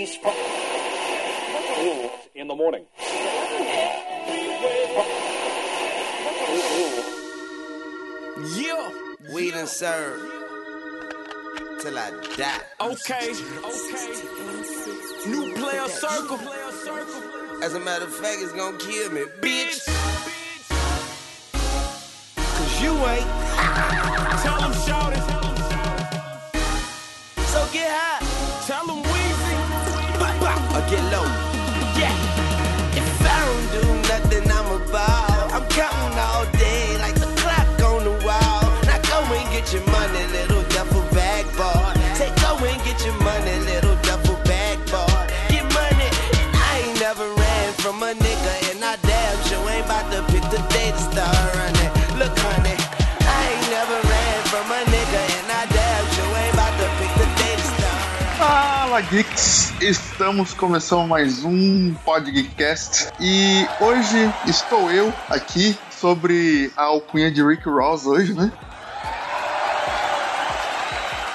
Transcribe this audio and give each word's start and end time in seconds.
release 0.00 0.16
from 0.16 0.34
in 2.34 2.48
the 2.48 2.54
morning. 2.54 2.86
Yeah. 8.56 8.90
Weed 9.34 9.54
and 9.54 9.68
serve 9.68 10.20
till 11.80 11.98
I 11.98 12.10
die. 12.36 12.60
Okay. 12.80 13.32
Okay. 13.60 14.12
New 15.28 15.52
player 15.54 15.88
circle. 15.88 16.38
As 17.62 17.74
a 17.74 17.80
matter 17.80 18.06
of 18.06 18.14
fact, 18.14 18.38
it's 18.40 18.52
gonna 18.52 18.78
kill 18.78 19.12
me, 19.12 19.22
bitch. 19.40 19.86
Cause 22.34 22.82
you 22.82 22.92
ain't. 22.92 23.26
Tell 24.42 24.60
them 24.60 24.72
shout 24.86 25.12
it. 25.12 25.49
Get 30.90 31.04
low. 31.12 31.22
Yeah. 32.00 32.12
If 32.98 33.22
I 33.22 33.38
don't 33.46 33.68
do 33.76 33.82
nothing, 34.08 34.50
I'm 34.50 34.82
about. 34.82 35.52
I'm 35.52 35.68
counting 35.68 36.09
Fala 59.00 59.12
Geeks! 59.12 59.72
Estamos 59.80 60.52
começando 60.52 61.08
mais 61.08 61.42
um 61.42 61.94
Pod 62.04 62.30
Geekcast 62.30 63.08
e 63.18 63.66
hoje 63.80 64.30
estou 64.46 64.90
eu 64.90 65.10
aqui 65.30 65.74
sobre 65.90 66.70
a 66.76 66.82
alcunha 66.84 67.30
de 67.30 67.42
Rick 67.42 67.66
Ross 67.66 68.04
hoje, 68.04 68.34
né? 68.34 68.52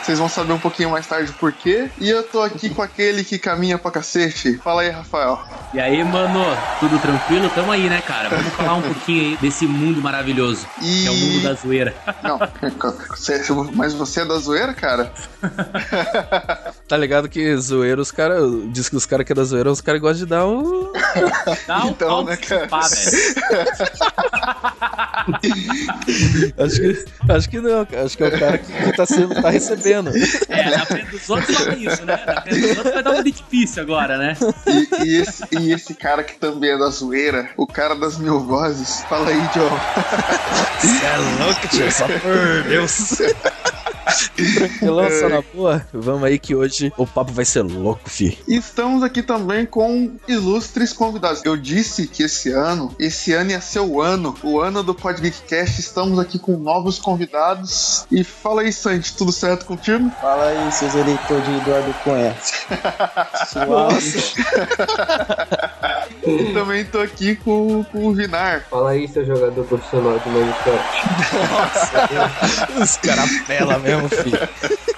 Vocês 0.03 0.19
vão 0.19 0.29
saber 0.29 0.53
um 0.53 0.59
pouquinho 0.59 0.91
mais 0.91 1.07
tarde 1.07 1.31
por 1.31 1.51
quê. 1.51 1.89
E 1.99 2.07
eu 2.07 2.21
tô 2.21 2.39
aqui 2.43 2.69
com 2.69 2.83
aquele 2.83 3.23
que 3.23 3.39
caminha 3.39 3.75
pra 3.75 3.89
cacete. 3.89 4.55
Fala 4.59 4.83
aí, 4.83 4.91
Rafael. 4.91 5.43
E 5.73 5.79
aí, 5.79 6.03
mano, 6.03 6.41
tudo 6.79 6.99
tranquilo? 6.99 7.49
Tamo 7.49 7.71
aí, 7.71 7.89
né, 7.89 7.99
cara? 8.03 8.29
Vamos 8.29 8.53
falar 8.53 8.75
um 8.75 8.81
pouquinho 8.93 9.21
aí 9.31 9.37
desse 9.37 9.65
mundo 9.65 9.99
maravilhoso, 10.03 10.67
E- 10.79 11.01
que 11.01 11.07
é 11.07 11.09
o 11.09 11.15
mundo 11.15 11.41
da 11.41 11.53
zoeira. 11.55 11.95
Não, 12.21 12.37
mas 13.73 13.95
você 13.95 14.21
é 14.21 14.25
da 14.25 14.37
zoeira, 14.37 14.75
cara? 14.75 15.11
Tá 16.87 16.95
ligado 16.97 17.27
que 17.27 17.57
zoeiro, 17.57 17.99
os 18.01 18.11
caras. 18.11 18.43
Diz 18.67 18.87
que 18.89 18.95
os 18.95 19.07
caras 19.07 19.25
que 19.25 19.31
é 19.31 19.35
da 19.35 19.43
zoeira, 19.43 19.71
os 19.71 19.81
caras 19.81 19.99
gostam 19.99 20.25
de 20.25 20.29
dar 20.29 20.45
um. 20.45 20.91
Dá 21.67 21.83
um 21.83 21.89
Então, 21.89 22.07
pau 22.09 22.23
né, 22.25 22.35
de 22.35 22.45
cara? 22.47 22.63
chupar, 22.63 22.85
acho, 26.59 26.81
que, 26.81 27.05
acho 27.29 27.49
que 27.49 27.59
não, 27.59 27.85
cara. 27.85 28.05
Acho 28.05 28.17
que 28.17 28.23
é 28.23 28.27
o 28.27 28.39
cara 28.39 28.57
que, 28.59 28.71
que 28.71 28.91
tá, 28.95 29.05
sendo, 29.05 29.41
tá 29.41 29.49
recebendo. 29.49 30.11
É, 30.47 30.77
na 30.77 30.85
frente 30.85 31.09
dos 31.11 31.27
outros 31.29 31.59
isso, 31.77 32.05
né? 32.05 32.23
Na 32.25 32.41
frente 32.43 32.61
dos 32.61 32.77
outros 32.77 32.93
vai 32.93 33.03
dar 33.03 33.11
um 33.13 33.23
difícil 33.23 33.81
agora, 33.81 34.17
né? 34.19 34.37
E, 34.67 35.05
e 35.05 35.21
esse, 35.21 35.43
e 35.51 35.71
esse 35.73 35.95
cara 35.95 36.23
que 36.23 36.35
também 36.35 36.71
é 36.71 36.77
da 36.77 36.89
zoeira, 36.89 37.49
o 37.57 37.65
cara 37.65 37.95
das 37.95 38.17
mil 38.19 38.39
vozes. 38.41 39.01
Fala 39.09 39.29
aí, 39.29 39.41
John. 39.55 39.79
Cê 40.81 41.05
é 41.05 41.43
louco, 41.43 41.67
tio. 41.69 41.91
Só 41.91 42.05
por 42.07 42.63
Deus. 42.69 43.21
Tranquilão, 44.55 45.09
só 45.19 45.29
na 45.29 45.41
boa. 45.53 45.85
Vamos 45.91 46.23
aí 46.23 46.37
que 46.37 46.53
hoje 46.55 46.74
o 46.97 47.05
papo 47.05 47.31
vai 47.31 47.45
ser 47.45 47.61
louco, 47.61 48.09
fi. 48.09 48.37
Estamos 48.47 49.03
aqui 49.03 49.21
também 49.21 49.65
com 49.65 50.15
ilustres 50.27 50.93
convidados. 50.93 51.43
Eu 51.43 51.57
disse 51.57 52.07
que 52.07 52.23
esse 52.23 52.51
ano, 52.51 52.93
esse 52.99 53.33
ano 53.33 53.51
ia 53.51 53.61
ser 53.61 53.79
o 53.79 54.01
ano, 54.01 54.35
o 54.43 54.59
ano 54.59 54.83
do 54.83 54.93
Podgeekcast. 54.93 55.79
Estamos 55.79 56.19
aqui 56.19 56.39
com 56.39 56.57
novos 56.57 56.99
convidados. 56.99 58.05
E 58.11 58.23
fala 58.23 58.61
aí, 58.61 58.71
Santi, 58.71 59.15
tudo 59.15 59.31
certo 59.31 59.65
contigo? 59.65 60.09
Fala 60.21 60.47
aí, 60.47 60.71
seus 60.71 60.95
eleitores 60.95 61.45
de 61.45 61.57
Eduardo 61.57 61.93
Cunha. 62.03 62.35
Suave. 63.47 64.23
E 66.27 66.53
também 66.53 66.83
tô 66.83 66.99
aqui 66.99 67.35
com, 67.35 67.83
com 67.83 68.07
o 68.07 68.13
Vinar. 68.13 68.65
Fala 68.69 68.91
aí, 68.91 69.07
seu 69.07 69.23
jogador 69.23 69.63
profissional 69.65 70.17
de 70.17 70.29
Minecraft. 70.29 71.07
Os 72.81 72.97
caras 72.97 73.29
pela 73.47 73.77
mesmo, 73.77 74.09
fi. 74.09 74.31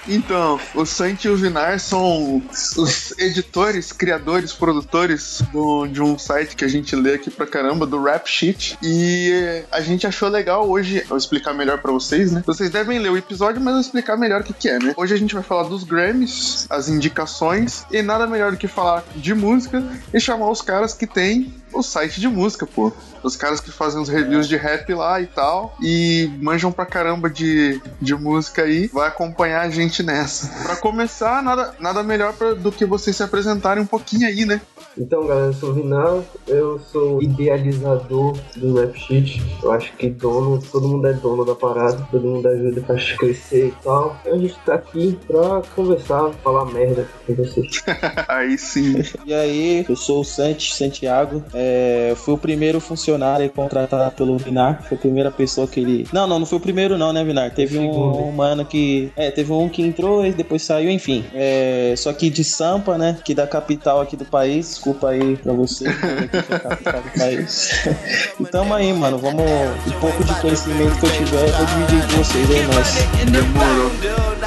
Então, 0.08 0.58
o 0.74 0.86
Santi 0.86 1.28
e 1.28 1.30
o 1.30 1.36
Vinar 1.36 1.67
são 1.76 2.40
os 2.76 3.12
editores, 3.18 3.92
criadores, 3.92 4.52
produtores 4.52 5.42
do- 5.52 5.86
de 5.86 6.00
um 6.00 6.16
site 6.18 6.54
que 6.56 6.64
a 6.64 6.68
gente 6.68 6.94
lê 6.96 7.14
aqui 7.14 7.30
pra 7.30 7.46
caramba, 7.46 7.84
do 7.84 8.00
Rap 8.02 8.26
Sheet. 8.28 8.78
E 8.82 9.62
a 9.70 9.80
gente 9.80 10.06
achou 10.06 10.28
legal 10.28 10.68
hoje, 10.68 11.04
eu 11.10 11.16
explicar 11.16 11.52
melhor 11.52 11.78
pra 11.78 11.92
vocês, 11.92 12.32
né? 12.32 12.42
Vocês 12.46 12.70
devem 12.70 12.98
ler 12.98 13.10
o 13.10 13.16
episódio, 13.16 13.60
mas 13.60 13.74
eu 13.74 13.80
explicar 13.80 14.16
melhor 14.16 14.40
o 14.40 14.44
que, 14.44 14.52
que 14.52 14.68
é, 14.68 14.78
né? 14.78 14.94
Hoje 14.96 15.12
a 15.14 15.18
gente 15.18 15.34
vai 15.34 15.42
falar 15.42 15.64
dos 15.64 15.84
Grammys, 15.84 16.66
as 16.70 16.88
indicações, 16.88 17.84
e 17.90 18.00
nada 18.02 18.26
melhor 18.26 18.52
do 18.52 18.56
que 18.56 18.68
falar 18.68 19.04
de 19.16 19.34
música 19.34 19.82
e 20.14 20.20
chamar 20.20 20.50
os 20.50 20.62
caras 20.62 20.94
que 20.94 21.06
tem 21.06 21.52
o 21.72 21.82
site 21.82 22.20
de 22.20 22.28
música, 22.28 22.66
pô. 22.66 22.92
Os 23.22 23.34
caras 23.36 23.60
que 23.60 23.70
fazem 23.72 24.00
os 24.00 24.08
reviews 24.08 24.46
de 24.48 24.56
rap 24.56 24.92
lá 24.94 25.20
e 25.20 25.26
tal. 25.26 25.76
E 25.82 26.30
manjam 26.40 26.70
pra 26.70 26.86
caramba 26.86 27.28
de, 27.28 27.80
de 28.00 28.14
música 28.14 28.62
aí. 28.62 28.86
Vai 28.88 29.08
acompanhar 29.08 29.62
a 29.62 29.70
gente 29.70 30.02
nessa. 30.02 30.48
Pra 30.62 30.76
começar, 30.76 31.42
nada, 31.42 31.74
nada 31.80 32.02
melhor 32.02 32.32
pra- 32.32 32.54
do 32.54 32.70
que 32.70 32.84
vocês 32.86 33.16
se 33.16 33.22
apresentarem 33.22 33.82
um 33.82 33.86
pouquinho 33.86 34.26
aí, 34.28 34.44
né? 34.44 34.60
Então, 34.96 35.26
galera, 35.26 35.46
eu 35.46 35.52
sou 35.52 35.70
o 35.70 35.74
Vinal, 35.74 36.24
eu 36.46 36.80
sou 36.92 37.22
idealizador 37.22 38.36
do 38.56 38.66
Snapchat. 38.68 39.42
Eu 39.62 39.72
acho 39.72 39.92
que 39.94 40.08
dono, 40.08 40.60
todo 40.60 40.88
mundo 40.88 41.06
é 41.06 41.12
dono 41.12 41.44
da 41.44 41.54
parada, 41.54 42.06
todo 42.10 42.22
mundo 42.26 42.46
ajuda 42.48 42.80
pra 42.82 42.96
crescer 43.16 43.68
e 43.68 43.74
tal. 43.82 44.16
A 44.26 44.36
gente 44.36 44.56
tá 44.64 44.74
aqui 44.74 45.18
pra 45.26 45.62
conversar, 45.74 46.30
falar 46.42 46.64
merda 46.66 47.06
com 47.26 47.34
vocês. 47.34 47.82
Aí 48.28 48.56
sim. 48.58 49.02
E 49.24 49.32
aí, 49.34 49.84
eu 49.88 49.96
sou 49.96 50.20
o 50.20 50.24
Santi, 50.24 50.74
Santiago. 50.74 51.42
É, 51.60 52.14
fui 52.16 52.34
o 52.34 52.38
primeiro 52.38 52.80
funcionário 52.80 53.42
aí 53.42 53.48
contratado 53.48 54.12
pelo 54.12 54.38
Vinar. 54.38 54.84
Foi 54.88 54.96
a 54.96 55.00
primeira 55.00 55.30
pessoa 55.30 55.66
que 55.66 55.80
ele. 55.80 56.06
Não, 56.12 56.24
não, 56.26 56.38
não 56.38 56.46
foi 56.46 56.58
o 56.58 56.60
primeiro, 56.60 56.96
não, 56.96 57.12
né, 57.12 57.24
Vinar? 57.24 57.50
Teve 57.50 57.78
um, 57.78 57.92
segundo. 57.92 58.18
um 58.18 58.32
mano 58.32 58.64
que. 58.64 59.10
É, 59.16 59.30
teve 59.32 59.52
um 59.52 59.68
que 59.68 59.82
entrou 59.82 60.24
e 60.24 60.32
depois 60.32 60.62
saiu, 60.62 60.88
enfim. 60.90 61.24
É, 61.34 61.94
só 61.96 62.12
que 62.12 62.30
de 62.30 62.44
Sampa, 62.44 62.96
né? 62.96 63.18
Que 63.24 63.34
da 63.34 63.46
capital 63.46 64.00
aqui 64.00 64.16
do 64.16 64.24
país. 64.24 64.68
Desculpa 64.68 65.10
aí 65.10 65.36
pra 65.36 65.52
você. 65.52 65.84
que 65.84 66.42
foi 66.42 66.56
a 66.56 66.60
capital 66.60 67.02
do 67.02 67.18
país. 67.18 67.70
e 68.38 68.44
tamo 68.44 68.74
aí, 68.74 68.92
mano. 68.92 69.18
Vamos. 69.18 69.42
Um 69.42 70.00
pouco 70.00 70.22
de 70.22 70.34
conhecimento 70.40 70.96
que 71.00 71.06
eu 71.06 71.10
tiver, 71.10 71.48
eu 71.48 71.52
vou 71.56 71.66
dividir 71.66 72.02
com 72.02 72.22
vocês, 72.22 72.50
é 72.50 72.62
nóis. 72.66 72.98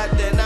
And 0.04 0.41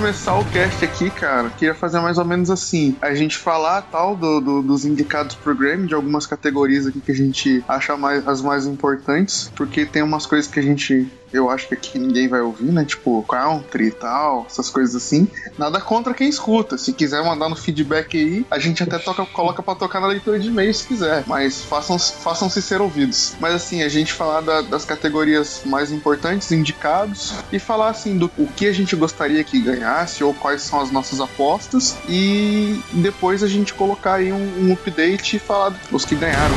começar 0.00 0.34
o 0.34 0.44
cast 0.46 0.82
aqui, 0.82 1.10
cara, 1.10 1.50
queria 1.50 1.74
fazer 1.74 2.00
mais 2.00 2.16
ou 2.16 2.24
menos 2.24 2.50
assim: 2.50 2.96
a 3.02 3.14
gente 3.14 3.36
falar 3.36 3.82
tal 3.82 4.16
do, 4.16 4.40
do- 4.40 4.62
dos 4.62 4.86
indicados 4.86 5.36
pro 5.36 5.54
Grammy, 5.54 5.86
de 5.86 5.94
algumas 5.94 6.26
categorias 6.26 6.86
aqui 6.86 7.00
que 7.02 7.12
a 7.12 7.14
gente 7.14 7.62
acha 7.68 7.94
mais, 7.98 8.26
as 8.26 8.40
mais 8.40 8.66
importantes, 8.66 9.52
porque 9.54 9.84
tem 9.84 10.02
umas 10.02 10.24
coisas 10.24 10.50
que 10.50 10.58
a 10.58 10.62
gente 10.62 11.06
eu 11.32 11.50
acho 11.50 11.68
que 11.68 11.74
aqui 11.74 11.98
ninguém 11.98 12.28
vai 12.28 12.40
ouvir, 12.40 12.72
né? 12.72 12.84
Tipo, 12.84 13.22
country 13.24 13.86
e 13.86 13.90
tal, 13.92 14.46
essas 14.48 14.70
coisas 14.70 14.94
assim. 14.96 15.28
Nada 15.58 15.80
contra 15.80 16.14
quem 16.14 16.28
escuta. 16.28 16.76
Se 16.78 16.92
quiser 16.92 17.22
mandar 17.24 17.48
no 17.48 17.56
feedback 17.56 18.16
aí, 18.16 18.46
a 18.50 18.58
gente 18.58 18.82
até 18.82 18.98
toca, 18.98 19.24
coloca 19.26 19.62
pra 19.62 19.74
tocar 19.74 20.00
na 20.00 20.06
leitura 20.06 20.38
de 20.38 20.48
e-mail 20.48 20.72
se 20.74 20.86
quiser. 20.86 21.24
Mas 21.26 21.62
façam, 21.62 21.98
façam-se 21.98 22.60
ser 22.62 22.80
ouvidos. 22.80 23.34
Mas 23.40 23.54
assim, 23.54 23.82
a 23.82 23.88
gente 23.88 24.12
falar 24.12 24.40
da- 24.40 24.62
das 24.62 24.84
categorias 24.84 25.62
mais 25.64 25.92
importantes, 25.92 26.50
indicados, 26.52 27.32
e 27.52 27.58
falar 27.58 27.90
assim 27.90 28.16
do 28.18 28.30
o 28.36 28.46
que 28.46 28.66
a 28.66 28.72
gente 28.72 28.94
gostaria 28.96 29.42
que 29.44 29.60
ganhasse, 29.60 30.22
ou 30.24 30.32
quais 30.34 30.62
são 30.62 30.80
as 30.80 30.90
nossas 30.90 31.20
apostas, 31.20 31.96
e 32.08 32.80
depois 32.92 33.42
a 33.42 33.48
gente 33.48 33.74
colocar 33.74 34.14
aí 34.14 34.32
um, 34.32 34.68
um 34.68 34.72
update 34.72 35.36
e 35.36 35.38
falar 35.38 35.70
dos 35.90 36.04
que 36.04 36.14
ganharam. 36.16 36.56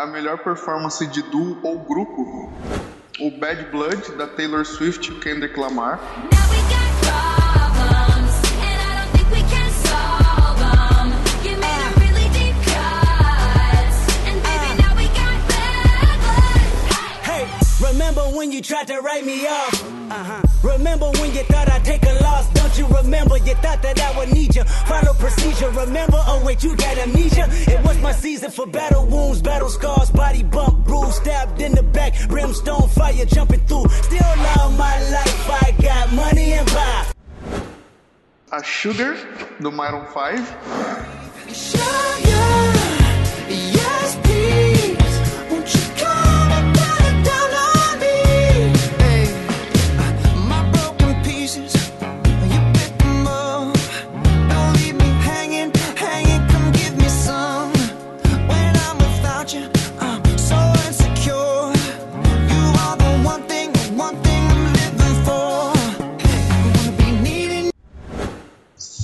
A 0.00 0.06
melhor 0.06 0.38
performance 0.38 1.06
de 1.06 1.20
duo 1.20 1.58
ou 1.62 1.78
grupo, 1.80 2.50
o 3.20 3.30
Bad 3.38 3.70
Blood 3.70 4.16
da 4.16 4.26
Taylor 4.26 4.64
Swift 4.64 5.10
e 5.10 5.20
Kendrick 5.20 5.60
Lamar. 5.60 5.98
Now 6.32 6.48
we 6.48 6.56
got 6.72 6.90
problems, 7.04 8.32
and 8.62 8.80
I 8.80 8.96
don't 8.96 9.10
think 9.12 9.28
we 9.30 9.42
can 9.42 9.70
solve 9.84 10.58
them. 10.58 11.12
Give 11.42 11.58
me 11.58 11.68
the 11.68 12.00
really 12.00 12.28
deep 12.32 12.56
cuts, 12.64 13.98
and 14.24 14.40
baby, 14.42 14.72
now 14.80 14.96
we 14.96 15.04
got 15.08 15.36
bad 15.52 16.16
blood. 16.24 16.64
Hey, 17.22 17.44
remember 17.92 18.22
when 18.34 18.52
you 18.52 18.62
tried 18.62 18.86
to 18.86 19.02
write 19.02 19.26
me 19.26 19.46
off? 19.46 19.84
Uh-huh. 20.10 20.40
Remember 20.62 21.10
when 21.20 21.34
you 21.34 21.42
thought 21.42 21.68
I'd 21.68 21.84
take 21.84 22.06
a 22.06 22.22
loss? 22.22 22.59
You 22.80 22.86
remember? 22.86 23.36
You 23.36 23.54
thought 23.56 23.82
that 23.82 24.00
I 24.00 24.16
would 24.16 24.32
need 24.32 24.56
you. 24.56 24.64
Follow 24.64 25.12
procedure. 25.12 25.68
Remember? 25.68 26.16
Oh 26.26 26.42
wait, 26.46 26.64
you 26.64 26.74
got 26.76 26.96
amnesia. 26.96 27.46
It 27.70 27.84
was 27.84 28.00
my 28.00 28.12
season 28.12 28.50
for 28.50 28.66
battle 28.66 29.04
wounds, 29.04 29.42
battle 29.42 29.68
scars, 29.68 30.10
body 30.10 30.42
bump, 30.42 30.86
bruise, 30.86 31.16
stabbed 31.16 31.60
in 31.60 31.72
the 31.72 31.82
back, 31.82 32.14
brimstone 32.28 32.88
fire 32.88 33.26
jumping 33.26 33.60
through. 33.66 33.86
Still 34.08 34.32
love 34.48 34.78
my 34.78 34.96
life. 35.10 35.50
I 35.62 35.76
got 35.78 36.10
money 36.14 36.54
and 36.54 36.66
power. 36.68 37.04
A 38.52 38.64
Sugar 38.64 39.14
do 39.60 39.70
Maroon 39.70 40.06
5. 40.06 40.38
Sugar, 41.52 42.79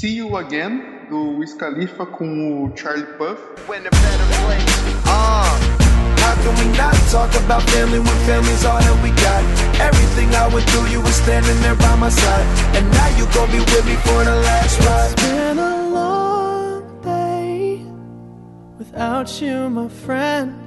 See 0.07 0.15
You 0.15 0.37
Again 0.37 1.09
do 1.11 1.39
Wiz 1.39 1.53
Khalifa 1.55 2.07
com 2.07 2.29
o 2.29 2.71
Charlie 2.77 3.03
Puth. 3.19 3.41
when 3.67 3.83
the 3.83 3.91
better 3.91 4.27
place. 4.47 5.03
Uh, 5.05 5.51
how 6.23 6.35
can 6.43 6.55
we 6.63 6.79
not 6.79 6.95
talk 7.11 7.35
about 7.43 7.63
family 7.71 7.99
when 7.99 8.17
family's 8.25 8.65
all 8.65 8.79
that 8.79 9.03
we 9.03 9.11
got? 9.11 9.43
Everything 9.81 10.33
I 10.33 10.47
went 10.55 10.65
through, 10.71 10.87
you 10.95 11.01
were 11.01 11.17
standing 11.25 11.61
there 11.61 11.75
by 11.75 11.97
my 11.97 12.09
side. 12.09 12.47
And 12.77 12.89
now 12.93 13.19
you 13.19 13.27
gon' 13.35 13.51
be 13.51 13.59
with 13.59 13.85
me 13.85 13.97
for 14.07 14.23
the 14.23 14.37
last 14.47 14.79
ride. 14.87 15.11
It's 15.11 15.23
been 15.23 15.59
a 15.59 15.91
long 15.91 17.03
day 17.03 17.85
without 18.79 19.43
you, 19.43 19.69
my 19.71 19.89
friend. 19.89 20.66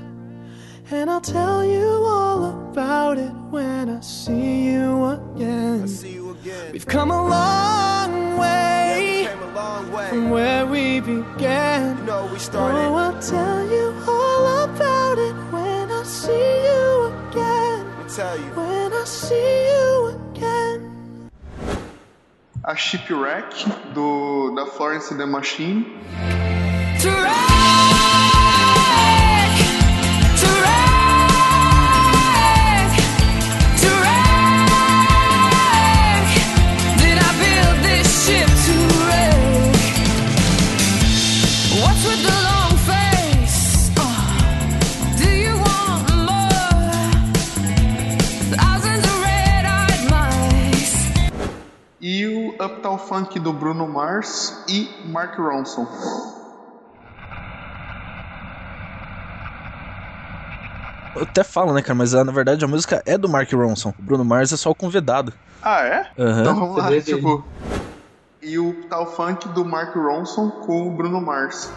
And 0.91 1.07
I'll 1.09 1.21
tell 1.21 1.63
you 1.63 1.85
all 1.85 2.45
about 2.71 3.19
it 3.19 3.31
when 3.51 3.89
I 3.89 3.99
see 4.01 4.65
you 4.71 5.05
again. 5.05 5.87
See 5.87 6.13
you 6.13 6.31
again. 6.31 6.71
We've 6.73 6.87
come 6.87 7.11
a 7.11 7.27
long 7.27 8.37
way 8.39 9.27
Came 9.29 9.43
a 9.43 9.53
long 9.53 9.91
way. 9.91 10.09
from 10.09 10.31
where 10.31 10.65
we 10.65 10.99
began. 10.99 11.95
You 11.99 12.03
know 12.05 12.25
we 12.33 12.39
Oh. 12.53 12.95
I'll 12.95 13.21
tell 13.21 13.69
you 13.69 13.93
all 14.07 14.63
about 14.63 15.17
it 15.19 15.35
when 15.53 15.91
I 15.91 16.01
see 16.03 16.31
you 16.31 17.13
again. 17.29 17.85
Let 17.85 18.05
me 18.05 18.11
tell 18.15 18.37
you. 18.39 18.45
When 18.55 18.91
I 18.91 19.03
see 19.05 19.67
you 19.69 20.19
again. 20.33 21.29
A 22.65 22.75
Shipwreck 22.75 23.51
do, 23.93 24.55
da 24.55 24.65
Florence 24.65 25.11
and 25.11 25.19
the 25.19 25.27
Machine. 25.27 25.85
To 27.01 27.09
Uptown 52.59 52.97
Funk 52.97 53.39
do 53.39 53.53
Bruno 53.53 53.87
Mars 53.87 54.63
e 54.67 54.89
Mark 55.05 55.37
Ronson. 55.39 55.87
Eu 61.15 61.23
até 61.23 61.43
falo, 61.43 61.73
né, 61.73 61.81
cara, 61.81 61.95
mas 61.95 62.13
ah, 62.13 62.23
na 62.23 62.31
verdade 62.31 62.63
a 62.63 62.67
música 62.67 63.01
é 63.05 63.17
do 63.17 63.29
Mark 63.29 63.51
Ronson. 63.51 63.93
O 63.97 64.01
Bruno 64.01 64.25
Mars 64.25 64.51
é 64.51 64.57
só 64.57 64.69
o 64.69 64.75
convidado. 64.75 65.33
Ah, 65.61 65.81
é? 65.81 66.11
Aham. 66.17 66.41
Então 66.41 66.55
vamos 66.55 66.77
lá, 66.77 67.01
tipo. 67.01 67.43
E 68.41 68.57
o 68.57 68.69
Uptown 68.69 69.05
Funk 69.05 69.49
do 69.49 69.65
Mark 69.65 69.95
Ronson 69.95 70.49
com 70.49 70.87
o 70.87 70.91
Bruno 70.91 71.19
Mars. 71.19 71.71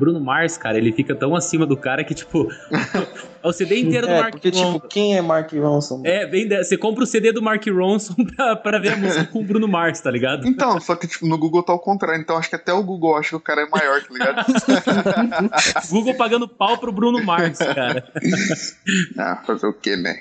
Bruno 0.00 0.18
Mars, 0.20 0.56
cara, 0.56 0.78
ele 0.78 0.90
fica 0.92 1.14
tão 1.14 1.36
acima 1.36 1.66
do 1.66 1.76
cara 1.76 2.02
que, 2.02 2.14
tipo, 2.14 2.48
é 3.42 3.48
o 3.48 3.52
CD 3.52 3.80
inteiro 3.80 4.06
do 4.06 4.12
É, 4.12 4.20
Mark 4.20 4.32
porque, 4.32 4.48
Ronson. 4.50 4.72
tipo, 4.74 4.88
quem 4.88 5.16
é 5.16 5.22
Mark 5.22 5.52
Ronson? 5.52 6.02
É, 6.04 6.26
de- 6.26 6.64
você 6.64 6.76
compra 6.76 7.04
o 7.04 7.06
CD 7.06 7.32
do 7.32 7.42
Mark 7.42 7.64
Ronson 7.66 8.14
pra, 8.36 8.56
pra 8.56 8.78
ver 8.78 8.92
a 8.92 8.96
música 8.96 9.24
com 9.26 9.40
o 9.40 9.44
Bruno 9.44 9.66
Mars, 9.68 10.00
tá 10.00 10.10
ligado? 10.10 10.46
Então, 10.46 10.80
só 10.80 10.94
que 10.96 11.06
tipo, 11.06 11.26
no 11.26 11.36
Google 11.38 11.62
tá 11.62 11.72
ao 11.72 11.78
contrário. 11.78 12.20
Então 12.20 12.36
acho 12.36 12.48
que 12.50 12.56
até 12.56 12.72
o 12.72 12.82
Google 12.82 13.16
acha 13.16 13.30
que 13.30 13.36
o 13.36 13.40
cara 13.40 13.62
é 13.62 13.66
maior, 13.68 14.00
tá 14.02 14.12
ligado? 14.12 14.44
Google 15.90 16.14
pagando 16.14 16.48
pau 16.48 16.78
pro 16.78 16.92
Bruno 16.92 17.22
Mars, 17.24 17.58
cara. 17.58 18.04
ah, 19.18 19.42
fazer 19.46 19.66
o 19.66 19.72
quê, 19.72 19.96
né? 19.96 20.16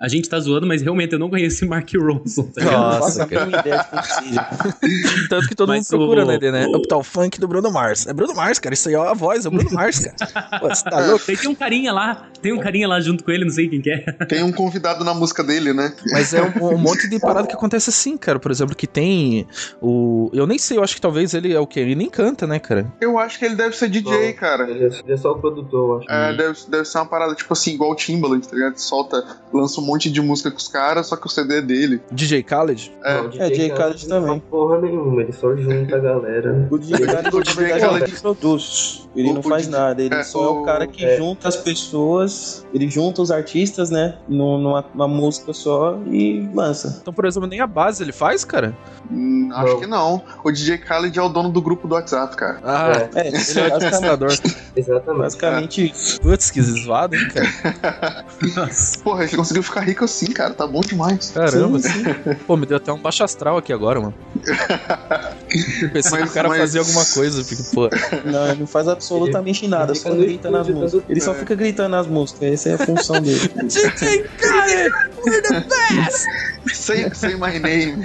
A 0.00 0.08
gente 0.08 0.28
tá 0.28 0.38
zoando, 0.40 0.66
mas 0.66 0.82
realmente 0.82 1.12
eu 1.12 1.18
não 1.18 1.30
conheço 1.30 1.66
Mark 1.66 1.88
Ronson, 1.94 2.44
tá 2.44 2.60
ligado? 2.60 2.80
Nossa, 3.00 3.22
a 3.22 3.26
mínima 3.26 3.58
ideia 3.60 3.76
de 3.78 3.84
como 3.88 4.02
seja. 4.04 4.48
Tanto 5.28 5.48
que 5.48 5.54
todo 5.54 5.68
Mas 5.68 5.90
mundo 5.90 5.98
procura 6.00 6.24
o- 6.24 6.26
na 6.26 6.34
ID, 6.34 6.42
né? 6.52 6.66
o- 6.66 6.76
Uptown 6.76 7.02
Funk 7.02 7.40
do 7.40 7.48
Bruno 7.48 7.70
Mars. 7.70 8.06
É 8.06 8.12
Bruno 8.12 8.34
Mars, 8.34 8.58
cara. 8.58 8.74
Isso 8.74 8.88
aí 8.88 8.94
é 8.94 8.98
a 8.98 9.14
voz, 9.14 9.44
é 9.44 9.48
o 9.48 9.50
Bruno 9.52 9.70
Mars, 9.72 9.98
cara. 10.00 10.60
Pô, 10.60 10.68
você 10.68 10.84
tá 10.84 11.00
louco? 11.00 11.24
Tem, 11.26 11.36
tem 11.36 11.48
um 11.50 11.54
carinha 11.54 11.92
lá, 11.92 12.28
tem 12.40 12.49
tem 12.50 12.58
um 12.58 12.62
carinha 12.62 12.88
lá 12.88 13.00
junto 13.00 13.24
com 13.24 13.30
ele, 13.30 13.44
não 13.44 13.52
sei 13.52 13.68
quem 13.68 13.80
que 13.80 13.90
é. 13.90 14.00
Tem 14.28 14.42
um 14.42 14.52
convidado 14.52 15.04
na 15.04 15.14
música 15.14 15.42
dele, 15.42 15.72
né? 15.72 15.92
Mas 16.12 16.32
é 16.34 16.42
um, 16.42 16.74
um 16.74 16.78
monte 16.78 17.08
de 17.08 17.18
parada 17.18 17.46
que 17.46 17.54
acontece 17.54 17.90
assim, 17.90 18.16
cara. 18.16 18.38
Por 18.38 18.50
exemplo, 18.50 18.74
que 18.76 18.86
tem 18.86 19.46
o. 19.80 20.30
Eu 20.32 20.46
nem 20.46 20.58
sei, 20.58 20.78
eu 20.78 20.82
acho 20.82 20.94
que 20.94 21.00
talvez 21.00 21.34
ele 21.34 21.52
é 21.52 21.60
o 21.60 21.66
quê? 21.66 21.80
Ele 21.80 21.94
nem 21.94 22.08
canta, 22.10 22.46
né, 22.46 22.58
cara? 22.58 22.86
Eu 23.00 23.18
acho 23.18 23.38
que 23.38 23.44
ele 23.44 23.54
deve 23.54 23.76
ser 23.76 23.88
DJ, 23.88 24.26
Não, 24.28 24.32
cara. 24.34 24.70
Ele 24.70 24.84
é, 24.84 24.88
ele 24.88 25.12
é 25.12 25.16
só 25.16 25.32
o 25.32 25.38
produtor, 25.38 25.80
eu 25.80 25.98
acho. 25.98 26.10
É, 26.10 26.36
deve, 26.36 26.58
deve 26.68 26.84
ser 26.84 26.98
uma 26.98 27.06
parada 27.06 27.34
tipo 27.34 27.52
assim, 27.52 27.72
igual 27.74 27.90
o 27.90 27.94
Timbaland, 27.94 28.46
tá 28.46 28.54
ligado? 28.54 28.76
Solta, 28.78 29.24
lança 29.52 29.80
um 29.80 29.84
monte 29.84 30.10
de 30.10 30.20
música 30.20 30.50
com 30.50 30.58
os 30.58 30.68
caras, 30.68 31.06
só 31.08 31.16
que 31.16 31.26
o 31.26 31.30
CD 31.30 31.58
é 31.58 31.62
dele. 31.62 32.00
DJ 32.10 32.42
Khaled? 32.42 32.92
É. 33.04 33.14
Não, 33.14 33.24
o 33.30 33.42
É, 33.42 33.54
Jay 33.54 33.68
Khaled 33.70 34.08
não 34.08 34.20
também. 34.20 34.40
faz 34.40 34.50
porra 34.50 34.80
nenhuma, 34.80 35.22
ele 35.22 35.32
só 35.32 35.54
junta 35.56 35.96
a 35.96 35.98
galera. 35.98 36.68
O 36.70 36.78
DJ 36.78 37.06
Khaled, 37.06 37.28
O 37.34 37.38
na 37.38 37.42
DJ 37.42 37.54
verdade, 37.54 37.84
Khaled- 37.84 38.04
ele 38.10 38.20
produz. 38.20 39.08
Ele 39.16 39.30
O- 39.30 39.32
não 39.34 39.40
o 39.40 39.42
faz 39.42 39.66
DJ 39.66 39.78
nada. 39.80 40.02
Ele 40.02 40.14
é, 40.14 40.22
só 40.22 40.44
é 40.44 40.48
o 40.48 40.62
o- 40.62 40.64
cara 40.64 40.86
que 40.86 41.04
é. 41.04 41.16
junta 41.16 41.48
as 41.48 41.56
pessoas, 41.56 42.32
ele 42.74 42.88
junta 42.90 43.22
os 43.22 43.30
artistas, 43.30 43.90
né? 43.90 44.16
num- 44.28 44.58
Numa, 44.58 44.84
numa 44.94 45.08
música 45.08 45.52
só 45.52 45.98
e 46.06 46.48
lança. 46.54 46.98
Então, 47.00 47.12
por 47.12 47.24
exemplo, 47.24 47.48
nem 47.48 47.60
a 47.60 47.66
base 47.66 48.02
ele 48.02 48.12
faz, 48.12 48.44
cara? 48.44 48.76
Hum, 49.10 49.48
acho 49.52 49.78
que 49.78 49.86
não. 49.86 50.22
O 50.44 50.50
DJ 50.50 50.76
Khaled 50.78 51.18
é 51.18 51.22
o 51.22 51.28
dono 51.28 51.50
do 51.50 51.60
grupo 51.62 51.88
do 51.88 51.94
WhatsApp, 51.94 52.36
cara. 52.36 52.60
Ah, 52.62 53.08
É, 53.14 53.28
ele 53.28 53.36
é 53.36 53.62
o 53.62 53.74
administrador. 53.74 54.30
Exatamente. 54.76 55.18
basicamente 55.22 55.90
isso. 55.90 56.20
Putz, 56.20 56.50
que 56.50 56.62
zoado, 56.62 57.16
hein, 57.16 57.28
cara? 57.28 58.24
Nossa. 58.56 58.98
Porra, 59.02 59.24
ele 59.24 59.36
conseguiu 59.36 59.62
ficar 59.62 59.80
rico 59.80 60.04
assim, 60.04 60.26
cara. 60.32 60.54
Tá 60.54 60.66
bom 60.66 60.80
demais. 60.80 61.30
Caramba. 61.30 61.78
Sim, 61.80 61.88
sim. 62.04 62.04
Pô, 62.46 62.56
me 62.56 62.66
deu 62.66 62.76
até 62.76 62.92
um 62.92 62.98
baixo 63.00 63.24
astral 63.24 63.56
aqui 63.56 63.72
agora, 63.72 64.00
mano. 64.00 64.14
Pensei 65.92 66.12
que 66.12 66.20
Mas- 66.20 66.30
o 66.30 66.34
cara 66.34 66.48
mas- 66.48 66.58
fazia 66.58 66.80
alguma 66.80 67.04
coisa, 67.04 67.42
porque, 67.44 67.62
pô. 67.74 67.88
Não, 68.30 68.46
ele 68.48 68.60
não 68.60 68.66
faz 68.66 68.86
absolutamente 68.88 69.66
nada, 69.66 69.92
ele 69.92 69.98
só 69.98 70.10
grita 70.14 70.50
nas 70.50 70.68
músicas. 70.68 71.02
Ele 71.08 71.20
só 71.20 71.32
É. 71.32 71.34
fica 71.34 71.54
gritando 71.54 71.88
nas 71.90 72.06
músicas, 72.06 72.29
essa 72.40 72.70
é 72.70 72.74
a 72.74 72.78
função 72.78 73.20
dele. 73.20 73.38
DJ 73.62 74.24
Khaled, 74.38 74.92
we're 75.24 75.42
the 75.42 75.60
best! 75.68 76.26
Say, 76.72 77.08
say 77.14 77.34
my 77.36 77.58
name. 77.58 78.04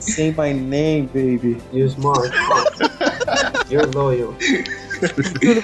Say 0.00 0.32
my 0.32 0.52
name, 0.52 1.06
baby. 1.12 1.60
You're 1.72 1.88
smart. 1.90 2.30
You're 3.68 3.86
loyal. 3.86 4.34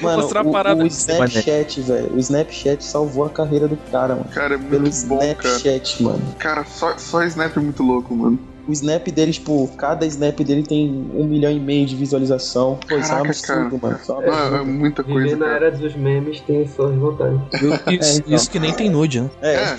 Mano, 0.03 0.23
mostrar 0.23 0.45
a 0.45 0.49
o, 0.49 0.53
parada 0.53 0.85
o? 0.85 0.87
Snapchat, 0.87 1.81
velho. 1.81 2.15
O 2.15 2.19
Snapchat 2.19 2.85
salvou 2.85 3.25
a 3.25 3.31
carreira 3.31 3.67
do 3.69 3.77
cara, 3.91 4.15
mano. 4.15 4.29
cara, 4.31 4.55
é 4.55 4.59
Pelo 4.59 4.83
muito 4.83 5.07
bom, 5.07 5.19
cara. 5.19 5.57
Snapchat, 5.57 6.03
mano. 6.03 6.35
Cara, 6.39 6.65
só, 6.65 6.97
só 6.99 7.23
Snap 7.25 7.57
é 7.57 7.61
muito 7.61 7.83
louco, 7.83 8.15
mano. 8.15 8.39
O 8.67 8.73
snap 8.73 9.07
dele, 9.09 9.33
tipo, 9.33 9.69
cada 9.77 10.07
snap 10.07 10.39
dele 10.41 10.63
tem 10.63 11.11
um 11.15 11.25
milhão 11.25 11.51
e 11.51 11.61
meio 11.61 11.87
de 11.87 11.95
visualização. 11.97 12.79
Pô, 12.89 12.97
isso 12.97 13.13
é 13.13 13.17
um 13.17 13.19
absurdo, 13.25 13.79
cara. 13.79 13.99
mano. 14.19 14.25
É 14.29 14.31
um 14.31 14.57
É, 14.57 14.61
é 14.61 14.65
muita 14.65 15.03
Viver 15.03 15.21
coisa, 15.21 15.37
na 15.37 15.47
cara. 15.47 15.67
era 15.67 15.71
dos 15.73 15.95
memes 15.97 16.41
tem 16.41 16.67
suas 16.69 16.95
vantagens. 16.95 17.41
Isso, 17.95 18.19
então. 18.21 18.35
isso 18.35 18.51
que 18.51 18.59
nem 18.59 18.73
tem 18.73 18.89
nude, 18.89 19.21
né? 19.21 19.31
É, 19.43 19.55
É, 19.55 19.75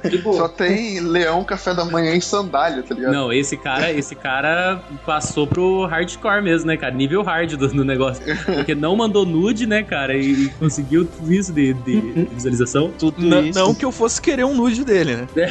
Tipo, 0.10 0.34
só 0.34 0.48
tem 0.48 1.00
leão, 1.00 1.44
café 1.44 1.74
da 1.74 1.84
manhã 1.84 2.14
e 2.14 2.20
sandália, 2.20 2.82
tá 2.82 2.94
ligado? 2.94 3.12
Não, 3.12 3.32
esse 3.32 3.56
cara, 3.56 3.92
esse 3.92 4.14
cara 4.14 4.80
passou 5.04 5.46
pro 5.46 5.84
hardcore 5.86 6.42
mesmo, 6.42 6.66
né, 6.66 6.76
cara? 6.76 6.94
Nível 6.94 7.22
hard 7.22 7.54
do, 7.54 7.68
do 7.68 7.84
negócio. 7.84 8.22
Porque 8.44 8.74
não 8.74 8.96
mandou 8.96 9.24
nude, 9.24 9.66
né, 9.66 9.82
cara? 9.82 10.16
E, 10.16 10.44
e 10.44 10.48
conseguiu 10.50 11.04
tudo 11.04 11.32
isso 11.32 11.52
de, 11.52 11.74
de 11.74 12.00
visualização. 12.32 12.90
tudo 12.98 13.20
isso. 13.44 13.58
não 13.58 13.74
que 13.74 13.84
eu 13.84 13.92
fosse 13.92 14.20
querer 14.20 14.44
um 14.44 14.54
nude 14.54 14.84
dele, 14.84 15.16
né? 15.16 15.26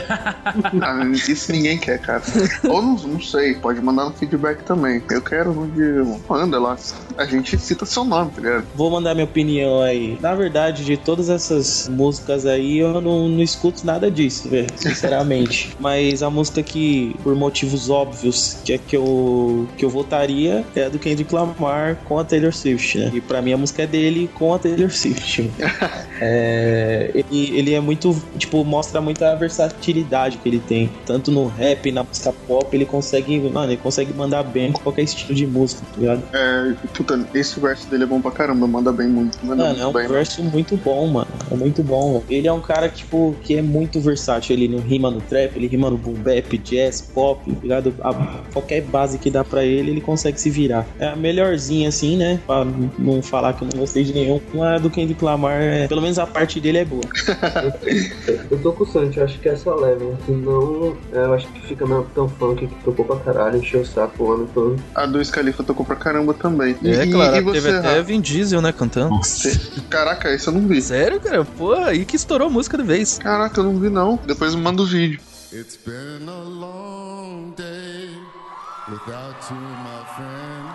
Ah, 0.82 1.04
isso 1.06 1.52
ninguém 1.52 1.78
quer, 1.78 2.00
cara. 2.00 2.22
Ou 2.68 2.79
não, 2.82 2.96
não 2.96 3.22
sei, 3.22 3.56
pode 3.56 3.82
mandar 3.82 4.06
no 4.06 4.12
feedback 4.12 4.64
também. 4.64 5.02
Eu 5.10 5.22
quero 5.22 5.54
no 5.54 5.68
de. 5.68 6.20
Manda 6.28 6.60
lá. 6.60 6.78
A 7.18 7.26
gente 7.26 7.58
cita 7.58 7.86
seu 7.86 8.04
nome, 8.04 8.32
tá 8.32 8.42
ligado? 8.42 8.66
Vou 8.76 8.90
mandar 8.90 9.14
minha 9.14 9.26
opinião 9.26 9.82
aí. 9.82 10.18
Na 10.22 10.36
verdade, 10.36 10.84
de 10.84 10.98
todas 10.98 11.30
essas 11.30 11.90
músicas 11.90 12.46
aí, 12.46 12.80
eu 12.80 13.02
não, 13.02 13.28
não 13.28 13.42
escuto 13.42 13.86
nada 13.86 14.10
disso, 14.10 14.50
velho. 14.50 14.68
Sinceramente. 14.76 15.76
Mas 15.80 16.24
a 16.24 16.30
música 16.30 16.62
que, 16.62 17.16
por 17.24 17.36
motivos 17.36 17.90
óbvios, 17.90 18.58
que 18.64 18.74
é 18.74 18.78
que 18.78 18.96
eu, 18.96 19.68
que 19.78 19.84
eu 19.86 19.90
votaria 19.90 20.66
é 20.76 20.86
a 20.86 20.90
do 20.90 21.00
Kendrick 21.00 21.34
Lamar 21.34 21.98
com 22.06 22.20
a 22.20 22.24
Taylor 22.24 22.54
Swift, 22.54 22.98
né? 22.98 23.12
E 23.14 23.22
pra 23.22 23.42
mim 23.42 23.54
a 23.54 23.58
música 23.58 23.84
é 23.84 23.88
dele 23.88 24.30
com 24.34 24.54
a 24.54 24.60
Taylor 24.60 24.92
Swift. 24.92 25.50
É, 26.22 27.12
ele, 27.14 27.58
ele 27.58 27.74
é 27.74 27.80
muito, 27.80 28.14
tipo, 28.38 28.66
mostra 28.66 29.00
muita 29.00 29.34
versatilidade 29.36 30.38
que 30.38 30.50
ele 30.50 30.60
tem. 30.60 30.92
Tanto 31.06 31.32
no 31.32 31.48
rap, 31.48 31.90
na 31.94 32.04
música 32.04 32.34
pop, 32.46 32.69
ele 32.76 32.86
consegue, 32.86 33.40
mano, 33.40 33.72
ele 33.72 33.78
consegue 33.78 34.14
mandar 34.14 34.44
bem 34.44 34.72
com 34.72 34.82
qualquer 34.82 35.04
estilo 35.04 35.34
de 35.36 35.46
música, 35.48 35.82
tá 35.94 36.00
ligado? 36.00 36.24
É, 36.34 36.74
puta, 36.94 37.20
esse 37.34 37.60
verso 37.60 37.90
dele 37.90 38.04
é 38.04 38.08
bom 38.08 38.22
pra 38.22 38.32
caramba, 38.32 38.68
manda 38.68 38.92
bem 38.92 39.08
muito. 39.08 39.38
Manda 39.46 39.64
Mano, 39.64 39.80
é 39.80 39.84
muito 39.84 39.90
um 39.90 39.94
bem. 39.94 40.08
verso 40.08 40.44
muito 40.44 40.78
bom, 40.78 41.08
mano. 41.08 41.28
É 41.52 41.56
muito 41.56 41.84
bom. 41.84 42.24
Ele 42.30 42.48
é 42.48 42.54
um 42.54 42.62
cara, 42.62 42.90
tipo, 42.90 43.36
que 43.44 43.56
é 43.56 43.62
muito 43.62 44.00
versátil. 44.00 44.56
Ele 44.56 44.68
não 44.68 44.80
rima 44.80 45.10
no 45.12 45.22
trap, 45.22 45.56
ele 45.56 45.68
rima 45.68 45.90
no 45.90 45.98
boom 45.98 46.14
bap, 46.14 46.58
jazz, 46.60 47.02
pop, 47.02 47.52
tá 47.52 47.60
ligado? 47.62 47.94
A- 48.02 48.44
qualquer 48.54 48.82
base 48.82 49.18
que 49.18 49.30
dá 49.30 49.44
pra 49.44 49.64
ele, 49.64 49.92
ele 49.92 50.02
consegue 50.02 50.40
se 50.40 50.50
virar. 50.50 50.86
É 51.00 51.08
a 51.08 51.16
melhorzinha, 51.16 51.90
assim, 51.90 52.18
né? 52.18 52.40
Pra 52.46 52.66
não 52.98 53.22
falar 53.22 53.54
que 53.54 53.64
eu 53.64 53.68
não 53.74 53.80
gostei 53.80 54.04
de 54.04 54.14
nenhum. 54.14 54.40
A 54.64 54.78
do 54.78 54.90
Kendrick 54.90 55.24
Lamar, 55.24 55.62
é, 55.62 55.88
pelo 55.88 56.02
menos 56.02 56.20
a 56.20 56.26
parte 56.28 56.60
dele 56.60 56.80
é 56.80 56.86
boa. 56.86 57.02
eu 58.52 58.62
tô 58.62 58.74
com 58.74 58.84
o 58.84 58.88
Santi, 58.88 59.18
eu 59.18 59.26
acho 59.26 59.40
que 59.40 59.50
é 59.50 59.54
essa 59.54 59.74
leva. 59.74 60.18
Senão, 60.26 60.96
é, 61.12 61.18
eu 61.26 61.34
acho 61.34 61.48
que 61.48 61.62
fica 61.68 61.86
na 61.86 62.04
tão 62.16 62.28
funk 62.28 62.59
que 62.68 62.84
tocou 62.84 63.06
pra 63.06 63.16
caralho, 63.18 63.58
encheu 63.58 63.82
o 63.82 63.86
saco 63.86 64.24
o 64.24 64.34
ano 64.34 64.50
todo. 64.54 64.82
A 64.96 65.06
do 65.06 65.24
Scalifa 65.24 65.64
tocou 65.64 65.86
pra 65.86 65.96
caramba 65.96 66.34
também. 66.34 66.76
E, 66.82 66.90
É, 66.90 67.06
e- 67.06 67.12
claro, 67.12 67.36
e 67.38 67.42
você, 67.42 67.62
teve 67.62 67.78
até 67.78 67.88
Rafa? 67.90 68.04
Vin 68.04 68.22
Diesel, 68.22 68.62
né, 68.62 68.72
cantando. 68.72 69.20
Caraca, 69.90 70.30
esse 70.34 70.48
eu 70.48 70.54
não 70.54 70.68
vi. 70.68 70.82
Sério, 70.82 71.20
cara? 71.20 71.44
Pô, 71.46 71.74
aí 71.74 72.06
que 72.06 72.16
estourou 72.16 72.48
a 72.48 72.50
música 72.52 72.78
de 72.78 72.84
vez. 72.84 73.18
Caraca, 73.20 73.60
eu 73.60 73.64
não 73.66 73.80
vi 73.80 73.90
não. 73.90 74.20
Depois 74.26 74.54
me 74.56 74.62
manda 74.62 74.82
o 74.82 74.86
vídeo. 74.86 75.20
It's 75.52 75.78
been 75.84 76.28
a 76.30 76.44
long 76.44 77.54
day 77.58 78.10
without 78.88 79.36
you, 79.50 79.58
my 79.58 80.06
friend. 80.16 80.70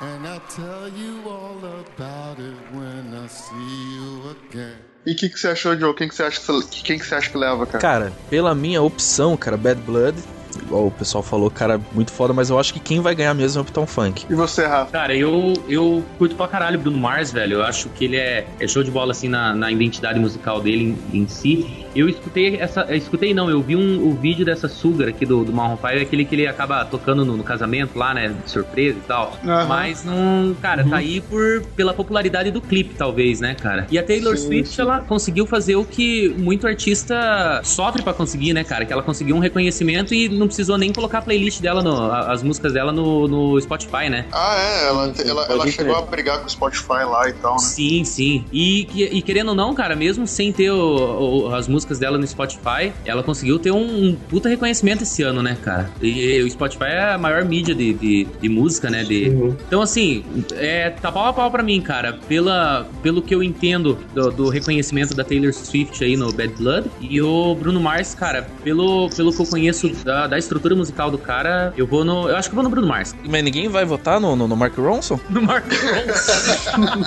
And 0.00 0.26
I'll 0.26 0.40
tell 0.54 0.88
you 0.98 1.20
all 1.28 1.56
about 1.58 2.40
it 2.40 2.56
when 2.72 3.14
I 3.24 3.28
see 3.28 3.54
you 3.96 4.30
again. 4.30 4.76
E 5.06 5.12
o 5.12 5.16
que, 5.16 5.28
que 5.28 5.38
você 5.38 5.48
achou, 5.48 5.78
Joe? 5.78 5.94
Quem 5.94 6.08
que 6.08 6.14
você 6.14 6.22
acha 6.24 6.40
que, 6.40 6.82
quem 6.82 6.98
que 6.98 7.04
você 7.06 7.14
acha 7.14 7.30
que 7.30 7.36
leva, 7.38 7.64
cara? 7.66 7.78
Cara, 7.78 8.12
pela 8.30 8.54
minha 8.54 8.82
opção, 8.82 9.36
cara, 9.36 9.56
Bad 9.56 9.80
Blood, 9.82 10.16
igual 10.56 10.86
o 10.86 10.90
pessoal 10.90 11.22
falou, 11.22 11.50
cara, 11.50 11.80
muito 11.92 12.12
foda, 12.12 12.32
mas 12.32 12.50
eu 12.50 12.58
acho 12.58 12.72
que 12.72 12.80
quem 12.80 13.00
vai 13.00 13.14
ganhar 13.14 13.34
mesmo 13.34 13.58
é 13.58 13.62
o 13.62 13.62
Uptown 13.62 13.86
Funk. 13.86 14.26
E 14.28 14.34
você, 14.34 14.66
Rafa? 14.66 14.92
Cara, 14.92 15.14
eu, 15.14 15.52
eu 15.68 16.04
curto 16.18 16.34
pra 16.36 16.48
caralho 16.48 16.78
Bruno 16.78 16.98
Mars, 16.98 17.32
velho. 17.32 17.54
Eu 17.54 17.62
acho 17.62 17.88
que 17.90 18.04
ele 18.04 18.16
é, 18.16 18.46
é 18.60 18.66
show 18.66 18.82
de 18.82 18.90
bola, 18.90 19.12
assim, 19.12 19.28
na, 19.28 19.54
na 19.54 19.70
identidade 19.70 20.18
musical 20.18 20.60
dele 20.60 20.96
em, 21.12 21.22
em 21.22 21.28
si. 21.28 21.84
Eu 21.94 22.08
escutei 22.08 22.56
essa. 22.56 22.82
eu 22.88 22.96
escutei 22.96 23.32
não, 23.32 23.48
eu 23.48 23.62
vi 23.62 23.76
um, 23.76 24.08
o 24.08 24.14
vídeo 24.14 24.44
dessa 24.44 24.68
Sugar 24.68 25.08
aqui 25.08 25.24
do, 25.24 25.44
do 25.44 25.52
Marron 25.52 25.76
5, 25.76 26.02
aquele 26.02 26.24
que 26.24 26.34
ele 26.34 26.46
acaba 26.46 26.84
tocando 26.84 27.24
no, 27.24 27.36
no 27.36 27.44
casamento 27.44 27.98
lá, 27.98 28.12
né? 28.12 28.34
De 28.44 28.50
surpresa 28.50 28.98
e 28.98 29.02
tal. 29.02 29.38
Aham. 29.44 29.66
Mas 29.66 30.04
não. 30.04 30.54
Cara, 30.60 30.84
tá 30.84 30.96
aí 30.96 31.20
por, 31.20 31.62
pela 31.76 31.94
popularidade 31.94 32.50
do 32.50 32.60
clipe, 32.60 32.94
talvez, 32.94 33.40
né, 33.40 33.54
cara? 33.54 33.86
E 33.90 33.98
a 33.98 34.02
Taylor 34.02 34.36
Sim, 34.36 34.46
Swift, 34.46 34.74
sim. 34.74 34.82
ela 34.82 35.00
conseguiu 35.00 35.46
fazer 35.46 35.76
o 35.76 35.84
que 35.84 36.28
muito 36.38 36.66
artista 36.66 37.60
sofre 37.62 38.02
pra 38.02 38.12
conseguir, 38.12 38.52
né, 38.52 38.64
cara? 38.64 38.84
Que 38.84 38.92
ela 38.92 39.02
conseguiu 39.02 39.36
um 39.36 39.38
reconhecimento 39.38 40.14
e 40.14 40.28
não 40.44 40.48
precisou 40.48 40.78
nem 40.78 40.92
colocar 40.92 41.18
a 41.18 41.22
playlist 41.22 41.60
dela, 41.60 41.82
no, 41.82 42.10
as 42.12 42.42
músicas 42.42 42.72
dela 42.72 42.92
no, 42.92 43.26
no 43.28 43.60
Spotify, 43.60 44.08
né? 44.08 44.26
Ah, 44.32 44.56
é, 44.58 44.88
ela, 44.88 45.12
ela, 45.26 45.46
ela 45.50 45.66
chegou 45.70 45.96
a 45.96 46.02
brigar 46.02 46.38
com 46.40 46.46
o 46.46 46.50
Spotify 46.50 47.04
lá 47.04 47.28
e 47.28 47.32
tal, 47.34 47.52
né? 47.54 47.58
Sim, 47.58 48.04
sim. 48.04 48.44
E, 48.52 48.84
que- 48.84 49.04
e 49.04 49.22
querendo 49.22 49.48
ou 49.48 49.54
não, 49.54 49.74
cara, 49.74 49.96
mesmo 49.96 50.26
sem 50.26 50.52
ter 50.52 50.70
o- 50.70 51.46
o- 51.48 51.54
as 51.54 51.66
músicas 51.68 51.98
dela 51.98 52.18
no 52.18 52.26
Spotify, 52.26 52.92
ela 53.04 53.22
conseguiu 53.22 53.58
ter 53.58 53.70
um, 53.70 54.08
um 54.08 54.14
puta 54.14 54.48
reconhecimento 54.48 55.02
esse 55.02 55.22
ano, 55.22 55.42
né, 55.42 55.56
cara? 55.62 55.90
E, 56.00 56.42
o 56.42 56.50
Spotify 56.50 56.84
é 56.84 57.12
a 57.14 57.18
maior 57.18 57.44
mídia 57.44 57.74
de, 57.74 57.92
de, 57.94 58.26
de 58.40 58.48
música, 58.48 58.90
né? 58.90 59.02
De, 59.02 59.24
Uhum. 59.28 59.56
Então, 59.66 59.80
assim, 59.82 60.22
é, 60.54 60.90
tá 60.90 61.10
pau 61.10 61.26
a 61.26 61.32
pau 61.32 61.50
pra 61.50 61.62
mim, 61.62 61.80
cara. 61.80 62.18
Pela, 62.28 62.86
pelo 63.02 63.22
que 63.22 63.34
eu 63.34 63.42
entendo 63.42 63.98
do, 64.14 64.30
do 64.30 64.48
reconhecimento 64.48 65.14
da 65.14 65.24
Taylor 65.24 65.52
Swift 65.52 66.02
aí 66.04 66.16
no 66.16 66.32
Bad 66.32 66.52
Blood. 66.54 66.90
E 67.00 67.20
o 67.22 67.54
Bruno 67.54 67.80
Mars, 67.80 68.14
cara, 68.14 68.46
pelo, 68.62 69.08
pelo 69.10 69.32
que 69.32 69.40
eu 69.40 69.46
conheço 69.46 69.88
da, 70.04 70.26
da 70.26 70.33
estrutura 70.38 70.74
musical 70.74 71.10
do 71.10 71.18
cara, 71.18 71.72
eu 71.76 71.86
vou 71.86 72.04
no. 72.04 72.28
Eu 72.28 72.36
acho 72.36 72.48
que 72.48 72.52
eu 72.52 72.56
vou 72.56 72.64
no 72.64 72.70
Bruno 72.70 72.86
Mars. 72.86 73.14
Mas 73.28 73.44
ninguém 73.44 73.68
vai 73.68 73.84
votar 73.84 74.20
no, 74.20 74.34
no, 74.36 74.48
no 74.48 74.56
Mark 74.56 74.76
Ronson? 74.76 75.18
No 75.28 75.42
Mark 75.42 75.64
Ronson. 75.64 77.04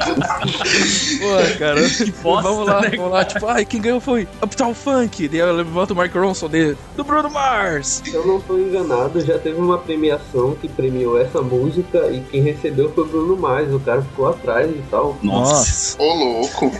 Pô, 1.20 1.58
cara. 1.58 1.88
Que 1.88 2.10
bosta, 2.22 2.48
vamos 2.48 2.66
lá, 2.66 2.80
né, 2.80 2.90
vamos 2.96 3.12
lá. 3.12 3.24
Tipo, 3.24 3.46
ai, 3.46 3.64
quem 3.64 3.80
ganhou 3.80 4.00
foi 4.00 4.26
Uptown 4.42 4.74
Funk. 4.74 5.28
Daí 5.28 5.40
eu 5.40 5.52
levanto 5.52 5.92
o 5.92 5.96
Mark 5.96 6.14
Ronson 6.14 6.48
dele. 6.48 6.76
Do 6.96 7.04
Bruno 7.04 7.30
Mars. 7.30 8.02
Se 8.04 8.14
eu 8.14 8.26
não 8.26 8.40
tô 8.40 8.58
enganado, 8.58 9.20
já 9.20 9.38
teve 9.38 9.60
uma 9.60 9.78
premiação 9.78 10.54
que 10.54 10.68
premiou 10.68 11.20
essa 11.20 11.40
música 11.42 12.08
e 12.10 12.20
quem 12.20 12.42
recebeu 12.42 12.92
foi 12.92 13.04
o 13.04 13.06
Bruno 13.06 13.36
Mars. 13.36 13.72
O 13.72 13.80
cara 13.80 14.02
ficou 14.02 14.28
atrás 14.28 14.70
e 14.70 14.82
tal. 14.90 15.18
Nossa. 15.22 16.00
Ô, 16.00 16.14
louco. 16.14 16.72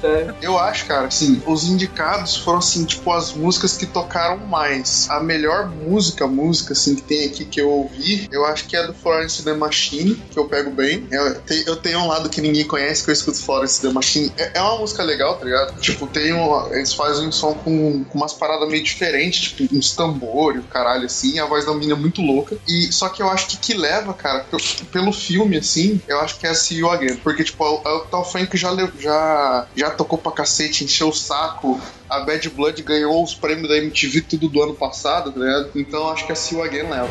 Sério. 0.00 0.34
Eu 0.40 0.58
acho, 0.58 0.86
cara, 0.86 1.06
assim, 1.06 1.42
os 1.46 1.68
indicados 1.68 2.36
foram, 2.36 2.58
assim, 2.58 2.84
tipo, 2.84 3.10
as 3.12 3.32
músicas 3.32 3.76
que 3.76 3.86
tocaram 3.86 4.38
mais. 4.46 5.08
A 5.16 5.22
melhor 5.22 5.70
música, 5.74 6.26
música, 6.26 6.72
assim, 6.72 6.94
que 6.94 7.02
tem 7.02 7.26
aqui 7.28 7.44
que 7.44 7.60
eu 7.60 7.68
ouvi, 7.70 8.26
eu 8.30 8.44
acho 8.46 8.66
que 8.66 8.76
é 8.76 8.86
do 8.86 8.94
Florence 8.94 9.44
the 9.44 9.52
Machine. 9.54 10.14
que 10.30 10.38
eu 10.38 10.48
pego 10.48 10.70
bem. 10.70 11.06
Eu, 11.10 11.40
te- 11.42 11.64
eu 11.66 11.76
tenho 11.76 11.98
um 12.00 12.06
lado 12.08 12.28
que 12.30 12.40
ninguém 12.40 12.66
conhece, 12.66 13.04
que 13.04 13.10
eu 13.10 13.12
escuto 13.12 13.42
Florence 13.44 13.80
The 13.80 13.90
Machine. 13.90 14.32
É, 14.38 14.58
é 14.58 14.62
uma 14.62 14.78
música 14.78 15.02
legal, 15.02 15.36
tá 15.38 15.44
ligado? 15.44 15.80
Tipo, 15.80 16.06
tem 16.06 16.32
um, 16.32 16.74
eles 16.74 16.94
fazem 16.94 17.26
um 17.28 17.32
som 17.32 17.54
com, 17.54 18.04
com 18.04 18.18
umas 18.18 18.32
paradas 18.32 18.68
meio 18.68 18.82
diferentes, 18.82 19.50
tipo, 19.50 19.76
uns 19.76 19.94
tambores, 19.94 20.64
caralho, 20.70 21.06
assim. 21.06 21.38
A 21.38 21.46
voz 21.46 21.64
da 21.66 21.72
menina 21.74 21.94
é 21.94 21.96
muito 21.98 22.20
louca. 22.22 22.56
E 22.66 22.92
só 22.92 23.08
que 23.08 23.22
eu 23.22 23.28
acho 23.28 23.48
que 23.48 23.56
que 23.58 23.74
leva, 23.74 24.12
cara, 24.14 24.46
pelo, 24.90 25.12
filme, 25.12 25.56
assim, 25.58 26.00
eu 26.08 26.20
acho 26.20 26.38
que 26.38 26.46
é 26.46 26.54
See 26.54 26.78
You 26.78 26.90
Again. 26.90 27.16
Porque, 27.16 27.44
tipo, 27.44 27.64
o, 27.64 27.74
o 27.80 28.00
Tal 28.06 28.24
Frank 28.30 28.56
já, 28.56 28.74
já, 28.98 29.68
já 29.76 29.90
tocou 29.90 30.18
pra 30.18 30.32
cacete, 30.32 30.84
encheu 30.84 31.08
o 31.08 31.12
saco. 31.12 31.80
A 32.12 32.20
Bad 32.20 32.46
Blood 32.50 32.82
ganhou 32.82 33.24
os 33.24 33.34
prêmios 33.34 33.70
da 33.70 33.78
MTV 33.78 34.20
tudo 34.20 34.46
do 34.46 34.62
ano 34.62 34.74
passado, 34.74 35.32
tá? 35.32 35.70
Então 35.74 36.10
acho 36.10 36.26
que 36.26 36.32
a 36.32 36.34
You 36.52 36.62
Again 36.62 36.90
leva. 36.90 37.08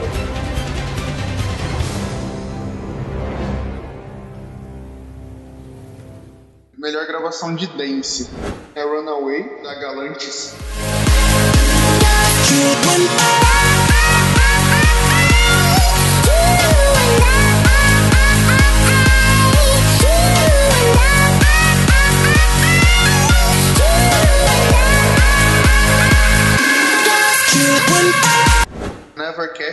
Melhor 6.77 7.07
gravação 7.07 7.55
de 7.55 7.65
dance 7.65 8.29
é 8.75 8.83
Runaway, 8.83 9.63
da 9.63 9.73
Galantis. 9.73 10.53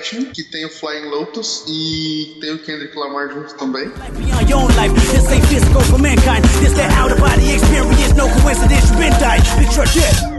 Que 0.00 0.44
tem 0.44 0.64
o 0.64 0.70
Flying 0.70 1.10
Lotus 1.10 1.64
e 1.66 2.36
tem 2.40 2.52
o 2.52 2.58
Kendrick 2.58 2.96
Lamar 2.96 3.30
junto 3.32 3.54
também. 3.54 3.88
Beyond 3.88 4.50
your 4.50 4.60
own 4.62 4.68
life, 4.76 4.94
this 5.10 5.30
ain't 5.30 5.44
physical 5.46 5.80
for 5.82 5.98
mankind. 5.98 6.44
This 6.60 6.72
that 6.74 6.92
out 6.92 7.10
of 7.10 7.18
body 7.18 7.54
experience, 7.54 8.14
no 8.14 8.28
coincidence, 8.42 8.90
you 8.90 8.96
been 8.96 9.12
died. 9.18 9.42
Big 9.58 9.70
truck 9.72 9.88
shit. 9.88 10.38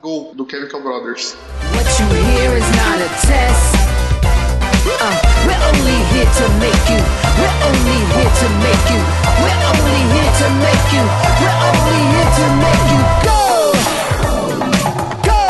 Go, 0.00 0.32
do 0.34 0.46
Chemical 0.46 0.80
Brothers. 0.80 1.34
What 1.34 1.86
you 2.00 2.06
hear 2.06 2.56
is 2.56 2.70
not 2.76 3.00
a 3.00 3.08
test. 3.26 3.77
Uh, 6.30 6.36
we're 6.36 6.44
only 6.44 6.44
here 6.44 6.44
to 6.44 6.46
make 6.60 6.84
you. 6.90 7.00
We're 7.40 7.58
only 7.64 8.12
here 8.12 8.32
to 8.40 8.48
make 8.60 8.84
you. 8.92 9.00
We're 9.40 9.62
only 9.64 10.00
here 10.12 10.32
to 10.38 10.46
make 10.60 10.88
you. 10.92 11.04
We're 11.40 11.58
only 11.64 12.00
here 12.12 12.30
to 12.36 12.46
make 12.64 12.84
you 12.92 13.00
go. 13.24 13.40
Go. 15.24 15.42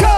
Go. 0.00 0.16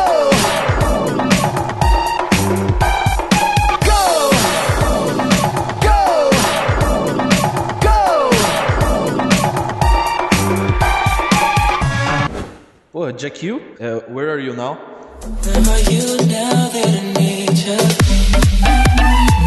Go. 5.82 6.00
Go. 7.82 8.00
Pô, 12.92 13.10
Jack 13.12 13.36
Hill, 13.42 13.60
é, 13.80 14.02
Where 14.08 14.30
Are 14.30 14.40
You 14.40 14.54
Now? 14.54 14.78
Bye. 18.96 19.45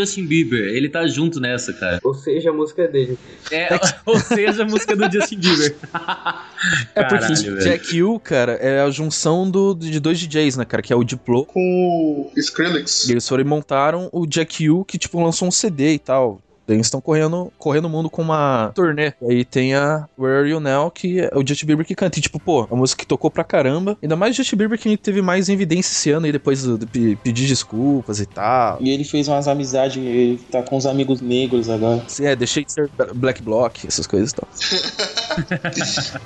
Justin 0.00 0.26
Bieber, 0.26 0.74
ele 0.74 0.88
tá 0.88 1.06
junto 1.06 1.40
nessa, 1.40 1.72
cara. 1.72 2.00
Ou 2.02 2.14
seja, 2.14 2.50
a 2.50 2.52
música 2.52 2.82
é 2.82 2.88
dele. 2.88 3.18
É, 3.50 3.68
ou 4.06 4.18
seja, 4.18 4.62
a 4.62 4.66
música 4.66 4.96
do 4.96 5.10
Justin 5.10 5.38
Bieber. 5.38 5.76
É 6.94 7.02
porque 7.04 7.24
Caralho, 7.24 7.54
velho. 7.54 7.58
Jack 7.58 7.96
Hill, 7.96 8.20
cara, 8.22 8.52
é 8.52 8.82
a 8.82 8.90
junção 8.90 9.50
do, 9.50 9.74
de 9.74 9.98
dois 9.98 10.18
DJs, 10.18 10.58
né, 10.58 10.64
cara? 10.66 10.82
Que 10.82 10.92
é 10.92 10.96
o 10.96 11.02
Diplo. 11.02 11.46
Com 11.46 12.30
o 12.34 12.38
Skrillex. 12.38 13.08
E 13.08 13.12
eles 13.12 13.26
foram 13.26 13.42
e 13.42 13.46
montaram 13.46 14.10
o 14.12 14.26
Jack 14.26 14.62
Hill, 14.62 14.84
que, 14.84 14.98
tipo, 14.98 15.22
lançou 15.22 15.48
um 15.48 15.50
CD 15.50 15.94
e 15.94 15.98
tal. 15.98 16.38
Eles 16.76 16.86
estão 16.86 17.00
correndo, 17.00 17.52
correndo 17.58 17.84
o 17.86 17.90
mundo 17.90 18.08
com 18.10 18.22
uma 18.22 18.72
turnê. 18.74 19.12
E 19.22 19.32
aí 19.32 19.44
tem 19.44 19.74
a 19.74 20.06
Where 20.18 20.38
Are 20.38 20.48
You 20.50 20.60
Now, 20.60 20.90
que 20.90 21.20
é 21.20 21.30
o 21.34 21.46
Justin 21.46 21.66
Bieber 21.66 21.86
que 21.86 21.94
canta. 21.94 22.18
E, 22.18 22.22
tipo, 22.22 22.38
pô, 22.40 22.66
a 22.70 22.76
música 22.76 23.00
que 23.02 23.06
tocou 23.06 23.30
pra 23.30 23.44
caramba. 23.44 23.96
Ainda 24.02 24.16
mais 24.16 24.34
o 24.34 24.36
Justin 24.36 24.56
Bieber 24.56 24.78
que 24.78 24.96
teve 24.96 25.22
mais 25.22 25.48
em 25.48 25.52
evidência 25.54 25.92
esse 25.92 26.10
ano 26.10 26.26
aí, 26.26 26.32
depois 26.32 26.62
do, 26.62 26.78
do 26.78 26.86
pe- 26.86 27.16
pedir 27.16 27.46
desculpas 27.46 28.20
e 28.20 28.26
tal. 28.26 28.78
E 28.80 28.90
ele 28.90 29.04
fez 29.04 29.28
umas 29.28 29.48
amizades, 29.48 29.96
ele 30.02 30.38
tá 30.50 30.62
com 30.62 30.76
os 30.76 30.86
amigos 30.86 31.20
negros 31.20 31.68
agora. 31.68 32.02
Sim, 32.08 32.26
é, 32.26 32.36
deixei 32.36 32.64
de 32.64 32.72
ser 32.72 32.90
Black 33.14 33.42
Block, 33.42 33.86
essas 33.86 34.06
coisas 34.06 34.30
e 34.30 34.34
tal. 34.34 34.48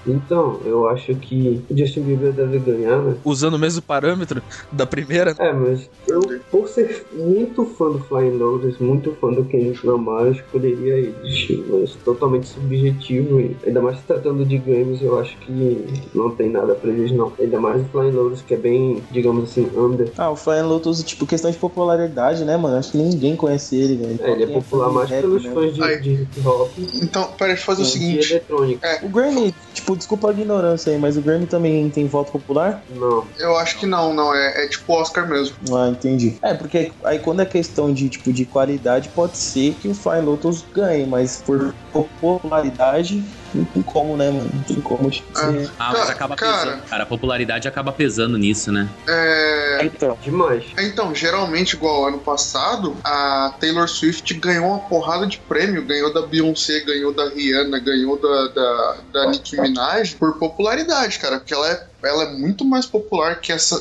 Então, 0.07 0.61
eu 0.65 0.89
acho 0.89 1.15
que 1.17 1.63
o 1.71 1.77
Justin 1.77 2.03
Bieber 2.03 2.33
deve 2.33 2.59
ganhar, 2.59 2.99
né? 3.03 3.17
Usando 3.25 3.55
o 3.55 3.59
mesmo 3.59 3.83
parâmetro 3.83 4.43
da 4.73 4.87
primeira. 4.87 5.35
É, 5.39 5.53
mas 5.53 5.89
eu, 6.09 6.21
por 6.51 6.69
ser 6.69 7.07
muito 7.13 7.65
fã 7.67 7.91
do 7.91 7.99
Flying 8.01 8.37
Lotus, 8.37 8.79
muito 8.79 9.15
fã 9.21 9.31
do 9.33 9.45
Kendrick 9.45 9.87
Lamar, 9.87 10.34
escolheria 10.35 10.95
eles. 10.95 11.65
Mas 11.69 11.93
totalmente 12.05 12.47
subjetivo, 12.49 13.41
e 13.41 13.57
ainda 13.67 13.81
mais 13.81 13.99
se 13.99 14.05
tratando 14.05 14.45
de 14.45 14.59
Grammys, 14.59 15.03
eu 15.03 15.19
acho 15.19 15.37
que 15.39 15.85
não 16.15 16.31
tem 16.31 16.51
nada 16.51 16.75
pra 16.75 16.91
eles, 16.91 17.13
não. 17.13 17.33
Ainda 17.39 17.61
mais 17.61 17.81
o 17.83 17.85
Flying 17.87 18.11
Lotus, 18.11 18.43
que 18.43 18.55
é 18.55 18.57
bem, 18.57 19.03
digamos 19.11 19.51
assim, 19.51 19.69
under. 19.77 20.11
Ah, 20.17 20.31
o 20.31 20.37
Flying 20.37 20.63
Lotus, 20.63 21.03
tipo, 21.03 21.27
questão 21.27 21.51
de 21.51 21.57
popularidade, 21.57 22.45
né, 22.45 22.57
mano? 22.57 22.77
Acho 22.77 22.93
que 22.93 22.99
ninguém 22.99 23.37
conhece 23.37 23.77
ele, 23.77 23.97
velho. 23.97 24.19
É, 24.23 24.31
ele 24.33 24.45
é 24.45 24.47
popular 24.47 24.91
mais 24.91 25.11
rap, 25.11 25.21
pelos 25.23 25.45
né? 25.45 25.53
fãs 25.53 25.75
de, 25.75 26.01
de 26.01 26.23
hip 26.23 26.47
hop 26.47 26.71
Então, 27.03 27.25
peraí, 27.39 27.55
deixa 27.55 27.63
eu 27.63 27.67
fazer 27.67 27.83
o 27.83 27.87
seguinte. 27.87 28.31
eletrônica. 28.33 28.87
É, 28.87 29.05
O 29.05 29.09
Grammy, 29.09 29.55
tipo, 29.73 29.97
desculpa 29.97 30.29
a 30.31 30.33
ignorância 30.33 30.93
aí, 30.93 30.99
mas 30.99 31.17
o 31.17 31.23
Grammy 31.23 31.47
também 31.47 31.89
tem 31.91 32.07
voto 32.07 32.33
popular? 32.33 32.83
Não. 32.95 33.25
eu 33.39 33.57
acho 33.57 33.79
que 33.79 33.87
não, 33.87 34.13
não. 34.15 34.35
É, 34.35 34.65
é 34.65 34.69
tipo 34.69 34.93
Oscar 34.93 35.29
mesmo. 35.29 35.57
Ah, 35.73 35.89
entendi. 35.89 36.37
É, 36.43 36.55
porque 36.55 36.93
aí 37.05 37.19
quando 37.19 37.41
é 37.41 37.47
questão 37.47 37.93
de, 37.93 38.09
tipo, 38.09 38.33
de 38.33 38.45
qualidade, 38.45 39.09
pode 39.11 39.37
ser 39.39 39.75
que 39.75 39.89
o 39.89 39.95
Flying 39.95 40.24
Lotus 40.25 40.65
ganhe, 40.73 41.07
mas 41.07 41.43
por 41.43 41.75
popularidade, 41.93 43.25
não 43.55 43.65
tem 43.65 43.83
como, 43.83 44.17
né, 44.17 44.31
mano? 44.31 44.51
Não 44.53 44.63
tem 44.63 44.81
como, 44.81 45.11
tipo, 45.11 45.29
Ah. 45.35 45.41
ser... 45.53 45.71
Ah, 45.79 45.93
mas 45.93 46.11
acaba 46.11 46.37
Cara. 46.37 46.59
pesando. 46.65 46.83
Cara, 46.89 47.03
a 47.03 47.07
popularidade 47.07 47.69
acaba 47.69 47.93
pesando 47.93 48.37
nisso, 48.39 48.71
né? 48.73 48.89
É. 49.09 49.81
Então, 49.85 50.19
Demais. 50.23 50.65
Então, 50.79 51.15
geralmente, 51.15 51.75
igual 51.75 52.07
ano 52.09 52.19
passado, 52.19 52.97
a 53.05 53.55
Taylor 53.61 53.89
Swift 53.89 54.33
ganhou 54.35 54.67
uma 54.69 54.79
porrada 54.81 55.27
de 55.27 55.39
prêmio. 55.39 55.85
Ganhou 55.85 56.13
da 56.13 56.23
Beyoncé, 56.23 56.81
ganhou 56.81 57.13
da 57.13 57.29
Rihanna, 57.29 57.79
ganhou 57.79 58.19
da, 58.19 58.49
da, 58.49 58.97
da 59.13 59.31
Nicki 59.31 59.61
Minaj 59.61 60.15
por 60.15 60.39
popularidade, 60.39 61.19
cara. 61.19 61.39
Porque 61.39 61.53
ela 61.55 61.71
é, 61.71 61.87
ela 62.03 62.25
é 62.25 62.33
muito 62.33 62.65
mais 62.65 62.87
popular 62.87 63.41
que 63.41 63.53
essa. 63.53 63.81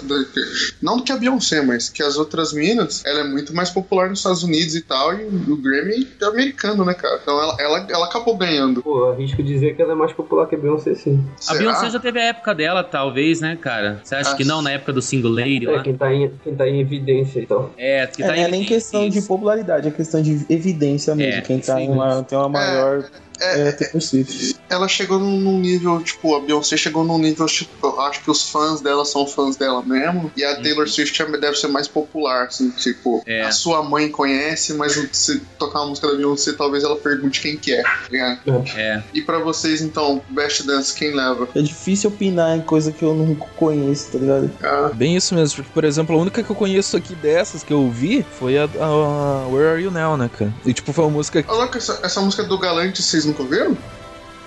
não 0.82 0.98
do 0.98 1.04
que 1.04 1.12
a 1.12 1.18
Beyoncé, 1.18 1.62
mas 1.62 1.90
que 1.90 2.04
as 2.04 2.18
outras 2.18 2.54
minas. 2.54 3.04
Ela 3.06 3.22
é 3.22 3.24
muito 3.24 3.54
mais 3.54 3.70
popular 3.70 4.10
nos 4.10 4.20
Estados 4.20 4.44
Unidos 4.44 4.76
e 4.76 4.82
tal. 4.82 5.14
E 5.14 5.24
o 5.26 5.58
Grammy 5.58 6.08
é 6.22 6.26
americano, 6.26 6.84
né, 6.86 6.94
cara? 6.94 7.20
Então 7.22 7.40
ela, 7.40 7.56
ela, 7.60 7.88
ela 7.90 8.06
acabou 8.06 8.36
ganhando. 8.36 8.82
Pô, 8.82 9.12
arrisco 9.12 9.42
dizer 9.44 9.62
que 9.71 9.82
ela 9.82 9.93
é 9.93 9.95
mais 9.95 10.12
popular 10.12 10.47
que 10.47 10.56
a 10.56 10.58
Beyoncé, 10.58 10.95
sim. 10.95 11.23
A 11.36 11.41
Será? 11.41 11.60
Beyoncé 11.60 11.89
já 11.91 11.99
teve 11.99 12.19
a 12.19 12.23
época 12.26 12.54
dela, 12.56 12.84
talvez, 12.84 13.39
né, 13.39 13.56
cara? 13.56 14.02
Você 14.04 14.15
acha 14.15 14.32
Ah, 14.32 14.36
que 14.36 14.43
não, 14.43 14.62
na 14.62 14.71
época 14.71 14.91
do 14.91 15.02
single 15.02 15.32
lady 15.32 15.67
É, 15.67 15.71
lá? 15.71 15.84
quem 15.84 15.95
tá 15.95 16.13
em, 16.13 16.32
quem 16.43 16.56
tá 16.56 16.67
em 16.67 16.80
evidência 16.82 17.39
e 17.39 17.45
tal. 17.45 17.71
É, 17.78 18.08
que 18.08 18.23
é, 18.23 18.28
tá 18.28 18.36
não 18.36 18.41
é 18.43 18.47
nem 18.49 18.62
em- 18.63 18.65
questão 18.65 19.08
de 19.08 19.19
isso. 19.19 19.28
popularidade, 19.28 19.88
é 19.88 19.91
questão 19.91 20.21
de 20.21 20.45
evidência 20.49 21.15
mesmo. 21.15 21.39
É, 21.39 21.41
Quem 21.41 21.60
tá 21.60 21.78
sim. 21.78 21.84
em 21.84 21.89
uma, 21.89 22.23
tem 22.23 22.38
uma 22.38 22.49
maior 22.49 23.04
É, 23.43 23.67
é, 23.67 23.71
Taylor 23.71 24.01
Swift. 24.01 24.56
ela 24.69 24.88
chegou 24.88 25.19
num, 25.19 25.60
nível, 25.60 26.01
tipo, 26.01 26.36
a 26.36 26.39
Beyoncé 26.39 26.77
chegou 26.77 27.03
num 27.03 27.17
nível, 27.17 27.45
tipo, 27.45 27.71
eu 27.88 28.01
acho 28.01 28.21
que 28.21 28.32
os 28.32 28.49
fãs 28.49 28.82
dela 28.82 29.06
são 29.06 29.25
fãs 29.27 29.56
dela 29.56 29.84
mesmo, 29.84 30.32
e 30.36 30.43
a 30.43 30.56
Taylor 30.62 30.88
Swift 30.88 31.21
é- 31.21 31.38
deve 31.38 31.56
ser 31.58 31.67
mais 31.67 31.88
popular, 31.88 32.45
assim, 32.47 32.69
tipo, 32.71 33.21
É. 33.25 33.41
a 33.43 33.51
sua 33.51 33.84
mãe 33.84 34.10
conhece, 34.10 34.73
mas 34.73 34.93
se 35.12 35.39
tocar 35.60 35.79
uma 35.82 35.89
música 35.89 36.08
da 36.08 36.15
Beyoncé, 36.15 36.53
talvez 36.53 36.84
ela 36.84 36.95
pergunte 36.95 37.41
quem 37.41 37.58
que 37.58 37.73
é, 37.73 37.84
tá 37.84 37.99
ligado? 38.12 38.39
É. 38.75 39.03
E 39.13 39.21
pra 39.21 39.39
vocês, 39.39 39.82
então, 39.82 40.21
Best 40.29 40.63
Dance, 40.63 40.93
quem 40.93 41.13
leva? 41.13 41.47
É 41.56 41.62
difícil 41.62 42.10
opinar 42.10 42.58
em 42.58 42.62
coisa 42.62 42.91
que 42.91 43.03
eu 43.03 43.13
não 43.13 43.36
conheço, 43.36 44.12
tá 44.12 44.17
ligado? 44.19 44.51
Ah, 44.63 44.91
Bem 44.93 45.15
isso 45.15 45.34
mesmo, 45.34 45.58
porque, 45.58 45.71
por 45.73 45.84
exemplo, 45.84 46.15
a 46.15 46.19
única 46.19 46.43
que 46.43 46.49
eu 46.49 46.56
conheço 46.56 46.95
aqui 46.97 47.15
dessas 47.15 47.63
que 47.63 47.73
eu 47.73 47.79
ouvi 47.82 48.23
foi 48.38 48.58
a, 48.58 48.63
a 48.65 49.47
Where 49.47 49.67
Are 49.69 49.82
You 49.82 49.91
Now, 49.91 50.15
né, 50.17 50.29
cara? 50.38 50.53
E, 50.65 50.73
tipo, 50.73 50.93
foi 50.93 51.03
uma 51.06 51.12
música 51.12 51.41
que. 51.41 51.49
olha 51.49 51.67
que 51.69 51.77
essa, 51.77 51.99
essa 52.03 52.21
música 52.21 52.43
do 52.43 52.58
Galante, 52.58 53.01
vocês 53.01 53.25
nunca 53.25 53.33
ouviram? 53.41 53.78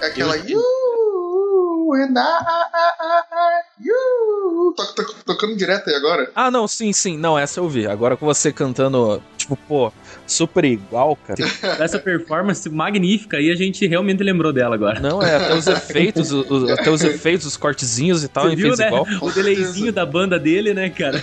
É 0.00 0.06
aquela 0.06 0.36
Eu- 0.36 0.60
tocando 5.24 5.56
direto 5.56 5.88
aí 5.90 5.96
agora. 5.96 6.30
Ah, 6.34 6.50
não, 6.50 6.66
sim, 6.66 6.92
sim. 6.92 7.16
Não, 7.16 7.38
essa 7.38 7.60
eu 7.60 7.68
vi. 7.68 7.86
Agora 7.86 8.16
com 8.16 8.26
você 8.26 8.52
cantando, 8.52 9.22
tipo, 9.36 9.56
pô, 9.68 9.92
super 10.26 10.64
igual, 10.64 11.16
cara. 11.26 11.38
Essa 11.82 11.98
performance 11.98 12.68
magnífica 12.68 13.36
aí 13.36 13.50
a 13.50 13.56
gente 13.56 13.86
realmente 13.86 14.22
lembrou 14.22 14.52
dela 14.52 14.74
agora. 14.74 15.00
Não, 15.00 15.22
é, 15.22 15.36
até 15.36 15.54
os 15.54 15.66
efeitos, 15.66 16.32
o- 16.32 16.40
o- 16.48 16.72
até 16.72 16.90
os 16.90 17.02
efeitos, 17.02 17.46
os 17.46 17.56
cortezinhos 17.56 18.24
e 18.24 18.28
tal, 18.28 18.44
Você 18.48 18.56
viu, 18.56 18.74
né? 18.76 18.86
igual. 18.86 19.06
O 19.20 19.30
delayzinho 19.30 19.92
da 19.92 20.04
banda 20.06 20.38
dele, 20.38 20.74
né, 20.74 20.88
cara? 20.90 21.22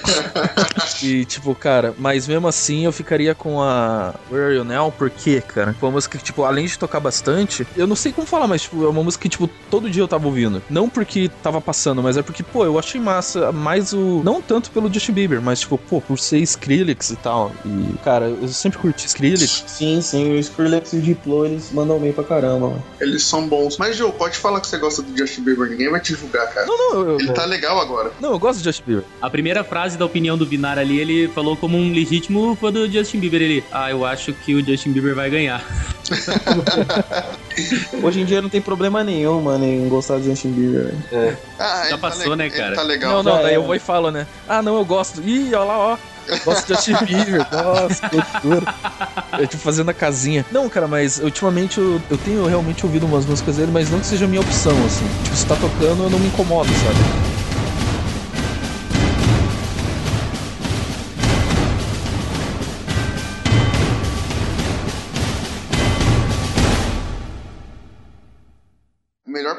E, 1.02 1.26
tipo, 1.26 1.54
cara, 1.56 1.93
mas 1.97 2.28
mesmo 2.28 2.47
assim 2.47 2.86
eu 2.86 2.91
ficaria 2.91 3.34
com 3.36 3.62
a 3.62 4.13
Where 4.32 4.45
Are 4.45 4.56
You 4.56 4.63
Now, 4.63 4.91
por 4.91 5.10
quê, 5.10 5.41
cara? 5.41 5.73
Foi 5.73 5.89
uma 5.89 5.93
música 5.95 6.17
que, 6.17 6.23
tipo, 6.23 6.43
além 6.43 6.65
de 6.65 6.78
tocar 6.78 6.99
bastante, 6.99 7.65
eu 7.76 7.88
não 7.88 7.95
sei 7.95 8.12
como 8.12 8.26
falar, 8.28 8.47
mas, 8.47 8.62
tipo, 8.63 8.84
é 8.84 8.88
uma 8.88 9.04
música 9.04 9.23
que, 9.23 9.30
tipo, 9.30 9.47
todo 9.69 9.89
dia 9.89 10.02
eu 10.02 10.08
tava 10.08 10.26
ouvindo. 10.28 10.53
Não 10.70 10.89
porque 10.89 11.30
tava 11.42 11.62
passando, 11.62 12.02
mas 12.02 12.18
é 12.18 12.22
porque, 12.22 12.44
pô, 12.44 12.66
eu 12.66 12.78
achei 12.78 13.00
massa, 13.00 13.52
mais 13.52 13.94
o. 13.94 14.22
Não 14.24 14.42
tanto 14.42 14.72
pelo 14.72 14.92
Justin 14.92 15.13
Bieber, 15.13 15.42
mas, 15.42 15.62
tipo, 15.62 15.78
pô, 15.78 16.02
por 16.02 16.20
ser 16.20 16.39
Skrillex 16.39 17.12
e 17.12 17.16
tal. 17.18 17.52
E, 17.66 17.98
cara, 18.04 18.26
eu 18.26 18.48
sempre 18.48 18.80
curti 18.80 19.06
Skrillex. 19.06 19.63
Sim, 19.68 20.02
sim, 20.02 20.34
o 20.34 20.39
Skrillex 20.39 20.94
e 20.94 20.98
o 20.98 21.02
Diplo, 21.02 21.46
eles 21.46 21.72
mandam 21.72 22.00
bem 22.00 22.12
pra 22.12 22.24
caramba, 22.24 22.70
mano. 22.70 22.84
Eles 23.00 23.24
são 23.24 23.48
bons. 23.48 23.78
Mas, 23.78 23.96
Joe, 23.96 24.12
pode 24.12 24.38
falar 24.38 24.62
que 24.62 24.68
você 24.68 24.78
gosta 24.78 25.02
do 25.02 25.18
Justin 25.18 25.44
Bieber, 25.44 25.70
ninguém 25.70 25.89
vai 25.89 26.00
te 26.00 26.13
julgar, 26.13 26.48
cara. 26.54 26.66
Não, 26.66 26.78
não, 26.78 27.10
eu. 27.12 27.20
Ele 27.20 27.32
tá 27.32 27.46
legal 27.46 27.80
agora. 27.80 28.12
Não, 28.20 28.32
eu 28.32 28.39
gosto 28.39 28.60
do 28.60 28.63
Justin 28.63 28.84
Bieber. 28.86 29.04
A 29.22 29.30
primeira 29.30 29.63
frase 29.63 29.98
da 29.98 30.06
opinião 30.06 30.38
do 30.38 30.46
Vinar 30.46 30.78
ali, 30.78 31.00
ele 31.00 31.28
falou 31.30 31.56
como 31.56 31.78
um 31.78 31.94
legítimo 31.94 32.56
fã 32.56 32.72
do 32.72 32.89
Justin 32.89 33.20
Bieber. 33.20 33.42
Ele, 33.42 33.63
ah, 33.72 33.89
eu 33.89 34.06
acho 34.06 34.34
que 34.34 34.56
o 34.56 34.66
Justin 34.66 34.92
Bieber 34.92 35.16
vai 35.16 35.30
ganhar. 35.30 35.63
Hoje 38.04 38.22
em 38.22 38.26
dia 38.26 38.42
não 38.42 38.50
tem 38.50 38.62
problema 38.62 39.04
nenhum, 39.04 39.42
mano, 39.42 39.66
em 39.66 39.88
gostar 39.88 40.18
do 40.18 40.24
Justin 40.24 40.42
Bieber. 40.49 40.93
É. 41.12 41.36
Ah, 41.60 41.82
Já 41.84 41.89
ele 41.89 41.97
passou, 41.97 42.29
le- 42.32 42.36
né, 42.36 42.49
cara? 42.49 42.75
tá 42.75 42.82
legal. 42.84 43.12
Não, 43.12 43.23
não, 43.23 43.41
daí 43.43 43.53
é. 43.53 43.58
eu 43.58 43.63
vou 43.63 43.75
e 43.75 43.79
falo, 43.79 44.12
né? 44.12 44.25
Ah, 44.47 44.62
não, 44.62 44.75
eu 44.77 44.86
gosto. 44.86 45.21
Ih, 45.21 45.53
olha 45.56 45.63
lá, 45.65 45.77
ó. 45.77 45.97
Gosto 46.45 46.67
de 46.67 46.73
Justin 46.75 46.95
Bieber. 47.06 47.45
Nossa, 47.51 48.08
que 48.10 48.15
loucura. 48.15 48.73
Eu, 49.39 49.45
tipo, 49.47 49.62
fazendo 49.62 49.89
a 49.89 49.93
casinha. 49.93 50.45
Não, 50.51 50.69
cara, 50.69 50.88
mas 50.88 51.19
ultimamente 51.19 51.79
eu, 51.79 52.01
eu 52.10 52.17
tenho 52.17 52.45
realmente 52.45 52.86
ouvido 52.86 53.06
umas 53.06 53.25
músicas 53.25 53.58
dele, 53.58 53.71
mas 53.73 53.89
não 53.89 53.99
que 53.99 54.06
seja 54.06 54.23
a 54.23 54.27
minha 54.27 54.39
opção, 54.39 54.71
assim. 54.86 55.06
Tipo, 55.23 55.36
se 55.36 55.45
tá 55.45 55.56
tocando, 55.56 56.03
eu 56.03 56.10
não 56.10 56.19
me 56.19 56.27
incomodo, 56.27 56.69
sabe? 56.75 56.95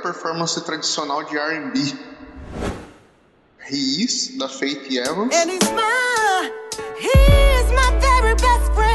Performance 0.05 0.61
tradicional 0.61 1.25
de 1.25 1.39
R&B. 1.39 1.81
He 3.71 4.05
Is, 4.05 4.37
da 4.37 4.49
Faith 4.49 4.87
Evans. 4.93 5.35
And 5.35 5.51
he's 5.51 5.71
my, 5.73 6.51
he's 6.99 7.73
my 7.73 7.91
very 7.99 8.35
best 8.35 8.71
friend. 8.75 8.94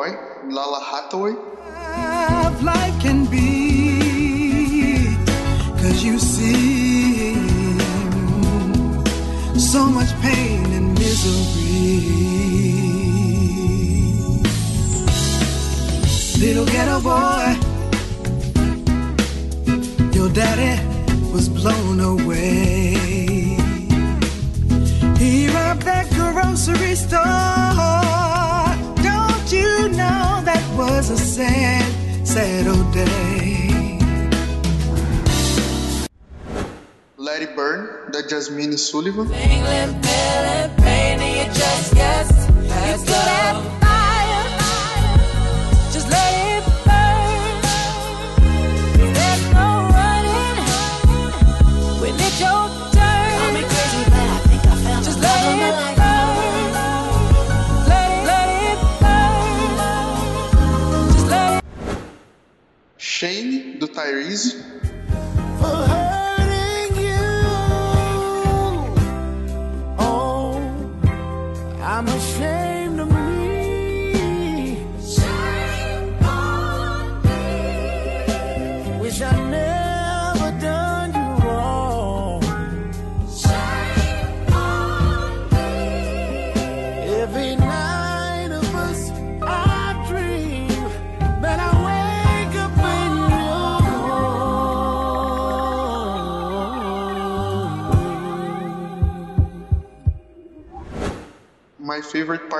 Ghetto 0.00 0.16
Boy, 0.16 0.52
Lala 0.54 0.80
Hathaway. 0.80 1.34
Life 2.62 3.00
can 3.00 3.26
be, 3.26 5.16
cause 5.80 6.02
you 6.02 6.18
see 6.18 7.34
so 9.58 9.86
much 9.86 10.10
pain 10.20 10.64
and 10.72 10.94
misery. 10.98 12.00
Little 16.40 16.66
ghetto 16.66 17.00
boy, 17.00 17.56
your 20.12 20.30
daddy 20.30 20.82
was 21.32 21.48
blown 21.48 22.00
away. 22.00 22.94
He 25.18 25.48
robbed 25.48 25.82
that 25.82 26.08
grocery 26.10 26.94
store. 26.94 28.29
Don't 29.50 29.62
you 29.62 29.88
know 29.96 30.42
that 30.44 30.62
was 30.78 31.10
a 31.10 31.16
sad, 31.16 32.24
sad 32.24 32.68
old 32.68 32.94
day? 32.94 33.98
Let 37.16 37.42
It 37.42 37.56
Burn, 37.56 38.12
da 38.12 38.20
Jasmine 38.28 38.78
Sullivan. 38.78 39.32
England, 39.32 40.06
feeling 40.06 40.76
pain, 40.76 41.18
and 41.18 41.48
you 41.48 41.52
just 41.52 41.94
guess. 41.94 42.40
Shane, 63.20 63.76
do 63.78 63.86
Tyrese. 63.86 64.79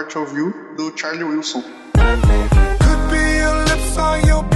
Part 0.01 0.17
of 0.17 0.35
You, 0.35 0.75
do 0.79 0.97
Charlie 0.97 1.25
Wilson. 1.25 1.63
Could 1.93 3.03
be 3.11 3.25
your 3.43 3.57
lips 3.67 3.99
your 4.25 4.50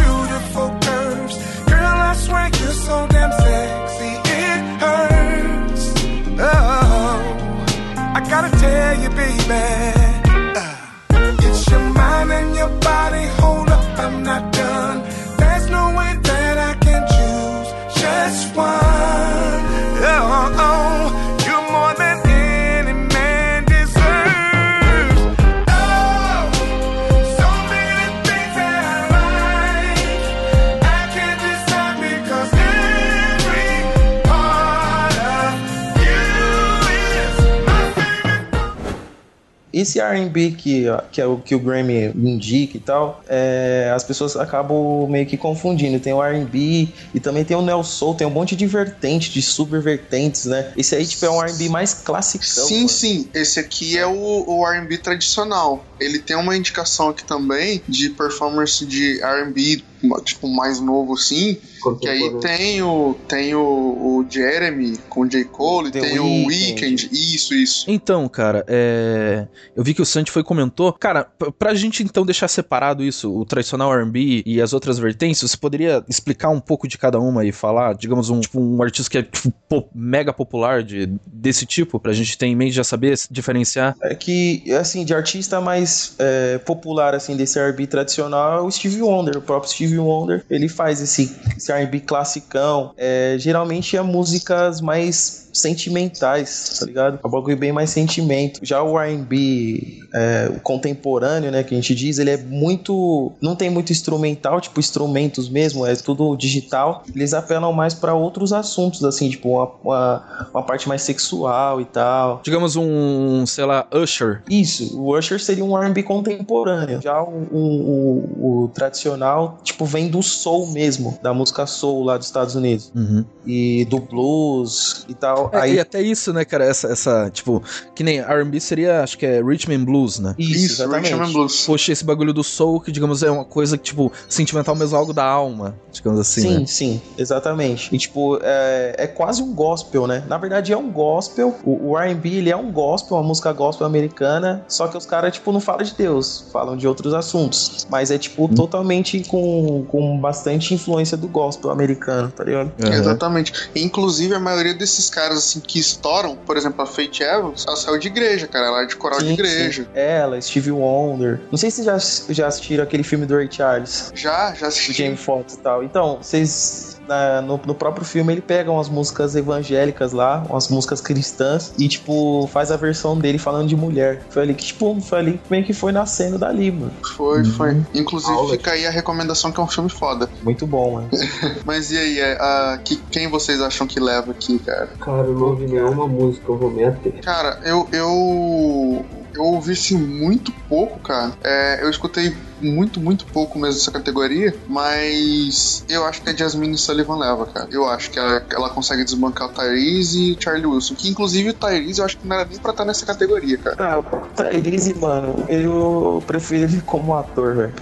R&B 40.12 40.53
que, 40.53 40.85
que 41.11 41.21
é 41.21 41.27
o 41.27 41.38
que 41.38 41.55
o 41.55 41.59
Grammy 41.59 42.12
indica 42.14 42.77
e 42.77 42.81
tal, 42.81 43.23
é, 43.29 43.93
as 43.95 44.05
pessoas 44.05 44.37
acabam 44.37 45.09
meio 45.09 45.27
que 45.27 45.37
confundindo. 45.37 45.99
Tem 46.01 46.12
o 46.12 46.23
R&B 46.23 46.88
e 47.14 47.21
também 47.21 47.45
tem 47.45 47.57
o 47.57 47.62
Neo 47.62 47.83
Soul, 47.83 48.14
tem 48.14 48.27
um 48.27 48.31
monte 48.31 48.57
de 48.57 48.67
vertente, 48.67 49.31
de 49.31 49.43
super 49.43 49.81
vertentes, 49.81 50.45
né? 50.47 50.73
Esse 50.77 50.95
aí, 50.95 51.07
tipo, 51.07 51.25
é 51.25 51.31
um 51.31 51.43
R&B 51.43 51.69
mais 51.69 51.95
clássico. 51.95 52.45
Sim, 52.45 52.88
sim. 52.88 53.29
Esse 53.35 53.61
aqui 53.61 53.99
é 53.99 54.07
o, 54.07 54.45
o 54.47 54.67
R&B 54.67 54.99
tradicional. 54.99 55.85
Ele 55.99 56.19
tem 56.19 56.37
uma 56.37 56.57
indicação 56.57 57.09
aqui 57.09 57.25
também 57.25 57.83
de 57.88 58.11
performance 58.11 58.85
de 58.85 59.21
R&B 59.23 59.83
tipo, 60.25 60.49
mais 60.49 60.81
novo 60.81 61.17
sim. 61.17 61.57
Que 62.01 62.09
aí 62.09 62.35
tem 62.40 62.83
o, 62.83 63.14
tem 63.29 63.55
o, 63.55 63.61
o 63.61 64.27
Jeremy 64.29 64.97
com 65.09 65.21
o 65.21 65.29
J. 65.29 65.45
Cole, 65.45 65.90
tem, 65.90 66.01
Tem 66.01 66.19
o. 66.19 66.47
Weekend. 66.47 67.11
Isso, 67.12 67.53
isso. 67.55 67.85
Então, 67.88 68.27
cara, 68.29 68.64
é... 68.67 69.47
eu 69.77 69.85
vi 69.85 69.93
que 69.93 70.01
o 70.01 70.07
Santi 70.07 70.31
foi 70.31 70.43
comentou. 70.43 70.93
Cara, 70.95 71.25
pra 71.59 71.75
gente 71.75 72.03
então 72.03 72.25
deixar 72.25 72.49
separado 72.49 73.03
isso, 73.05 73.31
o 73.35 73.45
tradicional 73.45 73.93
R&B 73.93 74.43
e 74.47 74.62
as 74.62 74.73
outras 74.73 74.99
vertentes, 74.99 75.40
você 75.43 75.57
poderia 75.57 76.03
explicar 76.09 76.49
um 76.49 76.61
pouco 76.61 76.88
de 76.88 76.97
cada 76.97 77.21
uma 77.21 77.45
e 77.45 77.53
falar, 77.53 77.95
digamos, 77.95 78.31
um, 78.31 78.40
tipo, 78.40 78.59
um 78.59 78.83
artista 78.83 79.11
que 79.11 79.19
é 79.19 79.23
tipo, 79.23 79.53
po- 79.69 79.88
mega 79.95 80.33
popular 80.33 80.83
de, 80.83 81.07
desse 81.27 81.67
tipo, 81.67 82.01
pra 82.01 82.12
gente 82.14 82.38
ter 82.38 82.47
em 82.47 82.57
mente 82.57 82.73
já 82.73 82.85
saber 82.85 83.17
se 83.19 83.29
diferenciar? 83.31 83.95
É 84.03 84.14
que, 84.14 84.73
assim, 84.73 85.05
de 85.05 85.14
artista 85.14 85.61
mais 85.61 86.14
é, 86.19 86.59
popular, 86.59 87.14
assim, 87.14 87.37
desse 87.37 87.59
R&B 87.59 87.87
tradicional 87.87 88.59
é 88.59 88.62
o 88.62 88.71
Stevie 88.71 89.03
Wonder. 89.03 89.37
O 89.37 89.43
próprio 89.43 89.71
Wonder, 89.98 90.44
ele 90.50 90.68
faz 90.68 91.00
esse, 91.00 91.35
esse 91.57 91.72
R&B 91.72 92.00
classicão. 92.00 92.92
É, 92.96 93.37
geralmente 93.38 93.96
é 93.96 94.02
músicas 94.02 94.80
mais 94.80 95.43
sentimentais, 95.55 96.77
tá 96.81 96.87
ligado? 96.87 97.19
É 97.23 97.27
um 97.27 97.31
bagulho 97.31 97.57
bem 97.57 97.73
mais 97.73 97.90
sentimento. 97.90 98.61
Já 98.62 98.83
o 98.83 98.99
R&B 99.01 100.03
é, 100.12 100.51
o 100.55 100.61
contemporâneo, 100.61 101.51
né, 101.51 101.62
que 101.62 101.75
a 101.75 101.77
gente 101.77 101.95
diz, 101.95 102.19
ele 102.19 102.31
é 102.31 102.37
muito... 102.37 103.33
Não 103.40 103.55
tem 103.57 103.71
muito 103.71 103.90
instrumental, 103.93 104.61
tipo 104.61 104.79
instrumentos 104.81 105.49
mesmo, 105.49 105.87
é 105.87 105.95
tudo 105.97 106.37
digital. 106.37 107.03
Eles 107.14 107.35
apelam 107.35 107.73
mais 107.73 107.95
pra 107.95 108.14
outros 108.14 108.53
assuntos, 108.53 109.05
assim, 109.05 109.29
tipo 109.31 109.49
uma, 109.51 109.71
uma, 109.83 110.49
uma 110.53 110.62
parte 110.62 110.88
mais 110.88 111.03
sexual 111.03 111.81
e 111.81 111.85
tal. 111.85 112.40
Digamos 112.45 112.77
um, 112.77 113.45
sei 113.47 113.64
lá, 113.64 113.87
Usher. 113.93 114.43
Isso, 114.49 114.99
o 115.01 115.17
Usher 115.17 115.40
seria 115.40 115.64
um 115.64 115.77
R&B 115.77 116.03
contemporâneo. 116.03 117.01
Já 117.03 117.23
o, 117.23 117.47
o, 117.51 117.59
o- 117.59 118.64
o 118.64 118.69
tradicional, 118.69 119.59
tipo, 119.62 119.85
vem 119.85 120.09
do 120.09 120.23
soul 120.23 120.71
mesmo, 120.73 121.19
da 121.23 121.33
música 121.35 121.67
soul 121.67 122.05
lá 122.05 122.17
dos 122.17 122.27
Estados 122.27 122.55
Unidos. 122.55 122.90
Uhum. 122.95 123.25
E 123.47 123.85
do 123.87 123.99
blues 123.99 125.05
e 125.09 125.14
tal. 125.14 125.43
É, 125.52 125.61
Aí, 125.61 125.74
E 125.74 125.80
até 125.80 126.00
isso, 126.00 126.33
né, 126.33 126.44
cara, 126.44 126.64
essa, 126.64 126.88
essa 126.88 127.30
tipo, 127.30 127.62
que 127.94 128.02
nem 128.02 128.18
R&B 128.20 128.61
seria, 128.61 129.02
acho 129.02 129.18
que 129.18 129.26
é 129.26 129.40
Rhythm 129.42 129.72
and 129.72 129.85
Blues, 129.85 130.18
né? 130.18 130.35
Isso, 130.38 130.83
exatamente. 130.83 131.12
Rhythm 131.12 131.22
and 131.24 131.33
Blues. 131.33 131.66
Poxa, 131.66 131.92
esse 131.92 132.04
bagulho 132.04 132.33
do 132.33 132.44
soul, 132.44 132.80
que 132.80 132.92
digamos 132.92 133.22
é 133.22 133.30
uma 133.30 133.44
coisa 133.44 133.76
que, 133.76 133.85
tipo, 133.85 134.12
sentimental 134.28 134.74
mesmo, 134.74 134.96
algo 134.96 135.12
da 135.12 135.24
alma, 135.24 135.74
digamos 135.92 136.20
assim, 136.20 136.42
sim, 136.42 136.59
né? 136.59 136.66
sim, 136.66 137.02
exatamente. 137.18 137.94
E 137.94 137.98
tipo, 137.98 138.38
é, 138.42 138.94
é 138.98 139.07
quase 139.07 139.42
um 139.42 139.52
gospel, 139.54 140.07
né? 140.07 140.24
Na 140.28 140.38
verdade 140.38 140.72
é 140.72 140.76
um 140.76 140.90
gospel. 140.90 141.54
O, 141.64 141.90
o 141.90 141.98
R&B, 141.98 142.28
ele 142.28 142.50
é 142.50 142.57
um 142.57 142.70
gospel, 142.70 143.16
uma 143.16 143.22
música 143.22 143.52
gospel 143.52 143.87
americana, 143.87 144.64
só 144.68 144.88
que 144.88 144.96
os 144.96 145.07
caras, 145.07 145.35
tipo, 145.35 145.52
não 145.52 145.61
falam 145.61 145.83
de 145.83 145.94
Deus, 145.94 146.46
falam 146.52 146.76
de 146.76 146.87
outros 146.87 147.14
assuntos. 147.14 147.87
Mas 147.90 148.11
é, 148.11 148.18
tipo, 148.18 148.48
totalmente 148.48 149.22
com, 149.24 149.85
com 149.88 150.18
bastante 150.18 150.74
influência 150.74 151.16
do 151.16 151.28
gospel 151.28 151.70
americano, 151.70 152.30
tá 152.30 152.44
ligado? 152.44 152.72
Exatamente. 152.78 153.52
Inclusive, 153.74 154.35
a 154.35 154.40
maioria 154.40 154.74
desses 154.74 155.11
caras 155.11 155.34
assim 155.38 155.61
que 155.61 155.79
estouram, 155.79 156.37
por 156.37 156.57
exemplo, 156.57 156.83
a 156.83 156.87
Faith 156.87 157.20
Evans, 157.20 157.64
ela 157.66 157.77
saiu 157.77 157.99
de 157.99 158.09
igreja, 158.09 158.47
cara. 158.47 158.66
Ela 158.66 158.83
é 158.83 158.87
de 158.87 158.97
coral 158.97 159.18
de 159.18 159.27
Sim, 159.27 159.33
igreja. 159.35 159.83
sim. 159.85 159.88
Ela, 159.94 160.40
Stevie 160.40 160.70
Wonder. 160.73 161.40
Não 161.51 161.59
sei 161.59 161.70
se 161.70 161.83
vocês 161.85 162.27
já, 162.27 162.33
já 162.35 162.47
assistiram 162.47 162.85
aquele 162.85 163.03
filme 163.03 163.27
do 163.27 163.35
Ray 163.37 163.49
Charles. 163.51 164.12
Já, 164.14 164.55
já 164.55 164.68
assisti. 164.68 164.92
Jamie 164.92 165.16
Foxx 165.16 165.55
e 165.55 165.59
tal. 165.59 165.83
Então, 165.83 166.18
vocês. 166.20 166.93
Na- 167.09 167.43
no, 167.43 167.61
no 167.67 167.75
próprio 167.75 168.05
filme 168.05 168.33
ele 168.33 168.40
pega 168.40 168.71
umas 168.71 168.88
músicas 168.88 169.35
evangélicas 169.35 170.12
lá, 170.12 170.45
umas 170.49 170.69
músicas 170.69 171.01
cristãs, 171.01 171.73
e 171.79 171.88
tipo, 171.88 172.47
faz 172.53 172.71
a 172.71 172.77
versão 172.77 173.19
dele 173.19 173.38
falando 173.38 173.69
de 173.69 173.77
mulher. 173.77 174.27
Foi 174.31 174.43
ali 174.43 174.55
que, 174.55 174.64
tipo, 174.64 175.01
foi 175.01 175.19
ali 175.19 175.33
que 175.38 175.51
meio 175.51 175.64
que 175.64 175.73
foi 175.73 175.93
nascendo 175.93 176.38
dali, 176.38 176.71
mano. 176.71 176.93
Foi, 177.17 177.45
foi. 177.45 177.71
Uhum. 177.73 177.85
Inclusive, 177.95 178.51
fica 178.51 178.73
aí 178.73 178.87
a 178.87 178.90
recomendação 178.90 179.53
que 179.53 179.61
é 179.61 179.62
um 179.62 179.69
filme 179.69 179.90
foda. 179.90 180.29
Muito 180.43 180.67
bom, 180.67 180.95
mano. 180.95 181.11
Mas 181.64 181.90
e 181.90 181.99
aí, 181.99 182.19
é, 182.19 182.33
a- 182.40 182.79
que, 182.85 182.97
quem 183.11 183.29
vocês 183.29 183.61
acham 183.61 183.87
que 183.87 184.01
leva 184.01 184.31
aqui, 184.33 184.59
cara? 184.59 184.88
Cara, 185.01 185.27
eu 185.29 185.35
não 185.35 185.49
ouvi 185.49 185.67
nenhuma 185.67 186.07
música, 186.07 186.51
eu 186.51 186.59
vou 186.59 186.71
me 186.71 186.85
ater. 186.85 187.21
Cara, 187.23 187.59
eu. 187.64 187.88
Eu, 187.93 189.05
eu 189.35 189.43
ouvi 189.45 189.73
assim, 189.73 189.97
muito 189.97 190.53
pouco, 190.69 191.01
cara. 191.01 191.33
É, 191.43 191.83
eu 191.85 191.90
escutei 191.90 192.35
muito, 192.61 193.01
muito 193.01 193.25
pouco 193.27 193.59
mesmo 193.59 193.81
essa 193.81 193.90
categoria, 193.90 194.55
mas 194.67 195.85
eu 195.88 196.05
acho 196.05 196.23
que 196.23 196.31
a 196.31 196.37
Jasmine 196.37 196.77
Sullivan 196.77 197.17
leva, 197.19 197.47
cara. 197.47 197.69
Eu 197.71 197.88
acho 197.88 198.11
que 198.11 198.19
ela, 198.19 198.43
ela 198.51 198.71
consegue 198.71 199.05
desbancar 199.05 199.49
o 199.49 199.53
Tyrese 199.53 200.19
e 200.21 200.33
o 200.33 200.43
Charlie 200.43 200.67
Wilson. 200.67 200.95
Que 200.95 201.09
inclusive 201.09 201.51
o 201.51 201.55
Tyrese 201.55 201.99
eu 202.01 202.05
acho 202.05 202.17
que 202.19 202.27
não 202.27 202.37
era 202.37 202.49
nem 202.49 202.59
pra 202.59 202.71
estar 202.71 202.85
nessa 202.85 203.05
categoria, 203.07 203.59
cara. 203.59 203.77
Ah, 203.79 203.99
o 203.99 204.03
Tyrese, 204.35 204.95
mano, 204.95 205.45
eu 205.49 206.23
prefiro 206.27 206.64
ele 206.64 206.81
como 206.83 207.14
ator, 207.17 207.55
velho. 207.57 207.73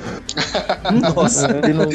Nossa. 1.14 1.48
Ele 1.62 1.72
não... 1.72 1.88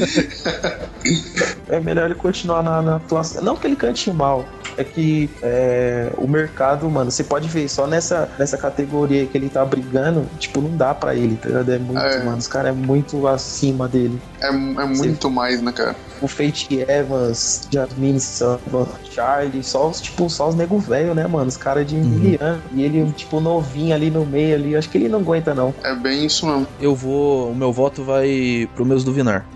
É 1.70 1.80
melhor 1.80 2.06
ele 2.06 2.16
continuar 2.16 2.64
na, 2.64 2.82
na 2.82 2.96
atuação. 2.98 3.44
Não 3.44 3.56
que 3.56 3.68
ele 3.68 3.76
cante 3.76 4.12
mal, 4.12 4.46
é 4.78 4.84
que 4.84 5.30
é, 5.42 6.12
o 6.18 6.28
mercado, 6.28 6.90
mano, 6.90 7.12
você 7.12 7.24
pode 7.24 7.48
ver 7.48 7.68
só 7.70 7.88
nessa, 7.88 8.30
nessa 8.38 8.58
categoria 8.58 9.26
que 9.26 9.38
ele 9.38 9.50
tá 9.50 9.64
brigando, 9.66 10.26
tipo, 10.40 10.62
não 10.62 10.76
dá 10.76 10.94
pra 10.94 11.16
ele, 11.16 11.36
tá 11.36 11.48
ligado? 11.50 11.72
É 11.72 11.78
muito, 11.78 12.00
É. 12.00 12.24
mano, 12.24 12.38
os 12.38 12.48
caras 12.48 12.67
é 12.68 12.72
muito 12.72 13.28
acima 13.28 13.88
dele. 13.88 14.20
É, 14.42 14.48
é 14.50 14.52
muito 14.86 15.30
mais, 15.30 15.62
né, 15.62 15.72
cara? 15.72 15.96
O 16.22 16.28
Fate 16.28 16.68
Evans, 16.88 17.68
Jasmine 17.72 18.20
Sullivan, 18.20 18.88
Charlie, 19.12 19.64
só 19.64 19.90
os, 19.90 20.02
tipo, 20.02 20.30
só 20.30 20.50
os 20.50 20.56
nego 20.56 20.80
velho, 20.80 21.14
né, 21.14 21.28
mano? 21.28 21.48
Os 21.48 21.58
caras 21.58 21.86
de 21.86 21.96
anos. 22.42 22.62
E 22.74 22.82
ele, 22.82 23.12
tipo, 23.12 23.40
novinho 23.40 23.94
ali 23.94 24.10
no 24.10 24.26
meio 24.26 24.56
ali. 24.56 24.76
Acho 24.76 24.90
que 24.90 24.98
ele 24.98 25.10
não 25.10 25.20
aguenta, 25.20 25.54
não. 25.54 25.74
É 25.84 25.94
bem 25.96 26.26
isso 26.26 26.46
mesmo. 26.48 26.68
Eu 26.80 26.96
vou, 26.96 27.52
o 27.52 27.56
meu 27.56 27.72
voto 27.72 28.04
vai 28.04 28.68
pro 28.76 28.86
meus 28.86 29.04
do 29.04 29.14
Vinar. 29.14 29.46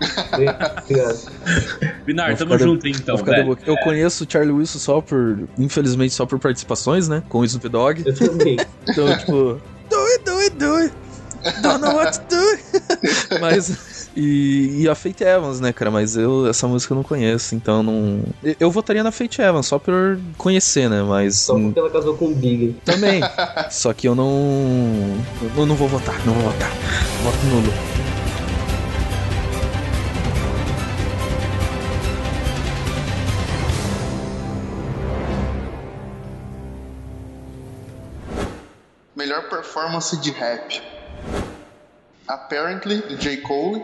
Vou 2.04 2.36
tamo 2.36 2.56
de- 2.56 2.62
junto 2.64 2.88
então, 2.88 3.16
velho. 3.16 3.56
Eu 3.66 3.76
conheço 3.78 4.24
o 4.24 4.26
Charlie 4.28 4.52
Wilson 4.52 4.78
só 4.78 5.00
por, 5.00 5.48
infelizmente, 5.58 6.12
só 6.14 6.26
por 6.26 6.38
participações, 6.38 7.08
né, 7.08 7.22
com 7.28 7.38
o 7.38 7.44
Snoop 7.44 7.68
Dogg. 7.68 8.02
Eu 8.06 8.14
também. 8.14 8.56
Então, 8.88 9.16
tipo, 9.16 9.60
do 9.88 9.96
it, 10.06 10.24
do 10.24 10.38
it, 10.38 10.56
do 10.56 10.74
it. 10.74 10.94
Don't 11.62 11.80
know 11.80 11.94
what 11.96 12.18
to 12.18 12.24
do. 12.28 13.38
Mas. 13.40 14.10
E, 14.14 14.82
e 14.82 14.88
a 14.88 14.94
Fate 14.94 15.24
Evans, 15.24 15.58
né, 15.58 15.72
cara? 15.72 15.90
Mas 15.90 16.16
eu 16.16 16.46
essa 16.46 16.68
música 16.68 16.92
eu 16.92 16.96
não 16.96 17.02
conheço, 17.02 17.54
então 17.54 17.82
não. 17.82 18.22
eu- 18.60 18.70
votaria 18.70 19.02
na 19.02 19.10
Fate 19.10 19.40
Evans 19.40 19.66
só 19.66 19.78
por 19.78 20.18
conhecer, 20.36 20.88
né? 20.88 21.02
Mas. 21.02 21.36
Só 21.36 21.54
hum, 21.54 21.64
porque 21.64 21.80
ela 21.80 21.90
casou 21.90 22.16
com 22.16 22.26
o 22.26 22.34
Big. 22.34 22.76
Também. 22.84 23.20
só 23.70 23.92
que 23.92 24.06
eu 24.06 24.14
não. 24.14 25.16
Eu 25.56 25.66
não 25.66 25.74
vou 25.74 25.88
votar, 25.88 26.14
não 26.26 26.34
vou 26.34 26.50
votar. 26.50 26.70
Voto 27.22 27.46
nulo. 27.46 27.72
Melhor 39.14 39.48
performance 39.48 40.16
de 40.16 40.30
rap. 40.30 40.82
Apparently, 42.28 43.00
do 43.08 43.16
J. 43.16 43.38
Cole. 43.38 43.76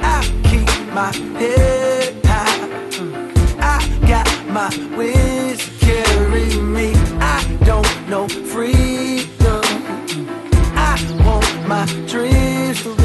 I 0.00 0.20
keep 0.44 0.68
my 0.92 1.12
head 1.38 2.24
high. 2.26 2.68
Mm. 2.90 3.58
I 3.60 3.78
got 4.08 4.28
my 4.48 4.68
wings 4.96 5.62
carry 5.80 6.56
me. 6.60 6.92
I 7.20 7.42
don't 7.64 8.08
know 8.08 8.28
freedom. 8.28 9.62
Mm. 10.12 10.26
I 10.76 10.96
want 11.24 11.68
my 11.68 11.86
dreams 12.06 12.82
to 12.82 13.03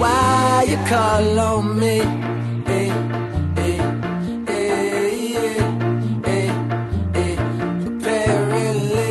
why 0.00 0.64
you 0.66 0.78
call 0.88 1.38
on 1.38 1.78
me. 1.78 1.98
Hey, 2.64 2.88
hey, 3.56 3.76
hey, 4.46 5.10
yeah, 5.34 5.60
hey, 6.24 6.46
hey. 7.16 7.34
Apparently, 7.86 9.10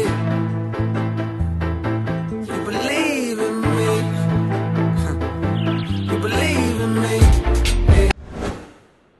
you 2.47 2.57
believe 2.65 3.39
in 3.47 3.55
me. 3.77 3.89
You 6.11 6.17
believe 6.19 6.81
in 6.81 6.93
me. 7.03 7.15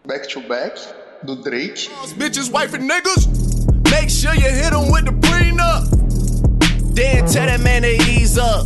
Back 0.08 0.24
to 0.30 0.40
Back, 0.50 0.74
do 1.24 1.36
Drake. 1.44 1.76
Bitches, 2.18 2.52
wife, 2.52 2.74
and 2.74 2.90
niggas. 2.90 3.28
Make 3.92 4.10
sure 4.10 4.34
you 4.34 4.50
hit 4.50 4.72
them 4.72 4.92
with 4.92 5.06
the 5.06 5.12
prenup. 5.12 5.86
Then 6.96 7.28
tell 7.28 7.46
that 7.46 7.62
man 7.62 7.84
to 7.84 7.90
ease 8.10 8.40
up. 8.40 8.66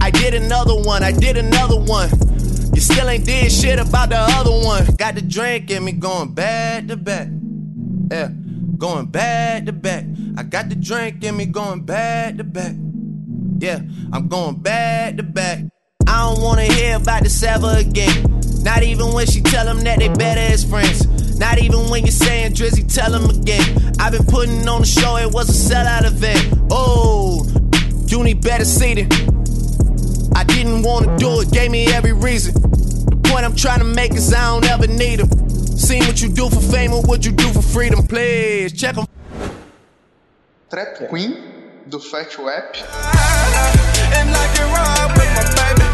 I 0.00 0.12
did 0.12 0.34
another 0.34 0.76
one, 0.76 1.02
I 1.02 1.10
did 1.10 1.36
another 1.36 1.80
one. 1.80 2.08
Still 2.96 3.10
ain't 3.10 3.26
did 3.26 3.52
shit 3.52 3.78
about 3.78 4.08
the 4.08 4.16
other 4.16 4.50
one. 4.50 4.86
Got 4.96 5.16
the 5.16 5.20
drink 5.20 5.70
in 5.70 5.84
me 5.84 5.92
going 5.92 6.32
back 6.32 6.86
to 6.86 6.96
back. 6.96 7.28
Yeah, 8.10 8.30
going 8.78 9.08
back 9.08 9.66
to 9.66 9.72
back. 9.74 10.06
I 10.38 10.42
got 10.42 10.70
the 10.70 10.76
drink 10.76 11.22
in 11.22 11.36
me 11.36 11.44
going 11.44 11.82
back 11.82 12.38
to 12.38 12.44
back. 12.44 12.74
Yeah, 13.58 13.80
I'm 14.14 14.28
going 14.28 14.56
back 14.60 15.18
to 15.18 15.22
back. 15.22 15.64
I 16.06 16.20
don't 16.22 16.42
wanna 16.42 16.62
hear 16.62 16.96
about 16.96 17.22
this 17.22 17.42
ever 17.42 17.76
again. 17.76 18.40
Not 18.62 18.82
even 18.82 19.12
when 19.12 19.26
she 19.26 19.42
tell 19.42 19.66
them 19.66 19.80
that 19.80 19.98
they 19.98 20.08
better 20.08 20.40
as 20.54 20.64
friends. 20.64 21.38
Not 21.38 21.58
even 21.58 21.90
when 21.90 22.04
you're 22.04 22.12
saying 22.12 22.54
Drizzy, 22.54 22.90
tell 22.90 23.12
them 23.12 23.28
again. 23.28 23.92
I've 24.00 24.12
been 24.12 24.24
putting 24.24 24.66
on 24.66 24.80
the 24.80 24.86
show, 24.86 25.18
it 25.18 25.30
was 25.30 25.50
a 25.50 25.74
sellout 25.74 26.06
event. 26.06 26.66
Oh, 26.70 27.46
you 28.06 28.24
need 28.24 28.40
better 28.40 28.64
seating. 28.64 29.12
I 30.34 30.44
didn't 30.44 30.82
wanna 30.82 31.18
do 31.18 31.42
it, 31.42 31.50
gave 31.50 31.70
me 31.70 31.88
every 31.88 32.14
reason. 32.14 32.54
The 33.26 33.32
point 33.32 33.44
I'm 33.44 33.56
trying 33.56 33.80
to 33.80 33.84
make 33.84 34.14
is 34.14 34.32
I 34.32 34.38
don't 34.54 34.64
ever 34.70 34.86
need 34.86 35.18
them. 35.18 35.30
Seen 35.76 36.04
what 36.06 36.22
you 36.22 36.28
do 36.28 36.48
for 36.48 36.60
fame 36.60 36.92
or 36.92 37.02
what 37.02 37.26
you 37.26 37.32
do 37.32 37.48
for 37.52 37.60
freedom, 37.60 38.06
please 38.06 38.72
check 38.72 38.94
them. 38.94 39.06
Trap 40.70 41.08
Queen, 41.08 41.34
do 41.88 41.98
Fat 41.98 42.38
Rap. 42.38 42.76
And 44.14 44.30
I 44.30 44.46
can 44.54 44.66
ride 44.70 45.10
with 45.18 45.30
my 45.34 45.42
baby. 45.58 45.86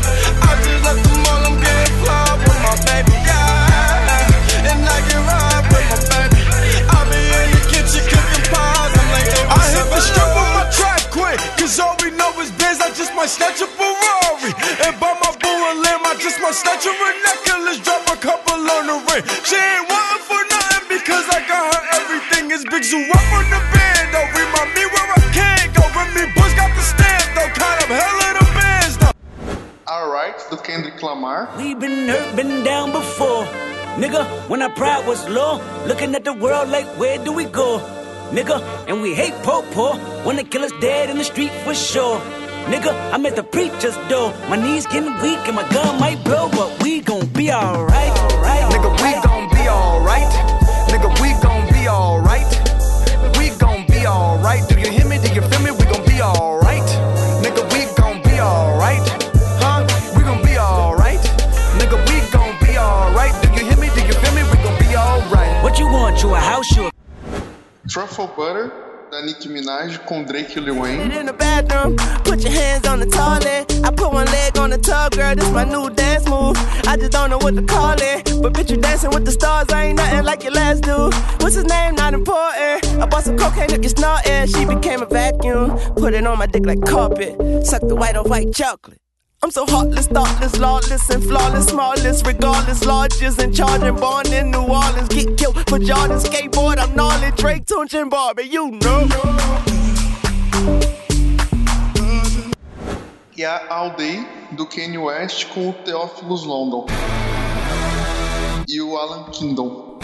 I 0.45 0.61
just 0.61 0.85
left 0.85 1.01
the 1.09 1.17
mall, 1.25 1.41
I'm 1.49 1.57
getting 1.57 1.97
fly 2.05 2.37
with 2.37 2.61
my 2.61 2.77
baby. 2.85 3.17
Yeah. 3.25 4.69
And 4.69 4.85
I 4.85 5.01
can 5.09 5.23
ride 5.25 5.65
with 5.73 5.87
my 5.89 6.01
baby. 6.13 6.41
I 6.85 7.01
be 7.09 7.21
in 7.33 7.49
the 7.57 7.63
kitchen 7.73 8.05
cooking 8.13 8.47
pies. 8.53 8.93
I'm 8.93 9.09
like, 9.09 9.29
hey, 9.33 9.45
I 9.49 9.57
what's 9.57 9.73
hit 9.73 9.81
up, 9.81 9.89
the 9.89 9.97
uh? 9.97 10.05
strip 10.05 10.37
on 10.37 10.49
my 10.53 10.65
track 10.69 11.03
quick, 11.09 11.41
cause 11.57 11.81
all 11.81 11.97
we 12.05 12.13
know 12.13 12.29
is 12.45 12.53
biz. 12.61 12.77
I 12.81 12.93
just 12.93 13.15
might 13.17 13.33
snatch 13.33 13.65
a 13.65 13.67
Ferrari. 13.67 14.53
And 14.85 15.01
buy 15.01 15.17
my 15.17 15.33
boo 15.41 15.42
a 15.63 15.75
limb, 15.79 16.03
I 16.05 16.15
just 16.19 16.41
might 16.43 16.55
snatch 16.55 16.85
her 16.85 16.93
a 16.93 17.11
necklace, 17.23 17.79
drop 17.81 18.05
a 18.11 18.17
couple 18.19 18.59
on 18.59 18.85
the 18.91 18.99
ring. 19.11 19.23
She 19.47 19.57
ain't 19.57 19.87
wanting 19.87 20.25
for 20.27 20.43
nothing 20.51 20.87
because 20.91 21.27
I 21.31 21.41
got 21.47 21.63
her 21.73 21.83
everything. 22.03 22.51
Is 22.53 22.65
big 22.69 22.85
zoo 22.85 23.01
up 23.01 23.29
on 23.33 23.47
the 23.49 23.61
band, 23.73 24.07
though. 24.13 24.29
Remind 24.29 24.71
me 24.77 24.85
where 24.93 25.09
I 25.17 25.21
can't 25.33 25.71
go. 25.73 25.83
Remy 25.89 26.33
Bush 26.37 26.53
got 26.53 26.71
the 26.77 26.85
stamp, 26.85 27.27
though. 27.33 27.53
Kind 27.57 27.79
of 27.81 27.89
hell 27.89 28.19
of 28.29 28.33
the 28.39 28.47
bands, 28.59 28.95
though. 29.01 29.17
Alright, 29.89 30.37
do 30.51 30.57
Kendrick 30.59 31.03
Lamar. 31.03 31.49
We 31.57 31.75
been 31.75 32.09
hurt, 32.09 32.37
been 32.37 32.63
down 32.63 32.93
before. 32.93 33.45
Nigga, 33.97 34.25
when 34.49 34.61
our 34.63 34.71
pride 34.71 35.07
was 35.07 35.27
low, 35.29 35.61
looking 35.87 36.15
at 36.15 36.25
the 36.25 36.33
world 36.33 36.69
like, 36.69 36.87
where 36.99 37.23
do 37.25 37.33
we 37.33 37.45
go? 37.45 37.79
Nigga, 38.33 38.61
and 38.89 39.03
we 39.03 39.15
hate 39.15 39.35
po 39.43 39.63
po, 39.73 39.97
wanna 40.25 40.45
kill 40.45 40.65
us 40.65 40.73
dead 40.81 41.11
in 41.11 41.19
the 41.19 41.25
street 41.25 41.53
for 41.65 41.75
sure. 41.75 42.21
Nigga, 42.71 42.93
I'm 43.13 43.27
at 43.27 43.37
the 43.37 43.43
preacher's 43.43 43.97
door. 44.09 44.33
My 44.49 44.57
knees 44.57 44.87
getting 44.87 45.13
weak 45.21 45.39
and 45.47 45.57
my 45.57 45.69
gun 45.71 45.99
might 46.01 46.23
blow, 46.25 46.49
but 46.51 46.83
we 46.83 47.01
gon' 47.01 47.27
be 47.27 47.51
alright. 47.53 48.15
Right, 48.41 48.65
Nigga, 48.73 48.91
we 49.03 49.13
gon' 49.23 49.49
be 49.51 49.69
alright. 49.69 50.33
Nigga, 50.89 51.11
we 51.21 51.29
gon' 51.43 51.67
be 51.73 51.89
alright. 51.89 52.51
We 53.39 53.51
gon' 53.59 53.87
be 53.87 54.07
alright. 54.07 54.69
Do 54.69 54.79
you 54.79 54.91
hear 54.91 55.07
me? 55.07 55.19
Do 55.19 55.29
you 55.35 55.43
feel 55.43 55.61
me? 55.61 55.71
We 55.73 55.85
gon' 55.85 56.05
be 56.07 56.21
alright. 56.23 56.89
Nigga, 57.43 57.63
we 57.73 57.81
gon' 58.01 58.23
be 58.23 58.41
alright. 58.41 59.07
Huh? 59.61 59.87
We 60.17 60.23
gon' 60.23 60.43
be 60.43 60.57
alright. 60.59 61.21
Nigga, 61.79 61.99
we 62.09 62.17
gon' 62.31 62.57
be 62.67 62.79
alright. 62.79 63.35
Do 63.43 63.49
you 63.59 63.65
hear 63.69 63.77
me? 63.77 63.89
Do 63.95 64.01
you 64.07 64.15
feel 64.15 64.35
me? 64.35 64.43
We 64.45 64.57
gon' 64.63 64.79
be 64.79 64.97
alright. 64.97 65.63
What 65.63 65.79
you 65.79 65.87
want? 65.87 66.23
You 66.23 66.35
a 66.35 66.39
house? 66.39 66.71
You 66.77 66.87
a 66.87 66.93
Truffle 67.89 68.29
Butter, 68.37 68.73
da 69.13 69.21
Nicki 69.21 69.47
Minaj 69.47 69.99
com 70.07 70.25
Drake 70.25 70.59
e 70.59 70.61
Lil 70.61 70.81
Wayne. 70.81 71.13
I 73.85 73.91
put 73.91 74.13
one 74.13 74.27
leg 74.27 74.57
on 74.59 74.71
the 74.71 74.79
tub, 74.79 75.13
girl. 75.13 75.35
This 75.35 75.51
my 75.51 75.65
new 75.65 75.91
dance 75.91 76.27
move. 76.27 76.57
I 76.87 76.97
just 76.97 77.13
don't 77.13 77.29
know 77.29 77.37
what 77.37 77.55
to 77.57 77.63
call 77.63 77.95
it. 78.01 78.41
But 78.41 78.55
bitch, 78.55 78.71
you 78.71 78.79
dancing 78.79 79.11
with 79.11 79.27
the 79.27 79.33
stars. 79.33 79.69
I 79.71 79.87
ain't 79.87 79.99
nothing 79.99 80.25
like 80.25 80.43
your 80.45 80.55
last 80.55 80.85
dude. 80.85 81.13
What's 81.43 81.57
his 81.57 81.67
name? 81.67 81.95
Not 81.95 82.15
important. 82.15 82.87
I 83.03 83.07
bought 83.07 83.25
some 83.25 83.37
cocaine, 83.37 83.69
look, 83.69 83.85
it's 83.85 83.99
not 83.99 84.27
air. 84.27 84.47
She 84.47 84.65
became 84.65 85.03
a 85.03 85.07
vacuum. 85.07 85.77
Put 85.97 86.15
it 86.15 86.27
on 86.27 86.39
my 86.39 86.47
dick 86.47 86.65
like 86.65 86.81
carpet. 86.87 87.37
Suck 87.67 87.83
the 87.83 87.95
white 87.95 88.17
on 88.17 88.27
white 88.31 88.55
chocolate. 88.55 89.02
I'm 89.45 89.51
so 89.51 89.67
heartless, 89.67 90.07
thoughtless, 90.07 90.57
lawless, 90.61 91.11
and 91.11 91.21
flawless, 91.25 91.67
smallest, 91.67 92.25
regardless, 92.25 92.85
largest, 92.85 93.41
and 93.41 93.53
charging, 93.53 93.97
born 93.97 94.33
in 94.33 94.53
New 94.53 94.63
Orleans, 94.63 95.09
get 95.09 95.37
killed 95.37 95.57
for 95.69 95.81
Jordan, 95.81 96.19
skateboard, 96.19 96.79
I'm 96.79 96.95
gnarly, 96.95 97.33
Drake, 97.33 97.67
Tunch, 97.67 97.93
and 97.95 98.09
Barbie, 98.09 98.45
you 98.45 98.71
know. 98.71 99.09
E 103.37 103.43
a 103.43 103.67
All 103.69 103.97
do 104.57 104.65
Kanye 104.65 105.03
West 105.03 105.49
com 105.49 105.71
o 105.71 105.73
Theophilus 105.73 106.45
London. 106.45 106.87
E 108.69 108.81
o 108.81 108.97
Alan 108.97 109.29
Kingdom. 109.33 109.99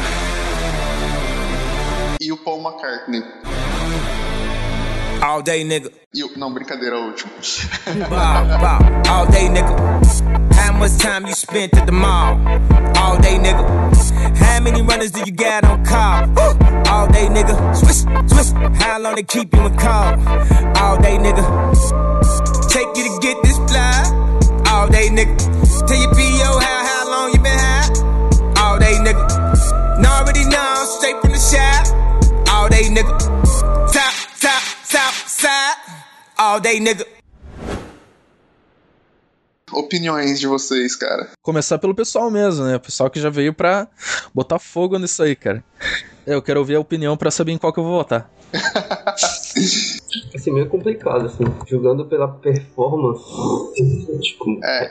E 2.20 2.32
o 2.32 2.36
Paul 2.38 2.62
McCartney. 2.62 3.22
All 5.22 5.42
day, 5.42 5.64
nigga. 5.64 5.90
O... 6.16 6.38
Não, 6.38 6.52
brincadeira, 6.52 6.96
é 6.96 6.98
o 6.98 7.06
último. 7.06 7.30
Bow, 8.08 8.58
bow. 8.58 9.12
All 9.12 9.26
day, 9.26 9.48
nigga. 9.48 9.74
How 10.54 10.72
much 10.72 10.96
time 10.98 11.26
you 11.26 11.34
spent 11.34 11.76
at 11.76 11.86
the 11.86 11.92
mall? 11.92 12.38
All 12.96 13.18
day, 13.18 13.36
nigga. 13.38 13.64
How 14.36 14.60
many 14.60 14.80
runners 14.82 15.10
do 15.10 15.20
you 15.20 15.32
got 15.32 15.64
on 15.64 15.84
call? 15.84 16.28
All 16.88 17.08
day, 17.08 17.26
nigga. 17.26 17.54
Swish, 17.74 18.04
swish. 18.30 18.52
How 18.80 18.98
long 19.00 19.16
they 19.16 19.22
keep 19.24 19.52
you 19.54 19.66
in 19.66 19.76
call? 19.76 20.14
All 20.76 20.96
day, 21.00 21.18
nigga. 21.18 21.42
Take 22.68 22.96
you 22.96 23.04
to 23.08 23.18
get 23.20 23.42
this 23.42 23.56
fly. 23.70 24.04
All 24.66 24.88
day, 24.88 25.08
nigga. 25.08 25.36
Tell 25.86 25.98
your 25.98 26.14
PO 26.14 26.58
how, 26.60 26.86
how 26.86 27.10
long 27.10 27.32
you 27.32 27.40
been 27.40 27.58
high? 27.58 28.62
All 28.62 28.78
day, 28.78 28.94
nigga. 28.94 29.38
Already 30.04 30.44
know, 30.44 30.84
straight 30.98 31.20
from 31.20 31.32
the 31.32 31.38
shop. 31.38 31.86
All 32.52 32.68
day, 32.68 32.84
nigga. 32.84 33.47
Side. 35.38 36.02
All 36.36 36.60
day, 36.60 36.80
nigga. 36.80 37.06
Opiniões 39.70 40.40
de 40.40 40.48
vocês, 40.48 40.96
cara. 40.96 41.30
Começar 41.42 41.78
pelo 41.78 41.94
pessoal 41.94 42.28
mesmo, 42.28 42.64
né? 42.64 42.74
O 42.74 42.80
pessoal 42.80 43.08
que 43.08 43.20
já 43.20 43.30
veio 43.30 43.54
pra 43.54 43.86
botar 44.34 44.58
fogo 44.58 44.98
nisso 44.98 45.22
aí, 45.22 45.36
cara. 45.36 45.62
Eu 46.26 46.42
quero 46.42 46.58
ouvir 46.58 46.74
a 46.74 46.80
opinião 46.80 47.16
pra 47.16 47.30
saber 47.30 47.52
em 47.52 47.58
qual 47.58 47.72
que 47.72 47.78
eu 47.78 47.84
vou 47.84 47.98
votar. 47.98 48.28
Assim, 50.34 50.50
meio 50.50 50.68
complicado, 50.68 51.26
assim. 51.26 51.44
Jogando 51.66 52.06
pela 52.06 52.28
performance, 52.28 53.24
tipo, 54.20 54.44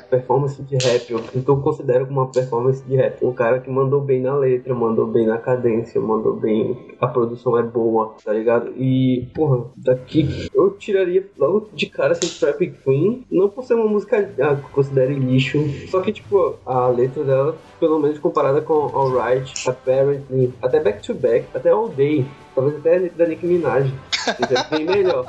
performance 0.10 0.62
de 0.62 0.76
rap, 0.76 1.12
eu, 1.12 1.22
então 1.36 1.56
eu 1.56 1.62
considero 1.62 2.06
como 2.06 2.22
uma 2.22 2.32
performance 2.32 2.84
de 2.84 2.96
rap. 2.96 3.24
Um 3.26 3.34
cara 3.34 3.60
que 3.60 3.70
mandou 3.70 4.02
bem 4.02 4.22
na 4.22 4.36
letra, 4.36 4.74
mandou 4.74 5.08
bem 5.08 5.26
na 5.26 5.38
cadência, 5.38 6.00
mandou 6.00 6.36
bem. 6.36 6.78
A 7.00 7.08
produção 7.08 7.58
é 7.58 7.64
boa, 7.64 8.16
tá 8.24 8.34
ligado? 8.34 8.74
E, 8.78 9.28
porra, 9.34 9.66
daqui 9.76 10.50
eu 10.54 10.72
tiraria 10.72 11.26
logo 11.38 11.70
de 11.74 11.88
cara 11.88 12.14
assim, 12.14 12.28
Trap 12.28 12.60
Queen, 12.84 13.26
não 13.32 13.50
por 13.50 13.64
ser 13.64 13.76
uma 13.76 13.88
música 13.88 14.18
ah, 14.18 14.56
que 14.56 14.64
eu 14.64 14.70
considere 14.72 15.14
lixo, 15.14 15.60
só 15.90 16.02
que, 16.02 16.12
tipo, 16.12 16.56
a 16.66 16.88
letra 16.88 17.24
dela, 17.24 17.58
pelo 17.80 18.00
menos 18.00 18.20
comparada 18.20 18.62
com 18.62 18.74
Alright, 18.74 19.68
Apparently, 19.68 20.54
até 20.62 20.80
Back 20.80 21.02
to 21.02 21.14
Back, 21.14 21.46
até 21.54 21.70
All 21.70 21.90
Day. 21.90 22.26
Talvez 22.56 22.78
até 22.78 23.00
da 23.10 23.26
Nicki 23.28 23.46
Minaj. 23.46 23.94
Seja 24.36 24.64
bem 24.70 24.86
melhor. 24.86 25.26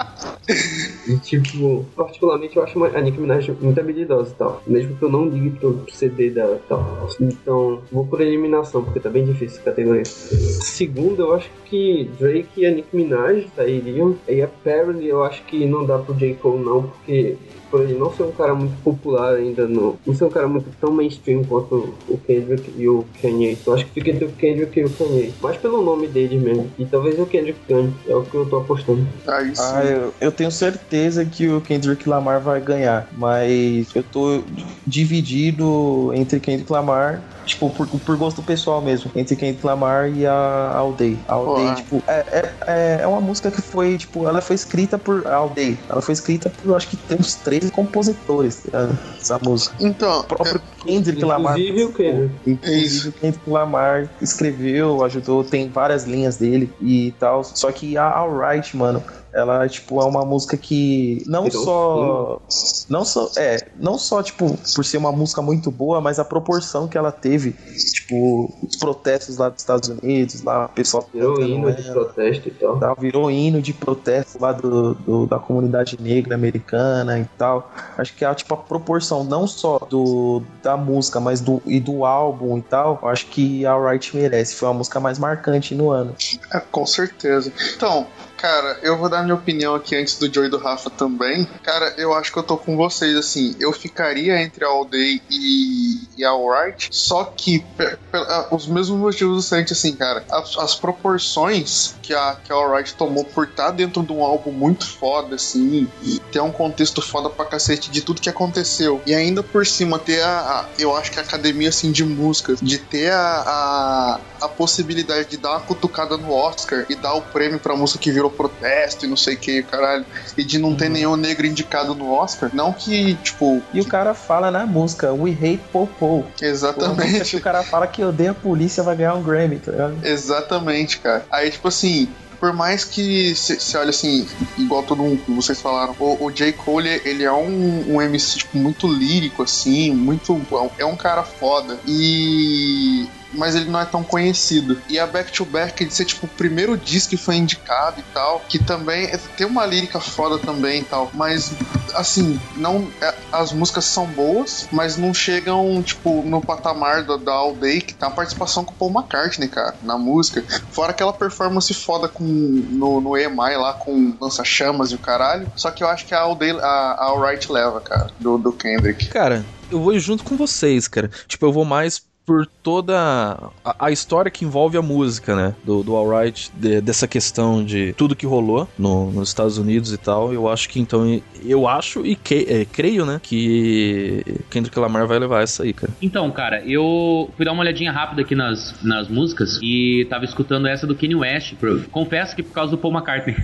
E, 1.06 1.16
tipo, 1.18 1.84
particularmente 1.96 2.56
eu 2.56 2.62
acho 2.62 2.82
a 2.84 3.00
Nicki 3.00 3.20
Minaj 3.20 3.50
muito 3.60 3.78
habilidosa 3.78 4.30
e 4.30 4.34
tal. 4.34 4.62
Mesmo 4.66 4.96
que 4.96 5.02
eu 5.02 5.08
não 5.08 5.28
ligue 5.28 5.50
pro 5.50 5.84
CD 5.90 6.30
dela 6.30 6.60
e 6.64 6.68
tal. 6.68 7.08
Então, 7.20 7.82
vou 7.92 8.06
por 8.06 8.20
eliminação, 8.20 8.82
porque 8.82 9.00
tá 9.00 9.10
bem 9.10 9.24
difícil 9.24 9.60
a 9.60 9.64
categoria. 9.64 10.04
Segundo, 10.04 11.22
eu 11.22 11.34
acho 11.34 11.50
que 11.64 12.10
Drake 12.18 12.62
e 12.62 12.66
a 12.66 12.70
Nicki 12.70 12.96
Minaj 12.96 13.46
sairiam. 13.54 14.16
E 14.28 14.42
a 14.42 14.48
Perry 14.48 15.06
eu 15.06 15.22
acho 15.24 15.42
que 15.44 15.66
não 15.66 15.84
dá 15.84 15.98
pro 15.98 16.14
J. 16.14 16.34
Cole 16.34 16.64
não, 16.64 16.82
porque 16.82 17.36
por 17.70 17.82
ele 17.82 17.98
não 17.98 18.12
ser 18.12 18.22
um 18.22 18.32
cara 18.32 18.54
muito 18.54 18.76
popular 18.82 19.34
ainda, 19.34 19.66
no, 19.66 19.96
não 20.06 20.14
ser 20.14 20.24
um 20.24 20.30
cara 20.30 20.48
muito 20.48 20.70
tão 20.80 20.92
mainstream 20.92 21.44
quanto 21.44 21.94
o 22.08 22.18
Kendrick 22.18 22.72
e 22.76 22.88
o 22.88 23.04
Kanye. 23.20 23.52
Então 23.52 23.74
acho 23.74 23.84
que 23.86 23.92
fica 23.92 24.10
entre 24.10 24.26
o 24.26 24.32
Kendrick 24.32 24.78
e 24.78 24.84
o 24.84 24.90
Kanye. 24.90 25.34
Mais 25.40 25.56
pelo 25.56 25.82
nome 25.82 26.08
dele 26.08 26.38
mesmo. 26.38 26.70
E 26.78 26.86
talvez 26.86 27.18
o 27.18 27.26
Kendrick 27.26 27.58
ganhe. 27.68 27.92
É 28.06 28.14
o 28.14 28.22
que 28.22 28.36
eu 28.36 28.46
tô 28.46 28.56
apostando. 28.58 29.06
Aí 29.26 29.54
sim. 29.54 29.62
Ah, 29.62 29.84
eu, 29.84 30.14
eu 30.20 30.32
tenho 30.32 30.50
certeza 30.50 31.24
que 31.24 31.48
o 31.48 31.60
Kendrick 31.60 32.08
Lamar 32.08 32.40
vai 32.40 32.60
ganhar, 32.60 33.08
mas 33.16 33.94
eu 33.94 34.02
tô 34.02 34.42
dividido 34.86 36.12
entre 36.14 36.40
Kendrick 36.40 36.70
Lamar, 36.70 37.22
tipo, 37.48 37.70
por, 37.70 37.86
por 37.88 38.16
gosto 38.16 38.42
pessoal 38.42 38.80
mesmo, 38.80 39.10
entre 39.16 39.34
Kendrick 39.34 39.64
Lamar 39.66 40.08
e 40.10 40.26
a 40.26 40.72
All 40.74 40.92
Day. 40.92 41.18
A 41.26 41.74
tipo, 41.74 42.02
é, 42.06 42.12
é, 42.30 42.54
é- 42.66 42.98
é 43.02 43.06
uma 43.06 43.20
música 43.20 43.50
que 43.50 43.60
foi, 43.60 43.96
tipo, 43.98 44.28
ela 44.28 44.40
foi 44.40 44.54
escrita 44.54 44.98
por 44.98 45.26
All 45.26 45.48
Day. 45.50 45.78
Ela 45.88 46.00
foi 46.02 46.12
escrita 46.12 46.50
por, 46.50 46.76
acho 46.76 46.88
que 46.88 46.96
tem 46.96 47.18
uns 47.18 47.34
13 47.34 47.70
compositores, 47.72 48.62
tá? 48.70 48.88
essa 49.20 49.38
música. 49.42 49.74
Então, 49.80 50.20
O 50.20 50.24
próprio 50.24 50.60
Kendrick 50.84 51.24
Lamar. 51.24 51.58
Inclusive 51.58 51.84
o 51.84 51.92
Kendrick. 51.92 52.34
Inclusive 52.46 53.08
o 53.08 53.12
Kendrick 53.12 53.50
Lamar 53.50 54.08
escreveu, 54.20 55.04
ajudou, 55.04 55.42
tem 55.42 55.68
várias 55.68 56.04
linhas 56.04 56.36
dele 56.36 56.72
e 56.80 57.14
tal. 57.18 57.42
Só 57.44 57.72
que 57.72 57.96
a 57.96 58.04
Alright, 58.08 58.76
mano, 58.76 59.02
Ela, 59.32 59.68
tipo, 59.68 60.00
é 60.00 60.04
uma 60.04 60.24
música 60.24 60.56
que 60.56 61.22
não 61.26 61.44
Virou 61.44 61.64
só. 61.64 62.40
Não 62.88 63.04
só. 63.04 63.30
É, 63.36 63.68
não 63.78 63.98
só, 63.98 64.22
tipo, 64.22 64.56
por 64.74 64.84
ser 64.84 64.96
uma 64.96 65.12
música 65.12 65.42
muito 65.42 65.70
boa, 65.70 66.00
mas 66.00 66.18
a 66.18 66.24
proporção 66.24 66.88
que 66.88 66.96
ela 66.96 67.12
teve. 67.12 67.52
Tipo, 67.52 68.50
os 68.66 68.76
protestos 68.76 69.36
lá 69.36 69.48
dos 69.50 69.60
Estados 69.60 69.88
Unidos, 69.90 70.42
lá, 70.42 70.64
o 70.66 70.68
pessoal. 70.70 71.08
Virou 71.12 71.40
hino 71.42 71.72
de 71.72 71.82
protesto 71.90 72.48
e 72.48 72.52
tal. 72.52 72.78
Tá, 72.78 72.94
virou 72.94 73.30
hino 73.30 73.60
de 73.60 73.72
protesto 73.74 74.40
lá 74.40 74.52
do, 74.52 74.94
do- 74.94 75.26
da 75.26 75.38
comunidade 75.38 75.98
negra 76.00 76.34
americana 76.34 77.18
e 77.18 77.24
tal. 77.36 77.70
Acho 77.98 78.14
que 78.14 78.24
é 78.24 78.34
tipo 78.34 78.54
a 78.54 78.56
proporção 78.56 79.24
não 79.24 79.46
só 79.46 79.78
do 79.78 80.42
da 80.62 80.76
música, 80.76 81.20
mas 81.20 81.40
do 81.40 81.62
e 81.66 81.78
do 81.80 82.04
álbum 82.04 82.58
e 82.58 82.62
tal. 82.62 82.98
Acho 83.02 83.26
que 83.26 83.66
a 83.66 83.72
Alright 83.72 84.16
merece. 84.16 84.54
Foi 84.56 84.68
a 84.68 84.72
música 84.72 84.98
mais 85.00 85.18
marcante 85.18 85.74
no 85.74 85.90
ano. 85.90 86.14
É, 86.52 86.60
com 86.60 86.86
certeza. 86.86 87.52
Então, 87.76 88.06
cara, 88.38 88.78
eu 88.82 88.96
vou 88.96 89.08
dar 89.10 89.22
minha 89.22 89.34
opinião 89.34 89.74
aqui 89.74 89.96
antes 89.96 90.18
do 90.18 90.32
Joe 90.32 90.46
e 90.46 90.50
do 90.50 90.58
Rafa 90.58 90.88
também. 90.90 91.44
Cara, 91.62 91.92
eu 91.98 92.14
acho 92.14 92.32
que 92.32 92.38
eu 92.38 92.42
tô 92.42 92.56
com 92.56 92.76
vocês, 92.76 93.16
assim. 93.16 93.54
Eu 93.60 93.72
ficaria 93.72 94.40
entre 94.40 94.64
a 94.64 94.68
All 94.68 94.84
Day 94.88 95.20
e, 95.28 96.08
e 96.16 96.24
a 96.24 96.30
Alright, 96.30 96.88
só 96.90 97.24
que 97.24 97.64
ah, 98.12 98.48
os 98.52 98.66
mesmos 98.66 98.98
motivos 98.98 99.36
do 99.36 99.42
Santi, 99.42 99.72
assim, 99.72 99.94
cara. 99.96 100.24
As, 100.30 100.56
as 100.58 100.74
proporções 100.74 101.94
que 102.02 102.14
a, 102.14 102.36
que 102.36 102.52
a 102.52 102.56
Alright 102.56 102.94
tomou 102.94 103.24
por 103.24 103.44
estar 103.48 103.70
dentro 103.72 104.02
de 104.02 104.12
um 104.12 104.22
álbum 104.22 104.52
muito 104.52 104.86
foda, 104.98 105.34
assim, 105.34 105.88
e 106.02 106.18
ter 106.32 106.40
um 106.40 106.52
contexto 106.52 107.02
foda 107.02 107.28
pra 107.28 107.44
cacete 107.44 107.90
de 107.90 108.02
tudo 108.02 108.20
que 108.20 108.30
aconteceu. 108.30 109.02
E 109.06 109.14
ainda 109.14 109.42
por 109.42 109.66
cima 109.66 109.98
ter 109.98 110.22
a, 110.22 110.38
a- 110.40 110.68
eu 110.78 110.94
acho 110.96 111.10
que 111.10 111.18
a 111.18 111.22
academia, 111.22 111.68
assim, 111.68 111.90
de 111.92 112.04
músicas, 112.04 112.60
de 112.60 112.78
ter 112.78 113.10
a, 113.12 113.18
a, 113.46 114.20
a 114.42 114.48
possibilidade 114.48 115.28
de 115.30 115.36
dar 115.36 115.50
uma 115.50 115.60
cutucada 115.60 116.16
no 116.16 116.32
Oscar 116.32 116.86
e 116.88 116.94
dar 116.96 117.14
o 117.14 117.22
prêmio 117.22 117.58
pra 117.58 117.76
música 117.76 117.98
que 117.98 118.10
virou 118.12 118.27
protesto 118.30 119.04
e 119.04 119.08
não 119.08 119.16
sei 119.16 119.34
o 119.34 119.38
que, 119.38 119.62
caralho, 119.62 120.04
e 120.36 120.44
de 120.44 120.58
não 120.58 120.74
ter 120.74 120.88
nenhum 120.88 121.16
negro 121.16 121.46
indicado 121.46 121.94
no 121.94 122.10
Oscar. 122.12 122.50
Não 122.52 122.72
que, 122.72 123.14
tipo. 123.16 123.62
E 123.72 123.80
o 123.80 123.84
cara 123.84 124.14
fala 124.14 124.50
na 124.50 124.66
música 124.66 125.12
We 125.12 125.30
Hate 125.30 125.60
Popo. 125.72 126.26
Exatamente. 126.40 127.36
O 127.36 127.40
cara 127.40 127.62
fala 127.62 127.86
que 127.86 128.02
odeia 128.04 128.32
a 128.32 128.34
polícia 128.34 128.82
vai 128.82 128.96
ganhar 128.96 129.14
um 129.14 129.22
Grammy, 129.22 129.58
tá 129.58 129.72
ligado? 129.72 129.98
Exatamente, 130.04 130.98
cara. 130.98 131.24
Aí, 131.30 131.50
tipo 131.50 131.68
assim. 131.68 132.08
Por 132.40 132.52
mais 132.52 132.84
que 132.84 133.34
você 133.34 133.76
olha 133.76 133.90
assim, 133.90 134.24
igual 134.56 134.84
todo 134.84 135.02
mundo 135.02 135.20
que 135.24 135.32
vocês 135.32 135.60
falaram, 135.60 135.96
o, 135.98 136.24
o 136.24 136.30
J. 136.30 136.52
Cole, 136.52 136.88
ele 137.04 137.24
é 137.24 137.32
um, 137.32 137.96
um 137.96 138.00
MC 138.00 138.38
tipo, 138.38 138.56
muito 138.56 138.86
lírico, 138.86 139.42
assim, 139.42 139.92
muito. 139.92 140.40
É 140.78 140.84
um 140.84 140.96
cara 140.96 141.24
foda. 141.24 141.80
E. 141.84 143.08
Mas 143.32 143.54
ele 143.54 143.70
não 143.70 143.80
é 143.80 143.84
tão 143.84 144.02
conhecido. 144.02 144.80
E 144.88 144.98
a 144.98 145.06
Back 145.06 145.32
to 145.32 145.44
Back 145.44 145.84
de 145.84 145.92
ser 145.94 146.04
tipo 146.04 146.26
o 146.26 146.28
primeiro 146.28 146.76
disco 146.76 147.10
que 147.10 147.16
foi 147.16 147.36
indicado 147.36 148.00
e 148.00 148.04
tal, 148.14 148.40
que 148.48 148.58
também 148.58 149.04
é- 149.06 149.18
tem 149.36 149.46
uma 149.46 149.64
lírica 149.66 150.00
foda 150.00 150.38
também 150.38 150.80
e 150.80 150.84
tal. 150.84 151.10
Mas 151.14 151.54
assim, 151.94 152.38
não 152.56 152.90
é- 153.00 153.14
as 153.32 153.52
músicas 153.52 153.84
são 153.86 154.06
boas, 154.06 154.68
mas 154.72 154.96
não 154.96 155.12
chegam 155.12 155.82
tipo 155.82 156.22
no 156.22 156.40
patamar 156.40 157.04
da, 157.04 157.16
da 157.16 157.32
All 157.32 157.54
Day, 157.54 157.80
que 157.80 157.94
tem 157.94 158.08
uma 158.08 158.14
participação 158.14 158.64
com 158.64 158.72
o 158.72 158.76
Paul 158.76 158.92
McCartney, 158.92 159.48
cara, 159.48 159.76
na 159.82 159.96
música. 159.98 160.44
Fora 160.70 160.90
aquela 160.90 161.12
performance 161.12 161.72
foda 161.74 162.08
com 162.08 162.24
no, 162.24 163.00
no 163.00 163.16
EMI 163.16 163.56
lá 163.56 163.74
com 163.74 164.16
lança-chamas 164.20 164.90
e 164.90 164.94
o 164.94 164.98
caralho. 164.98 165.50
Só 165.56 165.70
que 165.70 165.82
eu 165.82 165.88
acho 165.88 166.06
que 166.06 166.14
a 166.14 166.20
All 166.20 166.34
Day, 166.34 166.50
a, 166.50 166.66
a 166.66 167.04
All 167.06 167.20
Right 167.20 167.50
leva, 167.50 167.80
cara, 167.80 168.10
do, 168.18 168.38
do 168.38 168.52
Kendrick. 168.52 169.06
Cara, 169.08 169.44
eu 169.70 169.80
vou 169.80 169.98
junto 169.98 170.24
com 170.24 170.36
vocês, 170.36 170.88
cara. 170.88 171.10
Tipo, 171.26 171.46
eu 171.46 171.52
vou 171.52 171.64
mais 171.64 172.02
por 172.28 172.46
toda 172.62 173.50
a, 173.64 173.86
a 173.86 173.90
história 173.90 174.30
que 174.30 174.44
envolve 174.44 174.76
a 174.76 174.82
música, 174.82 175.34
né? 175.34 175.54
Do, 175.64 175.82
do 175.82 175.96
Alright, 175.96 176.50
de- 176.54 176.82
dessa 176.82 177.08
questão 177.08 177.64
de 177.64 177.94
tudo 177.94 178.14
que 178.14 178.26
rolou 178.26 178.68
no- 178.78 179.10
nos 179.10 179.30
Estados 179.30 179.56
Unidos 179.56 179.94
e 179.94 179.96
tal. 179.96 180.30
Eu 180.30 180.46
acho 180.46 180.68
que 180.68 180.78
então. 180.78 181.20
Eu 181.42 181.66
acho 181.66 182.04
e 182.04 182.14
que- 182.14 182.46
é, 182.46 182.66
creio, 182.66 183.06
né? 183.06 183.18
Que 183.22 184.22
Kendrick 184.50 184.78
Lamar 184.78 185.06
vai 185.06 185.18
levar 185.18 185.42
essa 185.42 185.62
aí, 185.62 185.72
cara. 185.72 185.90
Então, 186.02 186.30
cara, 186.30 186.62
eu 186.66 187.30
fui 187.34 187.46
dar 187.46 187.52
uma 187.52 187.62
olhadinha 187.62 187.90
rápida 187.90 188.20
aqui 188.20 188.34
nas, 188.34 188.74
nas 188.82 189.08
músicas 189.08 189.58
e 189.62 190.06
tava 190.10 190.26
escutando 190.26 190.66
essa 190.68 190.86
do 190.86 190.94
Kanye 190.94 191.14
West. 191.14 191.54
Pro- 191.54 191.80
Confesso 191.90 192.36
que 192.36 192.42
por 192.42 192.52
causa 192.52 192.72
do 192.72 192.76
Paul 192.78 192.92
McCartney. 192.92 193.36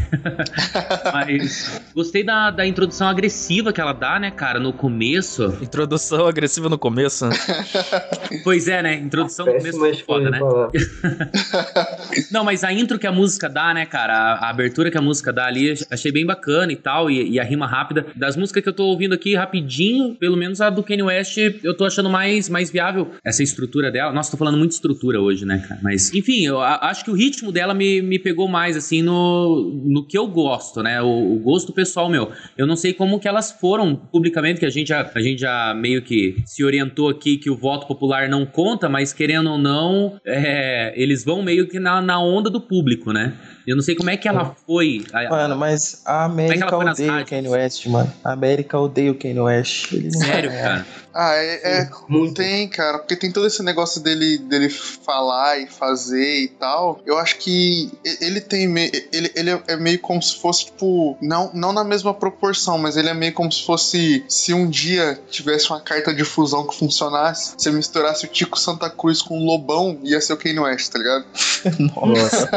Mas 1.12 1.80
gostei 1.94 2.22
da, 2.22 2.50
da 2.50 2.66
introdução 2.66 3.08
agressiva 3.08 3.72
que 3.72 3.80
ela 3.80 3.92
dá, 3.94 4.18
né, 4.20 4.30
cara, 4.30 4.60
no 4.60 4.72
começo. 4.74 5.56
Introdução 5.62 6.26
agressiva 6.26 6.68
no 6.68 6.76
começo, 6.78 7.26
né? 7.26 7.34
Pois 8.42 8.68
é, 8.68 8.73
né? 8.82 8.94
Introdução 8.96 9.46
no 9.46 9.52
começo 9.52 9.78
foi 9.78 9.94
foda, 9.94 10.30
né? 10.30 10.38
Não, 12.30 12.44
mas 12.44 12.64
a 12.64 12.72
intro 12.72 12.98
que 12.98 13.06
a 13.06 13.12
música 13.12 13.48
dá, 13.48 13.72
né, 13.74 13.86
cara? 13.86 14.12
A, 14.14 14.46
a 14.46 14.50
abertura 14.50 14.90
que 14.90 14.98
a 14.98 15.02
música 15.02 15.32
dá 15.32 15.46
ali, 15.46 15.74
achei 15.90 16.12
bem 16.12 16.24
bacana 16.26 16.72
e 16.72 16.76
tal, 16.76 17.10
e, 17.10 17.30
e 17.32 17.40
a 17.40 17.44
rima 17.44 17.66
rápida. 17.66 18.06
Das 18.16 18.36
músicas 18.36 18.62
que 18.62 18.68
eu 18.68 18.72
tô 18.72 18.84
ouvindo 18.86 19.14
aqui 19.14 19.34
rapidinho, 19.34 20.14
pelo 20.16 20.36
menos 20.36 20.60
a 20.60 20.70
do 20.70 20.82
Kanye 20.82 21.02
West, 21.02 21.36
eu 21.62 21.76
tô 21.76 21.84
achando 21.84 22.08
mais, 22.10 22.48
mais 22.48 22.70
viável 22.70 23.10
essa 23.24 23.42
estrutura 23.42 23.90
dela. 23.90 24.12
Nossa, 24.12 24.30
tô 24.30 24.36
falando 24.36 24.58
muito 24.58 24.72
estrutura 24.72 25.20
hoje, 25.20 25.44
né, 25.44 25.64
cara? 25.68 25.80
Mas, 25.82 26.12
enfim, 26.14 26.44
eu 26.46 26.60
a- 26.60 26.78
acho 26.90 27.04
que 27.04 27.10
o 27.10 27.14
ritmo 27.14 27.50
dela 27.52 27.74
me, 27.74 28.00
me 28.02 28.18
pegou 28.18 28.48
mais, 28.48 28.76
assim, 28.76 29.02
no, 29.02 29.70
no 29.84 30.06
que 30.06 30.16
eu 30.16 30.26
gosto, 30.26 30.82
né? 30.82 31.00
O, 31.02 31.34
o 31.34 31.38
gosto 31.38 31.72
pessoal 31.72 32.08
meu. 32.08 32.30
Eu 32.56 32.66
não 32.66 32.76
sei 32.76 32.92
como 32.92 33.18
que 33.18 33.28
elas 33.28 33.52
foram 33.52 33.94
publicamente, 33.96 34.60
que 34.60 34.66
a 34.66 34.70
gente 34.70 34.88
já, 34.88 35.10
a 35.14 35.20
gente 35.20 35.40
já 35.40 35.74
meio 35.74 36.02
que 36.02 36.36
se 36.46 36.64
orientou 36.64 37.08
aqui 37.08 37.36
que 37.36 37.50
o 37.50 37.56
voto 37.56 37.86
popular 37.86 38.28
não 38.28 38.44
conta, 38.46 38.63
mas 38.88 39.12
querendo 39.12 39.50
ou 39.50 39.58
não, 39.58 40.18
é, 40.24 40.92
eles 40.96 41.24
vão 41.24 41.42
meio 41.42 41.68
que 41.68 41.78
na, 41.78 42.00
na 42.00 42.18
onda 42.20 42.48
do 42.50 42.60
público, 42.60 43.12
né? 43.12 43.34
Eu 43.66 43.76
não 43.76 43.82
sei 43.82 43.94
como 43.94 44.10
é 44.10 44.16
que 44.16 44.28
ela 44.28 44.54
foi. 44.66 45.04
a- 45.12 45.28
Mano, 45.30 45.56
mas 45.56 46.02
a 46.04 46.22
é 46.22 46.24
América 46.26 46.70
nas 46.84 46.98
odeia 46.98 47.22
o? 47.22 47.24
Kanye 47.26 47.48
West, 47.48 47.86
mano. 47.86 48.12
A 48.22 48.32
América 48.32 48.78
odeia 48.78 49.10
o 49.10 49.14
Kanye 49.14 49.40
West. 49.40 49.92
Ele 49.92 50.10
não 50.12 50.20
Sério, 50.20 50.50
vai- 50.50 50.62
cara? 50.62 50.86
Ah, 51.16 51.34
é, 51.36 51.78
é 51.78 51.88
tem, 52.34 52.68
cara, 52.68 52.98
porque 52.98 53.14
tem 53.14 53.30
todo 53.30 53.46
esse 53.46 53.62
negócio 53.62 54.02
dele, 54.02 54.36
dele 54.36 54.68
falar 54.68 55.58
e 55.60 55.66
fazer 55.68 56.42
e 56.42 56.48
tal. 56.48 57.00
Eu 57.06 57.16
acho 57.18 57.38
que 57.38 57.90
ele 58.20 58.40
tem 58.40 58.66
me- 58.68 58.90
ele, 59.12 59.30
ele 59.34 59.50
é- 59.50 59.62
é 59.68 59.76
meio 59.76 59.98
como 60.00 60.20
se 60.20 60.34
fosse 60.36 60.66
tipo 60.66 61.16
não, 61.22 61.50
não 61.54 61.72
na 61.72 61.84
mesma 61.84 62.12
proporção, 62.12 62.76
mas 62.78 62.96
ele 62.96 63.08
é 63.08 63.14
meio 63.14 63.32
como 63.32 63.50
se 63.50 63.64
fosse 63.64 64.24
se 64.28 64.52
um 64.52 64.68
dia 64.68 65.18
tivesse 65.30 65.70
uma 65.70 65.80
carta 65.80 66.12
de 66.12 66.24
fusão 66.24 66.66
que 66.66 66.74
funcionasse, 66.76 67.54
você 67.56 67.70
misturasse 67.70 68.26
o 68.26 68.28
Tico 68.44 68.58
Santa 68.58 68.90
Cruz 68.90 69.22
com 69.22 69.38
o 69.38 69.44
Lobão, 69.44 69.98
ia 70.02 70.20
ser 70.20 70.34
o 70.34 70.36
Kanye 70.36 70.58
West, 70.60 70.92
tá 70.92 70.98
ligado? 70.98 71.24
Nossa. 71.96 72.48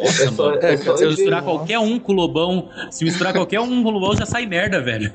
É 0.00 0.06
só, 0.30 0.54
é 0.54 0.76
só 0.78 0.96
se 0.96 1.06
misturar 1.06 1.42
qualquer 1.42 1.78
um 1.78 1.98
com 1.98 2.12
o 2.12 2.14
Lobão, 2.14 2.68
se 2.90 3.04
misturar 3.04 3.32
qualquer 3.32 3.60
um 3.60 3.82
com 3.82 3.88
o 3.88 3.92
Lobão, 3.92 4.16
já 4.16 4.24
sai 4.26 4.46
merda, 4.46 4.80
velho. 4.80 5.12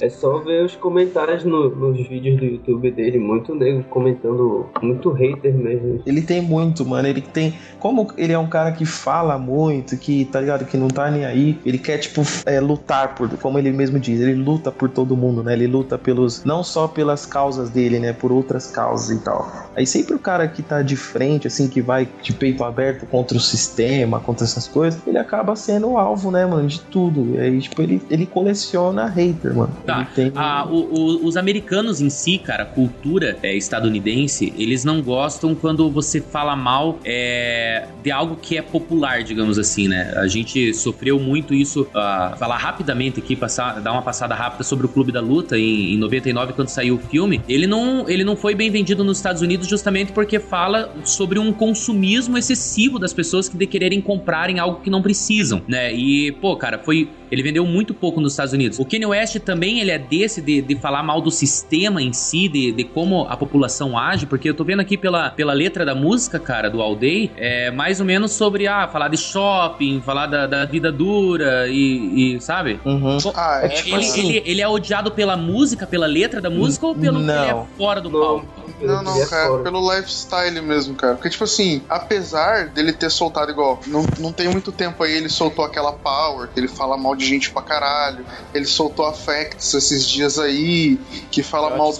É 0.00 0.08
só 0.10 0.38
ver 0.38 0.64
os 0.64 0.74
comentários 0.76 1.44
no- 1.44 1.70
nos 1.74 2.06
vídeos 2.08 2.38
do 2.38 2.44
YouTube 2.44 2.90
dele, 2.90 3.18
muito 3.18 3.54
nego 3.54 3.82
comentando, 3.84 4.66
muito 4.82 5.10
hater 5.10 5.54
mesmo. 5.54 6.02
Ele 6.06 6.20
tem 6.22 6.40
muito, 6.42 6.84
mano. 6.84 7.08
Ele 7.08 7.20
tem. 7.20 7.54
Como 7.78 8.08
ele 8.16 8.32
é 8.32 8.38
um 8.38 8.48
cara 8.48 8.72
que 8.72 8.84
fala 8.84 9.38
muito, 9.38 9.96
que, 9.96 10.24
tá 10.26 10.40
ligado? 10.40 10.64
Que 10.66 10.76
não 10.76 10.88
tá 10.88 11.10
nem 11.10 11.24
aí. 11.24 11.58
Ele 11.64 11.78
quer, 11.78 11.98
tipo, 11.98 12.22
é, 12.46 12.60
lutar 12.60 13.14
por. 13.14 13.28
Como 13.38 13.58
ele 13.58 13.70
mesmo 13.72 13.98
diz, 13.98 14.20
ele 14.20 14.34
luta 14.34 14.70
por 14.70 14.90
todo 14.90 15.16
mundo, 15.16 15.42
né? 15.42 15.52
Ele 15.54 15.66
luta 15.66 15.96
pelos. 15.98 16.44
Não 16.44 16.62
só 16.62 16.86
pelas 16.88 17.24
causas 17.26 17.70
dele, 17.70 17.98
né? 17.98 18.12
Por 18.12 18.32
outras 18.34 18.66
causas 18.70 19.16
e 19.16 19.20
tal. 19.22 19.70
Aí 19.76 19.86
sempre 19.86 20.14
o 20.14 20.18
cara 20.18 20.46
que 20.48 20.62
tá 20.62 20.82
de 20.82 20.96
frente, 20.96 21.46
assim, 21.46 21.68
que 21.68 21.80
vai 21.80 22.08
de 22.22 22.32
peito 22.32 22.62
aberto 22.64 23.06
contra 23.06 23.36
o 23.36 23.40
sistema, 23.40 24.20
contra 24.20 24.44
essas 24.44 24.68
coisas, 24.68 25.00
ele 25.06 25.18
acaba 25.18 25.54
sendo 25.56 25.90
o 25.90 25.98
alvo, 25.98 26.30
né, 26.30 26.44
mano? 26.46 26.66
De 26.68 26.80
tudo. 26.80 27.34
E 27.34 27.38
aí, 27.40 27.60
tipo, 27.60 27.80
ele, 27.82 28.00
ele 28.10 28.26
coleciona 28.26 29.06
hater, 29.06 29.54
mano. 29.54 29.72
Tá. 29.86 30.06
Tem. 30.14 30.32
Ah, 30.34 30.66
o- 30.68 30.74
o- 30.94 31.26
os 31.26 31.36
americanos 31.36 32.00
em 32.00 32.10
si, 32.10 32.38
cara, 32.38 32.62
a 32.62 32.66
cultura 32.66 33.36
é, 33.42 33.54
estadunidense, 33.56 34.52
eles 34.56 34.84
não 34.84 35.02
gostam 35.02 35.54
quando 35.54 35.90
você 35.90 36.20
fala 36.20 36.56
mal 36.56 36.98
é, 37.04 37.86
de 38.02 38.10
algo 38.10 38.36
que 38.36 38.56
é 38.56 38.62
popular, 38.62 39.22
digamos 39.22 39.58
assim, 39.58 39.88
né? 39.88 40.12
A 40.16 40.26
gente 40.26 40.72
sofreu 40.74 41.18
muito 41.20 41.54
isso. 41.54 41.86
ah, 41.94 42.34
falar 42.38 42.56
rapidamente 42.56 43.20
aqui, 43.20 43.36
passar, 43.36 43.80
dar 43.80 43.92
uma 43.92 44.02
passada 44.02 44.34
rápida 44.34 44.64
sobre 44.64 44.86
o 44.86 44.88
Clube 44.88 45.12
da 45.12 45.20
Luta 45.20 45.58
em, 45.58 45.94
em 45.94 45.98
99, 45.98 46.52
quando 46.54 46.68
saiu 46.68 46.96
o 46.96 46.98
filme. 46.98 47.40
Ele 47.48 47.66
não, 47.66 48.08
ele 48.08 48.23
não 48.24 48.36
foi 48.36 48.54
bem 48.54 48.70
vendido 48.70 49.04
nos 49.04 49.18
Estados 49.18 49.42
Unidos 49.42 49.68
justamente 49.68 50.12
porque 50.12 50.38
fala 50.38 50.92
sobre 51.04 51.38
um 51.38 51.52
consumismo 51.52 52.36
excessivo 52.36 52.98
das 52.98 53.12
pessoas 53.12 53.48
que 53.48 53.56
de 53.56 53.66
quererem 53.66 54.00
comprarem 54.00 54.58
algo 54.58 54.80
que 54.80 54.90
não 54.90 55.02
precisam, 55.02 55.62
né? 55.68 55.92
E, 55.92 56.32
pô, 56.32 56.56
cara, 56.56 56.78
foi. 56.78 57.08
Ele 57.34 57.42
vendeu 57.42 57.66
muito 57.66 57.92
pouco 57.92 58.20
nos 58.20 58.32
Estados 58.32 58.52
Unidos. 58.52 58.78
O 58.78 58.84
Kanye 58.84 59.06
West 59.06 59.36
também, 59.40 59.80
ele 59.80 59.90
é 59.90 59.98
desse 59.98 60.40
de, 60.40 60.62
de 60.62 60.76
falar 60.76 61.02
mal 61.02 61.20
do 61.20 61.30
sistema 61.30 62.00
em 62.00 62.12
si, 62.12 62.48
de, 62.48 62.70
de 62.72 62.84
como 62.84 63.26
a 63.28 63.36
população 63.36 63.98
age, 63.98 64.24
porque 64.24 64.48
eu 64.48 64.54
tô 64.54 64.62
vendo 64.64 64.80
aqui 64.80 64.96
pela, 64.96 65.30
pela 65.30 65.52
letra 65.52 65.84
da 65.84 65.94
música, 65.94 66.38
cara, 66.38 66.70
do 66.70 66.80
All 66.80 66.94
Day, 66.94 67.30
é 67.36 67.70
mais 67.72 67.98
ou 67.98 68.06
menos 68.06 68.30
sobre, 68.32 68.68
ah, 68.68 68.86
falar 68.86 69.08
de 69.08 69.16
shopping, 69.16 70.00
falar 70.00 70.26
da, 70.26 70.46
da 70.46 70.64
vida 70.64 70.92
dura 70.92 71.66
e, 71.68 72.36
e, 72.36 72.40
sabe? 72.40 72.78
Uhum. 72.84 73.18
Ah, 73.34 73.60
É 73.62 73.66
é, 73.66 73.68
tipo 73.70 73.88
Ele, 73.96 74.04
assim. 74.04 74.28
ele, 74.28 74.42
ele 74.46 74.60
é 74.60 74.68
odiado 74.68 75.10
pela 75.10 75.36
música, 75.36 75.86
pela 75.86 76.06
letra 76.06 76.40
da 76.40 76.48
música 76.50 76.86
ou 76.86 76.94
pelo 76.94 77.18
que 77.18 77.30
ele 77.30 77.32
é 77.32 77.52
Não. 77.52 77.66
fora 77.76 78.00
do 78.00 78.10
Não, 78.10 78.20
palco? 78.20 78.46
Não, 78.80 79.02
não, 79.02 79.26
cara, 79.26 79.58
pelo 79.58 79.94
lifestyle 79.94 80.60
mesmo, 80.60 80.94
cara. 80.94 81.14
Porque, 81.14 81.30
tipo 81.30 81.44
assim, 81.44 81.82
apesar 81.88 82.68
dele 82.68 82.92
ter 82.92 83.10
soltado 83.10 83.50
igual, 83.50 83.80
não, 83.86 84.04
não 84.18 84.32
tem 84.32 84.48
muito 84.48 84.70
tempo 84.70 85.02
aí, 85.02 85.16
ele 85.16 85.28
soltou 85.28 85.64
aquela 85.64 85.92
Power, 85.92 86.48
que 86.52 86.60
ele 86.60 86.68
fala 86.68 86.96
mal 86.96 87.14
de 87.16 87.23
gente 87.24 87.50
pra 87.50 87.62
caralho. 87.62 88.24
Ele 88.52 88.64
soltou 88.66 89.06
a 89.06 89.12
Facts 89.12 89.74
esses 89.74 90.06
dias 90.06 90.38
aí, 90.38 90.96
que 91.30 91.42
fala 91.42 91.76
mal 91.76 91.92
do, 91.92 91.96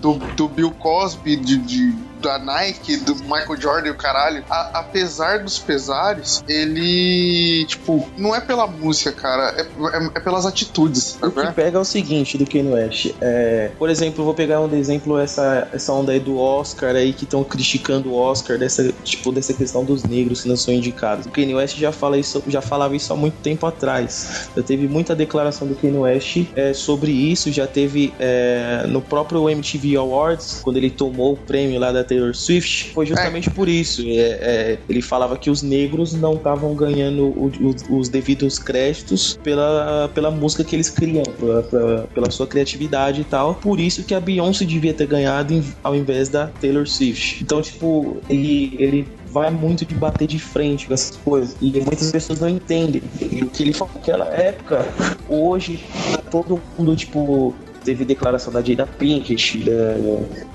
do, 0.00 0.14
do, 0.14 0.14
do 0.34 0.48
Bill 0.48 0.70
Cosby, 0.72 1.36
de, 1.36 1.58
de- 1.58 2.09
da 2.20 2.38
Nike, 2.38 2.96
do 2.98 3.14
Michael 3.16 3.60
Jordan 3.60 3.88
e 3.88 3.90
o 3.90 3.96
caralho. 3.96 4.44
A- 4.48 4.70
apesar 4.74 5.40
dos 5.42 5.58
pesares, 5.58 6.42
ele, 6.48 7.64
tipo, 7.66 8.08
não 8.16 8.34
é 8.34 8.40
pela 8.40 8.66
música, 8.66 9.12
cara, 9.12 9.54
é, 9.56 9.62
é- 9.62 10.10
é 10.14 10.20
pelas 10.20 10.46
atitudes. 10.46 11.18
O 11.22 11.30
que 11.30 11.52
pega 11.52 11.78
é 11.78 11.80
o 11.80 11.84
seguinte 11.84 12.36
do 12.38 12.46
Kanye 12.46 12.72
West. 12.72 13.12
É, 13.20 13.70
por 13.78 13.88
exemplo, 13.90 14.24
vou 14.24 14.34
pegar 14.34 14.60
um 14.60 14.74
exemplo 14.74 15.18
essa, 15.18 15.68
essa 15.72 15.92
onda 15.92 16.12
aí 16.12 16.20
do 16.20 16.38
Oscar 16.38 16.94
aí 16.94 17.12
que 17.12 17.24
estão 17.24 17.42
criticando 17.44 18.10
o 18.10 18.14
Oscar 18.16 18.58
dessa 18.58 18.92
tipo 19.04 19.32
dessa 19.32 19.52
questão 19.54 19.84
dos 19.84 20.04
negros 20.04 20.42
que 20.42 20.48
não 20.48 20.56
são 20.56 20.72
indicados. 20.74 21.26
O 21.26 21.30
Kanye 21.30 21.54
West 21.54 21.76
já 21.78 21.92
fala 21.92 22.18
isso, 22.18 22.42
já 22.46 22.60
falava 22.60 22.94
isso 22.96 23.12
há 23.12 23.16
muito 23.16 23.34
tempo 23.42 23.66
atrás. 23.66 24.48
Já 24.56 24.62
teve 24.62 24.86
muita 24.88 25.14
declaração 25.14 25.66
do 25.66 25.74
Kanye 25.74 25.98
West 25.98 26.36
é, 26.54 26.72
sobre 26.72 27.10
isso. 27.12 27.50
Já 27.52 27.66
teve 27.66 28.12
é, 28.18 28.84
no 28.88 29.00
próprio 29.00 29.48
MTV 29.48 29.96
Awards 29.96 30.60
quando 30.62 30.76
ele 30.76 30.90
tomou 30.90 31.32
o 31.34 31.36
prêmio 31.36 31.78
lá 31.80 31.92
da 31.92 32.04
Taylor 32.10 32.34
Swift. 32.34 32.90
Foi 32.92 33.06
justamente 33.06 33.48
por 33.50 33.68
isso. 33.68 34.02
É, 34.04 34.18
é, 34.18 34.78
ele 34.88 35.00
falava 35.00 35.36
que 35.36 35.48
os 35.48 35.62
negros 35.62 36.12
não 36.12 36.34
estavam 36.34 36.74
ganhando 36.74 37.24
o- 37.26 37.52
o- 37.90 37.98
os 37.98 38.08
devidos 38.08 38.58
créditos 38.58 39.38
pela, 39.42 40.10
pela 40.12 40.30
música 40.30 40.64
que 40.64 40.74
eles 40.74 40.90
criam, 40.90 41.22
pela, 41.38 41.62
pela- 41.62 42.08
pela 42.12 42.30
sua 42.30 42.46
criatividade 42.46 43.20
e 43.20 43.24
tal. 43.24 43.54
Por 43.54 43.78
isso 43.78 44.02
que 44.02 44.12
a 44.14 44.20
Beyoncé 44.20 44.64
devia 44.64 44.92
ter 44.92 45.06
ganhado 45.06 45.54
em- 45.54 45.64
ao 45.84 45.94
invés 45.94 46.28
da 46.28 46.48
Taylor 46.48 46.86
Swift. 46.86 47.42
Então, 47.44 47.62
tipo, 47.62 48.16
ele, 48.28 48.74
ele 48.78 49.08
vai 49.26 49.50
muito 49.50 49.84
de 49.84 49.94
bater 49.94 50.26
de 50.26 50.38
frente 50.40 50.86
com 50.88 50.94
essas 50.94 51.16
coisas. 51.16 51.56
E 51.60 51.70
muitas 51.70 52.10
pessoas 52.10 52.40
não 52.40 52.48
entendem. 52.48 53.00
E 53.20 53.42
o 53.44 53.46
que 53.50 53.62
ele 53.62 53.72
falou 53.72 53.94
naquela 53.94 54.26
época, 54.34 54.84
hoje, 55.28 55.84
todo 56.30 56.60
mundo, 56.76 56.96
tipo. 56.96 57.54
Teve 57.84 58.04
declaração 58.04 58.52
da 58.52 58.60
Jada 58.62 58.86
Pinkett, 58.86 59.64
da, 59.64 59.72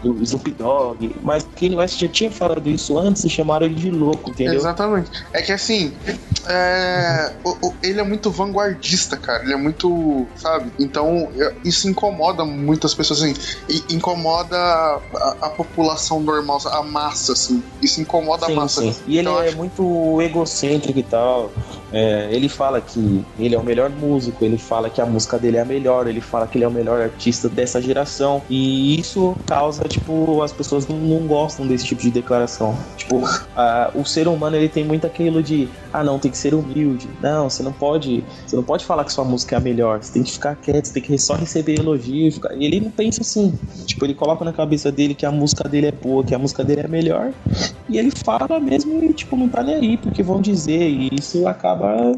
do 0.03 0.21
Snoop 0.23 0.51
Dogg, 0.51 1.15
mas 1.23 1.47
Kanye 1.59 1.75
West 1.75 1.99
já 1.99 2.07
tinha 2.07 2.29
falado 2.31 2.69
isso 2.69 2.97
antes 2.99 3.23
e 3.23 3.29
chamaram 3.29 3.65
ele 3.65 3.75
de 3.75 3.89
louco, 3.89 4.29
entendeu? 4.29 4.53
Exatamente. 4.55 5.09
É 5.33 5.41
que 5.41 5.51
assim, 5.51 5.93
é, 6.47 7.33
o- 7.43 7.67
o- 7.67 7.73
ele 7.81 7.99
é 7.99 8.03
muito 8.03 8.29
vanguardista, 8.29 9.17
cara. 9.17 9.43
Ele 9.43 9.53
é 9.53 9.57
muito, 9.57 10.27
sabe? 10.35 10.71
Então 10.79 11.29
isso 11.63 11.89
incomoda 11.89 12.45
muitas 12.45 12.93
pessoas, 12.93 13.21
assim. 13.23 13.33
Incomoda 13.89 14.55
a, 14.57 15.35
a 15.41 15.49
população 15.49 16.19
normal, 16.19 16.59
a 16.71 16.83
massa, 16.83 17.33
assim. 17.33 17.63
Isso 17.81 17.99
incomoda 18.01 18.45
a 18.45 18.49
Sim, 18.49 18.55
massa. 18.55 18.81
sim. 18.81 18.95
E 19.07 19.17
ele 19.17 19.29
é 19.29 19.51
muito 19.51 20.21
egocêntrico 20.21 20.99
e 20.99 21.03
tal. 21.03 21.51
É, 21.91 22.29
ele 22.31 22.49
fala 22.49 22.81
que 22.81 23.25
ele 23.39 23.55
é 23.55 23.57
o 23.59 23.63
melhor 23.63 23.89
músico, 23.89 24.43
ele 24.43 24.57
fala 24.57 24.89
que 24.89 24.99
a 25.01 25.05
música 25.05 25.37
dele 25.37 25.57
é 25.57 25.61
a 25.61 25.65
melhor, 25.65 26.07
ele 26.07 26.21
fala 26.21 26.45
que 26.47 26.57
ele 26.57 26.65
é 26.65 26.67
o 26.67 26.71
melhor 26.71 27.09
artista 27.15 27.47
dessa 27.49 27.81
geração. 27.81 28.41
E 28.49 28.99
isso 28.99 29.35
causa, 29.47 29.83
tipo, 29.85 30.41
as 30.41 30.51
pessoas 30.51 30.87
não, 30.87 30.97
não 30.97 31.25
gostam 31.25 31.65
desse 31.65 31.85
tipo 31.85 32.01
de 32.01 32.11
declaração. 32.11 32.77
Tipo, 32.97 33.23
a- 33.55 33.89
o 33.95 34.03
ser 34.05 34.27
humano 34.27 34.55
ele 34.57 34.67
tem 34.69 34.83
muito 34.83 35.07
aquilo 35.07 35.41
de 35.41 35.67
ah 35.93 36.03
não, 36.03 36.19
tem 36.19 36.29
que 36.29 36.37
ser 36.37 36.53
humilde. 36.53 37.07
Não, 37.21 37.49
você 37.49 37.63
não 37.63 37.71
pode. 37.71 38.23
Você 38.45 38.55
não 38.55 38.63
pode 38.63 38.83
falar 38.85 39.05
que 39.05 39.13
sua 39.13 39.23
música 39.23 39.55
é 39.55 39.57
a 39.57 39.61
melhor. 39.61 40.03
Você 40.03 40.13
tem 40.13 40.23
que 40.23 40.31
ficar 40.33 40.55
quieto, 40.57 40.85
você 40.85 40.93
tem 40.93 41.03
que 41.03 41.17
só 41.17 41.35
receber 41.35 41.79
elogio. 41.79 42.27
e 42.27 42.31
ficar- 42.31 42.53
E 42.55 42.65
ele 42.65 42.81
não 42.81 42.91
pensa 42.91 43.21
assim. 43.21 43.53
Tipo, 43.85 44.05
ele 44.05 44.13
coloca 44.13 44.43
na 44.43 44.51
cabeça 44.53 44.91
dele 44.91 45.15
que 45.15 45.25
a 45.25 45.31
música 45.31 45.67
dele 45.69 45.87
é 45.87 45.91
boa, 45.91 46.23
que 46.23 46.35
a 46.35 46.39
música 46.39 46.63
dele 46.63 46.81
é 46.81 46.87
melhor. 46.87 47.31
E 47.87 47.97
ele 47.97 48.11
fala 48.25 48.59
mesmo 48.59 49.01
e, 49.03 49.13
tipo, 49.13 49.37
não 49.37 49.47
tá 49.47 49.63
nem 49.63 49.75
aí, 49.75 49.97
porque 49.97 50.21
vão 50.21 50.41
dizer. 50.41 50.89
E 50.89 51.09
isso 51.13 51.47
acaba 51.47 52.13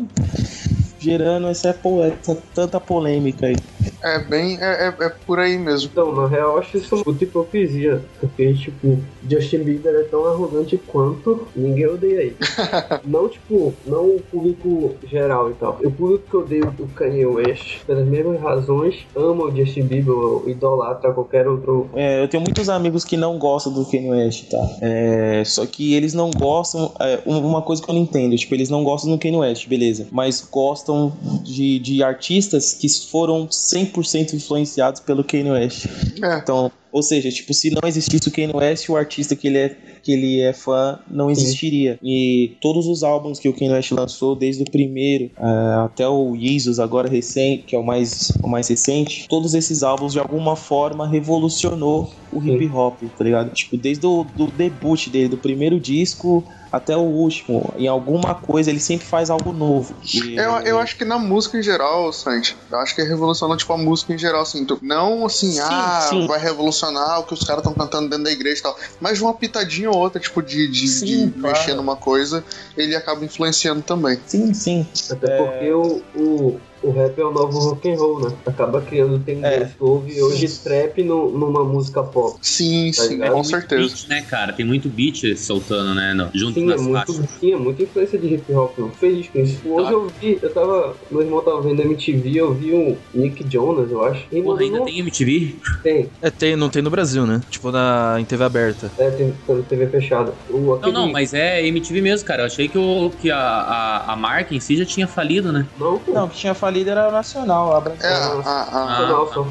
gerando 1.12 1.48
essa, 1.48 1.70
essa 1.70 2.38
tanta 2.54 2.80
polêmica 2.80 3.48
aí. 3.48 3.56
É 4.04 4.20
bem. 4.20 4.58
É, 4.62 4.88
é- 4.90 5.06
é 5.06 5.10
por 5.26 5.40
aí 5.40 5.58
mesmo. 5.58 5.90
Então, 5.92 6.14
na 6.14 6.28
real, 6.28 6.54
eu 6.54 6.58
acho 6.60 6.78
isso 6.78 6.96
uma 6.96 7.04
puta 7.04 7.24
hipocrisia. 7.24 8.02
Porque, 8.20 8.54
tipo, 8.54 9.00
Justin 9.30 9.60
Bieber 9.60 9.94
é 9.96 10.04
tão 10.04 10.26
arrogante 10.26 10.78
quanto 10.88 11.48
ninguém 11.56 11.88
odeia 11.88 12.22
ele. 12.22 12.36
não, 13.06 13.28
tipo, 13.30 13.74
não 13.86 14.06
o 14.16 14.22
público 14.32 14.96
geral 15.10 15.50
e 15.52 15.54
tal. 15.54 15.80
O 15.84 15.92
público 15.92 16.24
que 16.30 16.38
odeia 16.38 16.74
o 16.80 16.88
Kanye 16.88 17.26
West, 17.26 17.84
pelas 17.86 18.06
mesmas 18.08 18.42
razões, 18.42 18.96
ama 19.16 19.46
o 19.46 19.56
Justin 19.56 19.84
Bieber 19.84 20.14
ou 20.14 20.50
idolatra 20.50 21.12
qualquer 21.14 21.48
outro. 21.48 21.90
É, 21.96 22.22
eu 22.24 22.28
tenho 22.28 22.44
muitos 22.44 22.70
amigos 22.70 23.04
que 23.04 23.18
não 23.18 23.38
gostam 23.38 23.74
do 23.74 23.86
Kanye 23.86 24.10
West, 24.10 24.50
tá? 24.50 24.78
É, 24.82 25.44
só 25.46 25.66
que 25.66 25.94
eles 25.96 26.14
não 26.14 26.32
gostam. 26.32 26.92
é, 27.00 27.20
uma 27.26 27.62
coisa 27.62 27.82
que 27.82 27.90
eu 27.90 27.96
não 27.96 28.02
entendo, 28.02 28.36
tipo, 28.36 28.54
eles 28.54 28.70
não 28.70 28.84
gostam 28.84 29.12
do 29.12 29.18
Kanye 29.18 29.38
West, 29.38 29.68
beleza. 29.68 30.08
Mas 30.12 30.42
gostam 30.52 30.97
de, 31.44 31.80
de 31.80 32.04
artistas 32.04 32.74
que 32.74 32.88
foram 33.10 33.48
100% 33.48 34.34
influenciados 34.34 35.02
pelo 35.02 35.24
Kanye 35.24 35.52
West. 35.52 35.86
Então, 36.18 36.72
ou 36.92 37.04
seja, 37.04 37.30
tipo, 37.30 37.54
se 37.54 37.70
não 37.70 37.88
existisse 37.88 38.28
o 38.28 38.32
Kanye 38.32 38.56
West, 38.56 38.90
o 38.90 38.96
artista 38.96 39.36
que 39.36 39.48
ele 39.48 39.58
é, 39.58 39.78
que 40.02 40.12
ele 40.12 40.42
é 40.42 40.54
fã 40.54 41.00
não 41.10 41.30
existiria. 41.30 42.00
E 42.02 42.56
todos 42.62 42.88
os 42.88 43.04
álbuns 43.04 43.40
que 43.40 43.48
o 43.48 43.54
Kanye 43.54 43.74
West 43.74 43.92
lançou, 43.92 44.36
desde 44.36 44.64
o 44.64 44.66
primeiro 44.66 45.30
ah, 45.38 45.84
até 45.86 46.08
o 46.08 46.36
Jesus, 46.36 46.80
agora 46.80 47.10
recente, 47.10 47.64
que 47.64 47.76
é 47.76 47.80
o 47.80 47.84
mais, 47.84 48.32
o 48.42 48.48
mais 48.48 48.68
recente, 48.68 49.28
todos 49.28 49.54
esses 49.54 49.84
álbuns 49.84 50.14
de 50.14 50.20
alguma 50.20 50.56
forma 50.56 51.08
revolucionou 51.08 52.12
o 52.32 52.42
hip 52.44 52.68
hop, 52.74 53.02
tá 53.18 53.24
ligado? 53.24 53.54
Tipo, 53.54 53.78
desde 53.78 54.06
o 54.06 54.26
do 54.36 54.48
debut 54.48 55.10
dele, 55.10 55.30
do 55.30 55.38
primeiro 55.38 55.80
disco 55.80 56.44
até 56.72 56.96
o 56.96 57.02
último, 57.02 57.74
em 57.78 57.88
alguma 57.88 58.36
coisa 58.36 58.70
ele 58.70 58.80
sempre 58.80 59.06
faz 59.06 59.30
algo 59.30 59.52
novo. 59.54 59.94
E- 60.14 60.36
Eu, 60.36 60.52
eu 60.62 60.80
acho 60.80 60.98
que 60.98 61.06
na 61.06 61.18
música 61.18 61.58
em 61.58 61.64
geral, 61.64 62.12
Santi, 62.12 62.56
eu 62.72 62.78
acho 62.80 62.96
que 62.96 63.02
revoluciona, 63.04 63.56
tipo, 63.56 63.72
a 63.74 63.78
música 63.78 64.14
em 64.14 64.18
geral, 64.18 64.42
assim. 64.42 64.66
tu- 64.66 64.80
Não 64.82 65.26
assim, 65.26 65.60
ah, 65.60 66.08
sim. 66.10 66.28
vai 66.28 66.40
revolucionar 66.40 67.20
o 67.20 67.24
que 67.24 67.34
os 67.34 67.44
caras 67.44 67.62
estão 67.64 67.74
cantando 67.74 68.10
dentro 68.10 68.26
da 68.26 68.32
igreja 68.32 68.60
e 68.60 68.64
tal. 68.64 68.78
Mas 69.00 69.22
uma 69.22 69.34
pitadinha 69.34 69.90
ou 69.90 69.98
outra, 69.98 70.20
tipo, 70.20 70.42
de, 70.42 70.68
de, 70.68 71.06
de 71.06 71.32
claro. 71.32 71.56
mexer 71.58 71.74
numa 71.74 71.96
coisa, 71.96 72.44
ele 72.76 72.96
acaba 72.96 73.24
influenciando 73.24 73.82
também. 73.82 74.20
Sim, 74.26 74.54
sim. 74.54 74.86
Até 75.10 75.38
porque 75.38 75.72
o, 75.72 76.02
o, 76.16 76.60
o 76.82 76.92
rap 76.92 77.20
é 77.20 77.24
o 77.26 77.32
novo 77.32 77.58
rock 77.60 77.90
and 77.90 77.96
roll, 77.98 78.20
né? 78.22 78.38
Acaba 78.46 78.82
criando 78.82 79.20
tendência. 79.24 79.76
Ouve 79.80 80.22
hoje 80.22 80.48
trap 80.64 81.04
no, 81.04 81.32
numa 81.32 81.64
música 81.64 82.04
pop. 82.04 82.38
Sim, 82.42 82.92
Tá 82.96 83.04
sim, 83.04 83.10
ligado? 83.10 83.30
com 83.30 83.36
Muito 83.36 83.50
certeza. 83.50 83.82
beat, 83.96 84.08
né, 84.10 84.22
cara? 84.24 84.54
Tem 84.54 84.66
muito 84.66 84.90
beat 84.90 85.36
soltando, 85.38 85.94
né? 85.96 86.14
no- 86.14 86.30
junto 86.34 86.54
Sim, 86.54 86.64
é 86.64 86.68
nas 86.68 86.82
muito, 86.82 87.14
faixas. 87.14 87.32
sim, 87.40 87.54
é 87.54 87.58
muita 87.58 87.84
influência 87.84 88.18
de 88.20 88.28
hip 88.36 88.54
hop. 88.54 88.78
Eu 88.78 88.90
feliz 88.92 89.30
com 89.30 89.40
isso. 89.40 89.62
Hoje 89.70 89.92
eu 89.92 90.08
vi, 90.20 90.40
eu 90.42 90.54
tava. 90.54 90.98
Meu 91.12 91.22
irmão 91.22 91.44
tava 91.44 91.62
vendo 91.62 91.82
MTV, 91.82 92.32
eu 92.36 92.54
vi 92.54 92.74
um 92.74 92.98
Nick 93.14 93.46
Jonas, 93.52 93.92
eu 93.92 94.04
acho. 94.04 94.26
E 94.32 94.42
Porra, 94.42 94.62
ainda 94.62 94.78
não- 94.80 94.86
tem 94.86 95.00
MTV? 95.00 95.60
Tem, 95.84 96.10
É, 96.22 96.30
tem, 96.30 96.56
não 96.56 96.70
tem 96.70 96.82
no 96.82 96.90
Brasil, 96.90 97.26
né? 97.26 97.42
Tipo 97.50 97.72
na, 97.72 98.18
em 98.20 98.26
TV 98.26 98.44
aberta. 98.44 98.92
é, 98.98 99.10
tem 99.12 99.32
pela 99.46 99.64
TV 99.64 99.88
fechada. 99.90 100.34
O, 100.50 100.60
Não, 100.60 100.74
aquele- 100.76 100.92
não, 100.94 101.12
mas 101.12 101.34
é 101.34 101.66
MTV 101.66 102.02
mesmo, 102.02 102.26
cara. 102.28 102.44
Eu 102.44 102.46
achei 102.48 102.68
que, 102.68 102.78
o, 102.78 103.10
que 103.12 103.30
a, 103.32 103.38
a, 103.40 104.14
a 104.14 104.16
marca 104.16 104.54
em 104.54 104.60
si 104.60 104.76
já 104.78 104.86
tinha 104.86 105.08
falido, 105.08 105.52
né? 105.52 105.68
Não, 105.78 105.98
pô. 106.00 106.14
Não, 106.14 106.26
o 106.26 106.30
que 106.30 106.38
tinha 106.38 106.54
falido 106.54 106.67
era 106.90 107.08
o 107.10 107.12
Nacional, 107.12 107.76
a 107.76 107.80
Branca. 107.82 108.06
É, 108.06 108.12
a, 108.14 108.32
a- 108.32 108.86
Nacional 108.86 109.34
só. 109.34 109.48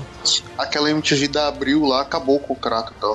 aquela 0.58 0.90
MTV 0.90 1.28
da 1.28 1.48
Abril 1.48 1.82
lá 1.84 2.02
acabou 2.02 2.38
com 2.40 2.52
o 2.54 2.56
crack 2.56 2.92
e 2.92 3.00
tal. 3.00 3.14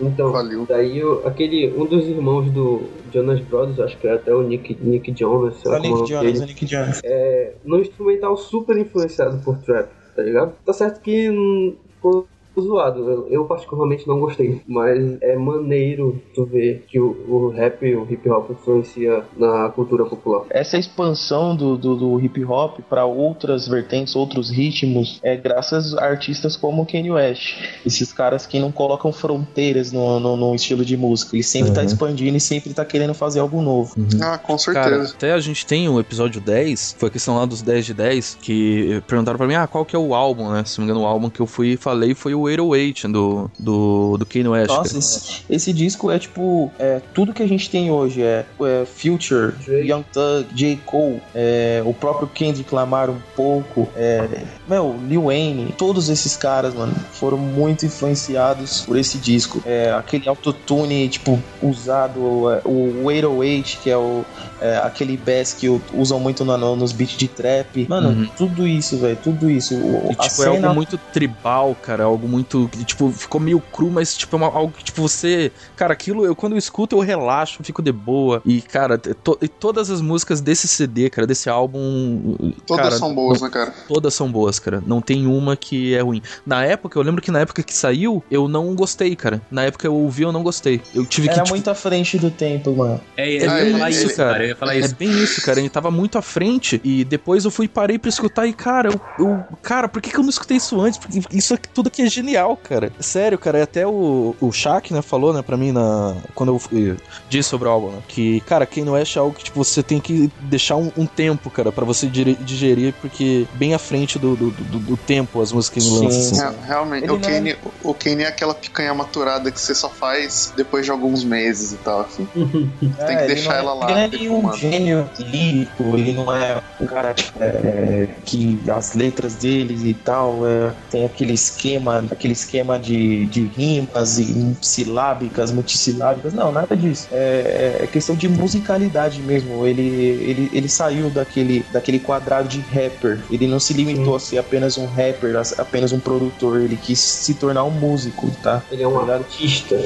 Então, 0.00 0.30
Valeu. 0.32 0.66
daí 0.68 1.02
o- 1.02 1.26
aquele, 1.26 1.74
um 1.76 1.86
dos 1.86 2.04
irmãos 2.06 2.50
do 2.52 2.80
Jonas 3.12 3.40
Brothers, 3.40 3.80
acho 3.80 3.98
que 3.98 4.06
era 4.06 4.16
até 4.16 4.34
o 4.34 4.42
Nick, 4.42 4.76
Nick 4.80 5.14
Jonas, 5.18 5.56
sei 5.60 5.70
lá 5.70 5.76
É 5.78 5.80
é 5.80 5.82
Nick 5.82 6.06
Jonas, 6.08 6.32
dele. 6.32 6.42
é 6.42 6.46
Nick 6.46 6.66
Jonas. 6.66 7.00
é, 7.04 7.54
no 7.64 7.80
instrumental 7.80 8.36
super 8.36 8.76
influenciado 8.76 9.38
por 9.42 9.58
trap, 9.58 9.88
tá 10.14 10.22
ligado? 10.22 10.52
Tá 10.64 10.72
certo 10.72 11.00
que 11.00 11.30
hum, 11.30 11.76
ficou 11.94 12.26
zoado, 12.62 13.00
eu, 13.10 13.28
eu 13.28 13.44
particularmente 13.44 14.06
não 14.06 14.18
gostei, 14.20 14.60
mas 14.66 15.20
é 15.22 15.36
maneiro 15.36 16.20
tu 16.34 16.44
ver 16.44 16.84
que 16.88 16.98
o, 17.00 17.16
o 17.28 17.48
rap 17.50 17.82
e 17.84 17.94
o 17.96 18.06
hip 18.10 18.28
hop 18.28 18.50
influencia 18.50 19.24
na 19.36 19.68
cultura 19.70 20.04
popular. 20.04 20.44
Essa 20.50 20.78
expansão 20.78 21.54
do, 21.56 21.76
do, 21.76 21.96
do 21.96 22.20
hip 22.20 22.44
hop 22.44 22.80
para 22.88 23.04
outras 23.04 23.66
vertentes, 23.68 24.14
outros 24.16 24.50
ritmos, 24.50 25.18
é 25.22 25.36
graças 25.36 25.94
a 25.94 26.04
artistas 26.06 26.56
como 26.56 26.82
o 26.82 26.86
Kanye 26.86 27.10
West. 27.10 27.54
Esses 27.84 28.12
caras 28.12 28.46
que 28.46 28.58
não 28.58 28.70
colocam 28.72 29.12
fronteiras 29.12 29.92
no, 29.92 30.18
no, 30.20 30.36
no 30.36 30.54
estilo 30.54 30.84
de 30.84 30.96
música. 30.96 31.34
Ele 31.36 31.42
sempre 31.42 31.72
tá 31.72 31.80
Uhum. 31.80 31.86
expandindo 31.86 32.36
e 32.36 32.40
sempre 32.40 32.72
tá 32.72 32.84
querendo 32.84 33.14
fazer 33.14 33.40
algo 33.40 33.60
novo. 33.60 33.94
Ah, 34.22 34.38
com 34.38 34.56
Cara, 34.56 34.58
certeza. 34.90 35.14
até 35.14 35.32
a 35.32 35.38
gente 35.40 35.64
tem 35.66 35.88
o 35.88 36.00
episódio 36.00 36.40
10, 36.40 36.96
foi 36.98 37.08
a 37.08 37.12
questão 37.12 37.36
lá 37.36 37.44
dos 37.44 37.62
10 37.62 37.86
de 37.86 37.94
10, 37.94 38.38
que 38.40 39.02
perguntaram 39.06 39.36
pra 39.38 39.46
mim, 39.46 39.54
ah, 39.54 39.66
qual 39.66 39.84
que 39.84 39.94
é 39.94 39.98
o 39.98 40.14
álbum, 40.14 40.50
né? 40.50 40.64
Se 40.64 40.78
não 40.78 40.86
me 40.86 40.90
engano, 40.90 41.04
o 41.04 41.08
álbum 41.08 41.28
que 41.30 41.40
eu 41.40 41.46
fui 41.46 41.72
e 41.72 41.76
falei 41.76 42.14
foi 42.14 42.34
o 42.34 42.45
808 42.46 43.08
do, 43.08 43.50
do, 43.58 44.16
do 44.18 44.26
Kanye 44.26 44.48
West. 44.48 44.68
Nossa, 44.68 44.98
esse, 44.98 45.42
esse 45.48 45.72
disco 45.72 46.10
é 46.10 46.18
tipo. 46.18 46.70
É, 46.78 47.00
tudo 47.14 47.32
que 47.32 47.42
a 47.42 47.46
gente 47.48 47.68
tem 47.70 47.90
hoje 47.90 48.22
é, 48.22 48.44
é 48.62 48.84
Future, 48.86 49.54
Young 49.68 50.04
Thug, 50.12 50.46
J. 50.54 50.76
Cole, 50.86 51.20
é, 51.34 51.82
o 51.84 51.92
próprio 51.92 52.28
Kendrick 52.28 52.74
Lamar 52.74 53.10
um 53.10 53.18
pouco, 53.34 53.88
é, 53.96 54.42
meu, 54.68 54.96
Lil 55.08 55.24
Wayne, 55.24 55.74
todos 55.76 56.08
esses 56.08 56.36
caras, 56.36 56.74
mano, 56.74 56.94
foram 57.12 57.36
muito 57.38 57.84
influenciados 57.86 58.82
por 58.82 58.96
esse 58.96 59.18
disco. 59.18 59.62
É, 59.66 59.92
aquele 59.92 60.28
autotune, 60.28 61.08
tipo, 61.08 61.38
usado, 61.62 62.50
é, 62.52 62.60
o 62.64 63.04
808, 63.04 63.78
que 63.82 63.90
é 63.90 63.96
o 63.96 64.24
é, 64.60 64.78
aquele 64.78 65.16
bass 65.18 65.52
que 65.52 65.68
usam 65.92 66.18
muito 66.18 66.42
no- 66.44 66.56
no- 66.56 66.76
nos 66.76 66.90
beats 66.92 67.16
de 67.16 67.28
trap. 67.28 67.86
Mano, 67.88 68.08
Uhum. 68.08 68.28
tudo 68.38 68.66
isso, 68.66 68.96
velho, 68.98 69.18
tudo 69.22 69.50
isso. 69.50 69.74
O- 69.74 70.06
E, 70.10 70.14
tipo, 70.14 70.24
é 70.24 70.28
cena- 70.30 70.68
algo 70.68 70.74
muito 70.74 70.96
tribal, 71.12 71.76
cara. 71.80 72.04
Algo 72.04 72.26
muito. 72.26 72.35
Que, 72.44 72.84
Tipo, 72.84 73.10
ficou 73.10 73.40
meio 73.40 73.60
cru, 73.60 73.90
mas, 73.90 74.16
tipo, 74.16 74.36
é 74.36 74.38
uma- 74.38 74.46
algo 74.46 74.72
que, 74.72 74.84
tipo, 74.84 75.02
você. 75.02 75.50
Cara, 75.76 75.92
aquilo, 75.92 76.24
eu 76.24 76.34
quando 76.36 76.52
eu 76.52 76.58
escuto, 76.58 76.96
eu 76.96 77.00
relaxo, 77.00 77.62
fico 77.62 77.82
de 77.82 77.92
boa. 77.92 78.40
E, 78.44 78.60
cara, 78.62 78.96
to- 78.98 79.38
e 79.42 79.48
todas 79.48 79.90
as 79.90 80.00
músicas 80.00 80.40
desse 80.40 80.68
CD, 80.68 81.10
cara, 81.10 81.26
desse 81.26 81.48
álbum. 81.48 82.36
Todas 82.66 82.84
cara, 82.84 82.98
são 82.98 83.14
boas, 83.14 83.40
não- 83.40 83.48
né, 83.48 83.52
cara? 83.52 83.74
Todas 83.88 84.14
são 84.14 84.30
boas, 84.30 84.58
cara. 84.58 84.82
Não 84.86 85.00
tem 85.00 85.26
uma 85.26 85.56
que 85.56 85.94
é 85.94 86.00
ruim. 86.00 86.22
Na 86.44 86.64
época, 86.64 86.98
eu 86.98 87.02
lembro 87.02 87.20
que 87.22 87.30
na 87.30 87.40
época 87.40 87.62
que 87.62 87.74
saiu, 87.74 88.22
eu 88.30 88.48
não 88.48 88.74
gostei, 88.74 89.14
cara. 89.16 89.40
Na 89.50 89.64
época 89.64 89.86
eu 89.86 89.94
ouvi, 89.94 90.22
eu 90.22 90.32
não 90.32 90.42
gostei. 90.42 90.80
Eu 90.94 91.04
tive 91.04 91.28
que. 91.28 91.34
Era 91.34 91.42
tipo, 91.42 91.54
muito 91.54 91.68
à 91.68 91.74
frente 91.74 92.18
do 92.18 92.30
tempo, 92.30 92.74
mano. 92.74 93.00
É, 93.16 93.28
é 93.28 93.36
eu 93.36 93.40
ia 93.40 93.64
bem 93.64 93.72
falar 93.72 93.90
isso, 93.90 94.06
isso, 94.06 94.16
cara. 94.16 94.32
cara. 94.32 94.44
Eu 94.44 94.48
ia 94.48 94.56
falar 94.56 94.74
é 94.74 94.78
isso. 94.80 94.94
bem 94.96 95.10
isso, 95.10 95.42
cara. 95.42 95.58
Ele 95.60 95.68
tava 95.68 95.90
muito 95.90 96.16
à 96.18 96.22
frente. 96.22 96.80
E 96.84 97.04
depois 97.04 97.44
eu 97.44 97.50
fui 97.50 97.68
parei 97.68 97.98
pra 97.98 98.08
escutar 98.08 98.46
e, 98.46 98.52
cara, 98.52 98.90
eu. 98.90 99.00
eu- 99.18 99.44
cara, 99.62 99.88
por 99.88 100.00
que, 100.00 100.10
que 100.10 100.16
eu 100.18 100.22
não 100.22 100.30
escutei 100.30 100.56
isso 100.56 100.80
antes? 100.80 100.98
Porque 100.98 101.20
isso 101.32 101.54
aqui, 101.54 101.68
tudo 101.68 101.88
aqui 101.88 102.02
é 102.02 102.06
genial, 102.08 102.25
cara. 102.62 102.92
Sério, 102.98 103.38
cara. 103.38 103.62
Até 103.62 103.86
o, 103.86 104.34
o 104.40 104.52
Shaq, 104.52 104.92
né, 104.92 105.02
falou, 105.02 105.32
né, 105.32 105.42
pra 105.42 105.56
mim 105.56 105.72
na. 105.72 106.16
Quando 106.34 106.52
eu 106.52 106.58
fui- 106.58 106.96
disse 107.28 107.48
sobre 107.48 107.68
o 107.68 107.70
álbum, 107.70 107.90
né? 107.92 107.98
Que, 108.08 108.40
cara, 108.40 108.66
Kanye 108.66 108.90
West 108.90 109.16
é 109.16 109.20
algo 109.20 109.34
que, 109.36 109.44
tipo, 109.44 109.62
você 109.62 109.82
tem 109.82 110.00
que 110.00 110.30
deixar 110.40 110.76
um, 110.76 110.90
um 110.96 111.06
tempo, 111.06 111.50
cara, 111.50 111.70
pra 111.72 111.84
você 111.84 112.06
digerir, 112.06 112.94
porque 113.00 113.46
bem 113.54 113.74
à 113.74 113.78
frente 113.78 114.18
do, 114.18 114.34
do, 114.36 114.50
do- 114.50 114.78
do 114.78 114.96
tempo 114.96 115.40
as 115.40 115.52
músicas 115.52 115.82
que 115.84 115.88
ele 115.90 116.04
lança, 116.04 116.18
assim. 116.18 116.36
Real- 116.40 116.54
Realmente, 116.66 117.04
Ele 117.04 117.12
o 117.12 117.18
não 117.18 117.28
é- 117.28 117.56
o 117.82 117.94
Kanye 117.94 118.22
é 118.24 118.28
aquela 118.28 118.54
picanha 118.54 118.92
maturada 118.94 119.50
que 119.50 119.60
você 119.60 119.74
só 119.74 119.88
faz 119.88 120.52
depois 120.56 120.84
de 120.84 120.90
alguns 120.90 121.22
meses 121.24 121.72
e 121.72 121.76
tal, 121.78 122.00
assim. 122.00 122.26
Tem 122.34 122.90
que 122.90 123.02
É, 123.02 123.26
deixar 123.26 123.54
é- 123.56 123.58
ela 123.58 123.74
lá. 123.74 123.86
Ele 123.90 123.94
não 123.94 124.00
é 124.04 124.08
nenhum 124.08 124.34
defumando. 124.36 124.56
gênio 124.58 125.10
lírico, 125.18 125.82
ele 125.96 126.12
não 126.12 126.34
é 126.34 126.62
um 126.80 126.86
cara 126.86 127.14
é, 127.40 128.08
que 128.24 128.60
as 128.70 128.94
letras 128.94 129.34
deles 129.34 129.82
e 129.82 129.94
tal 129.94 130.46
é, 130.46 130.72
tem 130.90 131.04
aquele 131.04 131.32
esquema, 131.34 132.04
aquele 132.16 132.32
esquema 132.32 132.78
de, 132.78 133.26
de 133.26 133.44
rimas 133.46 134.18
e 134.18 134.56
silábicas, 134.60 135.52
multissilábicas. 135.52 136.32
Não, 136.32 136.50
nada 136.50 136.76
disso. 136.76 137.08
É, 137.12 137.76
é- 137.80 137.84
é 137.84 137.86
questão 137.86 138.16
de 138.16 138.28
musicalidade 138.28 139.20
mesmo. 139.22 139.66
Ele, 139.66 139.82
ele, 139.82 140.50
ele 140.52 140.68
saiu 140.68 141.10
daquele, 141.10 141.64
daquele 141.72 141.98
quadrado 141.98 142.48
de 142.48 142.60
rapper. 142.60 143.20
Ele 143.30 143.46
não 143.46 143.60
se 143.60 143.72
limitou 143.72 144.16
a 144.16 144.20
ser 144.20 144.38
apenas 144.38 144.76
um 144.78 144.86
rapper, 144.86 145.34
apenas 145.58 145.92
um 145.92 146.00
produtor. 146.00 146.60
Ele 146.60 146.76
quis 146.76 146.98
se 146.98 147.34
tornar 147.34 147.64
um 147.64 147.70
músico, 147.70 148.30
tá? 148.42 148.62
Ele 148.70 148.82
é 148.82 148.88
um 148.88 148.98
artista. 149.10 149.76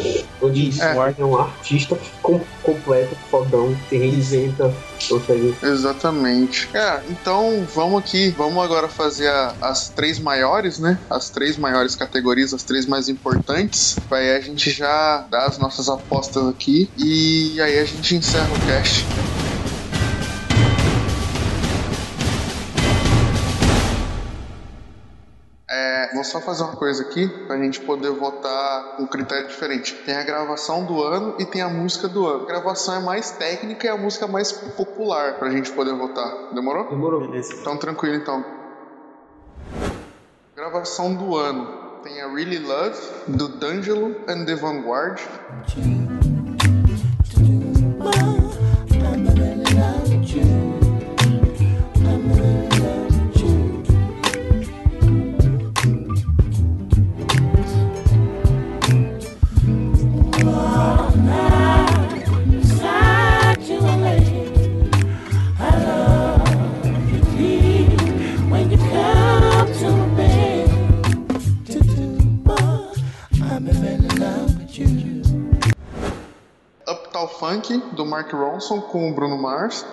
Onde 0.41 0.81
é. 0.81 0.95
um 0.95 1.03
é 1.03 1.25
um 1.25 1.37
artista 1.37 1.99
com- 2.23 2.41
completo, 2.63 3.17
fodão, 3.31 3.77
reinventa, 3.91 4.73
Exatamente. 5.63 6.71
É, 6.75 7.05
então 7.09 7.67
vamos 7.67 8.01
aqui, 8.01 8.31
vamos 8.31 8.63
agora 8.63 8.89
fazer 8.89 9.29
a- 9.29 9.57
as 9.63 9.91
três 9.91 10.19
maiores, 10.19 10.79
né? 10.79 11.05
As 11.11 11.31
três 11.31 11.57
maiores 11.57 11.95
categorias, 11.97 12.53
as 12.53 12.65
três 12.65 12.87
mais 12.87 13.09
importantes. 13.09 14.05
Aí 14.13 14.37
a 14.37 14.41
gente 14.41 14.71
já 14.71 15.27
dá 15.31 15.47
as 15.47 15.59
nossas 15.59 15.89
apostas 15.89 16.47
aqui 16.49 16.93
e 16.97 17.61
aí 17.61 17.79
a 17.79 17.85
gente 17.85 18.15
encerra 18.15 18.53
o 18.53 18.61
cast. 18.61 19.11
Vou 26.21 26.25
só 26.25 26.41
fazer 26.41 26.65
uma 26.65 26.77
coisa 26.77 27.03
aqui 27.03 27.27
pra 27.47 27.57
gente 27.57 27.81
poder 27.81 28.11
votar 28.11 28.97
com 28.97 29.05
um 29.05 29.07
critério 29.07 29.49
diferente. 29.49 29.95
Tem 30.05 30.15
a 30.15 30.23
gravação 30.23 30.85
do 30.85 31.03
ano 31.03 31.35
e 31.39 31.47
tem 31.47 31.63
a 31.63 31.69
música 31.69 32.09
do 32.09 32.27
ano. 32.27 32.43
A 32.43 32.47
gravação 32.47 32.97
é 32.97 33.01
mais 33.01 33.31
técnica 33.31 33.87
e 33.87 33.91
a 33.91 33.97
música 33.97 34.27
é 34.27 34.29
mais 34.29 34.53
popular 34.53 35.39
pra 35.39 35.51
gente 35.51 35.73
poder 35.73 35.95
votar. 35.95 36.53
Demorou? 36.53 36.91
Demorou. 36.91 37.35
Então 37.35 37.79
tranquilo 37.79 38.17
então. 38.17 38.45
Gravação 40.55 41.15
do 41.15 41.37
ano. 41.37 41.81
Tem 42.03 42.21
a 42.21 42.29
Really 42.29 42.59
Love, 42.59 42.99
do 43.29 43.49
D'Angelo 43.49 44.17
and 44.29 44.45
the 44.45 44.55
Vanguard. 44.55 45.21
Funk, 77.41 77.75
do 77.93 78.05
Mark 78.05 78.31
Ronson 78.35 78.83
com 78.83 79.11
o 79.11 79.15
Bruno 79.15 79.39
Mars. 79.39 79.87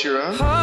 Sheeran. 0.00 0.59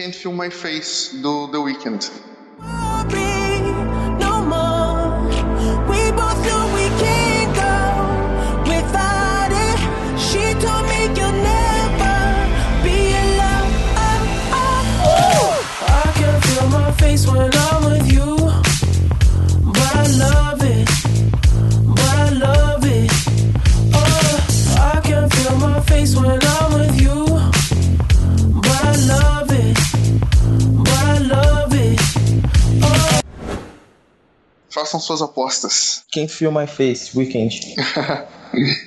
Can't 0.00 0.14
Feel 0.14 0.32
My 0.32 0.48
Face, 0.48 1.10
do 1.12 1.46
The 1.52 1.58
Weeknd. 1.58 2.08
Façam 34.80 34.98
suas 34.98 35.20
apostas. 35.20 36.04
Quem 36.10 36.26
Feel 36.26 36.50
My 36.50 36.66
Face, 36.66 37.14
Weekend. 37.14 37.60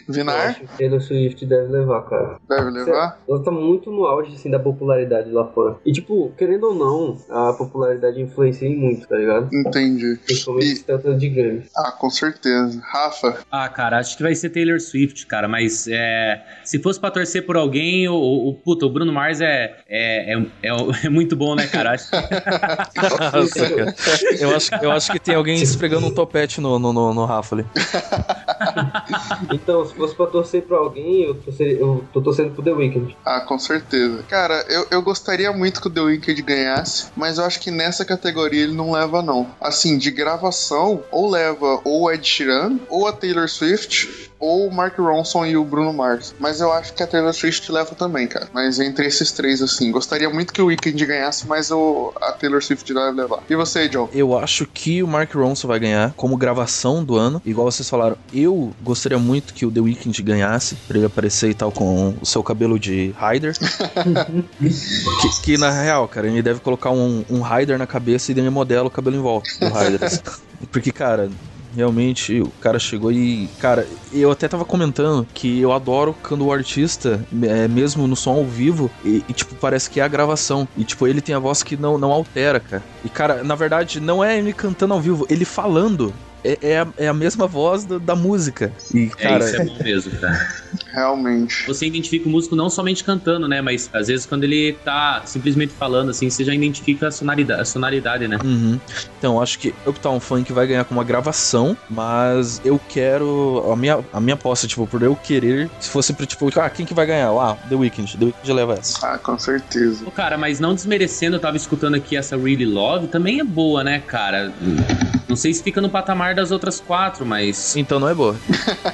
Vinar? 0.09 0.49
acho 0.49 0.59
que 0.61 0.67
Taylor 0.77 1.01
Swift 1.01 1.45
deve 1.45 1.67
levar, 1.71 2.01
cara. 2.03 2.37
Deve 2.49 2.69
levar? 2.71 3.17
Ela 3.27 3.43
tá 3.43 3.51
muito 3.51 3.91
no 3.91 4.05
auge, 4.05 4.33
assim, 4.35 4.49
da 4.51 4.59
popularidade 4.59 5.29
lá 5.31 5.45
fora. 5.47 5.75
E, 5.85 5.91
tipo, 5.91 6.31
querendo 6.37 6.65
ou 6.67 6.75
não, 6.75 7.17
a 7.29 7.53
popularidade 7.53 8.21
influencia 8.21 8.67
em 8.67 8.75
muito, 8.75 9.07
tá 9.07 9.15
ligado? 9.15 9.49
Entendi. 9.53 10.17
Principalmente 10.25 10.75
se 10.77 10.83
trata 10.83 11.13
de 11.15 11.29
Grammy. 11.29 11.63
Ah, 11.77 11.91
com 11.91 12.09
certeza. 12.09 12.81
Rafa? 12.83 13.37
Ah, 13.51 13.69
cara, 13.69 13.99
acho 13.99 14.17
que 14.17 14.23
vai 14.23 14.35
ser 14.35 14.49
Taylor 14.49 14.79
Swift, 14.79 15.25
cara, 15.27 15.47
mas 15.47 15.87
é, 15.87 16.43
se 16.63 16.79
fosse 16.79 16.99
pra 16.99 17.11
torcer 17.11 17.45
por 17.45 17.55
alguém, 17.57 18.07
o, 18.07 18.13
o, 18.13 18.49
o- 18.49 18.53
puta, 18.55 18.85
o 18.85 18.89
Bruno 18.89 19.11
Mars 19.13 19.41
é, 19.41 19.75
é, 19.87 20.33
é, 20.33 20.37
é, 20.63 20.71
é 21.05 21.09
muito 21.09 21.35
bom, 21.35 21.55
né, 21.55 21.67
cara? 21.67 21.91
Acho 21.91 22.09
Nossa, 23.33 23.69
cara. 23.69 23.95
Eu 24.39 24.55
acho, 24.55 24.75
eu 24.81 24.91
acho 24.91 25.11
que 25.11 25.19
tem 25.19 25.35
alguém 25.35 25.61
esfregando 25.61 26.07
um 26.07 26.11
topete 26.13 26.59
no, 26.61 26.77
no, 26.79 26.91
no, 26.93 27.13
no 27.13 27.25
Rafa 27.25 27.55
ali. 27.55 27.65
Então, 29.53 29.85
se 29.85 29.93
fosse 29.93 30.15
pra 30.15 30.25
torcer 30.27 30.63
pra 30.63 30.77
alguém, 30.77 31.23
eu, 31.23 31.35
torceria- 31.35 31.77
eu 31.79 32.03
tô 32.11 32.21
torcendo 32.21 32.51
pro 32.53 32.63
The 32.63 32.71
Weeknd. 32.71 33.15
Ah, 33.25 33.41
com 33.41 33.57
certeza. 33.59 34.23
Cara, 34.27 34.65
eu, 34.69 34.87
eu 34.91 35.01
gostaria 35.01 35.51
muito 35.51 35.81
que 35.81 35.87
o 35.87 35.91
The 35.91 36.01
Wicked 36.01 36.41
ganhasse, 36.41 37.07
mas 37.15 37.37
eu 37.37 37.45
acho 37.45 37.59
que 37.59 37.71
nessa 37.71 38.03
categoria 38.05 38.63
ele 38.63 38.73
não 38.73 38.91
leva, 38.91 39.21
não. 39.21 39.47
Assim, 39.61 39.97
de 39.97 40.11
gravação, 40.11 41.03
ou 41.11 41.29
leva 41.29 41.81
ou 41.83 42.11
Ed 42.11 42.25
Sheeran, 42.27 42.77
ou 42.89 43.07
a 43.07 43.13
Taylor 43.13 43.47
Swift, 43.49 44.31
ou 44.43 44.67
o 44.67 44.73
Mark 44.73 44.97
Ronson 44.99 45.45
e 45.45 45.55
o 45.55 45.63
Bruno 45.63 45.93
Mars. 45.93 46.35
Mas 46.37 46.59
eu 46.59 46.71
acho 46.73 46.93
que 46.93 47.01
a 47.01 47.07
Taylor 47.07 47.33
Swift 47.33 47.71
leva 47.71 47.95
também, 47.95 48.27
cara. 48.27 48.49
Mas 48.53 48.77
entre 48.77 49.07
esses 49.07 49.31
três, 49.31 49.61
assim, 49.61 49.89
gostaria 49.89 50.29
muito 50.29 50.51
que 50.51 50.61
o 50.61 50.65
Weekend 50.65 51.05
ganhasse, 51.05 51.47
mas 51.47 51.71
o, 51.71 52.13
a 52.21 52.33
Taylor 52.33 52.61
Swift 52.61 52.93
deve 52.93 53.11
levar. 53.11 53.41
E 53.49 53.55
você, 53.55 53.87
John? 53.87 54.09
Eu 54.13 54.37
acho 54.37 54.65
que 54.65 55.01
o 55.01 55.07
Mark 55.07 55.33
Ronson 55.33 55.69
vai 55.69 55.79
ganhar 55.79 56.13
como 56.17 56.35
gravação 56.35 57.05
do 57.05 57.15
ano. 57.15 57.41
Igual 57.45 57.71
vocês 57.71 57.89
falaram, 57.89 58.17
eu 58.33 58.73
gostaria 58.81 59.17
muito 59.17 59.53
que 59.53 59.65
o 59.65 59.71
The 59.71 59.79
Weeknd 59.79 60.21
ganhasse, 60.21 60.75
pra 60.87 60.97
ele 60.97 61.05
aparecer 61.05 61.49
e 61.49 61.53
tal 61.53 61.71
com 61.71 62.13
o 62.21 62.25
seu 62.25 62.43
cabelo 62.43 62.77
de 62.77 63.15
Ryder. 63.17 63.55
que, 65.21 65.41
que, 65.41 65.57
na 65.57 65.71
real, 65.71 66.05
cara, 66.09 66.27
ele 66.27 66.41
deve 66.41 66.59
colocar 66.59 66.89
um, 66.89 67.23
um 67.29 67.41
Ryder 67.41 67.77
na 67.77 67.87
cabeça 67.87 68.31
e 68.31 68.35
daí 68.35 68.49
modela 68.49 68.87
o 68.87 68.91
cabelo 68.91 69.15
em 69.15 69.21
volta 69.21 69.49
do 69.57 69.73
Ryder. 69.73 70.21
Porque, 70.69 70.91
cara. 70.91 71.29
Realmente, 71.75 72.39
o 72.41 72.51
cara 72.61 72.77
chegou 72.77 73.11
e. 73.11 73.49
Cara, 73.59 73.87
eu 74.11 74.31
até 74.31 74.47
tava 74.47 74.63
comentando 74.63 75.27
que 75.33 75.59
eu 75.59 75.71
adoro 75.71 76.15
quando 76.23 76.45
o 76.45 76.51
artista, 76.51 77.25
é, 77.43 77.67
mesmo 77.67 78.07
no 78.07 78.15
som 78.15 78.31
ao 78.31 78.45
vivo, 78.45 78.91
e, 79.03 79.23
e, 79.27 79.33
tipo, 79.33 79.55
parece 79.55 79.89
que 79.89 79.99
é 79.99 80.03
a 80.03 80.07
gravação. 80.07 80.67
E, 80.77 80.83
tipo, 80.83 81.07
ele 81.07 81.21
tem 81.21 81.33
a 81.33 81.39
voz 81.39 81.63
que 81.63 81.75
não, 81.75 81.97
não 81.97 82.11
altera, 82.11 82.59
cara. 82.59 82.83
E, 83.03 83.09
cara, 83.09 83.43
na 83.43 83.55
verdade, 83.55 83.99
não 83.99 84.23
é 84.23 84.37
ele 84.37 84.53
cantando 84.53 84.93
ao 84.93 85.01
vivo, 85.01 85.25
ele 85.29 85.45
falando. 85.45 86.13
É, 86.43 86.57
é, 86.61 86.79
a, 86.79 86.87
é 86.97 87.07
a 87.07 87.13
mesma 87.13 87.47
voz 87.47 87.85
do- 87.85 87.99
da 87.99 88.15
música. 88.15 88.73
E, 88.93 89.11
É, 89.17 89.23
cara. 89.23 89.45
isso 89.45 89.55
é 89.61 89.65
bom 89.65 89.83
mesmo, 89.83 90.11
cara. 90.19 90.47
Realmente. 90.93 91.65
Você 91.67 91.85
identifica 91.87 92.27
o 92.27 92.31
músico 92.31 92.55
não 92.55 92.69
somente 92.69 93.03
cantando, 93.03 93.47
né? 93.47 93.61
Mas 93.61 93.89
às 93.93 94.07
vezes 94.07 94.25
quando 94.25 94.43
ele 94.43 94.73
tá 94.83 95.21
simplesmente 95.25 95.73
falando, 95.73 96.09
assim, 96.09 96.29
você 96.29 96.43
já 96.43 96.53
identifica 96.53 97.07
a 97.07 97.11
sonoridade, 97.11 97.61
a 97.61 97.65
sonoridade 97.65 98.27
né? 98.27 98.37
Uhum. 98.43 98.79
Então, 99.17 99.41
acho 99.41 99.57
que 99.59 99.73
Uptown 99.85 100.19
Funk 100.19 100.51
vai 100.53 100.67
ganhar 100.67 100.83
com 100.85 100.93
uma 100.93 101.03
gravação, 101.03 101.77
mas 101.89 102.61
eu 102.63 102.79
quero. 102.89 103.63
A 103.71 103.75
minha, 103.75 104.03
a 104.11 104.19
minha 104.19 104.33
aposta, 104.35 104.67
tipo, 104.67 104.85
por 104.85 105.01
eu 105.01 105.15
querer, 105.15 105.69
se 105.79 105.89
fosse 105.89 106.13
pra, 106.13 106.25
tipo, 106.25 106.47
ah, 106.59 106.69
quem 106.69 106.85
que 106.85 106.93
vai 106.93 107.05
ganhar? 107.05 107.29
Ah, 107.31 107.57
The 107.69 107.75
Weeknd. 107.75 108.17
The 108.17 108.25
Weeknd 108.25 108.53
leva 108.53 108.73
essa. 108.73 109.05
Ah, 109.07 109.17
com 109.17 109.37
certeza. 109.39 110.03
Pô, 110.05 110.11
Cara, 110.11 110.37
mas 110.37 110.59
não 110.59 110.75
desmerecendo, 110.75 111.35
eu 111.37 111.39
tava 111.39 111.57
escutando 111.57 111.95
aqui 111.95 112.15
essa 112.15 112.37
Really 112.37 112.65
Love, 112.65 113.07
também 113.07 113.39
é 113.39 113.43
boa, 113.43 113.83
né, 113.83 113.99
cara? 113.99 114.51
Não 115.33 115.37
sei 115.37 115.51
se 115.51 115.63
fica 115.63 115.81
no 115.81 115.89
patamar 115.89 116.35
das 116.35 116.51
outras 116.51 116.79
quatro, 116.79 117.25
mas. 117.25 117.75
Então 117.75 117.99
não 117.99 118.07
é 118.07 118.13
boa. 118.13 118.35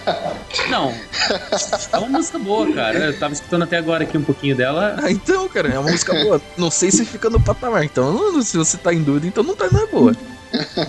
Não. 0.70 0.94
É 1.92 1.98
uma 1.98 2.08
música 2.08 2.40
boa, 2.40 2.72
cara. 2.74 2.98
Eu 2.98 3.20
tava 3.20 3.34
escutando 3.34 3.64
até 3.64 3.76
agora 3.78 4.04
aqui 4.06 4.18
um 4.18 4.24
pouquinho 4.24 4.56
dela. 4.56 4.96
Ah, 5.04 5.12
então, 5.12 5.50
cara, 5.50 5.68
é 5.68 5.78
uma 5.78 5.92
música 5.92 6.14
boa. 6.14 6.42
Não 6.58 6.72
sei 6.72 6.92
se 6.92 7.04
fica 7.06 7.30
no 7.30 7.42
patamar. 7.42 7.84
Então, 7.84 8.14
não- 8.14 8.42
se 8.42 8.58
você 8.58 8.78
tá 8.78 8.94
em 8.94 9.04
dúvida, 9.04 9.28
então 9.28 9.44
não, 9.44 9.54
tá, 9.54 9.68
não 9.70 9.82
é 9.84 9.88
boa. 9.88 10.16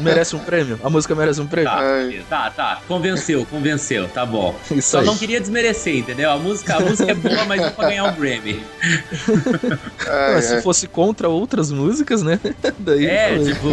Merece 0.00 0.34
um 0.36 0.38
prêmio? 0.38 0.80
A 0.82 0.88
música 0.88 1.14
merece 1.14 1.40
um 1.40 1.46
prêmio? 1.46 1.70
Tá, 1.70 1.84
tá, 2.30 2.50
tá. 2.50 2.80
Convenceu, 2.88 3.44
convenceu, 3.50 4.08
tá 4.08 4.24
bom. 4.24 4.54
Isso 4.70 4.90
Só 4.92 5.00
aí. 5.00 5.04
não 5.06 5.18
queria 5.18 5.38
desmerecer, 5.40 5.96
entendeu? 5.96 6.30
A 6.30 6.38
música, 6.38 6.76
a 6.76 6.80
música 6.80 7.10
é 7.10 7.14
boa, 7.14 7.44
mas 7.44 7.60
não 7.60 7.70
pra 7.72 7.88
ganhar 7.88 8.04
o 8.04 8.12
Grammy. 8.12 8.64
Ah, 10.08 10.40
se 10.40 10.62
fosse 10.62 10.86
contra 10.88 11.28
outras 11.28 11.70
músicas, 11.70 12.22
né? 12.22 12.40
Daí, 12.78 13.04
É, 13.06 13.28
falei. 13.36 13.52
tipo. 13.52 13.70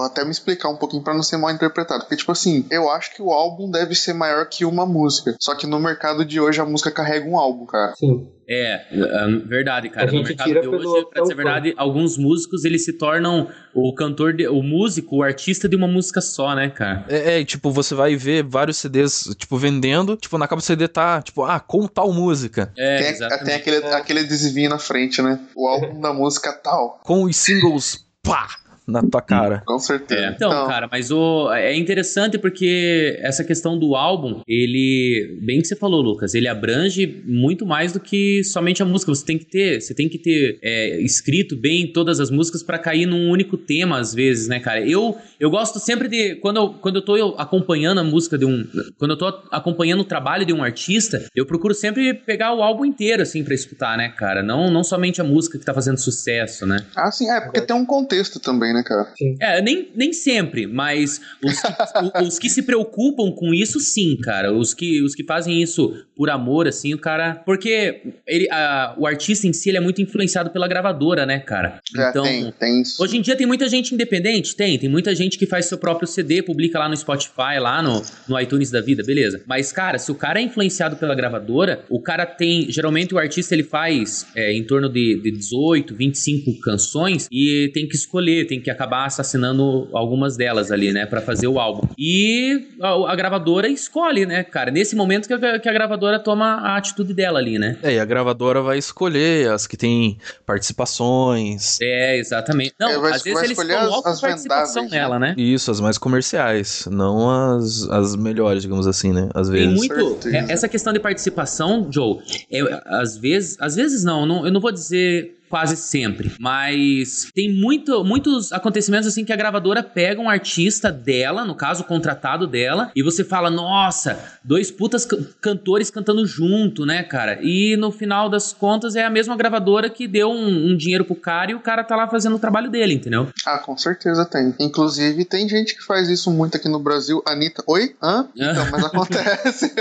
Vou 0.00 0.06
até 0.06 0.24
me 0.24 0.30
explicar 0.30 0.68
um 0.68 0.76
pouquinho 0.76 1.02
pra 1.02 1.14
não 1.14 1.22
ser 1.22 1.36
mal 1.36 1.50
interpretado. 1.50 2.00
Porque, 2.00 2.16
tipo 2.16 2.32
assim, 2.32 2.66
eu 2.70 2.90
acho 2.90 3.14
que 3.14 3.22
o 3.22 3.30
álbum 3.30 3.70
deve 3.70 3.94
ser 3.94 4.12
maior 4.14 4.46
que 4.48 4.64
uma 4.64 4.86
música. 4.86 5.34
Só 5.40 5.54
que 5.54 5.66
no 5.66 5.78
mercado 5.78 6.24
de 6.24 6.40
hoje 6.40 6.60
a 6.60 6.64
música 6.64 6.90
carrega 6.90 7.28
um 7.28 7.38
álbum, 7.38 7.66
cara. 7.66 7.94
Sim. 7.96 8.28
É, 8.52 8.84
é, 8.90 9.28
verdade, 9.46 9.88
cara. 9.90 10.08
A 10.08 10.12
No 10.12 10.24
mercado 10.24 10.46
tira 10.48 10.60
de 10.60 10.68
pelo 10.68 10.90
hoje, 10.90 11.06
pra 11.12 11.24
ser 11.24 11.34
verdade, 11.36 11.72
alguns 11.76 12.18
músicos 12.18 12.64
eles 12.64 12.84
se 12.84 12.94
tornam 12.94 13.48
o 13.72 13.94
cantor, 13.94 14.32
de- 14.32 14.48
o 14.48 14.60
músico, 14.60 15.18
o 15.18 15.22
artista 15.22 15.68
de 15.68 15.76
uma 15.76 15.86
música 15.86 16.20
só, 16.20 16.52
né, 16.56 16.68
cara? 16.68 17.04
É, 17.08 17.40
é, 17.40 17.44
tipo, 17.44 17.70
você 17.70 17.94
vai 17.94 18.16
ver 18.16 18.42
vários 18.42 18.78
CDs, 18.78 19.36
tipo, 19.38 19.56
vendendo, 19.56 20.16
tipo, 20.16 20.36
na 20.36 20.48
capa 20.48 20.60
do 20.60 20.64
CD 20.64 20.88
tá, 20.88 21.22
tipo, 21.22 21.44
ah, 21.44 21.60
com 21.60 21.86
tal 21.86 22.12
música. 22.12 22.72
É, 22.76 23.12
tem, 23.12 23.28
tem 23.44 23.54
aquele, 23.54 23.76
aquele 23.86 24.20
adesivinho 24.20 24.70
na 24.70 24.78
frente, 24.80 25.22
né? 25.22 25.38
O 25.54 25.68
álbum 25.68 26.00
da 26.00 26.12
música 26.12 26.52
tal. 26.52 26.98
Com 27.04 27.22
os 27.22 27.36
singles, 27.36 28.04
pá, 28.20 28.48
na 28.90 29.02
tua 29.02 29.22
cara. 29.22 29.62
Com 29.66 29.78
certeza. 29.78 30.32
Então, 30.34 30.50
cara, 30.66 30.88
mas 30.90 31.10
o, 31.10 31.52
é 31.52 31.76
interessante 31.76 32.38
porque 32.38 33.18
essa 33.20 33.44
questão 33.44 33.78
do 33.78 33.94
álbum, 33.94 34.40
ele, 34.46 35.38
bem 35.42 35.60
que 35.60 35.66
você 35.66 35.76
falou, 35.76 36.00
Lucas, 36.00 36.34
ele 36.34 36.48
abrange 36.48 37.22
muito 37.26 37.64
mais 37.64 37.92
do 37.92 38.00
que 38.00 38.42
somente 38.44 38.82
a 38.82 38.86
música. 38.86 39.14
Você 39.14 39.24
tem 39.24 39.38
que 39.38 39.44
ter, 39.44 39.80
você 39.80 39.94
tem 39.94 40.08
que 40.08 40.18
ter 40.18 40.58
é, 40.62 41.00
escrito 41.00 41.56
bem 41.56 41.92
todas 41.92 42.20
as 42.20 42.30
músicas 42.30 42.62
pra 42.62 42.78
cair 42.78 43.06
num 43.06 43.30
único 43.30 43.56
tema 43.56 43.98
às 43.98 44.14
vezes, 44.14 44.48
né, 44.48 44.60
cara? 44.60 44.80
Eu, 44.80 45.16
eu 45.38 45.50
gosto 45.50 45.78
sempre 45.78 46.08
de 46.08 46.36
quando 46.36 46.56
eu, 46.58 46.68
quando 46.74 46.96
eu 46.96 47.02
tô 47.02 47.34
acompanhando 47.38 48.00
a 48.00 48.04
música 48.04 48.36
de 48.36 48.44
um, 48.44 48.66
quando 48.98 49.12
eu 49.12 49.18
tô 49.18 49.26
acompanhando 49.50 50.00
o 50.00 50.04
trabalho 50.04 50.44
de 50.44 50.52
um 50.52 50.62
artista, 50.62 51.26
eu 51.34 51.46
procuro 51.46 51.74
sempre 51.74 52.14
pegar 52.14 52.54
o 52.54 52.62
álbum 52.62 52.84
inteiro 52.84 53.22
assim 53.22 53.44
pra 53.44 53.54
escutar, 53.54 53.96
né, 53.96 54.08
cara? 54.08 54.42
Não, 54.42 54.70
não 54.70 54.82
somente 54.82 55.20
a 55.20 55.24
música 55.24 55.58
que 55.58 55.64
tá 55.64 55.74
fazendo 55.74 55.98
sucesso, 55.98 56.66
né? 56.66 56.84
Ah, 56.96 57.10
sim, 57.10 57.30
é, 57.30 57.40
porque 57.40 57.60
tem 57.60 57.76
um 57.76 57.86
contexto 57.86 58.40
também, 58.40 58.72
né, 58.72 58.79
cara? 58.82 59.12
É, 59.40 59.60
nem, 59.62 59.90
nem 59.94 60.12
sempre, 60.12 60.66
mas 60.66 61.20
os 61.44 61.60
que, 61.60 61.68
o- 62.22 62.26
os 62.26 62.38
que 62.38 62.48
se 62.48 62.62
preocupam 62.62 63.30
com 63.32 63.52
isso, 63.54 63.78
sim, 63.80 64.16
cara. 64.22 64.52
Os 64.52 64.74
que, 64.74 65.02
os 65.02 65.14
que 65.14 65.24
fazem 65.24 65.62
isso 65.62 65.94
por 66.20 66.28
amor, 66.28 66.68
assim, 66.68 66.92
o 66.92 66.98
cara. 66.98 67.40
Porque 67.46 68.02
ele, 68.26 68.46
a- 68.50 68.94
o 68.98 69.06
artista 69.06 69.46
em 69.46 69.54
si 69.54 69.70
ele 69.70 69.78
é 69.78 69.80
muito 69.80 70.02
influenciado 70.02 70.50
pela 70.50 70.68
gravadora, 70.68 71.24
né, 71.24 71.38
cara? 71.38 71.80
É, 71.96 72.10
Então. 72.10 72.22
tem, 72.22 72.52
tem 72.60 72.82
isso. 72.82 73.02
Hoje 73.02 73.16
em 73.16 73.22
dia 73.22 73.34
tem 73.34 73.46
muita 73.46 73.66
gente 73.70 73.94
independente? 73.94 74.54
Tem. 74.54 74.78
Tem 74.78 74.86
muita 74.86 75.14
gente 75.14 75.38
que 75.38 75.46
faz 75.46 75.64
seu 75.64 75.78
próprio 75.78 76.06
CD, 76.06 76.42
publica 76.42 76.78
lá 76.78 76.90
no 76.90 76.94
Spotify, 76.94 77.58
lá 77.58 77.82
no, 77.82 78.02
no 78.28 78.38
iTunes 78.38 78.70
da 78.70 78.82
vida, 78.82 79.02
beleza. 79.02 79.42
Mas, 79.46 79.72
cara, 79.72 79.96
se 79.98 80.12
o 80.12 80.14
cara 80.14 80.38
é 80.38 80.42
influenciado 80.42 80.96
pela 80.96 81.14
gravadora, 81.14 81.86
o 81.88 82.02
cara 82.02 82.26
tem. 82.26 82.70
Geralmente 82.70 83.14
o 83.14 83.18
artista 83.18 83.54
ele 83.54 83.62
faz 83.64 84.26
é, 84.36 84.52
em 84.52 84.62
torno 84.62 84.90
de, 84.90 85.22
de 85.22 85.30
18, 85.30 85.94
25 85.94 86.60
canções 86.60 87.28
e 87.32 87.70
tem 87.72 87.88
que 87.88 87.96
escolher, 87.96 88.46
tem 88.46 88.60
que 88.60 88.68
acabar 88.68 89.06
assassinando 89.06 89.88
algumas 89.94 90.36
delas 90.36 90.70
ali, 90.70 90.92
né, 90.92 91.06
Pra 91.06 91.22
fazer 91.22 91.46
o 91.46 91.58
álbum. 91.58 91.88
E 91.98 92.68
a, 92.78 93.12
a 93.12 93.16
gravadora 93.16 93.68
escolhe, 93.68 94.26
né, 94.26 94.44
cara? 94.44 94.70
Nesse 94.70 94.94
momento 94.94 95.26
que 95.26 95.32
a, 95.32 95.58
que 95.58 95.66
a 95.68 95.72
gravadora 95.72 96.09
toma 96.18 96.54
a 96.56 96.76
atitude 96.76 97.14
dela 97.14 97.38
ali, 97.38 97.58
né? 97.58 97.76
É, 97.82 97.94
e 97.94 98.00
a 98.00 98.04
gravadora 98.04 98.60
vai 98.62 98.78
escolher 98.78 99.50
as 99.50 99.66
que 99.66 99.76
tem 99.76 100.18
participações. 100.46 101.78
É, 101.80 102.18
exatamente. 102.18 102.74
Não, 102.78 102.88
É, 102.90 102.98
vai- 102.98 103.12
às 103.12 103.22
vezes 103.22 103.42
eles 103.42 103.56
colocam 103.56 104.12
as 104.12 104.20
participação 104.20 104.82
vendáveis, 104.84 104.90
né? 104.92 104.98
nela, 104.98 105.18
né? 105.18 105.34
Isso, 105.36 105.70
as 105.70 105.80
mais 105.80 105.98
comerciais, 105.98 106.86
não 106.90 107.56
as, 107.56 107.88
as 107.90 108.16
melhores, 108.16 108.62
digamos 108.62 108.86
assim, 108.86 109.12
né? 109.12 109.28
Às 109.34 109.48
vezes. 109.48 109.68
Tem 109.80 109.96
muito. 109.98 110.28
é- 110.28 110.46
essa 110.52 110.68
questão 110.68 110.92
de 110.92 110.98
participação, 111.00 111.86
Joe, 111.90 112.18
é, 112.50 112.60
às 112.86 113.16
vezes. 113.16 113.56
Às 113.60 113.76
vezes 113.76 114.04
não, 114.04 114.24
não, 114.26 114.44
eu 114.46 114.52
não 114.52 114.60
vou 114.60 114.72
dizer 114.72 115.36
quase 115.50 115.76
sempre. 115.76 116.32
Mas 116.38 117.28
tem 117.34 117.52
muito, 117.52 118.02
muitos 118.04 118.52
acontecimentos 118.52 119.08
assim 119.08 119.24
que 119.24 119.32
a 119.32 119.36
gravadora 119.36 119.82
pega 119.82 120.20
um 120.20 120.30
artista 120.30 120.90
dela, 120.92 121.44
no 121.44 121.54
caso, 121.54 121.82
o 121.82 121.86
contratado 121.86 122.46
dela, 122.46 122.90
e 122.94 123.02
você 123.02 123.24
fala, 123.24 123.50
nossa, 123.50 124.18
dois 124.44 124.70
putas 124.70 125.04
can- 125.04 125.26
cantores 125.40 125.90
cantando 125.90 126.24
junto, 126.24 126.86
né, 126.86 127.02
cara? 127.02 127.40
E 127.42 127.76
no 127.76 127.90
final 127.90 128.28
das 128.30 128.52
contas 128.52 128.94
é 128.94 129.04
a 129.04 129.10
mesma 129.10 129.36
gravadora 129.36 129.90
que 129.90 130.06
deu 130.06 130.30
um, 130.30 130.70
um 130.70 130.76
dinheiro 130.76 131.04
pro 131.04 131.16
cara 131.16 131.50
e 131.50 131.54
o 131.54 131.60
cara 131.60 131.82
tá 131.82 131.96
lá 131.96 132.06
fazendo 132.08 132.36
o 132.36 132.38
trabalho 132.38 132.70
dele, 132.70 132.94
entendeu? 132.94 133.28
Ah, 133.44 133.58
com 133.58 133.76
certeza 133.76 134.24
tem. 134.24 134.54
Inclusive, 134.60 135.24
tem 135.24 135.48
gente 135.48 135.74
que 135.76 135.82
faz 135.84 136.08
isso 136.08 136.30
muito 136.30 136.56
aqui 136.56 136.68
no 136.68 136.78
Brasil. 136.78 137.20
Anitta. 137.26 137.64
Oi? 137.66 137.94
Hã? 138.02 138.28
Então, 138.60 138.66
mas 138.70 138.84
acontece. 138.84 139.72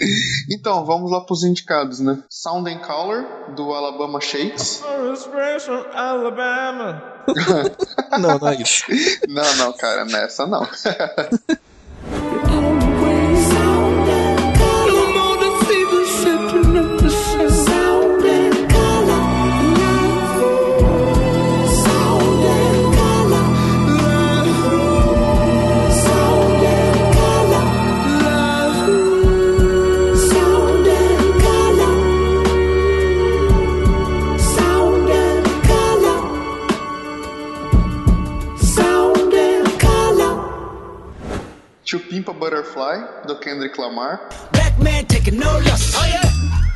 então, 0.50 0.84
vamos 0.84 1.10
lá 1.10 1.20
pros 1.20 1.44
indicados, 1.44 2.00
né? 2.00 2.18
Sound 2.30 2.70
and 2.70 2.78
Color, 2.78 3.24
do 3.54 3.72
Alabama 3.72 4.20
Shakes. 4.20 4.82
Alabama. 5.94 7.02
Não, 8.18 8.38
não 8.38 8.48
é 8.48 8.54
isso. 8.54 8.84
não, 9.28 9.56
não, 9.56 9.72
cara, 9.74 10.04
nessa 10.06 10.46
não. 10.46 10.66
Pimp 42.28 42.36
a 42.36 42.40
Butterfly, 42.40 43.24
do 43.26 43.36
Kendrick 43.36 43.78
Lamar. 43.78 44.20
Black 44.52 44.78
man 44.78 45.06
taking 45.06 45.38
no 45.38 45.50
losses. 45.64 45.94
Oh 45.96 46.06
yeah. 46.06 46.30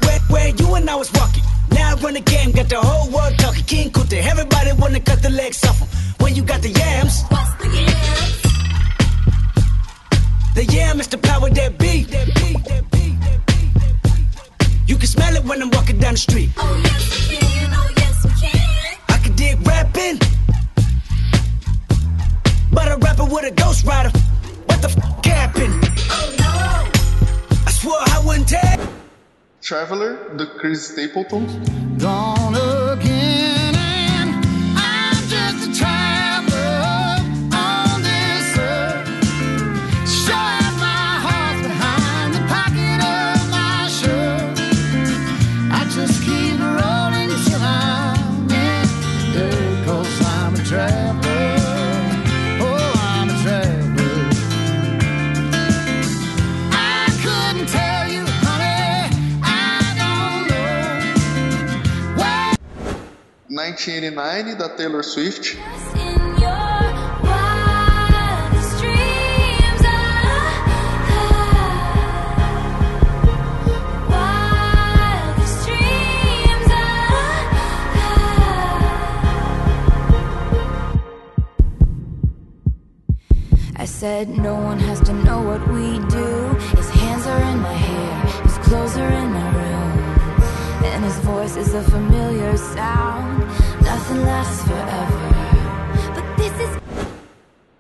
Where, 0.07 0.21
where 0.31 0.49
you 0.49 0.75
and 0.77 0.89
I 0.89 0.95
was 0.95 1.13
walking. 1.13 1.43
Now 1.73 1.91
I 1.91 1.95
run 2.01 2.15
the 2.15 2.21
game, 2.21 2.53
got 2.53 2.71
the 2.71 2.81
whole 2.81 3.11
world 3.11 3.39
talking. 3.39 3.63
King 3.65 3.91
Kunta, 3.91 4.17
everybody 4.23 4.73
wanna 4.73 5.01
cut 5.01 5.23
the 5.23 5.29
legs 5.29 5.63
off 5.65 5.83
'em. 5.83 5.89
When 6.21 6.35
you 6.35 6.43
got 6.43 6.63
the 6.63 6.71
yams. 6.71 7.25
the 7.29 7.69
yams? 7.69 8.43
The 10.55 10.65
yam 10.65 11.01
is 11.01 11.09
the 11.09 11.19
power 11.19 11.51
that 11.51 11.77
be. 11.79 12.07
You 14.87 14.97
can 14.97 15.07
smell 15.07 15.37
it 15.37 15.45
when 15.45 15.61
I'm 15.61 15.71
walking 15.71 15.99
down 15.99 16.15
the 16.15 16.19
street. 16.19 16.51
Oh 16.57 16.81
yes 16.83 17.29
we 17.29 17.37
can, 17.37 17.71
oh 17.75 17.91
yes 17.99 18.25
we 18.25 18.31
can. 18.41 18.97
I 19.11 19.19
can 19.19 19.35
dig 19.37 19.67
rapping. 19.67 20.19
But 22.73 22.91
a 22.91 22.97
rapper 22.97 23.25
with 23.27 23.45
a 23.45 23.51
ghost 23.51 23.85
rider. 23.85 24.13
What 24.73 24.81
the 24.81 24.89
f 24.89 25.25
happened? 25.27 25.85
Oh 26.09 26.35
no. 26.41 27.61
I 27.67 27.71
swore 27.71 28.01
I 28.01 28.23
wouldn't 28.25 28.49
tell. 28.49 28.89
Traveler, 29.61 30.35
do 30.39 30.47
Chris 30.59 30.89
Stapleton. 30.89 31.99
Gone 31.99 32.55
1989, 63.85 64.55
da 64.55 64.69
Taylor 64.69 65.03
Swift. 65.03 65.57
Ah, 65.59 65.65
ah, 65.75 66.39
ah. 67.25 67.53
I 83.75 83.85
said 83.85 84.29
no 84.29 84.55
one 84.55 84.79
has 84.79 85.01
to 85.01 85.13
know 85.13 85.43
what 85.43 85.67
we 85.73 85.99
do. 86.09 86.55
His 86.77 86.89
hands 86.91 87.27
are 87.27 87.43
in 87.51 87.59
my 87.61 87.73
hair, 87.73 88.43
his 88.45 88.59
clothes 88.59 88.97
are 88.97 89.11
in 89.11 89.33
my 89.33 89.51
room, 89.57 89.99
and 90.85 91.05
his 91.05 91.19
voice 91.19 91.57
is 91.57 91.75
a 91.75 91.83
familiar 91.83 92.57
sound. 92.57 93.52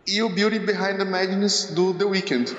E 0.06 0.22
o 0.22 0.28
Beauty 0.28 0.58
Behind 0.58 0.98
the 0.98 1.04
Madness, 1.04 1.72
do 1.74 1.92
The 1.92 2.04
Weeknd. 2.04 2.54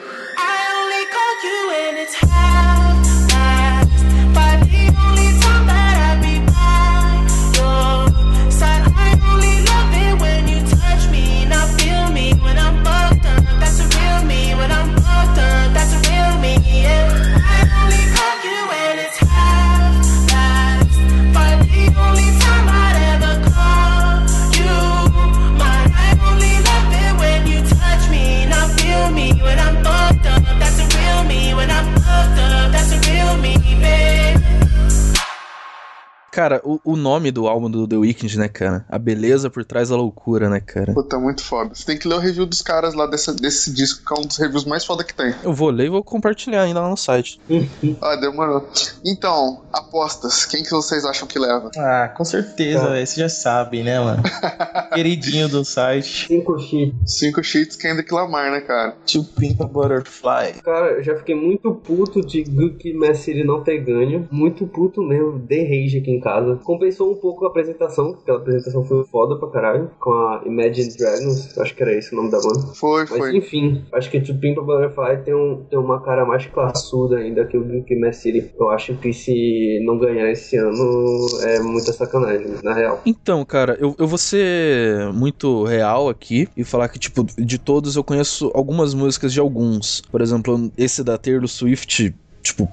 Cara, 36.34 36.60
o, 36.64 36.80
o 36.84 36.96
nome 36.96 37.30
do 37.30 37.48
álbum 37.48 37.70
do 37.70 37.88
The 37.88 37.96
Weeknd, 37.96 38.40
né, 38.40 38.48
cara? 38.48 38.84
A 38.90 38.98
beleza 38.98 39.52
por 39.52 39.64
trás 39.64 39.90
da 39.90 39.96
loucura, 39.96 40.50
né, 40.50 40.60
cara? 40.60 40.92
Puta, 40.92 41.20
muito 41.20 41.44
foda. 41.44 41.76
Você 41.76 41.86
tem 41.86 41.96
que 41.96 42.08
ler 42.08 42.16
o 42.16 42.20
review 42.20 42.48
dos 42.48 42.60
caras 42.60 42.96
lá 42.96 43.06
dessa, 43.06 43.32
desse 43.36 43.72
disco, 43.72 44.04
que 44.04 44.20
é 44.20 44.20
um 44.20 44.26
dos 44.26 44.38
reviews 44.38 44.66
mais 44.66 44.84
foda 44.84 45.04
que 45.04 45.14
tem. 45.14 45.32
Eu 45.44 45.54
vou 45.54 45.70
ler 45.70 45.86
e 45.86 45.90
vou 45.90 46.04
compartilhar 46.04 46.64
ainda 46.64 46.82
lá 46.82 46.90
no 46.90 46.98
site. 46.98 47.40
ah, 48.02 48.16
demorou. 48.16 48.68
Então, 49.06 49.62
apostas. 49.72 50.44
Quem 50.44 50.64
que 50.64 50.72
vocês 50.72 51.06
acham 51.06 51.28
que 51.28 51.38
leva? 51.38 51.70
Ah, 51.78 52.12
com 52.18 52.26
certeza, 52.26 52.90
velho. 52.90 53.06
Você 53.06 53.20
já 53.20 53.30
sabe, 53.30 53.84
né, 53.84 54.00
mano? 54.00 54.24
Queridinho 54.92 55.48
do 55.48 55.64
site. 55.64 56.26
Cinco 56.26 56.58
sheets. 56.58 56.96
Cinco 57.06 57.44
sheets 57.44 57.76
Kendrick 57.76 58.12
Lamar, 58.12 58.50
né, 58.50 58.62
cara? 58.62 58.96
To 59.06 59.24
Pimp 59.24 59.62
a 59.62 59.68
Butterfly. 59.68 60.64
Cara, 60.64 60.94
eu 60.94 61.04
já 61.04 61.16
fiquei 61.16 61.36
muito 61.36 61.76
puto 61.76 62.26
de 62.26 62.44
Gucci 62.44 62.92
Mass 62.92 63.20
City 63.20 63.44
não 63.44 63.64
ter 63.64 63.78
ganho. 63.78 64.28
Muito 64.32 64.66
puto 64.66 65.04
mesmo. 65.04 65.38
De 65.38 65.62
rage 65.62 66.00
aqui 66.00 66.10
em 66.10 66.23
casa. 66.24 66.60
Compensou 66.64 67.12
um 67.12 67.16
pouco 67.16 67.46
a 67.46 67.50
apresentação, 67.50 68.14
porque 68.14 68.24
aquela 68.24 68.40
apresentação 68.40 68.84
foi 68.86 69.04
foda 69.06 69.38
pra 69.38 69.50
caralho. 69.50 69.92
Com 70.00 70.12
a 70.12 70.42
Imagine 70.46 70.96
Dragons. 70.98 71.58
Acho 71.58 71.76
que 71.76 71.84
era 71.84 71.94
esse 71.94 72.14
o 72.14 72.16
nome 72.16 72.32
da 72.32 72.40
banda. 72.40 72.74
Foi, 72.76 73.02
Mas 73.02 73.18
foi. 73.18 73.38
enfim, 73.38 73.84
acho 73.94 74.10
que 74.10 74.20
To 74.22 74.34
Pimp 74.36 74.58
a 74.58 74.62
Butterfly 74.62 75.24
tem, 75.24 75.34
um, 75.34 75.64
tem 75.70 75.78
uma 75.78 76.02
cara 76.02 76.26
mais 76.26 76.46
classuda 76.46 77.18
ainda 77.18 77.46
que 77.46 77.58
o 77.58 77.64
Gucci 77.64 77.96
Mass 77.96 78.18
City. 78.18 78.52
Eu 78.60 78.70
acho 78.70 78.96
que 78.96 79.12
se 79.14 79.80
não 79.86 79.98
ganhar 79.98 80.32
esse 80.32 80.58
ano 80.58 81.28
é 81.42 81.60
muita 81.60 81.92
sacanagem, 81.92 82.48
na 82.64 82.74
real. 82.74 83.02
Então, 83.06 83.44
cara, 83.46 83.78
eu, 83.80 83.96
eu 84.00 84.08
vou 84.08 84.18
ser 84.18 85.12
muito 85.14 85.64
real 85.64 86.10
aqui 86.10 86.48
e 86.56 86.64
falar 86.64 86.88
que, 86.90 87.00
tipo, 87.00 87.26
de 87.38 87.58
todos 87.58 87.96
eu 87.96 88.04
conheço 88.04 88.52
algumas 88.54 88.94
músicas 88.94 89.34
de 89.34 89.40
alguns. 89.40 90.02
Por 90.12 90.22
exemplo, 90.22 90.72
esse 90.78 91.04
da 91.04 91.18
Taylor 91.18 91.48
Swift, 91.48 92.14
tipo, 92.42 92.70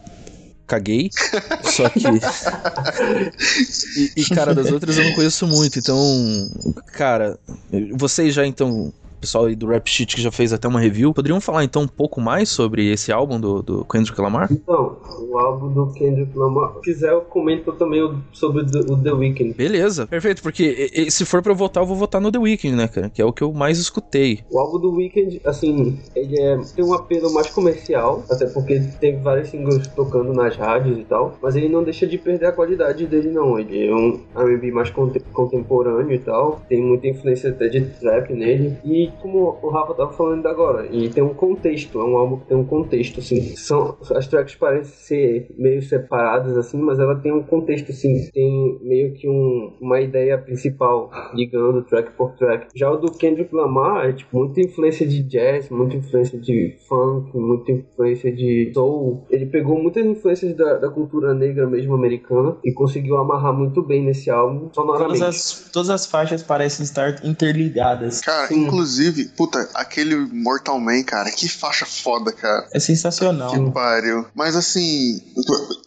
caguei. 0.71 1.11
Só 1.65 1.89
que. 1.89 2.01
E, 3.97 4.23
e, 4.23 4.25
cara, 4.35 4.55
das 4.55 4.71
outras 4.71 4.97
eu 4.97 5.05
não 5.05 5.15
conheço 5.15 5.47
muito. 5.47 5.79
Então, 5.79 6.51
cara, 6.93 7.39
vocês 7.97 8.35
já 8.35 8.47
então 8.47 8.93
pessoal 9.21 9.45
aí 9.47 9.55
do 9.55 9.67
Rap 9.67 9.89
Sheet 9.89 10.17
que 10.17 10.23
já 10.23 10.31
fez 10.31 10.53
até 10.53 10.67
uma 10.67 10.81
review. 10.81 11.13
Poderiam 11.13 11.41
falar 11.41 11.65
então 11.65 11.83
um 11.83 11.89
pouco 11.89 12.21
mais 12.21 12.49
sobre 12.49 12.91
esse 12.91 13.13
álbum 13.13 13.39
do, 13.41 13.63
do 13.63 13.85
Kendrick 13.85 14.21
Lamar? 14.21 14.49
Então, 14.51 14.97
o 15.29 15.39
álbum 15.39 15.69
do 15.73 15.93
Kendrick 15.93 16.37
Lamar. 16.37 16.75
Se 16.75 16.81
quiser, 16.81 17.13
eu 17.13 17.21
comento 17.23 17.73
também 17.73 18.01
sobre 18.33 18.63
o 18.63 18.97
The- 18.97 19.11
Weeknd. 19.13 19.55
Beleza, 19.55 20.07
perfeito, 20.07 20.43
porque 20.43 20.91
e- 20.95 21.03
e 21.07 21.11
se 21.11 21.25
for 21.25 21.43
pra 21.43 21.53
eu 21.53 21.57
votar, 21.57 21.83
eu 21.83 21.87
vou 21.87 21.97
votar 21.97 22.21
no 22.21 22.31
The 22.33 22.39
Weeknd, 22.39 22.77
né, 22.77 22.89
cara? 22.89 23.11
Que 23.11 23.21
é 23.21 23.25
o 23.25 23.33
que 23.33 23.43
eu 23.43 23.53
mais 23.53 23.79
escutei. 23.79 24.41
O 24.51 24.59
álbum 24.59 24.79
do 24.79 24.93
Weeknd, 24.93 25.41
assim, 25.45 25.99
ele 26.15 26.41
é, 26.41 26.59
tem 26.75 26.85
um 26.85 26.95
apelo 26.95 27.33
mais 27.35 27.49
comercial, 27.51 28.25
até 28.31 28.47
porque 28.47 28.81
tem 29.01 29.21
vários 29.21 29.49
singles 29.51 29.87
tocando 29.89 30.33
nas 30.33 30.57
rádios 30.57 30.99
e 30.99 31.05
tal, 31.05 31.37
mas 31.43 31.57
ele 31.57 31.69
não 31.69 31.83
deixa 31.83 32.07
de 32.07 32.17
perder 32.17 32.47
a 32.47 32.53
qualidade 32.53 33.07
dele, 33.07 33.31
não. 33.31 33.59
Ele 33.59 33.87
é 33.89 33.95
um 33.95 34.21
R&B 34.37 34.71
mais 34.71 34.91
conte- 34.91 35.21
contemporâneo 35.33 36.13
e 36.15 36.19
tal, 36.19 36.63
tem 36.69 36.83
muita 36.83 37.09
influência 37.09 37.51
até 37.51 37.69
de 37.69 37.81
trap 37.83 38.33
nele, 38.33 38.77
e 38.85 39.10
como 39.21 39.59
o 39.63 39.69
Rafa 39.71 39.95
tava 39.95 40.13
falando 40.13 40.47
agora, 40.47 40.87
e 40.91 41.09
tem 41.09 41.23
um 41.23 41.35
contexto, 41.35 42.01
é 42.01 42.05
um 42.05 42.17
álbum 42.17 42.39
que 42.39 42.47
tem 42.47 42.57
um 42.57 42.65
contexto, 42.65 43.21
assim. 43.21 43.57
São, 43.57 43.97
as 44.15 44.27
tracks 44.27 44.55
parecem 44.55 44.93
ser 44.93 45.47
meio 45.57 45.83
separadas, 45.83 46.57
assim, 46.57 46.79
mas 46.79 46.99
ela 46.99 47.17
tem 47.17 47.33
um 47.33 47.43
contexto, 47.43 47.91
assim, 47.91 48.29
tem 48.33 48.79
meio 48.83 49.13
que 49.15 49.29
um, 49.29 49.77
uma 49.81 50.01
ideia 50.01 50.39
principal 50.39 51.11
ligando 51.35 51.83
track 51.83 52.13
por 52.13 52.33
track. 52.33 52.69
Já 52.75 52.91
o 52.91 52.97
do 52.97 53.11
Kendrick 53.13 53.55
Lamar 53.55 54.09
é 54.09 54.13
tipo 54.13 54.39
muita 54.39 54.61
influência 54.61 55.07
de 55.07 55.23
jazz, 55.23 55.69
muita 55.71 55.97
influência 55.97 56.39
de 56.39 56.77
funk, 56.89 57.37
muita 57.37 57.73
influência 57.73 58.33
de 58.33 58.71
soul. 58.75 59.27
Ele 59.31 59.47
pegou 59.47 59.81
muitas 59.81 60.05
influências 60.05 60.55
da, 60.57 60.75
da 60.75 60.89
cultura 60.89 61.35
negra 61.35 61.67
mesmo 61.67 61.95
americana 61.95 62.57
e 62.65 62.73
conseguiu 62.73 63.17
amarrar 63.17 63.53
muito 63.53 63.83
bem 63.83 64.05
nesse 64.05 64.31
álbum 64.31 64.71
sonoramente. 64.73 65.19
Todas 65.19 65.23
as, 65.23 65.71
todas 65.73 65.91
as 65.91 66.07
faixas 66.07 66.43
parecem 66.43 66.85
estar 66.85 67.25
interligadas. 67.25 68.21
Cara, 68.21 68.53
inclusive, 68.53 69.00
puta, 69.37 69.69
aquele 69.75 70.17
Mortal 70.17 70.79
Man, 70.81 71.03
cara, 71.03 71.31
que 71.31 71.49
faixa 71.49 71.85
foda, 71.87 72.33
cara. 72.33 72.69
É 72.73 72.81
sensacional. 72.81 73.51
Que 73.51 73.71
pariu. 73.73 74.27
Mas 74.35 74.57
assim, 74.57 75.21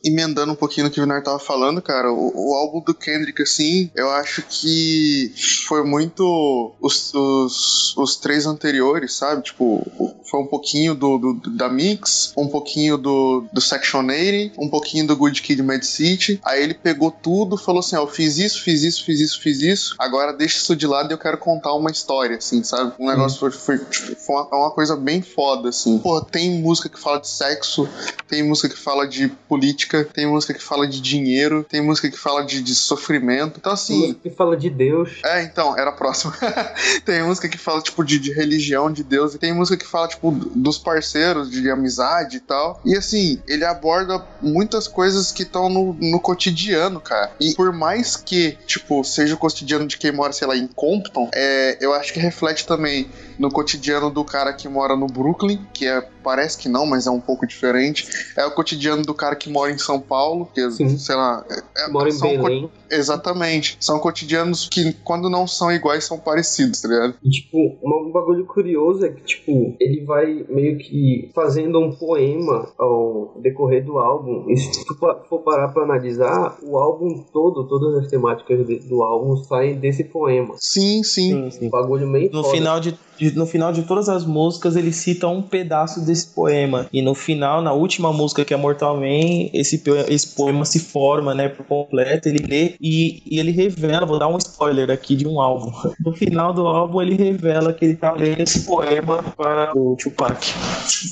emendando 0.03 0.51
um 0.51 0.55
pouquinho 0.55 0.86
no 0.88 0.91
que 0.91 0.99
o 0.99 1.03
Vinar 1.03 1.24
tava 1.24 1.39
falando, 1.39 1.82
cara, 1.82 2.11
o, 2.11 2.32
o 2.51 2.53
álbum 2.55 2.82
do 2.82 2.93
Kendrick, 2.93 3.41
assim, 3.41 3.89
eu 3.95 4.09
acho 4.11 4.41
que 4.43 5.32
foi 5.68 5.84
muito 5.84 6.74
os, 6.82 7.14
os, 7.14 7.95
os 7.97 8.16
três 8.18 8.45
anteriores, 8.45 9.14
sabe? 9.14 9.43
Tipo, 9.43 9.86
foi 10.30 10.39
um 10.41 10.47
pouquinho 10.47 10.95
do, 10.95 11.18
do- 11.18 11.49
da 11.51 11.70
Mix, 11.70 12.34
um 12.38 12.47
pouquinho 12.47 12.97
do, 12.97 13.45
do 13.53 13.61
Section 13.61 14.05
80, 14.05 14.55
um 14.61 14.70
pouquinho 14.70 15.05
do 15.07 15.16
Good 15.16 15.41
Kid 15.41 15.61
Mad 15.61 15.84
City. 15.84 16.39
Aí 16.43 16.61
ele 16.64 16.74
pegou 16.74 17.11
tudo, 17.11 17.57
falou 17.57 17.80
assim: 17.80 17.95
ó, 17.95 18.01
eu 18.03 18.07
fiz 18.07 18.38
isso, 18.38 18.61
fiz 18.64 18.84
isso, 18.84 19.03
fiz 19.05 19.20
isso, 19.20 19.39
fiz 19.41 19.61
isso. 19.61 19.95
Agora 19.99 20.34
deixa 20.34 20.57
isso 20.57 20.76
de 20.76 20.88
lado 20.88 21.11
e 21.11 21.14
eu 21.14 21.18
quero 21.18 21.38
contar 21.38 21.74
uma 21.74 21.91
história, 21.91 22.38
assim, 22.38 22.64
sabe? 22.64 22.93
Um 23.04 23.08
negócio 23.08 23.38
foi, 23.38 23.51
foi, 23.51 23.78
tipo, 23.80 24.16
foi 24.16 24.36
uma, 24.36 24.47
uma 24.56 24.72
coisa 24.72 24.95
bem 24.95 25.22
foda, 25.22 25.68
assim. 25.68 25.99
Pô, 25.99 26.22
tem 26.22 26.62
música 26.62 26.88
que 26.88 26.97
fala 26.97 27.20
de 27.20 27.28
sexo, 27.28 27.88
tem 28.30 28.41
música 28.41 28.70
que 28.70 28.80
fala 28.80 29.06
de 29.06 29.28
política, 29.28 30.06
tem 30.06 30.26
música 30.26 30.54
que 30.54 30.64
fala 30.64 30.88
de 30.88 31.01
dinheiro, 31.01 31.66
tem 31.68 31.82
música 31.82 32.10
que 32.10 32.18
fala 32.18 32.45
de, 32.45 32.62
de 32.62 32.74
sofrimento. 32.74 33.60
Então, 33.60 33.74
assim. 33.74 34.14
que 34.14 34.30
fala 34.30 34.56
de 34.56 34.70
Deus. 34.70 35.20
É, 35.26 35.43
então, 35.43 35.78
era 35.78 35.91
próximo. 35.91 36.32
tem 37.04 37.22
música 37.24 37.49
que 37.49 37.58
fala, 37.58 37.82
tipo, 37.82 38.06
de, 38.06 38.18
de 38.18 38.32
religião, 38.32 38.89
de 38.89 39.04
Deus, 39.04 39.36
e 39.36 39.38
tem 39.38 39.51
música 39.51 39.76
que 39.76 39.86
fala, 39.86 40.08
tipo, 40.08 40.32
dos 40.32 40.78
parceiros, 40.78 41.51
de 41.51 41.70
amizade 41.70 42.38
e 42.38 42.39
tal. 42.39 42.80
E 42.86 42.95
assim, 42.95 43.41
ele 43.45 43.66
aborda 43.66 44.26
muitas 44.41 44.88
coisas 44.88 45.30
que 45.30 45.43
estão 45.43 45.68
no, 45.68 45.93
no 45.99 46.22
cotidiano, 46.22 47.01
cara. 47.01 47.34
E 47.38 47.54
por 47.54 47.74
mais 47.74 48.16
que, 48.16 48.58
tipo, 48.66 49.04
seja 49.04 49.36
o 49.36 49.38
cotidiano 49.38 49.86
de 49.86 49.97
quem 49.97 50.14
mora, 50.14 50.32
sei 50.32 50.47
lá, 50.47 50.56
em 50.56 50.68
Compton, 50.68 51.30
é, 51.34 51.78
eu 51.82 51.93
acho 51.93 52.14
que 52.14 52.20
reflete 52.20 52.66
também 52.66 52.93
point 52.94 53.08
no 53.39 53.49
cotidiano 53.51 54.09
do 54.09 54.23
cara 54.23 54.53
que 54.53 54.67
mora 54.67 54.95
no 54.95 55.07
Brooklyn, 55.07 55.59
que 55.73 55.86
é, 55.88 56.01
parece 56.23 56.57
que 56.57 56.69
não, 56.69 56.86
mas 56.86 57.07
é 57.07 57.11
um 57.11 57.19
pouco 57.19 57.45
diferente. 57.47 58.07
É 58.38 58.45
o 58.45 58.51
cotidiano 58.51 59.03
do 59.03 59.13
cara 59.13 59.36
que 59.36 59.49
mora 59.49 59.71
em 59.71 59.77
São 59.77 59.99
Paulo, 59.99 60.47
que, 60.53 60.69
sei 60.97 61.15
lá. 61.15 61.45
É, 61.77 61.89
Mora 61.89 62.09
em 62.09 62.19
Belém. 62.19 62.69
Exatamente. 62.89 63.75
São 63.79 63.99
cotidianos 63.99 64.67
que, 64.69 64.93
quando 65.03 65.29
não 65.29 65.45
são 65.47 65.71
iguais, 65.71 66.03
são 66.05 66.17
parecidos, 66.17 66.81
tá 66.81 66.88
ligado? 66.88 67.15
E, 67.23 67.29
tipo, 67.29 67.57
um 67.84 68.11
bagulho 68.11 68.45
curioso 68.45 69.05
é 69.05 69.09
que, 69.09 69.21
tipo, 69.23 69.75
ele 69.79 70.03
vai 70.05 70.45
meio 70.49 70.77
que 70.77 71.29
fazendo 71.34 71.79
um 71.79 71.91
poema 71.91 72.71
ao 72.77 73.34
decorrer 73.41 73.84
do 73.84 73.97
álbum. 73.97 74.45
E 74.49 74.57
se 74.57 74.86
tu 74.86 74.95
for 74.95 75.39
parar 75.39 75.69
pra 75.69 75.84
analisar, 75.84 76.57
o 76.61 76.77
álbum 76.77 77.23
todo, 77.34 77.67
todas 77.67 78.03
as 78.03 78.09
temáticas 78.09 78.65
do 78.88 79.01
álbum 79.03 79.36
saem 79.38 79.75
desse 79.79 80.03
poema. 80.03 80.53
Sim, 80.57 81.03
sim. 81.03 81.49
Um 81.61 81.69
bagulho 81.69 82.07
meio 82.07 82.31
No 82.31 82.43
foda. 82.43 82.55
final 82.55 82.79
de- 82.79 82.97
no 83.32 83.45
final 83.45 83.71
de 83.71 83.84
todas 83.84 84.09
as 84.09 84.26
músicas, 84.26 84.76
ele 84.76 84.91
cita 84.93 85.28
um 85.28 85.41
pedaço 85.41 86.01
desse 86.01 86.28
poema. 86.28 86.88
E 86.91 87.01
no 87.01 87.13
final, 87.15 87.61
na 87.61 87.74
última 87.74 88.11
música, 88.13 88.43
que 88.45 88.53
é 88.53 88.57
Mortal 88.57 88.97
Man, 88.97 89.49
esse, 89.53 89.80
po- 89.80 89.95
esse 90.07 90.28
poema 90.30 90.65
se 90.65 90.80
forma, 90.80 91.34
né, 91.34 91.49
por 91.49 91.65
completo. 91.65 92.28
Ele 92.30 92.45
lê 92.47 92.76
e, 92.82 93.21
e 93.26 93.39
ele 93.39 93.51
revela, 93.51 94.05
vou 94.05 94.19
dar 94.19 94.28
um 94.28 94.38
spoiler 94.38 94.89
aqui 94.91 95.15
de 95.15 95.28
um 95.28 95.39
álbum. 95.39 95.71
No 96.03 96.13
final 96.13 96.53
do 96.53 96.67
álbum, 96.67 97.01
ele 97.01 97.15
revela 97.15 97.74
que 97.74 97.86
ele 97.86 97.95
tá 97.95 98.11
lendo 98.11 98.41
esse 98.41 98.61
poema 98.61 99.24
para 99.38 99.71
o 99.78 99.95
Tupac. 99.95 100.45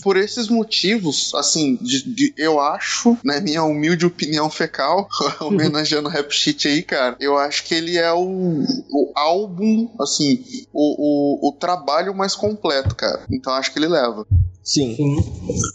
Por 0.03 0.17
esses 0.17 0.49
motivos, 0.49 1.33
assim, 1.35 1.77
de, 1.81 2.03
de- 2.13 2.33
eu 2.37 2.59
acho, 2.59 3.17
na 3.23 3.39
minha 3.39 3.63
humilde 3.63 4.05
opinião 4.05 4.49
fecal, 4.49 5.07
homenageando 5.39 6.07
o 6.09 6.11
Rap 6.11 6.31
Sheet 6.31 6.67
aí, 6.67 6.83
cara, 6.83 7.15
eu 7.19 7.37
acho 7.37 7.63
que 7.63 7.73
ele 7.75 7.97
é 7.97 8.11
o, 8.11 8.63
o 8.89 9.11
álbum, 9.15 9.89
assim, 9.99 10.43
o, 10.73 11.47
o, 11.47 11.49
o 11.49 11.51
trabalho 11.53 12.00
mais 12.09 12.35
completo, 12.35 12.95
cara. 12.95 13.21
Então 13.31 13.53
acho 13.53 13.71
que 13.71 13.77
ele 13.79 13.87
leva. 13.87 14.25
Sim. 14.63 14.95
Sim, 14.95 15.15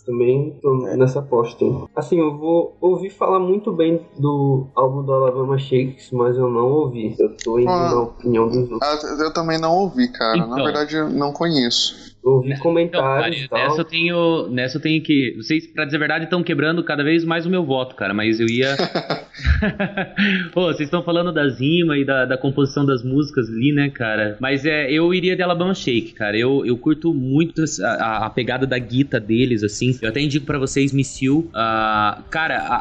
também 0.04 0.56
tô 0.62 0.72
nessa 0.96 1.18
aposta. 1.18 1.64
Assim, 1.94 2.20
eu 2.20 2.36
vou 2.38 2.76
ouvir 2.80 3.10
falar 3.10 3.40
muito 3.40 3.72
bem 3.72 4.00
do 4.16 4.68
álbum 4.76 5.02
do 5.02 5.12
Alabama 5.12 5.58
Shakes, 5.58 6.10
mas 6.12 6.36
eu 6.36 6.48
não 6.48 6.70
ouvi. 6.70 7.16
Eu 7.18 7.36
tô 7.36 7.58
indo 7.58 7.68
Ah. 7.68 7.90
na 7.90 8.00
opinião 8.02 8.48
dos 8.48 8.70
outros. 8.70 9.20
Eu 9.20 9.32
também 9.32 9.58
não 9.58 9.72
ouvi, 9.74 10.06
cara. 10.08 10.36
Na 10.36 10.44
Então. 10.46 10.64
verdade, 10.64 10.96
eu 10.96 11.08
não 11.10 11.32
conheço. 11.32 12.15
Ouvi 12.26 12.48
Então, 12.48 12.60
comentários 12.60 13.42
e 13.44 13.48
cara, 13.48 13.62
tal. 13.62 13.68
nessa 13.70 13.80
eu 13.80 13.84
tenho. 13.84 14.48
Nessa 14.50 14.76
eu 14.78 14.82
tenho 14.82 15.02
que. 15.02 15.34
Vocês, 15.36 15.66
pra 15.66 15.84
dizer 15.84 15.96
a 15.96 16.00
verdade, 16.00 16.24
estão 16.24 16.42
quebrando 16.42 16.82
cada 16.82 17.04
vez 17.04 17.24
mais 17.24 17.46
o 17.46 17.50
meu 17.50 17.64
voto, 17.64 17.94
cara. 17.94 18.12
Mas 18.12 18.40
eu 18.40 18.46
ia. 18.48 18.74
Pô, 20.52 20.62
vocês 20.66 20.80
estão 20.88 21.02
falando 21.02 21.32
das 21.32 21.60
rimas 21.60 21.98
e 21.98 22.04
da, 22.04 22.24
da 22.24 22.36
composição 22.38 22.84
das 22.84 23.02
músicas 23.02 23.48
ali, 23.48 23.72
né, 23.72 23.90
cara? 23.90 24.36
Mas 24.40 24.64
é, 24.64 24.90
eu 24.90 25.12
iria 25.14 25.36
de 25.36 25.42
Alabama 25.42 25.74
Shake, 25.74 26.12
cara. 26.12 26.36
Eu, 26.36 26.64
eu 26.66 26.76
curto 26.76 27.12
muito 27.14 27.62
a, 27.82 28.26
a 28.26 28.30
pegada 28.30 28.66
da 28.66 28.78
guita 28.78 29.20
deles, 29.20 29.62
assim. 29.62 29.96
Eu 30.02 30.08
até 30.08 30.20
indico 30.20 30.46
pra 30.46 30.58
vocês 30.58 30.92
Missil. 30.92 31.50
Ah, 31.54 32.22
cara, 32.30 32.58
a, 32.58 32.76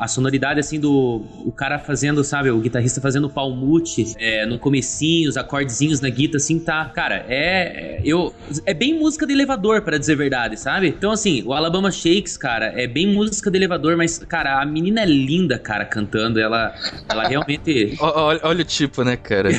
a, 0.00 0.04
a 0.04 0.08
sonoridade, 0.08 0.60
assim, 0.60 0.78
do. 0.78 1.24
O 1.44 1.52
cara 1.52 1.78
fazendo, 1.78 2.22
sabe, 2.24 2.50
o 2.50 2.60
guitarrista 2.60 3.00
fazendo 3.00 3.28
palmute 3.30 4.04
é, 4.18 4.44
no 4.46 4.58
comecinho, 4.58 5.28
os 5.28 5.36
acordezinhos 5.36 6.00
na 6.00 6.08
guita, 6.08 6.36
assim, 6.36 6.58
tá. 6.58 6.84
Cara, 6.94 7.24
é. 7.28 7.42
é- 7.42 8.02
Eu, 8.04 8.34
é 8.66 8.74
bem 8.82 8.98
música 8.98 9.24
de 9.24 9.32
elevador, 9.32 9.82
pra 9.82 9.96
dizer 9.96 10.14
a 10.14 10.16
verdade, 10.16 10.58
sabe? 10.58 10.88
Então, 10.88 11.12
assim, 11.12 11.40
o 11.46 11.52
Alabama 11.52 11.88
Shakes, 11.88 12.36
cara, 12.36 12.72
é 12.74 12.84
bem 12.84 13.06
música 13.14 13.48
de 13.48 13.56
elevador, 13.56 13.96
mas, 13.96 14.18
cara, 14.18 14.60
a 14.60 14.66
menina 14.66 15.02
é 15.02 15.06
linda, 15.06 15.56
cara, 15.56 15.84
cantando. 15.84 16.40
Ela, 16.40 16.74
ela 17.08 17.28
realmente. 17.28 17.96
Olha, 18.02 18.40
olha 18.42 18.62
o 18.62 18.64
tipo, 18.64 19.04
né, 19.04 19.16
cara? 19.16 19.50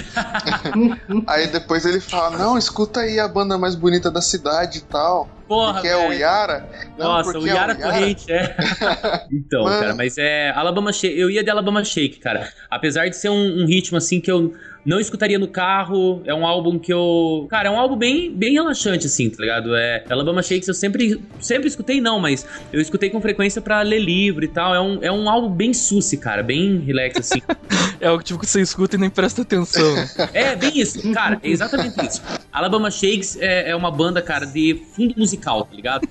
Aí 1.28 1.48
depois 1.48 1.86
ele 1.86 2.02
fala: 2.02 2.38
Não, 2.38 2.58
escuta 2.58 3.00
aí 3.00 3.20
a 3.20 3.28
banda 3.28 3.58
mais 3.58 3.76
bonita 3.76 4.12
da 4.12 4.22
cidade 4.22 4.80
e 4.80 4.82
tal. 4.82 5.30
Porra, 5.48 5.74
porque 5.74 5.88
é 5.88 5.96
o 5.96 6.10
velho. 6.10 6.20
Yara. 6.20 6.70
Não, 6.98 7.06
Nossa, 7.06 7.30
o 7.30 7.34
porque 7.34 7.50
é 7.50 7.54
Yara 7.54 7.76
Corrente, 7.76 8.32
é. 8.32 8.56
Então, 9.32 9.64
Mano. 9.64 9.80
cara, 9.80 9.96
mas 9.96 10.18
é. 10.18 10.50
Alabama 10.52 10.92
Shake. 10.92 11.18
Eu 11.18 11.30
ia 11.30 11.44
de 11.44 11.50
Alabama 11.50 11.84
Shake, 11.84 12.20
cara. 12.20 12.50
Apesar 12.70 13.08
de 13.08 13.16
ser 13.16 13.30
um, 13.30 13.64
um 13.64 13.66
ritmo 13.66 13.98
assim 13.98 14.20
que 14.20 14.32
eu 14.32 14.54
não 14.86 15.00
escutaria 15.00 15.40
no 15.40 15.48
carro. 15.48 16.22
É 16.26 16.34
um 16.34 16.46
álbum 16.46 16.78
que 16.78 16.92
eu. 16.92 17.48
Cara, 17.50 17.70
é 17.70 17.72
um 17.72 17.80
álbum 17.80 17.96
bem, 17.96 18.32
bem 18.32 18.54
relaxante, 18.54 19.08
assim, 19.08 19.30
tá 19.30 19.38
ligado? 19.40 19.76
É. 19.76 20.04
Alabama 20.10 20.42
Shakes 20.42 20.68
eu 20.68 20.74
sempre. 20.74 21.22
Sempre 21.40 21.68
escutei, 21.68 22.02
não, 22.02 22.20
mas 22.20 22.46
eu 22.72 22.82
escutei 22.82 23.10
com 23.10 23.22
frequência 23.22 23.62
pra 23.62 23.82
ler 23.82 24.00
livro 24.00 24.44
e 24.44 24.48
tal. 24.48 24.74
É 24.74 24.82
um, 24.82 25.00
é 25.02 25.12
um 25.12 25.30
álbum 25.30 25.50
bem 25.50 25.74
suci, 25.74 26.18
cara. 26.18 26.44
Bem 26.44 26.80
relax, 26.80 27.18
assim. 27.20 27.42
É 28.04 28.12
o 28.12 28.22
tipo 28.22 28.38
que 28.40 28.46
você 28.46 28.60
escuta 28.62 28.98
e 28.98 29.00
nem 29.00 29.10
presta 29.10 29.42
atenção. 29.44 29.96
É, 30.34 30.56
bem 30.56 30.78
isso, 30.80 31.12
cara, 31.14 31.40
é 31.42 31.50
exatamente 31.50 31.96
isso. 32.06 32.22
Alabama 32.52 32.90
Shakes 32.92 33.38
é, 33.40 33.70
é 33.70 33.76
uma 33.76 33.90
banda, 33.90 34.22
cara, 34.22 34.46
de 34.46 34.82
fundo 34.96 35.14
musical, 35.18 35.64
tá 35.66 35.76
ligado? 35.76 36.08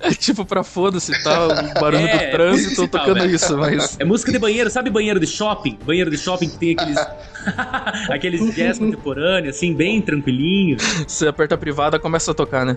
É 0.00 0.10
tipo 0.12 0.44
pra 0.44 0.62
foda-se, 0.64 1.12
tá? 1.22 1.46
O 1.46 1.80
barulho 1.80 2.06
É, 2.06 2.26
do 2.28 2.30
trânsito 2.32 2.74
foda-se, 2.76 2.88
tá, 2.88 2.98
tocando 3.00 3.20
velho. 3.20 3.34
isso, 3.34 3.56
mas. 3.58 3.96
É 3.98 4.04
música 4.04 4.32
de 4.32 4.38
banheiro, 4.38 4.70
sabe 4.70 4.88
banheiro 4.90 5.20
de 5.20 5.26
shopping? 5.26 5.78
Banheiro 5.84 6.10
de 6.10 6.16
shopping 6.18 6.48
que 6.48 6.58
tem 6.58 6.72
aqueles. 6.72 6.98
aqueles 8.10 8.54
jazz 8.54 8.78
contemporâneos, 8.78 9.56
assim, 9.56 9.74
bem 9.74 10.00
tranquilinho. 10.00 10.76
Você 11.06 11.26
aperta 11.28 11.54
a 11.54 11.58
privada, 11.58 11.98
começa 11.98 12.30
a 12.30 12.34
tocar, 12.34 12.64
né? 12.64 12.76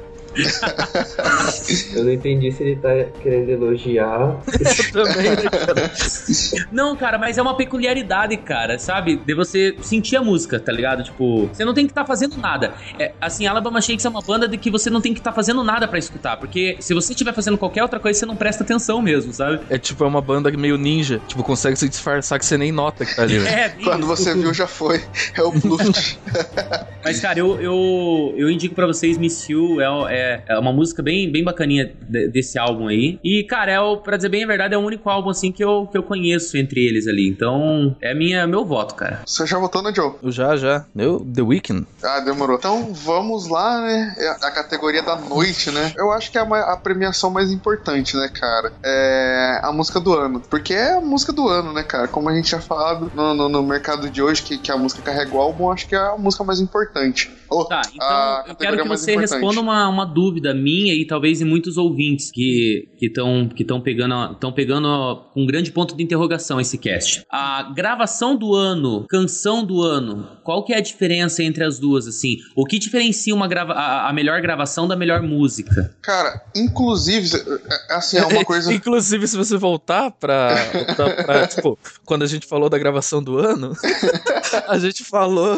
Eu 1.96 2.04
não 2.04 2.12
entendi 2.12 2.52
se 2.52 2.64
ele 2.64 2.76
tá 2.76 2.90
querendo 3.22 3.50
elogiar. 3.50 4.38
Também, 4.92 5.32
né, 5.32 5.50
cara? 5.50 5.92
Não, 6.72 6.96
cara, 6.96 7.18
mas 7.18 7.38
é 7.38 7.42
uma 7.42 7.56
peculiaridade, 7.56 8.38
cara, 8.38 8.78
sabe? 8.78 9.18
De 9.18 9.34
você 9.34 9.76
sentir 9.82 10.16
a 10.16 10.22
música, 10.22 10.60
tá 10.60 10.72
ligado? 10.72 11.04
Tipo, 11.04 11.48
você 11.48 11.66
não 11.66 11.74
tem 11.74 11.86
que 11.86 11.92
estar 11.92 12.06
fazendo 12.06 12.38
nada. 12.38 12.74
É, 13.00 13.14
assim, 13.20 13.48
Alabama 13.48 13.82
Shakes 13.82 14.06
é 14.06 14.10
uma 14.10 14.22
banda 14.22 14.48
de 14.48 14.58
que 14.58 14.70
você 14.70 14.90
não 14.90 15.02
tem 15.02 15.14
que 15.14 15.20
estar 15.20 15.32
fazendo 15.32 15.64
nada 15.64 15.88
pra 15.88 16.00
escutar, 16.00 16.38
porque 16.38 16.78
se 16.80 16.94
você 16.94 17.14
estiver 17.14 17.34
fazendo 17.34 17.58
qualquer 17.58 17.84
outra 17.84 18.00
coisa, 18.00 18.20
você 18.20 18.26
não 18.26 18.36
presta 18.36 18.64
atenção 18.64 19.02
mesmo, 19.02 19.34
sabe? 19.34 19.60
É 19.70 19.78
tipo, 19.78 20.04
é 20.04 20.08
uma 20.08 20.22
banda 20.22 20.52
meio 20.52 20.78
ninja. 20.78 21.22
Tipo, 21.28 21.44
consegue 21.44 21.78
se 21.78 21.88
disfarçar 21.88 22.40
que 22.40 22.46
você 22.46 22.58
nem 22.58 22.72
nota 22.72 23.06
que 23.06 23.16
tá 23.16 23.24
ali, 23.24 23.40
né? 23.40 23.66
É, 23.66 23.70
Quando 23.84 24.06
você 24.06 24.34
viu, 24.34 24.54
já 24.54 24.68
foi. 24.68 25.04
É 25.36 25.42
o 25.42 25.52
Blues. 25.52 26.18
Mas, 27.04 27.20
cara, 27.20 27.40
eu, 27.40 27.60
eu, 27.62 28.34
eu 28.36 28.50
indico 28.50 28.76
pra 28.76 28.86
vocês 28.86 29.18
Miss 29.18 29.48
You, 29.48 29.80
é, 29.82 29.86
é, 30.14 30.26
é 30.47 30.57
uma 30.59 30.71
música 30.73 31.01
bem, 31.01 31.32
bem 31.32 31.43
bacaninha 31.43 31.91
de- 32.09 32.28
desse 32.30 32.57
álbum 32.59 32.88
aí. 32.88 33.19
E, 33.23 33.43
cara, 33.43 33.71
é 33.71 33.80
o, 33.80 33.97
pra 33.97 34.17
dizer 34.17 34.30
bem 34.30 34.43
a 34.43 34.47
verdade, 34.47 34.73
é 34.73 34.78
o 34.78 34.82
único 34.82 35.09
álbum, 35.09 35.30
assim, 35.30 35.51
que 35.51 35.63
eu, 35.63 35.88
que 35.91 35.97
eu 35.97 36.03
conheço 36.03 36.57
entre 36.57 36.80
eles 36.86 37.07
ali. 37.07 37.28
Então, 37.28 37.95
é 38.01 38.13
minha, 38.13 38.45
meu 38.47 38.65
voto, 38.65 38.95
cara. 38.95 39.21
Você 39.25 39.45
já 39.45 39.57
votou 39.57 39.82
no 39.82 39.93
Joe? 39.93 40.13
Já, 40.25 40.55
já. 40.55 40.86
Eu, 40.95 41.19
The 41.19 41.41
Weeknd. 41.41 41.86
Ah, 42.03 42.19
demorou. 42.19 42.57
Então 42.57 42.93
vamos 42.93 43.47
lá, 43.49 43.82
né? 43.82 44.15
É 44.17 44.30
A 44.47 44.51
categoria 44.51 45.01
da 45.03 45.15
noite, 45.15 45.71
né? 45.71 45.91
Eu 45.97 46.11
acho 46.11 46.32
que 46.32 46.38
é 46.38 46.41
a, 46.41 46.73
a 46.73 46.78
premiação 46.78 47.30
mais 47.30 47.51
importante, 47.51 48.15
né, 48.17 48.30
cara? 48.34 48.71
É 48.84 49.59
a 49.63 49.71
música 49.71 49.99
do 49.99 50.13
ano. 50.13 50.41
Porque 50.49 50.73
é 50.73 50.93
a 50.97 51.01
música 51.01 51.32
do 51.34 51.47
ano, 51.47 51.73
né, 51.73 51.84
cara? 51.84 52.07
Como 52.07 52.30
a 52.30 52.36
gente 52.36 52.49
já 52.51 52.59
falado 52.59 53.11
no, 53.15 53.34
no, 53.34 53.49
no 53.49 53.63
mercado 53.63 54.09
de 54.09 54.21
hoje, 54.21 54.41
que, 54.41 54.57
que 54.57 54.71
a 54.71 54.78
música 54.78 55.01
carrega 55.01 55.36
o 55.36 55.39
álbum, 55.39 55.71
acho 55.71 55.88
que 55.88 55.95
é 55.95 55.99
a 55.99 56.15
música 56.17 56.43
mais 56.43 56.59
importante. 56.59 57.30
Ou, 57.50 57.66
Tá, 57.66 57.82
então 57.93 58.43
eu 58.48 58.56
quero 58.56 58.82
que 58.82 58.88
você 58.88 59.12
importante. 59.12 59.32
responda 59.34 59.62
uma, 59.62 59.88
uma 59.89 60.06
dúvida 60.06 60.54
minha 60.54 60.93
e 60.93 61.06
talvez 61.06 61.39
de 61.39 61.45
muitos 61.45 61.78
ouvintes 61.78 62.32
que 62.32 62.88
estão 63.02 63.50
que 63.50 63.64
estão 63.64 63.82
pegando 63.82 64.34
estão 64.34 64.52
pegando 64.52 65.24
um 65.36 65.45
grande 65.45 65.72
ponto 65.72 65.95
de 65.95 66.04
interrogação 66.04 66.60
esse 66.60 66.78
cast. 66.78 67.24
A 67.32 67.64
gravação 67.76 68.36
do 68.36 68.54
ano, 68.54 69.06
canção 69.10 69.64
do 69.66 69.82
ano, 69.82 70.28
qual 70.43 70.64
que 70.64 70.74
é 70.74 70.78
a 70.78 70.82
diferença 70.82 71.43
entre 71.43 71.64
as 71.64 71.80
duas 71.80 72.08
assim? 72.08 72.38
O 72.56 72.66
que 72.66 72.80
diferencia 72.80 73.34
uma 73.34 73.48
grava 73.48 73.74
a, 73.74 74.10
a 74.10 74.14
melhor 74.14 74.41
gravação 74.41 74.88
da 74.88 74.95
melhor 74.95 75.22
música? 75.22 75.95
Cara, 76.02 76.41
inclusive, 76.56 77.30
é 77.89 77.93
assim, 77.95 78.18
é 78.18 78.26
uma 78.26 78.43
coisa. 78.45 78.74
Inclusive, 78.74 79.28
se 79.28 79.38
você 79.38 79.58
voltar 79.58 80.12
pra, 80.12 80.56
pra, 80.95 81.24
pra, 81.24 81.48
tipo, 81.48 81.78
quando 82.06 82.24
a 82.24 82.28
gente 82.28 82.45
falou 82.48 82.70
da 82.70 82.78
gravação 82.78 83.22
do 83.24 83.38
ano, 83.38 83.74
a 84.68 84.78
gente 84.78 85.04
falou 85.04 85.58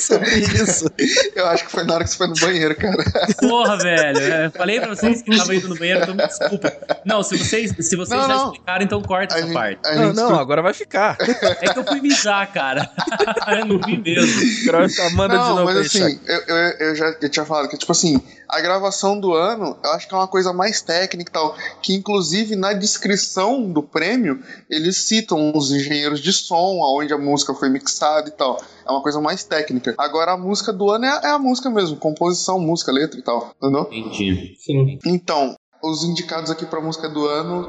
sobre 0.00 0.38
isso. 0.40 0.86
Eu 1.34 1.46
acho 1.46 1.64
que 1.64 1.70
foi 1.70 1.84
na 1.84 1.94
hora 1.94 2.04
que 2.04 2.10
você 2.10 2.16
foi 2.16 2.26
no 2.28 2.34
banheiro, 2.34 2.74
cara. 2.76 3.04
Porra, 3.40 3.76
velho, 3.78 4.18
é, 4.18 4.50
falei 4.50 4.80
pra 4.80 4.88
vocês 4.90 5.22
que 5.22 5.36
tava 5.36 5.54
indo 5.54 5.68
no 5.68 5.76
banheiro, 5.76 6.02
então 6.02 6.14
me 6.14 6.26
desculpa. 6.26 6.72
Não, 7.04 7.22
se 7.22 7.36
vocês 7.38 7.70
se 7.78 7.96
vocês 7.96 8.20
Não, 8.20 8.28
já 8.28 8.36
não. 8.36 8.44
explicaram, 8.52 8.84
então 8.84 9.02
corta 9.02 9.38
essa 9.38 9.52
parte. 9.52 9.80
a 9.84 9.94
Não, 9.94 10.06
gente 10.06 10.16
não, 10.16 10.38
agora 10.38 10.62
vai 10.62 10.72
ficar. 10.74 11.16
É 11.60 11.72
que 11.72 11.78
eu 11.78 11.84
fui 11.84 12.00
mijar, 12.00 12.52
cara. 12.52 12.90
eu 13.58 13.64
não 13.66 13.78
vi 13.80 13.98
mesmo. 13.98 14.28
Ficar, 14.88 15.10
manda 15.12 15.34
de 15.34 15.40
Não, 15.44 15.56
novo 15.56 15.64
mas 15.64 15.76
aí, 15.76 15.86
assim, 15.86 16.20
eu, 16.26 16.40
eu, 16.40 16.56
eu 16.88 16.94
já 16.96 17.14
eu 17.20 17.28
tinha 17.28 17.44
falado 17.44 17.68
que, 17.68 17.76
tipo 17.76 17.92
assim, 17.92 18.20
a 18.48 18.60
gravação 18.60 19.18
do 19.18 19.34
ano, 19.34 19.76
eu 19.84 19.90
acho 19.92 20.08
que 20.08 20.14
é 20.14 20.16
uma 20.16 20.28
coisa 20.28 20.52
mais 20.52 20.80
técnica 20.80 21.30
e 21.30 21.32
tal, 21.32 21.56
que 21.82 21.94
inclusive 21.94 22.56
na 22.56 22.72
descrição 22.72 23.70
do 23.70 23.82
prêmio, 23.82 24.42
eles 24.70 24.96
citam 24.96 25.52
os 25.54 25.70
engenheiros 25.70 26.20
de 26.20 26.32
som, 26.32 26.82
aonde 26.82 27.12
a 27.12 27.18
música 27.18 27.54
foi 27.54 27.68
mixada 27.68 28.28
e 28.28 28.32
tal. 28.32 28.60
É 28.88 28.92
uma 28.92 29.02
coisa 29.02 29.20
mais 29.20 29.44
técnica. 29.44 29.94
Agora 29.98 30.32
a 30.32 30.36
música 30.38 30.72
do 30.72 30.90
ano 30.90 31.04
é, 31.04 31.08
a- 31.08 31.20
é 31.24 31.30
a 31.32 31.38
música 31.38 31.68
mesmo, 31.68 31.96
composição, 31.96 32.58
música, 32.58 32.90
letra 32.90 33.18
e 33.18 33.22
tal, 33.22 33.52
entendeu? 33.62 33.82
Entendi. 33.92 34.54
Sim. 34.58 34.98
Então, 35.04 35.54
os 35.82 36.04
indicados 36.04 36.50
aqui 36.50 36.64
pra 36.64 36.80
música 36.80 37.08
do 37.08 37.26
ano, 37.26 37.68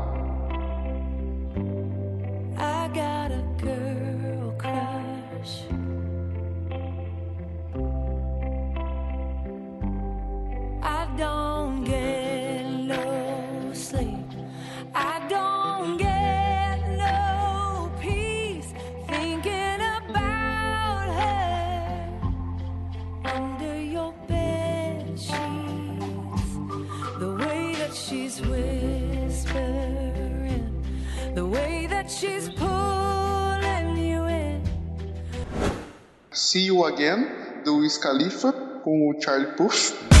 don't 11.21 11.83
get 11.83 12.65
no 12.65 13.71
sleep. 13.73 14.25
I 14.95 15.21
don't 15.29 15.97
get 15.97 16.79
no 16.97 17.91
peace 18.01 18.73
thinking 19.07 19.81
about 19.99 21.05
her 21.19 22.19
under 23.23 23.79
your 23.79 24.13
bed. 24.27 25.15
The 27.19 27.31
way 27.37 27.75
that 27.75 27.93
she's 27.93 28.41
whispering, 28.41 29.53
the 31.35 31.45
way 31.45 31.85
that 31.85 32.09
she's 32.09 32.49
pulling 32.49 33.95
you 33.95 34.25
in. 34.25 34.63
See 36.31 36.61
You 36.61 36.85
Again, 36.85 37.61
do 37.63 37.77
Wiz 37.77 37.99
Khalifa, 37.99 38.51
com 38.83 39.07
o 39.07 39.13
Charlie 39.19 39.53
Puth. 39.55 40.20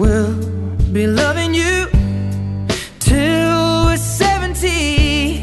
will 0.00 0.34
be 0.94 1.06
loving 1.06 1.52
you 1.52 1.86
till 2.98 3.84
we're 3.84 3.98
70. 3.98 5.42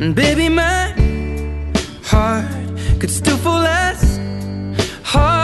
And 0.00 0.16
baby, 0.16 0.48
my 0.48 0.92
heart 2.02 2.44
could 2.98 3.10
still 3.10 3.36
fall 3.36 3.64
as 3.64 4.18
hard 5.04 5.43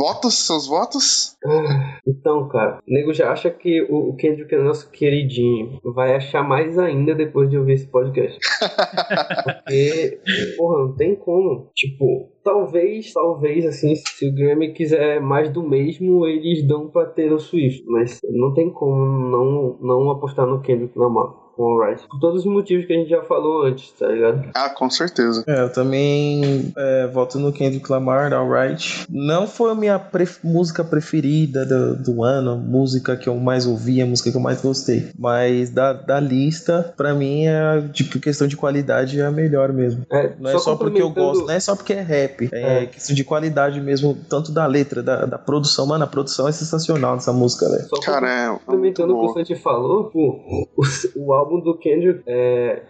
Votos, 0.00 0.46
seus 0.46 0.66
votos? 0.66 1.36
Ah, 1.44 2.00
Então, 2.08 2.48
cara, 2.48 2.78
o 2.88 2.90
nego 2.90 3.12
já 3.12 3.30
acha 3.30 3.50
que 3.50 3.82
o, 3.82 4.08
o 4.08 4.16
Kendrick 4.16 4.54
é 4.54 4.58
nosso 4.58 4.90
queridinho. 4.90 5.78
Vai 5.94 6.16
achar 6.16 6.42
mais 6.42 6.78
ainda 6.78 7.14
depois 7.14 7.50
de 7.50 7.58
ouvir 7.58 7.74
esse 7.74 7.86
podcast. 7.86 8.38
Porque, 9.44 10.20
porra, 10.56 10.84
não 10.84 10.96
tem 10.96 11.14
como. 11.14 11.68
Tipo, 11.74 12.30
talvez, 12.42 13.12
talvez, 13.12 13.66
assim, 13.66 13.94
se 13.94 14.26
o 14.26 14.34
Grammy 14.34 14.72
quiser 14.72 15.20
mais 15.20 15.52
do 15.52 15.62
mesmo, 15.62 16.26
eles 16.26 16.66
dão 16.66 16.88
pra 16.88 17.04
ter 17.04 17.30
o 17.30 17.38
Swift. 17.38 17.84
Mas 17.86 18.20
não 18.30 18.54
tem 18.54 18.70
como 18.70 18.96
não, 18.96 19.78
não 19.82 20.10
apostar 20.10 20.46
no 20.46 20.62
Kendrick 20.62 20.98
Lamar. 20.98 21.34
Com 21.56 21.62
o 21.62 21.82
Alright. 21.82 22.06
Por 22.08 22.18
todos 22.20 22.44
os 22.44 22.52
motivos 22.52 22.86
que 22.86 22.92
a 22.92 22.96
gente 22.96 23.10
já 23.10 23.22
falou 23.22 23.64
antes, 23.66 23.90
tá 23.98 24.06
ligado? 24.08 24.48
Ah, 24.54 24.70
com 24.70 24.88
certeza. 24.88 25.44
É, 25.46 25.62
eu 25.62 25.72
também 25.72 26.72
é, 26.76 27.06
voto 27.08 27.38
no 27.38 27.52
Kendrick 27.52 27.90
Lamar, 27.90 28.32
Alright. 28.32 29.06
Não 29.10 29.46
foi 29.46 29.70
a 29.72 29.74
minha 29.74 29.98
pref- 29.98 30.40
música 30.42 30.82
preferida 30.84 31.64
do, 31.66 31.96
do 31.96 32.24
ano, 32.24 32.56
música 32.56 33.16
que 33.16 33.28
eu 33.28 33.36
mais 33.36 33.66
ouvi, 33.66 34.00
a 34.00 34.06
música 34.06 34.30
que 34.30 34.36
eu 34.36 34.40
mais 34.40 34.60
gostei. 34.62 35.10
Mas 35.18 35.70
da, 35.70 35.92
da 35.92 36.20
lista, 36.20 36.92
pra 36.96 37.14
mim, 37.14 37.46
é, 37.46 37.82
tipo, 37.92 38.18
questão 38.20 38.46
de 38.46 38.56
qualidade 38.56 39.20
é 39.20 39.24
a 39.24 39.30
melhor 39.30 39.72
mesmo. 39.72 40.04
É, 40.10 40.32
Não 40.38 40.50
é 40.50 40.58
só 40.58 40.76
porque 40.76 41.02
eu 41.02 41.10
gosto, 41.10 41.46
não 41.46 41.54
é 41.54 41.60
só 41.60 41.74
porque 41.76 41.92
é 41.92 42.00
rap. 42.00 42.48
É, 42.52 42.82
É. 42.82 42.86
questão 42.86 43.14
de 43.14 43.24
qualidade 43.24 43.80
mesmo, 43.80 44.16
tanto 44.28 44.52
da 44.52 44.66
letra, 44.66 45.02
da, 45.02 45.26
da 45.26 45.38
produção. 45.38 45.86
Mano, 45.86 46.04
a 46.04 46.06
produção 46.06 46.48
é 46.48 46.52
sensacional 46.52 47.16
dessa 47.16 47.32
música, 47.32 47.68
velho. 47.68 47.88
Só 47.88 48.00
Cara, 48.00 48.28
é. 48.30 48.48
Complementando 48.50 49.16
o 49.16 49.20
que 49.20 49.26
o 49.26 49.32
Santi 49.34 49.54
falou, 49.56 50.04
pô, 50.04 50.68
o, 50.76 50.82
o 51.16 51.32
álbum 51.40 51.60
do 51.60 51.76
Kendrick 51.76 52.22
é, 52.26 52.82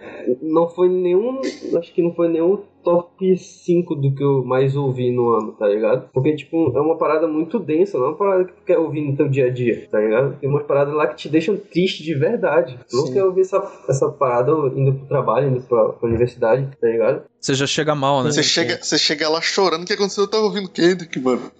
não 0.42 0.68
foi 0.68 0.88
nenhum. 0.88 1.40
Acho 1.76 1.92
que 1.92 2.02
não 2.02 2.12
foi 2.12 2.28
nenhum 2.28 2.62
top 2.82 3.36
5 3.36 3.94
do 3.94 4.14
que 4.14 4.22
eu 4.22 4.44
mais 4.44 4.76
ouvi 4.76 5.10
no 5.10 5.30
ano, 5.30 5.52
tá 5.52 5.66
ligado? 5.66 6.08
Porque, 6.12 6.34
tipo, 6.34 6.72
é 6.76 6.80
uma 6.80 6.96
parada 6.96 7.26
muito 7.26 7.58
densa, 7.58 7.98
não 7.98 8.06
é 8.06 8.08
uma 8.08 8.16
parada 8.16 8.44
que 8.44 8.52
tu 8.52 8.62
quer 8.64 8.78
ouvir 8.78 9.02
no 9.02 9.16
teu 9.16 9.28
dia 9.28 9.46
a 9.46 9.50
dia, 9.50 9.86
tá 9.90 9.98
ligado? 9.98 10.36
Tem 10.38 10.48
umas 10.48 10.64
paradas 10.64 10.94
lá 10.94 11.06
que 11.06 11.16
te 11.16 11.28
deixam 11.28 11.56
triste 11.56 12.02
de 12.02 12.14
verdade. 12.14 12.78
Tu 12.88 12.96
não 12.96 13.12
quer 13.12 13.24
ouvir 13.24 13.42
essa, 13.42 13.62
essa 13.88 14.08
parada 14.08 14.52
indo 14.74 14.94
pro 14.94 15.06
trabalho, 15.06 15.48
indo 15.48 15.62
pra, 15.62 15.90
pra 15.90 16.08
universidade, 16.08 16.68
tá 16.80 16.86
ligado? 16.86 17.22
Você 17.40 17.54
já 17.54 17.66
chega 17.66 17.94
mal, 17.94 18.22
né? 18.22 18.30
Você 18.30 18.42
chega, 18.42 18.78
você 18.82 18.98
chega 18.98 19.28
lá 19.28 19.40
chorando, 19.40 19.82
o 19.82 19.86
que 19.86 19.94
aconteceu? 19.94 20.24
Eu 20.24 20.28
tava 20.30 20.44
ouvindo 20.44 20.68
Kendrick, 20.68 21.18
mano. 21.20 21.50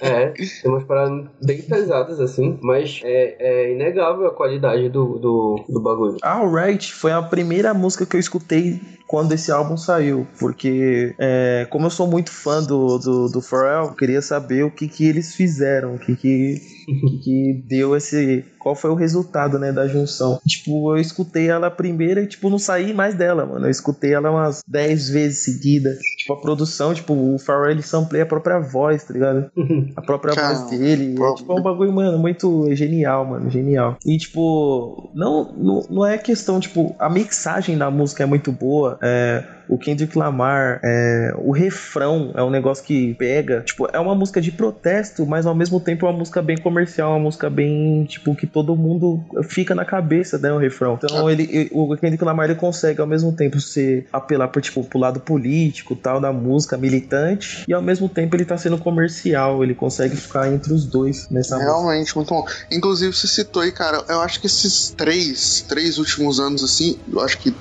É, 0.00 0.28
tem 0.28 0.70
umas 0.70 0.84
paradas 0.84 1.26
bem 1.42 1.62
pesadas, 1.62 2.20
assim, 2.20 2.58
mas 2.62 3.00
é, 3.02 3.36
é 3.38 3.72
inegável 3.72 4.26
a 4.26 4.30
qualidade 4.30 4.88
do, 4.88 5.18
do, 5.18 5.64
do 5.68 5.80
bagulho. 5.80 6.18
Alright 6.22 6.92
foi 6.92 7.10
a 7.10 7.22
primeira 7.22 7.74
música 7.74 8.06
que 8.06 8.16
eu 8.16 8.20
escutei 8.20 8.80
quando 9.06 9.32
esse 9.32 9.52
álbum 9.52 9.76
saiu, 9.76 10.26
porque 10.38 11.14
é, 11.18 11.66
como 11.70 11.86
eu 11.86 11.90
sou 11.90 12.06
muito 12.06 12.30
fã 12.30 12.62
do, 12.62 12.98
do, 12.98 13.28
do 13.28 13.40
Pharrell, 13.40 13.92
queria 13.92 14.20
saber 14.20 14.64
o 14.64 14.70
que, 14.70 14.88
que 14.88 15.06
eles 15.06 15.34
fizeram, 15.34 15.94
o 15.94 15.98
que 15.98 16.16
que, 16.16 16.75
que 16.86 17.18
que 17.22 17.64
deu 17.66 17.96
esse... 17.96 18.44
Qual 18.58 18.74
foi 18.74 18.90
o 18.90 18.94
resultado, 18.94 19.58
né, 19.58 19.70
da 19.72 19.86
junção. 19.86 20.40
Tipo, 20.46 20.96
eu 20.96 21.00
escutei 21.00 21.48
ela 21.48 21.70
primeira 21.70 22.22
e, 22.22 22.26
tipo, 22.26 22.50
não 22.50 22.58
saí 22.58 22.92
mais 22.92 23.14
dela, 23.14 23.46
mano. 23.46 23.66
Eu 23.66 23.70
escutei 23.70 24.12
ela 24.12 24.30
umas 24.30 24.62
10 24.66 25.08
vezes 25.10 25.38
seguida. 25.38 25.96
Tipo, 26.16 26.32
a 26.32 26.40
produção, 26.40 26.92
tipo, 26.92 27.12
o 27.12 27.38
Pharrell, 27.38 27.70
ele 27.70 27.82
sampleia 27.82 28.24
a 28.24 28.28
própria 28.28 28.58
voz, 28.58 29.04
tá 29.04 29.12
ligado? 29.12 29.50
A 29.94 30.02
própria 30.02 30.34
voz 30.34 30.70
dele. 30.70 31.14
É, 31.20 31.34
tipo, 31.34 31.52
é 31.52 31.54
um 31.54 31.62
bagulho, 31.62 31.92
mano, 31.92 32.18
muito 32.18 32.74
genial, 32.74 33.24
mano, 33.24 33.48
genial. 33.50 33.96
E, 34.04 34.16
tipo, 34.18 35.10
não, 35.14 35.52
não, 35.56 35.86
não 35.88 36.06
é 36.06 36.18
questão, 36.18 36.58
tipo, 36.58 36.94
a 36.98 37.08
mixagem 37.08 37.78
da 37.78 37.90
música 37.90 38.24
é 38.24 38.26
muito 38.26 38.50
boa. 38.50 38.98
É, 39.00 39.44
o 39.68 39.78
Kendrick 39.78 40.16
Lamar, 40.16 40.80
é, 40.84 41.34
o 41.38 41.52
refrão 41.52 42.32
é 42.34 42.42
um 42.42 42.50
negócio 42.50 42.84
que 42.84 43.14
pega. 43.14 43.62
Tipo, 43.62 43.88
é 43.92 43.98
uma 43.98 44.14
música 44.14 44.40
de 44.40 44.52
protesto, 44.52 45.26
mas 45.26 45.46
ao 45.46 45.54
mesmo 45.54 45.80
tempo 45.80 46.06
é 46.06 46.10
uma 46.10 46.18
música 46.18 46.42
bem 46.42 46.56
comercial, 46.56 47.12
uma 47.12 47.20
música 47.20 47.50
bem, 47.50 48.04
tipo, 48.04 48.34
que 48.34 48.46
todo 48.46 48.76
mundo 48.76 49.22
fica 49.44 49.74
na 49.74 49.84
cabeça, 49.84 50.38
né, 50.38 50.52
o 50.52 50.58
refrão. 50.58 50.98
Então, 51.02 51.30
ele, 51.30 51.68
o 51.72 51.96
Kendrick 51.96 52.24
Lamar, 52.24 52.50
ele 52.50 52.58
consegue 52.58 53.00
ao 53.00 53.06
mesmo 53.06 53.32
tempo 53.32 53.60
ser, 53.60 54.06
apelar 54.12 54.48
pro, 54.48 54.60
tipo, 54.60 54.84
pro 54.84 54.98
lado 54.98 55.20
político, 55.20 55.94
tal, 55.94 56.20
da 56.20 56.32
música, 56.32 56.76
militante, 56.76 57.64
e 57.66 57.72
ao 57.72 57.82
mesmo 57.82 58.08
tempo 58.08 58.36
ele 58.36 58.44
tá 58.44 58.56
sendo 58.56 58.78
comercial, 58.78 59.62
ele 59.62 59.74
consegue 59.74 60.16
ficar 60.16 60.52
entre 60.52 60.72
os 60.72 60.84
dois 60.84 61.28
nessa 61.30 61.56
música. 61.56 61.72
Realmente, 61.72 62.16
muito 62.16 62.28
bom. 62.28 62.44
Inclusive, 62.70 63.12
você 63.14 63.26
citou 63.26 63.62
aí, 63.62 63.72
cara, 63.72 64.04
eu 64.08 64.20
acho 64.20 64.40
que 64.40 64.46
esses 64.46 64.90
três, 64.90 65.64
três 65.68 65.98
últimos 65.98 66.40
anos, 66.40 66.62
assim, 66.62 66.98
eu 67.10 67.20
acho 67.20 67.38
que 67.38 67.54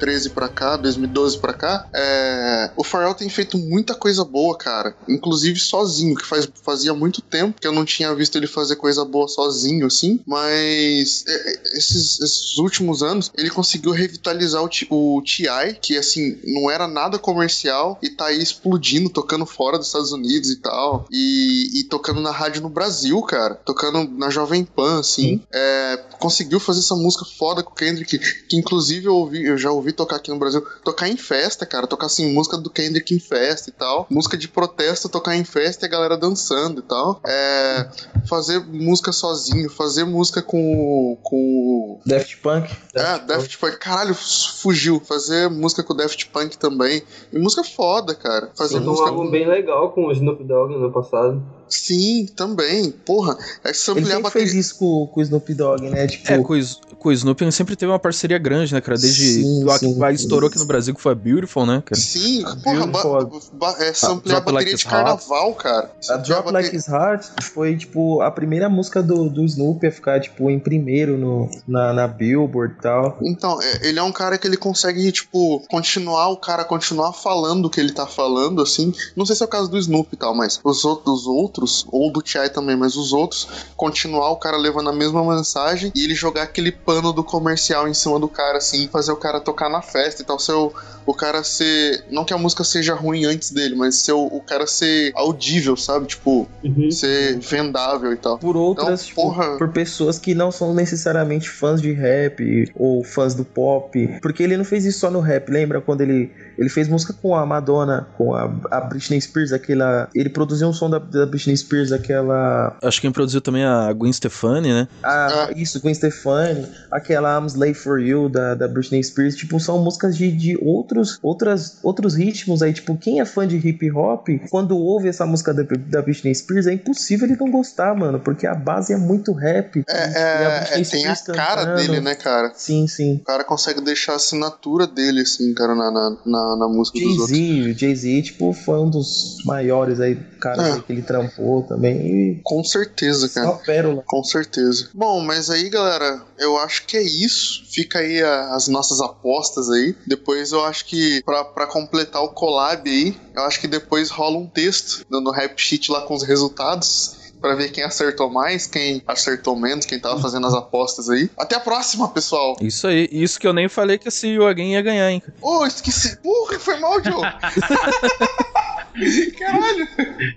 2013 0.00 0.30
pra 0.30 0.48
cá, 0.48 0.76
2012 0.76 1.38
pra 1.38 1.52
cá, 1.52 1.88
é, 1.94 2.70
o 2.76 2.82
Pharrell 2.82 3.14
tem 3.14 3.28
feito 3.28 3.58
muita 3.58 3.94
coisa 3.94 4.24
boa, 4.24 4.56
cara. 4.56 4.96
Inclusive 5.08 5.58
sozinho, 5.58 6.14
que 6.16 6.26
faz, 6.26 6.48
fazia 6.64 6.94
muito 6.94 7.20
tempo 7.20 7.60
que 7.60 7.66
eu 7.66 7.72
não 7.72 7.84
tinha 7.84 8.14
visto 8.14 8.36
ele 8.36 8.46
fazer 8.46 8.76
coisa 8.76 9.04
boa 9.04 9.28
sozinho, 9.28 9.86
assim. 9.86 10.20
Mas 10.26 11.24
é, 11.28 11.32
é, 11.52 11.78
esses, 11.78 12.20
esses 12.20 12.56
últimos 12.58 13.02
anos, 13.02 13.30
ele 13.36 13.50
conseguiu 13.50 13.92
revitalizar 13.92 14.62
o, 14.62 14.68
Ti- 14.68 14.86
o 14.90 15.22
T.I., 15.22 15.74
que, 15.80 15.96
assim, 15.96 16.38
não 16.44 16.70
era 16.70 16.88
nada 16.88 17.18
comercial 17.18 17.98
e 18.02 18.10
tá 18.10 18.26
aí 18.26 18.42
explodindo, 18.42 19.10
tocando 19.10 19.44
fora 19.44 19.76
dos 19.78 19.88
Estados 19.88 20.12
Unidos 20.12 20.50
e 20.50 20.56
tal. 20.56 21.06
E, 21.10 21.80
e 21.80 21.84
tocando 21.84 22.20
na 22.20 22.30
rádio 22.30 22.62
no 22.62 22.68
Brasil, 22.70 23.20
cara. 23.22 23.54
Tocando 23.54 24.08
na 24.16 24.30
Jovem 24.30 24.64
Pan, 24.64 25.00
assim. 25.00 25.42
É, 25.52 25.96
conseguiu 26.18 26.58
fazer 26.60 26.80
essa 26.80 26.94
música 26.94 27.24
foda 27.38 27.62
com 27.62 27.72
o 27.72 27.74
Kendrick, 27.74 28.18
que 28.18 28.56
inclusive 28.56 29.06
eu, 29.06 29.14
ouvi, 29.16 29.44
eu 29.44 29.58
já 29.58 29.70
ouvi 29.70 29.89
tocar 29.92 30.16
aqui 30.16 30.30
no 30.30 30.38
Brasil. 30.38 30.64
Tocar 30.84 31.08
em 31.08 31.16
festa, 31.16 31.66
cara. 31.66 31.86
Tocar 31.86 32.06
assim, 32.06 32.32
música 32.32 32.56
do 32.56 32.70
Kendrick 32.70 33.14
em 33.14 33.18
festa 33.18 33.70
e 33.70 33.72
tal. 33.72 34.06
Música 34.10 34.36
de 34.36 34.48
protesto, 34.48 35.08
tocar 35.08 35.36
em 35.36 35.44
festa 35.44 35.84
e 35.84 35.88
a 35.88 35.90
galera 35.90 36.16
dançando 36.16 36.80
e 36.80 36.82
tal. 36.82 37.20
É, 37.26 37.88
fazer 38.28 38.60
música 38.60 39.12
sozinho, 39.12 39.70
fazer 39.70 40.04
música 40.04 40.42
com. 40.42 41.16
com 41.22 42.00
Daft 42.06 42.36
Punk. 42.38 42.70
é, 42.94 43.18
Daft 43.18 43.58
Punk. 43.58 43.78
Caralho, 43.78 44.14
fugiu. 44.14 45.00
Fazer 45.00 45.48
música 45.50 45.82
com 45.82 45.92
o 45.92 45.96
Daft 45.96 46.28
Punk 46.30 46.56
também. 46.56 47.02
E 47.32 47.38
música 47.38 47.64
foda, 47.64 48.14
cara. 48.14 48.50
Fazer 48.54 48.78
Sim, 48.78 48.84
um 48.84 48.90
música. 48.90 49.08
álbum 49.08 49.30
bem 49.30 49.48
legal 49.48 49.90
com 49.92 50.06
o 50.06 50.12
Snoop 50.12 50.42
Dogg 50.44 50.76
no 50.76 50.90
passado. 50.92 51.42
Sim, 51.70 52.26
também. 52.36 52.90
Porra, 52.90 53.38
é 53.64 53.72
que 53.72 53.78
Ele 53.90 54.00
ampliar 54.00 54.06
a 54.06 54.06
sempre 54.16 54.22
bateria. 54.22 54.30
fez 54.48 54.54
isso 54.54 54.76
com, 54.78 55.06
com 55.06 55.20
o 55.20 55.22
Snoop 55.22 55.54
Dogg, 55.54 55.82
né? 55.88 56.06
Tipo, 56.06 56.32
É, 56.32 56.38
com 56.38 56.60
com 57.00 57.08
o 57.08 57.12
Snoopy 57.12 57.44
ele 57.44 57.52
sempre 57.52 57.74
teve 57.76 57.90
uma 57.90 57.98
parceria 57.98 58.36
grande, 58.36 58.74
né, 58.74 58.80
cara? 58.82 58.98
Desde 58.98 59.24
Sim, 59.42 59.70
a, 59.70 59.78
sim. 59.78 60.02
a 60.04 60.12
estourou 60.12 60.48
aqui 60.48 60.58
no 60.58 60.66
Brasil, 60.66 60.94
que 60.94 61.00
foi 61.00 61.12
a 61.12 61.14
Beautiful, 61.14 61.64
né, 61.64 61.82
cara? 61.86 61.98
Sim, 61.98 62.42
porra, 62.62 62.86
ba 62.86 63.02
Beautiful. 63.24 63.40
ba 63.58 63.74
é 63.78 63.94
samplear 63.94 64.36
a 64.36 64.40
Drop 64.40 64.52
Like 64.52 64.52
bateria 64.52 64.72
It's 64.74 64.80
de 64.80 64.86
carnaval, 64.86 65.54
cara. 65.54 65.90
A 66.10 66.16
Drop 66.18 66.44
bateria- 66.44 66.52
Like 66.52 66.76
His 66.76 66.88
Heart 66.88 67.24
foi, 67.42 67.76
tipo, 67.76 68.20
a 68.20 68.30
primeira 68.30 68.68
música 68.68 69.02
do, 69.02 69.30
do 69.30 69.42
Snoop 69.46 69.86
a 69.86 69.90
ficar, 69.90 70.20
tipo, 70.20 70.50
em 70.50 70.58
primeiro 70.58 71.16
no, 71.16 71.48
na, 71.66 71.92
na 71.94 72.06
Billboard 72.06 72.74
e 72.78 72.82
tal. 72.82 73.18
Então, 73.22 73.62
é, 73.62 73.88
ele 73.88 73.98
é 73.98 74.02
um 74.02 74.12
cara 74.12 74.36
que 74.36 74.46
ele 74.46 74.58
consegue, 74.58 75.10
tipo, 75.10 75.62
continuar, 75.70 76.28
o 76.28 76.36
cara 76.36 76.64
continuar 76.64 77.14
falando 77.14 77.64
o 77.64 77.70
que 77.70 77.80
ele 77.80 77.92
tá 77.92 78.06
falando, 78.06 78.60
assim. 78.60 78.92
Não 79.16 79.24
sei 79.24 79.36
se 79.36 79.42
é 79.42 79.46
o 79.46 79.48
caso 79.48 79.70
do 79.70 79.78
Snoop 79.78 80.08
e 80.12 80.16
tal, 80.18 80.34
mas 80.34 80.60
os 80.62 80.84
outros, 80.84 81.20
os 81.22 81.26
outros, 81.26 81.59
ou 81.90 82.12
do 82.12 82.22
T.I. 82.22 82.48
também, 82.50 82.76
mas 82.76 82.96
os 82.96 83.12
outros, 83.12 83.48
continuar 83.76 84.30
o 84.30 84.36
cara 84.36 84.56
levando 84.56 84.90
a 84.90 84.92
mesma 84.92 85.24
mensagem 85.36 85.92
e 85.94 86.04
ele 86.04 86.14
jogar 86.14 86.42
aquele 86.42 86.72
pano 86.72 87.12
do 87.12 87.22
comercial 87.24 87.88
em 87.88 87.94
cima 87.94 88.18
do 88.18 88.28
cara, 88.28 88.58
assim, 88.58 88.88
fazer 88.88 89.12
o 89.12 89.16
cara 89.16 89.40
tocar 89.40 89.68
na 89.68 89.82
festa 89.82 90.22
e 90.22 90.24
tal. 90.24 90.38
Ser 90.38 90.52
o, 90.52 90.72
o 91.06 91.14
cara 91.14 91.42
ser. 91.44 92.04
Não 92.10 92.24
que 92.24 92.32
a 92.32 92.38
música 92.38 92.64
seja 92.64 92.94
ruim 92.94 93.24
antes 93.24 93.50
dele, 93.50 93.74
mas 93.74 93.96
ser 93.96 94.12
o, 94.12 94.26
o 94.26 94.40
cara 94.40 94.66
ser 94.66 95.12
audível, 95.14 95.76
sabe? 95.76 96.06
Tipo, 96.06 96.48
ser 96.90 97.38
vendável 97.38 98.12
e 98.12 98.16
tal. 98.16 98.38
Por 98.38 98.56
outras, 98.56 98.86
Então, 99.02 99.06
tipo, 99.08 99.22
porra. 99.22 99.56
por 99.58 99.68
pessoas 99.72 100.18
que 100.18 100.34
não 100.34 100.50
são 100.50 100.74
necessariamente 100.74 101.48
fãs 101.48 101.80
de 101.80 101.92
rap 101.92 102.70
ou 102.74 103.02
fãs 103.04 103.34
do 103.34 103.44
pop. 103.44 104.18
Porque 104.22 104.42
ele 104.42 104.56
não 104.56 104.64
fez 104.64 104.84
isso 104.84 105.00
só 105.00 105.10
no 105.10 105.20
rap, 105.20 105.50
lembra 105.50 105.80
quando 105.80 106.00
ele, 106.02 106.30
ele 106.58 106.68
fez 106.68 106.88
música 106.88 107.12
com 107.12 107.34
a 107.34 107.44
Madonna, 107.46 108.08
com 108.16 108.34
a, 108.34 108.44
a 108.70 108.80
Britney 108.80 109.20
Spears, 109.20 109.52
aquela. 109.52 110.08
Ele 110.14 110.28
produziu 110.28 110.68
um 110.68 110.72
som 110.72 110.88
da, 110.90 110.98
da 110.98 111.26
Britney 111.26 111.49
Spears, 111.56 111.92
aquela. 111.92 112.76
Acho 112.82 112.98
que 112.98 113.02
quem 113.02 113.12
produziu 113.12 113.40
também 113.40 113.64
a 113.64 113.92
Gwen 113.92 114.12
Stefani, 114.12 114.68
né? 114.68 114.88
Ah, 115.02 115.50
isso, 115.56 115.80
Gwen 115.80 115.94
Stefani, 115.94 116.66
aquela 116.90 117.38
I'm 117.38 117.46
Slave 117.46 117.74
for 117.74 118.00
You 118.00 118.28
da, 118.28 118.54
da 118.54 118.68
Britney 118.68 119.02
Spears, 119.02 119.36
tipo, 119.36 119.58
são 119.60 119.78
músicas 119.82 120.16
de, 120.16 120.30
de 120.30 120.58
outros, 120.62 121.18
outras, 121.22 121.78
outros 121.82 122.14
ritmos 122.14 122.62
aí, 122.62 122.72
tipo, 122.72 122.96
quem 122.96 123.20
é 123.20 123.24
fã 123.24 123.46
de 123.46 123.56
hip 123.56 123.90
hop, 123.92 124.28
quando 124.50 124.76
ouve 124.76 125.08
essa 125.08 125.26
música 125.26 125.52
da, 125.54 125.62
da 125.62 126.02
Britney 126.02 126.34
Spears, 126.34 126.66
é 126.66 126.72
impossível 126.72 127.26
ele 127.26 127.36
não 127.38 127.50
gostar, 127.50 127.94
mano, 127.94 128.20
porque 128.20 128.46
a 128.46 128.54
base 128.54 128.92
é 128.92 128.96
muito 128.96 129.32
rap. 129.32 129.84
É, 129.88 129.92
e 129.92 130.16
a 130.16 130.50
é, 130.50 130.60
Britney 130.74 130.82
é, 130.82 130.84
tem 130.84 131.06
a 131.06 131.16
cara 131.36 131.64
cantando. 131.66 131.76
dele, 131.76 132.00
né, 132.00 132.14
cara? 132.14 132.52
Sim, 132.54 132.86
sim. 132.86 133.16
O 133.16 133.24
cara 133.24 133.44
consegue 133.44 133.80
deixar 133.80 134.12
a 134.12 134.16
assinatura 134.16 134.86
dele, 134.86 135.22
assim, 135.22 135.52
cara, 135.54 135.74
na, 135.74 135.90
na, 135.90 136.16
na, 136.26 136.56
na 136.56 136.68
música 136.68 136.98
dos 136.98 137.18
outros. 137.18 137.36
Jay-Z, 137.36 137.74
Jay-Z, 137.78 138.22
tipo, 138.22 138.52
foi 138.52 138.78
um 138.78 138.90
dos 138.90 139.38
maiores 139.44 140.00
aí, 140.00 140.16
caras 140.40 140.76
É. 140.76 140.80
que 140.80 140.92
ele 140.92 141.02
trampou 141.02 141.39
também. 141.68 141.96
E 142.06 142.40
Com 142.44 142.62
certeza, 142.64 143.28
só 143.28 143.34
cara. 143.40 143.52
pérola. 143.64 144.02
Com 144.06 144.22
certeza. 144.24 144.88
Bom, 144.94 145.20
mas 145.20 145.50
aí, 145.50 145.68
galera, 145.68 146.22
eu 146.38 146.56
acho 146.58 146.86
que 146.86 146.96
é 146.96 147.02
isso. 147.02 147.64
Fica 147.70 147.98
aí 148.00 148.22
a- 148.22 148.54
as 148.54 148.68
nossas 148.68 149.00
apostas 149.00 149.70
aí. 149.70 149.94
Depois 150.06 150.52
eu 150.52 150.64
acho 150.64 150.84
que, 150.86 151.22
pra, 151.24 151.44
pra 151.44 151.66
completar 151.66 152.22
o 152.22 152.28
collab 152.30 152.88
aí, 152.88 153.16
eu 153.34 153.42
acho 153.42 153.60
que 153.60 153.66
depois 153.68 154.10
rola 154.10 154.36
um 154.38 154.46
texto 154.46 155.04
no, 155.10 155.20
no 155.20 155.30
Rap 155.30 155.58
Sheet 155.60 155.90
lá 155.90 156.02
com 156.02 156.14
os 156.14 156.22
resultados. 156.22 157.18
pra 157.40 157.54
ver 157.54 157.70
quem 157.72 157.82
acertou 157.82 158.28
mais, 158.28 158.66
quem 158.66 159.02
acertou 159.06 159.56
menos, 159.56 159.86
quem 159.86 159.98
tava 159.98 160.20
fazendo 160.20 160.46
as 160.46 160.52
apostas 160.52 161.08
aí. 161.08 161.30
Até 161.38 161.56
a 161.56 161.60
próxima, 161.60 162.06
pessoal. 162.08 162.54
Isso 162.60 162.86
aí. 162.86 163.08
Isso 163.10 163.40
que 163.40 163.46
eu 163.46 163.54
nem 163.54 163.66
falei 163.66 163.96
que 163.96 164.08
a 164.08 164.10
See 164.10 164.32
You 164.34 164.46
Again 164.46 164.72
ia 164.74 164.82
ganhar, 164.82 165.10
hein? 165.10 165.22
Ô, 165.40 165.64
esqueci. 165.64 166.16
Porra, 166.18 166.58
foi 166.58 166.78
mal, 166.78 167.02
Joe. 167.02 167.14
Caralho. 169.38 169.88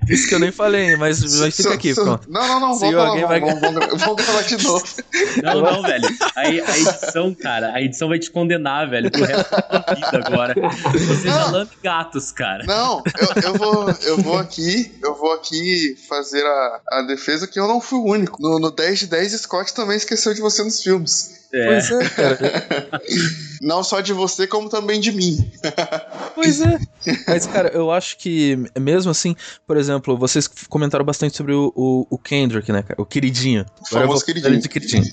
Isso 0.09 0.27
que 0.27 0.35
eu 0.35 0.39
nem 0.39 0.51
falei, 0.51 0.95
mas, 0.95 1.19
mas 1.39 1.55
fica 1.55 1.69
So- 1.69 1.73
aqui. 1.73 1.93
Não, 1.95 2.19
não, 2.27 2.59
não, 2.59 2.75
vamos, 2.80 3.21
vai 3.21 3.39
vamos, 3.39 3.59
vamos, 3.61 4.01
vamos 4.01 4.15
gravar 4.23 4.41
de 4.43 4.57
novo. 4.63 4.85
Não, 5.43 5.61
não, 5.61 5.81
velho. 5.81 6.07
Aí 6.35 6.61
a 6.61 6.77
edição, 6.77 7.34
cara, 7.35 7.73
a 7.73 7.81
edição 7.81 8.07
vai 8.09 8.19
te 8.19 8.30
condenar, 8.31 8.89
velho, 8.89 9.09
pro 9.11 9.23
resto 9.25 9.49
da 9.51 9.61
tua 9.61 9.95
vida 9.95 10.27
agora. 10.27 10.53
Você 10.91 11.27
já 11.27 11.45
lambe 11.47 11.71
gatos, 11.84 12.31
cara. 12.31 12.63
Não, 12.65 13.03
eu, 13.19 13.43
eu 13.43 13.53
vou, 13.55 13.89
eu 14.03 14.17
vou 14.17 14.38
aqui, 14.38 14.91
eu 15.03 15.15
vou 15.15 15.34
aqui 15.34 15.95
fazer 16.07 16.45
a, 16.45 16.81
a 16.91 17.01
defesa 17.03 17.47
que 17.47 17.59
eu 17.59 17.67
não 17.67 17.80
fui 17.81 17.99
o 17.99 18.05
único. 18.05 18.41
No, 18.41 18.59
no 18.59 18.71
10 18.71 18.99
de 18.99 19.07
10, 19.07 19.31
Scott 19.41 19.73
também 19.73 19.97
esqueceu 19.97 20.34
de 20.34 20.41
você 20.41 20.63
nos 20.63 20.81
filmes. 20.81 21.43
Pois 21.51 21.91
é, 21.91 22.09
cara. 22.09 23.01
Não 23.64 23.84
só 23.84 24.02
de 24.02 24.11
você, 24.11 24.45
como 24.45 24.69
também 24.69 24.99
de 24.99 25.11
mim. 25.11 25.52
Pois 26.35 26.61
é. 26.61 26.80
Mas, 27.27 27.45
cara, 27.45 27.69
eu 27.69 27.91
acho 27.91 28.18
que, 28.18 28.57
mesmo 28.80 29.11
assim, 29.11 29.35
por 29.68 29.77
exemplo, 29.77 30.18
vocês 30.18 30.48
comentaram 30.68 31.06
bastante 31.06 31.38
sobre 31.38 31.53
o, 31.53 31.72
o, 31.76 32.07
o 32.10 32.18
Kendrick, 32.18 32.72
né, 32.72 32.81
cara? 32.81 32.99
O 32.99 33.06
queridinho. 33.06 33.65
Agora 33.88 34.07
Famoso 34.07 34.26
de 34.26 34.68
queridinho. 34.68 35.03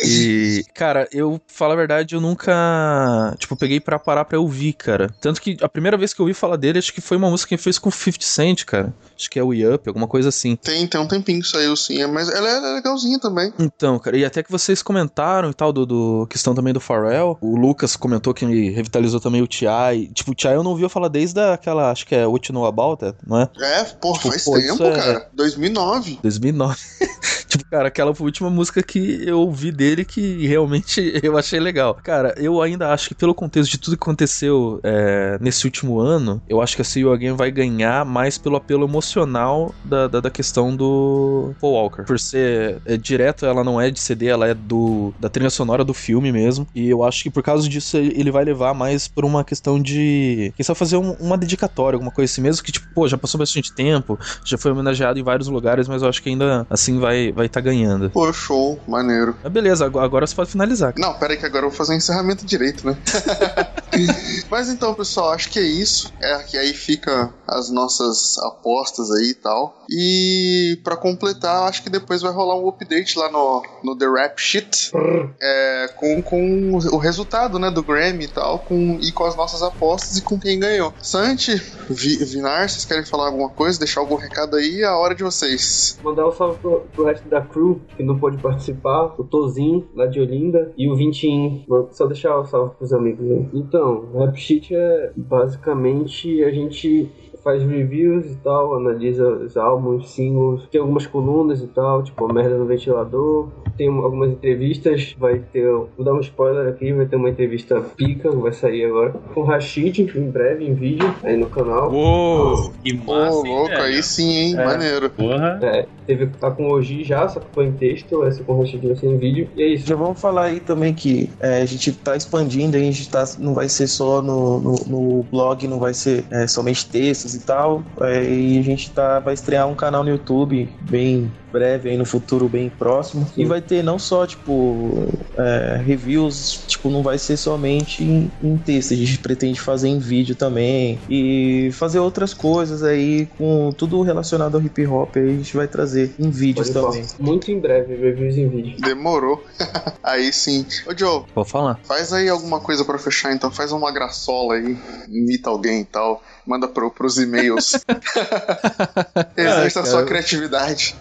E, 0.00 0.64
cara, 0.74 1.08
eu, 1.10 1.40
falo 1.48 1.72
a 1.72 1.76
verdade, 1.76 2.14
eu 2.14 2.20
nunca, 2.20 3.34
tipo, 3.38 3.56
peguei 3.56 3.80
pra 3.80 3.98
parar 3.98 4.24
pra 4.24 4.38
ouvir, 4.38 4.74
cara. 4.74 5.12
Tanto 5.20 5.40
que 5.40 5.56
a 5.60 5.68
primeira 5.68 5.96
vez 5.96 6.14
que 6.14 6.20
eu 6.20 6.24
ouvi 6.24 6.34
falar 6.34 6.56
dele, 6.56 6.78
acho 6.78 6.92
que 6.92 7.00
foi 7.00 7.16
uma 7.16 7.30
música 7.30 7.48
que 7.48 7.54
ele 7.54 7.62
fez 7.62 7.78
com 7.78 7.88
o 7.88 7.92
50 7.92 8.24
Cent, 8.24 8.64
cara. 8.64 8.94
Acho 9.16 9.30
que 9.30 9.38
é 9.38 9.42
o 9.42 9.50
Up, 9.74 9.88
alguma 9.88 10.06
coisa 10.06 10.28
assim. 10.28 10.56
Tem, 10.56 10.86
tem 10.86 11.00
um 11.00 11.08
tempinho 11.08 11.40
que 11.40 11.48
saiu 11.48 11.74
sim, 11.76 12.00
é, 12.00 12.06
mas 12.06 12.28
ela 12.28 12.48
é 12.48 12.74
legalzinha 12.74 13.18
também. 13.18 13.52
Então, 13.58 13.98
cara, 13.98 14.16
e 14.16 14.24
até 14.24 14.42
que 14.42 14.50
vocês 14.50 14.82
comentaram 14.82 15.50
e 15.50 15.54
tal, 15.54 15.72
do, 15.72 15.86
do 15.86 16.26
questão 16.28 16.54
também 16.54 16.72
do 16.72 16.80
Pharrell. 16.80 17.38
O 17.40 17.58
Lucas 17.74 17.96
comentou 17.96 18.32
que 18.32 18.44
revitalizou 18.70 19.18
também 19.18 19.42
o 19.42 19.48
T.I. 19.48 20.06
Tipo, 20.14 20.30
o 20.30 20.34
T.I. 20.34 20.54
eu 20.54 20.62
não 20.62 20.70
ouvi 20.70 20.88
falar 20.88 21.08
desde 21.08 21.40
aquela, 21.40 21.90
acho 21.90 22.06
que 22.06 22.14
é 22.14 22.24
What 22.24 22.48
You 22.50 22.54
Know 22.54 22.66
About 22.66 22.94
não 23.26 23.40
é? 23.40 23.48
É, 23.58 23.84
porra, 23.84 24.18
Tipo, 24.18 24.30
faz 24.30 24.44
pô, 24.44 24.54
tempo, 24.54 24.84
é- 24.84 24.92
cara. 24.92 25.28
2009. 25.34 26.20
2009. 26.22 26.78
tipo, 27.48 27.64
cara, 27.68 27.88
aquela 27.88 28.14
foi 28.14 28.24
a 28.24 28.28
última 28.28 28.48
música 28.48 28.82
que 28.82 29.22
eu 29.26 29.40
ouvi 29.40 29.72
dele 29.72 30.04
que 30.04 30.46
realmente 30.46 31.12
eu 31.22 31.36
achei 31.36 31.58
legal. 31.58 31.98
Cara, 32.02 32.32
eu 32.36 32.62
ainda 32.62 32.92
acho 32.92 33.08
que 33.08 33.14
pelo 33.14 33.34
contexto 33.34 33.72
de 33.72 33.78
tudo 33.78 33.96
que 33.96 34.02
aconteceu 34.04 34.78
é, 34.84 35.36
nesse 35.40 35.64
último 35.66 35.98
ano, 35.98 36.40
eu 36.48 36.60
acho 36.62 36.76
que 36.76 36.82
a 36.82 36.84
See 36.84 37.02
You 37.02 37.12
Again 37.12 37.34
vai 37.34 37.50
ganhar 37.50 38.04
mais 38.04 38.38
pelo 38.38 38.56
apelo 38.56 38.86
emocional 38.86 39.74
da, 39.84 40.06
da, 40.06 40.20
da 40.20 40.30
questão 40.30 40.74
do 40.74 41.52
Paul 41.60 41.72
Walker. 41.74 42.04
Por 42.04 42.18
ser 42.20 42.80
é, 42.86 42.96
direto, 42.96 43.44
ela 43.44 43.64
não 43.64 43.80
é 43.80 43.90
de 43.90 43.98
CD, 43.98 44.26
ela 44.26 44.46
é 44.46 44.54
do 44.54 45.12
da 45.18 45.28
trilha 45.28 45.50
sonora 45.50 45.84
do 45.84 45.92
filme 45.94 46.30
mesmo. 46.30 46.66
E 46.74 46.88
eu 46.88 47.02
acho 47.02 47.22
que 47.24 47.30
por 47.30 47.42
causa 47.42 47.53
disso 47.62 47.96
ele 47.96 48.30
vai 48.30 48.44
levar 48.44 48.74
mais 48.74 49.06
por 49.08 49.24
uma 49.24 49.44
questão 49.44 49.80
de. 49.80 50.52
Quem 50.56 50.64
sabe 50.64 50.78
fazer 50.78 50.96
um- 50.96 51.12
uma 51.20 51.38
dedicatória, 51.38 51.96
alguma 51.96 52.10
coisa 52.10 52.30
assim, 52.30 52.40
mesmo 52.40 52.62
que, 52.62 52.72
tipo, 52.72 52.86
pô, 52.94 53.06
já 53.06 53.16
passou 53.16 53.38
bastante 53.38 53.72
tempo, 53.72 54.18
já 54.44 54.58
foi 54.58 54.72
homenageado 54.72 55.18
em 55.18 55.22
vários 55.22 55.48
lugares, 55.48 55.86
mas 55.88 56.02
eu 56.02 56.08
acho 56.08 56.22
que 56.22 56.28
ainda 56.30 56.66
assim 56.68 56.98
vai 56.98 57.32
vai 57.32 57.48
tá 57.48 57.60
ganhando. 57.60 58.10
Pô, 58.10 58.32
show, 58.32 58.80
maneiro. 58.88 59.36
Mas 59.42 59.52
beleza, 59.52 59.84
agora, 59.86 60.04
agora 60.04 60.26
você 60.26 60.34
pode 60.34 60.50
finalizar. 60.50 60.92
Não, 60.96 61.14
pera 61.14 61.32
aí 61.34 61.38
que 61.38 61.46
agora 61.46 61.64
eu 61.66 61.70
vou 61.70 61.76
fazer 61.76 61.92
o 61.94 61.96
encerramento 61.96 62.44
direito, 62.44 62.86
né? 62.86 62.96
Mas 64.50 64.68
então, 64.68 64.94
pessoal, 64.94 65.32
acho 65.32 65.50
que 65.50 65.58
é 65.58 65.62
isso. 65.62 66.12
É 66.20 66.38
que 66.42 66.56
aí 66.56 66.72
fica 66.72 67.32
as 67.46 67.70
nossas 67.70 68.38
apostas 68.38 69.10
aí 69.10 69.30
e 69.30 69.34
tal. 69.34 69.82
E 69.90 70.78
pra 70.82 70.96
completar, 70.96 71.68
acho 71.68 71.82
que 71.82 71.90
depois 71.90 72.22
vai 72.22 72.32
rolar 72.32 72.56
um 72.56 72.68
update 72.68 73.18
lá 73.18 73.30
no, 73.30 73.62
no 73.82 73.96
The 73.96 74.06
Rap 74.06 74.38
Shit. 74.38 74.92
É, 75.40 75.88
com, 75.96 76.22
com 76.22 76.72
o 76.74 76.98
resultado, 76.98 77.58
né, 77.58 77.70
do 77.70 77.82
Grammy 77.82 78.24
e 78.24 78.28
tal, 78.28 78.60
com, 78.60 78.98
e 79.00 79.12
com 79.12 79.24
as 79.24 79.36
nossas 79.36 79.62
apostas 79.62 80.16
e 80.16 80.22
com 80.22 80.38
quem 80.38 80.58
ganhou. 80.58 80.92
Santi, 81.00 81.60
Vi, 81.88 82.16
Vinar, 82.24 82.68
vocês 82.68 82.84
querem 82.84 83.04
falar 83.04 83.26
alguma 83.26 83.48
coisa, 83.48 83.78
deixar 83.78 84.00
algum 84.00 84.16
recado 84.16 84.56
aí? 84.56 84.80
É 84.80 84.86
a 84.86 84.96
hora 84.96 85.14
de 85.14 85.22
vocês. 85.22 85.98
Mandar 86.02 86.26
um 86.26 86.32
salve 86.32 86.58
pro, 86.58 86.80
pro 86.92 87.04
resto 87.04 87.28
da 87.28 87.42
crew 87.42 87.80
que 87.96 88.02
não 88.02 88.18
pôde 88.18 88.38
participar, 88.38 89.14
o 89.18 89.24
Tozinho, 89.24 89.88
lá 89.94 90.06
de 90.06 90.20
Olinda, 90.20 90.72
e 90.76 90.88
o 90.88 90.96
Vintinho. 90.96 91.64
Vou 91.68 91.88
Só 91.92 92.06
deixar 92.06 92.38
o 92.38 92.44
salve 92.44 92.74
pros 92.76 92.92
amigos 92.92 93.30
aí. 93.30 93.48
Então, 93.52 93.83
Rap 94.14 94.36
Sheet 94.36 94.74
é 94.74 95.12
basicamente 95.16 96.42
a 96.44 96.50
gente 96.50 97.10
faz 97.44 97.62
reviews 97.62 98.24
e 98.26 98.36
tal, 98.36 98.74
analisa 98.74 99.28
os 99.28 99.56
álbuns, 99.56 100.10
singles, 100.10 100.66
tem 100.72 100.80
algumas 100.80 101.06
colunas 101.06 101.60
e 101.60 101.66
tal, 101.66 102.02
tipo 102.02 102.24
a 102.24 102.32
merda 102.32 102.56
no 102.56 102.64
ventilador. 102.64 103.48
Tem 103.76 103.88
algumas 103.88 104.30
entrevistas, 104.30 105.14
vai 105.18 105.40
ter. 105.52 105.66
Vou 105.66 106.04
dar 106.04 106.14
um 106.14 106.20
spoiler 106.20 106.68
aqui, 106.68 106.92
vai 106.92 107.06
ter 107.06 107.16
uma 107.16 107.28
entrevista 107.28 107.80
pica, 107.80 108.30
vai 108.30 108.52
sair 108.52 108.84
agora, 108.84 109.10
com 109.34 109.40
o 109.40 109.44
Rashid, 109.44 109.98
em 109.98 110.30
breve, 110.30 110.64
em 110.64 110.74
vídeo, 110.74 111.12
aí 111.24 111.36
no 111.36 111.50
canal. 111.50 111.92
Uou, 111.92 112.72
que 112.82 112.94
massa, 112.94 113.36
louco, 113.36 113.72
aí 113.72 114.00
sim, 114.02 114.30
hein? 114.30 114.54
É. 114.56 114.64
Maneiro. 114.64 115.10
Porra. 115.10 115.58
É, 115.60 115.86
teve 116.06 116.26
tá 116.26 116.52
com 116.52 116.68
o 116.68 116.72
Oji 116.72 117.02
já, 117.02 117.28
só 117.28 117.40
que 117.40 117.46
foi 117.52 117.66
em 117.66 117.72
texto, 117.72 118.22
essa 118.24 118.44
com 118.44 118.54
o 118.54 118.60
Rashid 118.60 118.86
vai 118.86 118.96
ser 118.96 119.08
em 119.08 119.18
vídeo, 119.18 119.48
e 119.56 119.62
é 119.62 119.66
isso. 119.66 119.86
Já 119.88 119.96
vamos 119.96 120.20
falar 120.20 120.44
aí 120.44 120.60
também 120.60 120.94
que 120.94 121.28
é, 121.40 121.60
a 121.60 121.66
gente 121.66 121.92
tá 121.92 122.16
expandindo, 122.16 122.76
a 122.76 122.80
gente 122.80 123.08
tá, 123.10 123.24
não 123.38 123.54
vai 123.54 123.68
ser 123.68 123.88
só 123.88 124.22
no, 124.22 124.60
no, 124.60 124.74
no 124.86 125.22
blog, 125.24 125.66
não 125.66 125.80
vai 125.80 125.94
ser 125.94 126.24
é, 126.30 126.46
somente 126.46 126.88
textos 126.88 127.33
e 127.34 127.40
tal. 127.40 127.82
é, 128.00 128.24
e 128.24 128.58
a 128.58 128.62
gente 128.62 128.90
tá, 128.90 129.20
vai 129.20 129.34
estrear 129.34 129.66
um 129.68 129.74
canal 129.74 130.02
no 130.02 130.10
YouTube 130.10 130.68
bem 130.80 131.30
breve 131.54 131.90
aí 131.90 131.96
no 131.96 132.04
futuro 132.04 132.48
bem 132.48 132.68
próximo. 132.68 133.30
E 133.36 133.44
vai 133.44 133.60
ter 133.60 133.82
não 133.84 133.96
só, 133.96 134.26
tipo, 134.26 135.06
é, 135.38 135.80
reviews, 135.86 136.64
tipo, 136.66 136.90
não 136.90 137.00
vai 137.00 137.16
ser 137.16 137.36
somente 137.36 138.02
em, 138.02 138.30
em 138.42 138.56
texto, 138.58 138.92
a 138.92 138.96
gente 138.96 139.18
pretende 139.18 139.60
fazer 139.60 139.86
em 139.88 140.00
vídeo 140.00 140.34
também. 140.34 140.98
E 141.08 141.70
fazer 141.72 142.00
outras 142.00 142.34
coisas 142.34 142.82
aí 142.82 143.26
com 143.38 143.70
tudo 143.72 144.02
relacionado 144.02 144.56
ao 144.56 144.62
hip 144.62 144.84
hop 144.84 145.16
aí 145.16 145.30
a 145.30 145.36
gente 145.36 145.56
vai 145.56 145.68
trazer 145.68 146.12
em 146.18 146.28
vídeos 146.28 146.70
Pode 146.70 146.86
também. 146.86 147.04
falar. 147.04 147.20
Muito 147.20 147.50
em 147.52 147.60
breve, 147.60 147.94
reviews 147.94 148.36
em 148.36 148.48
vídeo. 148.48 148.76
Demorou. 148.80 149.44
aí 150.02 150.32
sim. 150.32 150.66
Ô, 150.86 150.96
Joe, 150.96 151.22
Vou 151.34 151.44
falar. 151.44 151.78
faz 151.84 152.12
aí 152.12 152.28
alguma 152.28 152.58
coisa 152.58 152.84
pra 152.84 152.98
fechar, 152.98 153.32
então. 153.32 153.50
Faz 153.50 153.70
uma 153.70 153.92
graçola 153.92 154.54
aí. 154.54 154.76
Imita 155.08 155.50
alguém 155.50 155.82
e 155.82 155.84
tal. 155.84 156.20
Manda 156.44 156.66
pro, 156.66 156.90
pros 156.90 157.18
e-mails. 157.18 157.72
Exerça 159.36 159.80
a 159.80 159.86
sua 159.86 160.04
criatividade. 160.04 160.94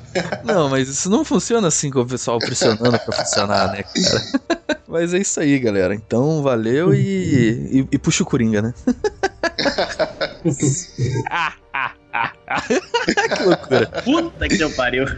Não, 0.43 0.69
mas 0.69 0.89
isso 0.89 1.09
não 1.09 1.25
funciona 1.25 1.67
assim 1.67 1.89
com 1.89 2.01
o 2.01 2.05
pessoal 2.05 2.37
pressionando 2.39 2.99
pra 2.99 3.13
funcionar, 3.13 3.71
né, 3.71 3.83
cara? 3.83 4.79
Mas 4.87 5.13
é 5.13 5.17
isso 5.17 5.39
aí, 5.39 5.57
galera. 5.57 5.95
Então, 5.95 6.43
valeu 6.43 6.93
e, 6.93 7.79
e, 7.79 7.87
e 7.93 7.97
puxa 7.97 8.21
o 8.21 8.25
Coringa, 8.25 8.61
né? 8.61 8.73
que 13.37 13.43
loucura. 13.43 13.87
Puta 14.03 14.47
que 14.47 14.69
pariu. 14.75 15.05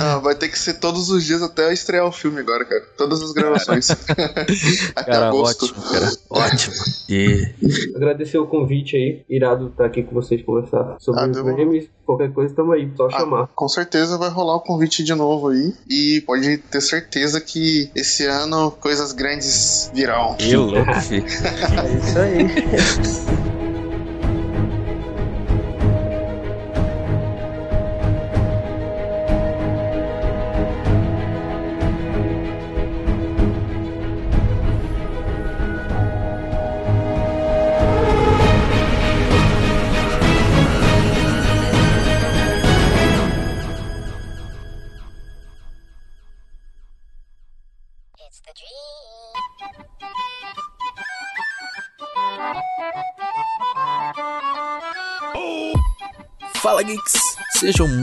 Ah, 0.00 0.18
vai 0.18 0.34
ter 0.34 0.48
que 0.48 0.58
ser 0.58 0.74
todos 0.74 1.10
os 1.10 1.24
dias 1.24 1.42
até 1.42 1.72
estrear 1.72 2.06
o 2.06 2.12
filme 2.12 2.40
agora, 2.40 2.64
cara. 2.64 2.82
Todas 2.96 3.20
as 3.22 3.32
gravações. 3.32 3.90
até 4.96 5.12
Cara, 5.12 5.28
agosto. 5.28 5.66
ótimo, 5.66 5.82
cara. 5.82 6.10
Ótimo. 6.30 6.74
E 7.08 7.48
Agradecer 7.94 8.38
o 8.38 8.46
convite 8.46 8.96
aí, 8.96 9.22
irado 9.28 9.68
estar 9.68 9.84
aqui 9.84 10.02
com 10.02 10.14
vocês 10.14 10.42
conversar 10.42 10.96
sobre 10.98 11.20
Ah, 11.22 11.26
os 11.28 11.40
games. 11.40 11.86
Qualquer 12.06 12.32
coisa, 12.32 12.54
tamo 12.54 12.72
aí, 12.72 12.90
só 12.96 13.08
chamar. 13.10 13.48
Com 13.54 13.68
certeza 13.68 14.18
vai 14.18 14.30
rolar 14.30 14.56
o 14.56 14.60
convite 14.60 15.04
de 15.04 15.14
novo 15.14 15.48
aí. 15.48 15.72
E 15.88 16.22
pode 16.26 16.58
ter 16.58 16.80
certeza 16.80 17.40
que 17.40 17.90
esse 17.94 18.24
ano 18.26 18.70
coisas 18.72 19.12
grandes 19.12 19.90
virão. 19.94 20.34
que 20.34 20.56
louco, 20.56 20.92
filho. 21.00 21.24
É 21.26 21.98
isso 21.98 22.18
aí. 22.18 23.39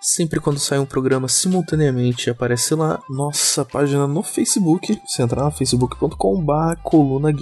Sempre 0.00 0.40
quando 0.40 0.58
sai 0.58 0.78
um 0.78 0.86
programa 0.86 1.28
simultaneamente 1.28 2.30
aparece 2.30 2.74
lá. 2.74 3.02
Nossa 3.08 3.64
página 3.64 4.06
no 4.06 4.22
Facebook. 4.22 4.98
Você 5.06 5.22
entra 5.22 5.44
lá, 5.44 5.50
facebook.com.br 5.50 6.80
Coluna. 6.82 7.32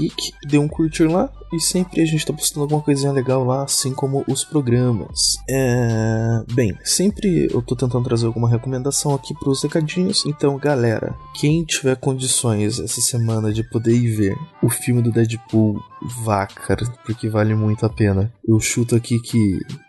Dê 0.47 0.59
um 0.59 0.69
curtir 0.69 1.05
lá. 1.05 1.31
E 1.55 1.61
sempre 1.61 2.01
a 2.01 2.05
gente 2.05 2.27
tá 2.27 2.33
postando 2.33 2.63
alguma 2.63 2.83
coisinha 2.83 3.13
legal 3.13 3.45
lá, 3.45 3.63
assim 3.63 3.95
como 3.95 4.25
os 4.27 4.43
programas. 4.43 5.37
É... 5.49 6.43
Bem, 6.53 6.77
sempre 6.83 7.49
eu 7.49 7.63
tô 7.63 7.77
tentando 7.77 8.05
trazer 8.05 8.27
alguma 8.27 8.49
recomendação 8.51 9.15
aqui 9.15 9.33
pros 9.35 9.63
recadinhos. 9.63 10.25
Então, 10.27 10.59
galera, 10.59 11.15
quem 11.35 11.63
tiver 11.65 11.95
condições 11.97 12.81
essa 12.81 13.01
semana 13.01 13.53
de 13.53 13.63
poder 13.63 13.95
ir 13.95 14.17
ver 14.17 14.37
o 14.61 14.69
filme 14.69 15.01
do 15.01 15.13
Deadpool, 15.13 15.81
vá, 16.25 16.45
cara, 16.47 16.85
porque 17.05 17.29
vale 17.29 17.55
muito 17.55 17.87
a 17.87 17.89
pena. 17.89 18.33
Eu 18.47 18.59
chuto 18.59 18.97
aqui 18.97 19.21
que, 19.21 19.34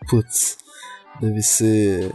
putz, 0.08 0.58
deve 1.20 1.42
ser 1.42 2.12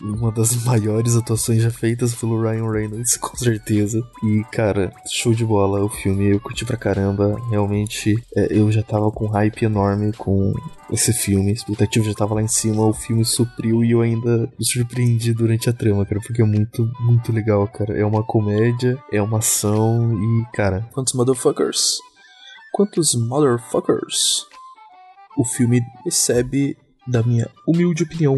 uma 0.00 0.32
das 0.32 0.54
maiores 0.64 1.16
atuações 1.16 1.62
já 1.62 1.70
feitas 1.70 2.14
pelo 2.14 2.40
Ryan 2.40 2.70
Reynolds, 2.70 3.16
com 3.16 3.36
certeza. 3.36 4.02
E, 4.22 4.44
cara, 4.50 4.92
show 5.06 5.34
de 5.34 5.44
bola 5.44 5.84
o 5.84 5.88
filme, 5.88 6.30
eu 6.30 6.40
curti 6.40 6.64
pra 6.64 6.76
caramba. 6.76 7.36
Realmente, 7.50 8.14
é, 8.34 8.48
eu 8.50 8.70
já 8.70 8.82
tava 8.82 9.10
com 9.10 9.26
hype 9.26 9.64
enorme 9.64 10.12
com 10.12 10.52
esse 10.90 11.12
filme, 11.12 11.50
a 11.50 11.54
expectativa 11.54 12.04
já 12.06 12.14
tava 12.14 12.34
lá 12.34 12.42
em 12.42 12.48
cima, 12.48 12.82
o 12.86 12.94
filme 12.94 13.22
supriu 13.24 13.84
e 13.84 13.90
eu 13.90 14.00
ainda 14.00 14.50
me 14.58 14.64
surpreendi 14.64 15.34
durante 15.34 15.68
a 15.68 15.72
trama, 15.72 16.06
cara, 16.06 16.20
porque 16.20 16.40
é 16.40 16.44
muito, 16.46 16.90
muito 17.00 17.30
legal, 17.30 17.66
cara. 17.68 17.98
É 17.98 18.04
uma 18.04 18.22
comédia, 18.22 18.98
é 19.12 19.20
uma 19.20 19.38
ação 19.38 20.12
e, 20.14 20.56
cara, 20.56 20.88
quantos 20.92 21.12
motherfuckers? 21.12 21.98
Quantos 22.72 23.14
motherfuckers? 23.14 24.47
O 25.38 25.44
filme 25.44 25.80
recebe, 26.04 26.76
da 27.06 27.22
minha 27.22 27.48
humilde 27.64 28.02
opinião, 28.02 28.36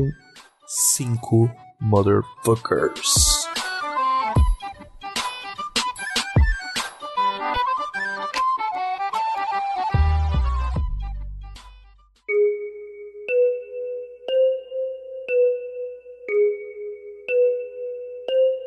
5 0.67 1.51
motherfuckers. 1.81 3.49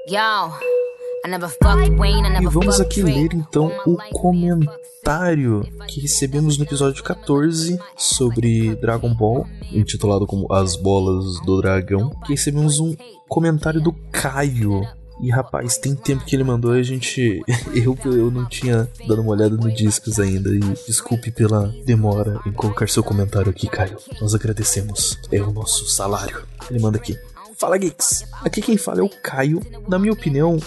Yo, 0.10 0.73
E 2.42 2.46
vamos 2.48 2.82
aqui 2.82 3.02
ler 3.02 3.30
então 3.34 3.72
o 3.86 3.96
comentário 4.12 5.66
que 5.88 6.02
recebemos 6.02 6.58
no 6.58 6.66
episódio 6.66 7.02
14 7.02 7.80
sobre 7.96 8.76
Dragon 8.76 9.14
Ball, 9.14 9.48
intitulado 9.72 10.28
como 10.28 10.52
As 10.52 10.76
Bolas 10.76 11.40
do 11.46 11.62
Dragão. 11.62 12.10
Que 12.26 12.34
recebemos 12.34 12.82
um 12.82 12.94
comentário 13.30 13.80
do 13.80 13.94
Caio. 14.12 14.86
E 15.22 15.32
rapaz, 15.32 15.78
tem 15.78 15.96
tempo 15.96 16.26
que 16.26 16.36
ele 16.36 16.44
mandou 16.44 16.72
a 16.72 16.84
gente. 16.84 17.42
Eu, 17.74 17.98
eu 18.06 18.30
não 18.30 18.46
tinha 18.46 18.90
dado 19.08 19.22
uma 19.22 19.32
olhada 19.32 19.56
no 19.56 19.72
discos 19.72 20.20
ainda. 20.20 20.50
E 20.50 20.60
desculpe 20.86 21.32
pela 21.32 21.74
demora 21.86 22.42
em 22.46 22.52
colocar 22.52 22.90
seu 22.90 23.04
comentário 23.04 23.50
aqui, 23.50 23.68
Caio. 23.68 23.98
Nós 24.20 24.36
agradecemos. 24.36 25.18
É 25.32 25.42
o 25.42 25.54
nosso 25.54 25.86
salário. 25.88 26.44
Ele 26.70 26.80
manda 26.80 26.98
aqui. 26.98 27.18
Fala 27.64 27.78
Geeks! 27.78 28.26
Aqui 28.44 28.62
quem 28.62 28.76
fala 28.76 29.00
é 29.00 29.04
o 29.04 29.10
Caio. 29.10 29.62
Na 29.88 29.98
minha 29.98 30.12
opinião, 30.12 30.58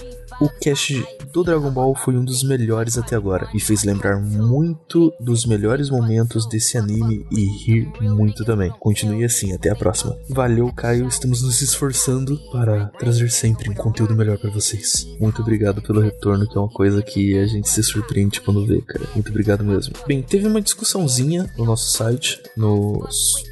o 0.40 0.48
cast 0.48 1.06
do 1.30 1.44
Dragon 1.44 1.70
Ball 1.70 1.94
foi 1.94 2.16
um 2.16 2.24
dos 2.24 2.42
melhores 2.42 2.96
até 2.96 3.14
agora 3.14 3.46
e 3.54 3.60
fez 3.60 3.84
lembrar 3.84 4.18
muito 4.18 5.12
dos 5.20 5.44
melhores 5.44 5.90
momentos 5.90 6.48
desse 6.48 6.78
anime 6.78 7.26
e 7.30 7.44
rir 7.64 7.92
muito 8.00 8.46
também. 8.46 8.70
Continue 8.80 9.26
assim, 9.26 9.52
até 9.52 9.68
a 9.68 9.76
próxima. 9.76 10.16
Valeu, 10.30 10.72
Caio, 10.72 11.06
estamos 11.06 11.42
nos 11.42 11.60
esforçando 11.60 12.38
para 12.50 12.86
trazer 12.98 13.30
sempre 13.30 13.68
um 13.68 13.74
conteúdo 13.74 14.14
melhor 14.14 14.38
para 14.38 14.48
vocês. 14.48 15.06
Muito 15.20 15.42
obrigado 15.42 15.82
pelo 15.82 16.00
retorno, 16.00 16.48
que 16.48 16.56
é 16.56 16.60
uma 16.60 16.70
coisa 16.70 17.02
que 17.02 17.38
a 17.38 17.46
gente 17.46 17.68
se 17.68 17.82
surpreende 17.82 18.40
quando 18.40 18.66
vê, 18.66 18.80
cara. 18.80 19.06
Muito 19.14 19.28
obrigado 19.28 19.62
mesmo. 19.62 19.92
Bem, 20.06 20.22
teve 20.22 20.48
uma 20.48 20.62
discussãozinha 20.62 21.52
no 21.58 21.66
nosso 21.66 21.94
site, 21.94 22.42
no 22.56 23.06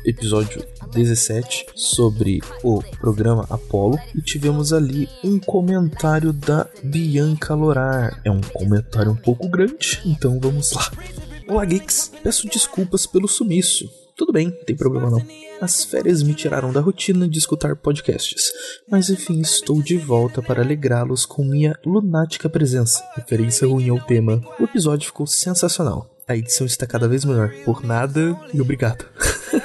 episódio 0.07 0.65
17 0.93 1.67
sobre 1.75 2.41
o 2.63 2.83
programa 2.99 3.34
Apollo 3.43 3.99
e 4.15 4.23
tivemos 4.23 4.73
ali 4.73 5.09
um 5.23 5.39
comentário 5.39 6.33
da 6.33 6.67
Bianca 6.83 7.55
Lorar. 7.55 8.21
É 8.25 8.31
um 8.31 8.41
comentário 8.41 9.13
um 9.13 9.17
pouco 9.17 9.49
grande, 9.49 10.01
então 10.07 10.39
vamos 10.41 10.73
lá. 10.73 10.91
Olá, 11.49 11.65
Geeks. 11.65 12.13
Peço 12.23 12.49
desculpas 12.49 13.07
pelo 13.07 13.29
sumiço. 13.29 13.89
Tudo 14.17 14.33
bem, 14.33 14.51
tem 14.51 14.77
problema 14.77 15.11
não. 15.11 15.21
As 15.61 15.85
férias 15.85 16.23
me 16.23 16.35
tiraram 16.35 16.73
da 16.73 16.81
rotina 16.81 17.29
de 17.29 17.39
escutar 17.39 17.75
podcasts, 17.75 18.53
mas 18.89 19.11
enfim 19.11 19.41
estou 19.41 19.83
de 19.83 19.97
volta 19.97 20.41
para 20.41 20.63
alegrá-los 20.63 21.27
com 21.27 21.45
minha 21.45 21.77
lunática 21.85 22.49
presença. 22.49 23.03
Referência 23.17 23.67
ruim 23.67 23.89
ao 23.89 24.01
tema. 24.01 24.41
O 24.59 24.65
episódio 24.65 25.07
ficou 25.07 25.27
sensacional. 25.27 26.15
A 26.29 26.37
edição 26.37 26.67
está 26.67 26.87
cada 26.87 27.09
vez 27.09 27.25
melhor. 27.25 27.53
Por 27.65 27.85
nada 27.85 28.39
e 28.53 28.61
obrigado. 28.61 29.05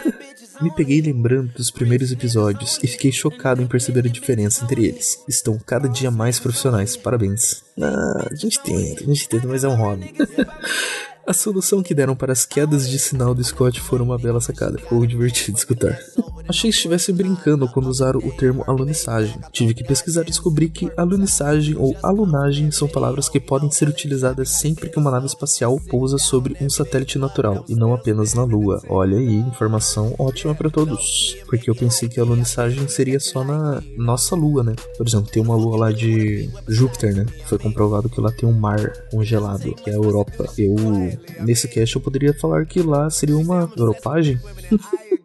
Me 0.62 0.70
peguei 0.72 1.02
lembrando 1.02 1.54
dos 1.54 1.72
primeiros 1.72 2.12
episódios 2.12 2.80
e 2.84 2.88
fiquei 2.88 3.12
chocado 3.12 3.62
em 3.62 3.68
perceber 3.68 4.06
a 4.06 4.10
diferença 4.12 4.66
entre 4.66 4.86
eles. 4.86 5.24
Estão 5.28 5.58
cada 5.58 5.88
dia 5.88 6.12
mais 6.12 6.38
profissionais, 6.38 6.98
parabéns. 6.98 7.64
Ah, 7.82 8.28
a 8.30 8.36
gente 8.36 8.60
tenta, 8.62 9.04
a 9.04 9.06
gente 9.06 9.30
tenta, 9.30 9.48
mas 9.48 9.64
é 9.64 9.70
um 9.70 9.76
hobby. 9.76 10.14
A 11.28 11.34
solução 11.34 11.84
que 11.84 11.94
deram 11.94 12.16
para 12.16 12.34
as 12.34 12.44
quedas 12.44 12.90
de 12.90 12.98
sinal 12.98 13.36
do 13.36 13.44
Scott 13.44 13.80
foram 13.80 14.06
uma 14.06 14.18
bela 14.18 14.42
sacada. 14.42 14.80
Ficou 14.80 15.06
divertido 15.06 15.58
escutar. 15.58 16.00
Achei 16.48 16.72
que 16.72 16.76
estivessem 16.76 17.14
brincando 17.14 17.68
quando 17.68 17.88
usaram 17.88 18.20
o 18.20 18.32
termo 18.32 18.64
alunissagem. 18.66 19.40
Tive 19.52 19.76
que 19.76 19.84
pesquisar 19.84 20.24
e 20.24 20.26
descobri 20.26 20.70
que 20.70 20.92
alunissagem 20.98 21.76
ou 21.78 21.96
alunagem 22.02 22.72
são 22.72 22.88
palavras 22.88 23.30
que 23.30 23.40
podem 23.40 23.70
ser 23.70 23.88
utilizadas 23.88 24.50
sempre 24.50 24.90
que 24.90 24.98
uma 24.98 25.12
nave 25.12 25.28
espacial 25.28 25.80
pousa 25.90 26.18
sobre 26.18 26.58
um 26.60 26.70
satélite 26.70 27.20
natural 27.20 27.64
e 27.70 27.76
não 27.76 27.94
apenas 27.94 28.34
na 28.34 28.44
Lua. 28.44 28.82
Olha 28.90 29.18
aí, 29.18 29.36
informação 29.36 30.16
ótima 30.18 30.56
para 30.56 30.72
todos. 30.72 31.38
Porque 31.46 31.70
eu 31.70 31.76
pensei 31.76 32.10
que 32.10 32.20
alunissagem 32.20 32.88
seria 32.88 33.20
só 33.20 33.44
na 33.44 33.84
nossa 33.96 34.36
Lua, 34.36 34.64
né? 34.64 34.74
Por 34.98 35.08
exemplo, 35.08 35.30
tem 35.30 35.44
uma 35.44 35.56
Lua 35.56 35.78
lá 35.78 35.92
de 35.92 36.50
Júpiter, 36.68 37.16
né? 37.16 37.26
Foi 37.46 37.60
comprovado 37.60 38.10
que 38.10 38.20
lá 38.20 38.32
tem 38.32 38.50
um 38.50 38.60
mar 38.60 38.92
congelado, 39.12 39.76
que 39.76 39.92
é 39.92 39.94
a 39.94 39.98
Europa. 39.98 40.46
Eu 40.58 40.76
nesse 41.42 41.68
cast 41.68 41.96
eu 41.96 42.02
poderia 42.02 42.34
falar 42.34 42.66
que 42.66 42.82
lá 42.82 43.10
seria 43.10 43.38
uma 43.38 43.72
europagem. 43.78 44.40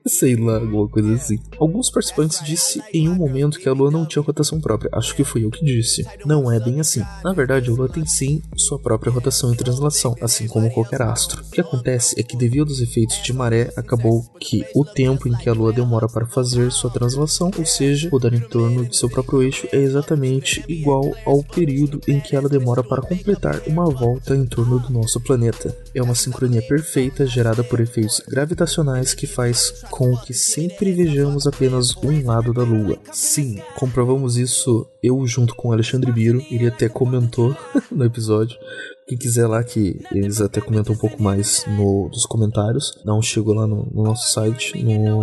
Sei 0.06 0.36
lá, 0.36 0.56
alguma 0.56 0.86
coisa 0.86 1.14
assim. 1.14 1.39
Alguns 1.59 1.90
participantes 1.90 2.44
disse 2.44 2.82
em 2.93 3.09
um 3.09 3.14
momento 3.14 3.59
que 3.59 3.66
a 3.66 3.72
Lua 3.72 3.90
não 3.90 4.05
tinha 4.05 4.22
rotação 4.22 4.60
própria. 4.60 4.90
Acho 4.93 5.16
que 5.16 5.24
fui 5.24 5.47
eu 5.47 5.51
que 5.51 5.64
disse. 5.64 6.06
Não 6.26 6.52
é 6.52 6.60
bem 6.60 6.78
assim. 6.78 7.02
Na 7.24 7.32
verdade, 7.32 7.70
a 7.70 7.72
Lua 7.72 7.89
tem 7.89 8.05
sim 8.05 8.43
sua 8.55 8.78
própria 8.78 9.10
rotação 9.10 9.55
e 9.55 9.56
translação, 9.56 10.14
assim 10.20 10.47
como 10.47 10.70
qualquer 10.70 11.01
astro. 11.01 11.43
O 11.43 11.51
que 11.51 11.60
acontece 11.60 12.20
é 12.20 12.22
que 12.22 12.36
devido 12.36 12.68
aos 12.68 12.81
efeitos 12.81 13.22
de 13.22 13.32
maré, 13.32 13.72
acabou 13.76 14.26
que 14.39 14.62
o 14.74 14.85
tempo 14.85 15.26
em 15.26 15.32
que 15.39 15.48
a 15.48 15.55
Lua 15.55 15.72
demora 15.72 16.06
para 16.06 16.26
fazer 16.26 16.70
sua 16.70 16.90
translação, 16.90 17.51
ou 17.56 17.64
seja, 17.64 18.10
rodar 18.10 18.35
em 18.35 18.40
torno 18.40 18.85
de 18.85 18.94
seu 18.94 19.09
próprio 19.09 19.43
eixo, 19.43 19.66
é 19.72 19.78
exatamente 19.78 20.62
igual 20.68 21.14
ao 21.24 21.43
período 21.43 21.98
em 22.06 22.20
que 22.20 22.36
ela 22.36 22.48
demora 22.51 22.82
para 22.85 23.01
completar 23.01 23.62
uma 23.66 23.86
volta 23.86 24.36
em 24.36 24.44
torno 24.44 24.78
do 24.78 24.93
nosso 24.93 25.18
planeta. 25.18 25.74
É 25.94 26.02
uma 26.02 26.14
sincronia 26.14 26.60
perfeita 26.60 27.24
gerada 27.24 27.64
por 27.64 27.81
efeitos 27.81 28.20
gravitacionais 28.28 29.14
que 29.14 29.26
faz 29.26 29.72
com 29.95 30.16
que 30.16 30.35
sempre 30.35 30.91
vejamos 30.91 31.47
apenas 31.47 31.97
um 31.99 32.27
lado 32.27 32.53
da 32.53 32.65
lua. 32.65 32.99
Sim, 33.12 33.62
comprovamos 33.77 34.37
isso 34.37 34.91
eu 35.01 35.25
junto 35.25 35.55
com 35.55 35.71
Alexandre 35.71 36.11
Biro. 36.11 36.45
Ele 36.51 36.66
até 36.66 36.89
comentou 36.89 37.57
no 37.93 38.05
episódio. 38.05 38.59
Quem 39.07 39.16
quiser 39.16 39.47
lá 39.47 39.62
que 39.62 40.01
eles 40.11 40.41
até 40.41 40.61
comentam 40.61 40.97
um 40.97 40.99
pouco 40.99 41.23
mais 41.23 41.65
no, 41.69 42.09
nos 42.09 42.27
comentários, 42.27 43.01
dá 43.05 43.15
um 43.15 43.23
chego 43.23 43.53
lá 43.53 43.69
no, 43.69 43.89
no 43.95 44.03
nosso 44.03 44.33
site, 44.33 44.83
no, 44.83 45.23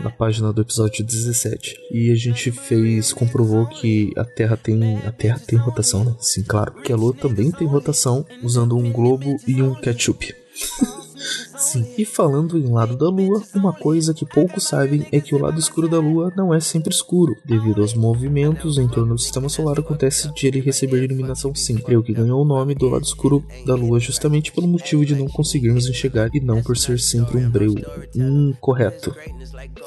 na 0.00 0.10
página 0.10 0.52
do 0.52 0.62
episódio 0.62 1.04
17. 1.04 1.76
E 1.92 2.10
a 2.10 2.16
gente 2.16 2.50
fez, 2.50 3.12
comprovou 3.12 3.68
que 3.68 4.12
a 4.16 4.24
Terra 4.24 4.56
tem. 4.56 4.96
A 5.06 5.12
Terra 5.12 5.38
tem 5.46 5.56
rotação, 5.56 6.04
né? 6.04 6.16
Sim, 6.18 6.42
claro. 6.42 6.72
Que 6.82 6.92
a 6.92 6.96
Lua 6.96 7.14
também 7.14 7.52
tem 7.52 7.68
rotação 7.68 8.26
usando 8.42 8.76
um 8.76 8.90
globo 8.90 9.36
e 9.46 9.62
um 9.62 9.76
ketchup. 9.76 10.34
Sim, 11.58 11.84
e 11.98 12.04
falando 12.04 12.56
em 12.56 12.72
lado 12.72 12.96
da 12.96 13.08
Lua, 13.08 13.42
uma 13.52 13.72
coisa 13.72 14.14
que 14.14 14.24
poucos 14.24 14.64
sabem 14.64 15.04
é 15.10 15.20
que 15.20 15.34
o 15.34 15.38
lado 15.38 15.58
escuro 15.58 15.88
da 15.88 15.98
Lua 15.98 16.32
não 16.36 16.54
é 16.54 16.60
sempre 16.60 16.94
escuro. 16.94 17.36
Devido 17.44 17.82
aos 17.82 17.94
movimentos 17.94 18.78
em 18.78 18.86
torno 18.86 19.14
do 19.14 19.20
sistema 19.20 19.48
solar, 19.48 19.80
acontece 19.80 20.32
de 20.32 20.46
ele 20.46 20.60
receber 20.60 21.02
iluminação 21.02 21.52
sim. 21.54 21.78
O 21.88 22.02
que 22.02 22.12
ganhou 22.12 22.42
o 22.42 22.44
nome 22.44 22.76
do 22.76 22.88
lado 22.88 23.04
escuro 23.04 23.44
da 23.66 23.74
Lua 23.74 23.98
justamente 23.98 24.52
pelo 24.52 24.68
motivo 24.68 25.04
de 25.04 25.16
não 25.16 25.26
conseguirmos 25.26 25.88
enxergar 25.88 26.30
e 26.32 26.40
não 26.40 26.62
por 26.62 26.76
ser 26.76 27.00
sempre 27.00 27.38
um 27.38 27.50
breu. 27.50 27.74
Hum, 28.14 28.54
correto. 28.60 29.14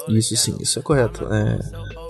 Isso 0.08 0.36
sim, 0.36 0.56
isso 0.60 0.78
é 0.78 0.82
correto. 0.82 1.24
É, 1.32 1.58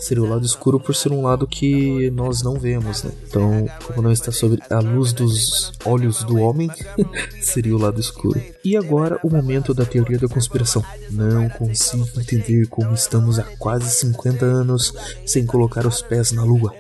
seria 0.01 0.25
o 0.25 0.29
lado 0.29 0.45
escuro 0.45 0.81
por 0.81 0.95
ser 0.95 1.13
um 1.13 1.23
lado 1.23 1.47
que 1.47 2.11
nós 2.11 2.43
não 2.43 2.55
vemos, 2.55 3.05
né? 3.05 3.13
Então, 3.29 3.67
como 3.87 4.03
não 4.03 4.13
está 4.13 4.33
sobre 4.33 4.61
a 4.69 4.81
luz 4.81 5.13
dos 5.13 5.73
olhos 5.85 6.25
do 6.25 6.39
homem, 6.39 6.69
seria 7.41 7.77
o 7.77 7.79
lado 7.79 8.01
escuro. 8.01 8.43
E 8.65 8.77
agora 8.77 9.21
o 9.23 9.31
momento 9.31 9.52
da 9.61 9.85
teoria 9.85 10.19
da 10.19 10.29
conspiração. 10.29 10.83
Não 11.11 11.49
consigo 11.51 12.09
entender 12.19 12.67
como 12.69 12.95
estamos 12.95 13.39
há 13.39 13.45
quase 13.59 13.91
50 13.91 14.45
anos 14.45 14.95
sem 15.27 15.45
colocar 15.45 15.87
os 15.87 16.01
pés 16.01 16.33
na 16.33 16.43
lua. 16.43 16.75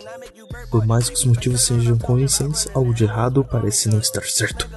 Por 0.70 0.86
mais 0.86 1.08
que 1.08 1.16
os 1.16 1.24
motivos 1.24 1.62
sejam 1.62 1.98
convincentes, 1.98 2.68
algo 2.74 2.94
de 2.94 3.04
errado 3.04 3.44
parece 3.44 3.88
não 3.88 3.98
estar 3.98 4.24
certo. 4.24 4.68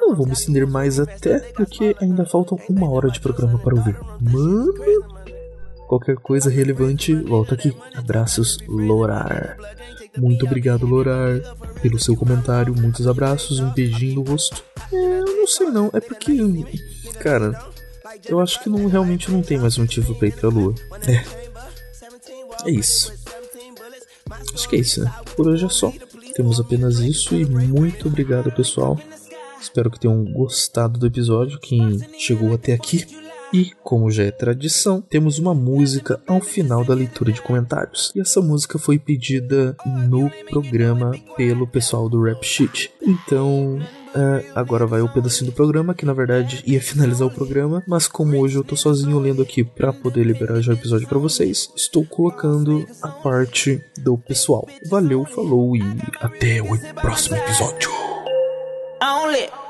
Não 0.00 0.14
vou 0.14 0.26
me 0.26 0.32
estender 0.32 0.66
mais 0.66 0.98
até 0.98 1.38
porque 1.52 1.94
ainda 2.00 2.24
faltam 2.24 2.58
uma 2.68 2.90
hora 2.90 3.10
de 3.10 3.20
programa 3.20 3.58
para 3.58 3.74
ouvir. 3.74 3.96
Mano, 4.20 4.74
qualquer 5.88 6.16
coisa 6.16 6.50
relevante, 6.50 7.14
volta 7.14 7.54
aqui. 7.54 7.74
Abraços, 7.94 8.58
Lorar. 8.68 9.56
Muito 10.16 10.44
obrigado, 10.44 10.86
Lorar, 10.86 11.40
pelo 11.80 11.98
seu 11.98 12.14
comentário. 12.14 12.74
Muitos 12.74 13.08
abraços, 13.08 13.58
um 13.58 13.72
beijinho 13.72 14.16
no 14.16 14.22
rosto. 14.22 14.62
É, 14.92 15.20
eu 15.20 15.36
não 15.36 15.46
sei 15.46 15.68
não, 15.68 15.90
é 15.92 16.00
porque. 16.00 16.36
Cara, 17.20 17.58
eu 18.26 18.38
acho 18.38 18.62
que 18.62 18.68
não, 18.68 18.86
realmente 18.86 19.30
não 19.30 19.42
tem 19.42 19.58
mais 19.58 19.78
motivo 19.78 20.14
pra 20.14 20.28
ir 20.28 20.34
pra 20.34 20.50
lua. 20.50 20.74
É. 21.06 21.48
É 22.66 22.70
isso. 22.70 23.12
Acho 24.54 24.68
que 24.68 24.76
é 24.76 24.80
isso, 24.80 25.02
né? 25.02 25.12
Por 25.34 25.48
hoje 25.48 25.64
é 25.64 25.68
só. 25.68 25.92
Temos 26.34 26.60
apenas 26.60 26.98
isso 26.98 27.34
e 27.34 27.44
muito 27.46 28.08
obrigado, 28.08 28.52
pessoal. 28.52 28.98
Espero 29.60 29.90
que 29.90 29.98
tenham 29.98 30.24
gostado 30.24 30.98
do 30.98 31.06
episódio, 31.06 31.58
quem 31.58 31.98
chegou 32.18 32.52
até 32.54 32.72
aqui. 32.72 33.06
E, 33.52 33.72
como 33.82 34.10
já 34.10 34.24
é 34.24 34.30
tradição, 34.30 35.00
temos 35.00 35.38
uma 35.38 35.54
música 35.54 36.20
ao 36.26 36.40
final 36.40 36.84
da 36.84 36.94
leitura 36.94 37.32
de 37.32 37.40
comentários. 37.40 38.12
E 38.14 38.20
essa 38.20 38.40
música 38.40 38.78
foi 38.78 38.98
pedida 38.98 39.76
no 40.08 40.30
programa 40.50 41.12
pelo 41.36 41.66
pessoal 41.66 42.08
do 42.08 42.22
Rap 42.22 42.44
Sheet. 42.44 42.92
Então, 43.00 43.80
é, 44.14 44.44
agora 44.54 44.86
vai 44.86 45.00
o 45.00 45.08
pedacinho 45.08 45.50
do 45.50 45.54
programa, 45.54 45.94
que 45.94 46.04
na 46.04 46.12
verdade 46.12 46.62
ia 46.66 46.80
finalizar 46.82 47.26
o 47.26 47.30
programa, 47.30 47.82
mas 47.86 48.06
como 48.06 48.38
hoje 48.38 48.56
eu 48.56 48.64
tô 48.64 48.76
sozinho 48.76 49.18
lendo 49.18 49.42
aqui 49.42 49.64
para 49.64 49.92
poder 49.92 50.24
liberar 50.24 50.60
já 50.60 50.72
o 50.72 50.76
episódio 50.76 51.08
para 51.08 51.18
vocês, 51.18 51.70
estou 51.76 52.04
colocando 52.04 52.86
a 53.02 53.08
parte 53.08 53.82
do 53.98 54.18
pessoal. 54.18 54.66
Valeu, 54.86 55.24
falou 55.24 55.76
e 55.76 55.82
até 56.20 56.60
o 56.60 56.78
próximo 56.94 57.36
episódio. 57.36 57.90
Only. 59.02 59.67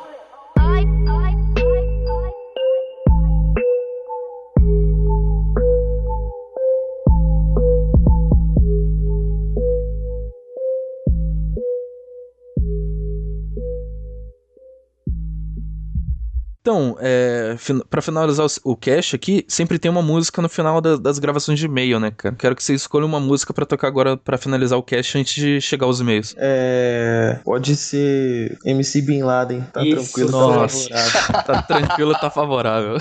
Então, 16.68 16.98
é, 17.00 17.54
fin 17.56 17.80
para 17.88 18.02
finalizar 18.02 18.44
o, 18.62 18.72
o 18.72 18.76
cast 18.76 19.16
aqui, 19.16 19.42
sempre 19.48 19.78
tem 19.78 19.90
uma 19.90 20.02
música 20.02 20.42
no 20.42 20.50
final 20.50 20.82
da- 20.82 20.96
das 20.98 21.18
gravações 21.18 21.58
de 21.58 21.64
e-mail, 21.64 21.98
né, 21.98 22.12
cara? 22.14 22.34
Quero 22.38 22.54
que 22.54 22.62
você 22.62 22.74
escolha 22.74 23.06
uma 23.06 23.18
música 23.18 23.54
pra 23.54 23.64
tocar 23.64 23.88
agora 23.88 24.18
pra 24.18 24.36
finalizar 24.36 24.78
o 24.78 24.82
cast 24.82 25.16
antes 25.16 25.34
de 25.34 25.62
chegar 25.62 25.86
aos 25.86 25.98
e-mails. 25.98 26.34
É. 26.36 27.38
Pode 27.42 27.74
ser 27.74 28.58
MC 28.66 29.00
Bin 29.00 29.22
Laden, 29.22 29.62
tá 29.72 29.82
Isso, 29.82 30.12
tranquilo, 30.12 30.30
nossa. 30.30 30.90
tá 30.90 30.98
favorável. 30.98 31.38
Tá 31.48 31.62
tranquilo, 31.62 32.12
tá 32.20 32.30
favorável. 32.30 32.96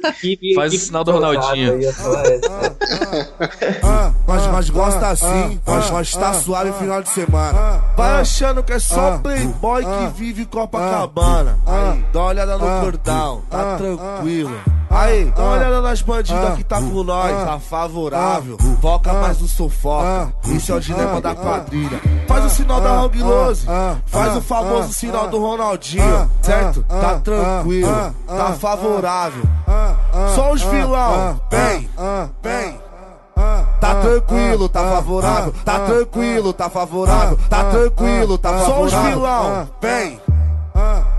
Faz 0.56 0.72
o 0.72 0.78
sinal 0.78 1.04
do 1.04 1.12
Ronaldinho. 1.12 1.78
Ah, 3.82 4.12
mas, 4.26 4.46
mas 4.46 4.70
gosta 4.70 5.08
assim, 5.08 5.60
mas, 5.66 5.90
mas 5.90 6.12
tá 6.16 6.32
suave 6.32 6.72
final 6.72 7.02
de 7.02 7.10
semana. 7.10 7.84
Vai 7.94 8.12
achando 8.20 8.62
que 8.62 8.72
é 8.72 8.78
só 8.78 9.18
playboy 9.18 9.84
que 9.84 10.18
vive 10.18 10.46
Copacabana. 10.46 11.58
Aí, 11.66 12.02
dá 12.12 12.20
uma 12.20 12.28
olhada 12.28 12.52
no 12.56 12.80
cordão, 12.80 13.09
tá 13.48 13.76
tranquilo. 13.76 14.56
Aí, 14.90 15.26
dá 15.36 15.42
uma 15.44 15.52
olhada 15.52 15.80
nas 15.80 16.02
bandidas 16.02 16.56
que 16.56 16.64
tá 16.64 16.76
com 16.76 17.04
nós, 17.04 17.44
tá 17.44 17.60
favorável. 17.60 18.56
Foca 18.80 19.12
mais 19.12 19.40
no 19.40 19.46
sofoca, 19.46 20.32
esse 20.48 20.72
é 20.72 20.74
o 20.74 20.80
dilema 20.80 21.20
da 21.20 21.32
quadrilha. 21.32 22.00
Faz 22.26 22.44
o 22.44 22.50
sinal 22.50 22.80
da 22.80 23.02
Hong 23.02 23.22
Lose, 23.22 23.66
faz 24.06 24.36
o 24.36 24.40
famoso 24.40 24.92
sinal 24.92 25.28
do 25.28 25.38
Ronaldinho, 25.38 26.30
certo? 26.42 26.84
Tá 26.88 27.20
tranquilo, 27.20 28.14
tá 28.26 28.52
favorável. 28.54 29.42
Só 30.34 30.52
os 30.52 30.62
vilão, 30.62 31.40
vem, 31.50 31.88
vem. 32.42 32.80
Tá 33.80 33.94
tranquilo, 33.94 34.68
tá 34.68 34.82
favorável, 34.90 35.54
tá 35.64 35.78
tranquilo, 35.80 36.52
tá 36.52 36.68
favorável, 36.68 37.38
tá 37.48 37.64
tranquilo, 37.64 38.36
tá 38.36 38.50
favorável. 38.50 38.74
Só 38.74 38.98
os 38.98 39.04
vilão, 39.04 39.68
vem. 39.80 40.20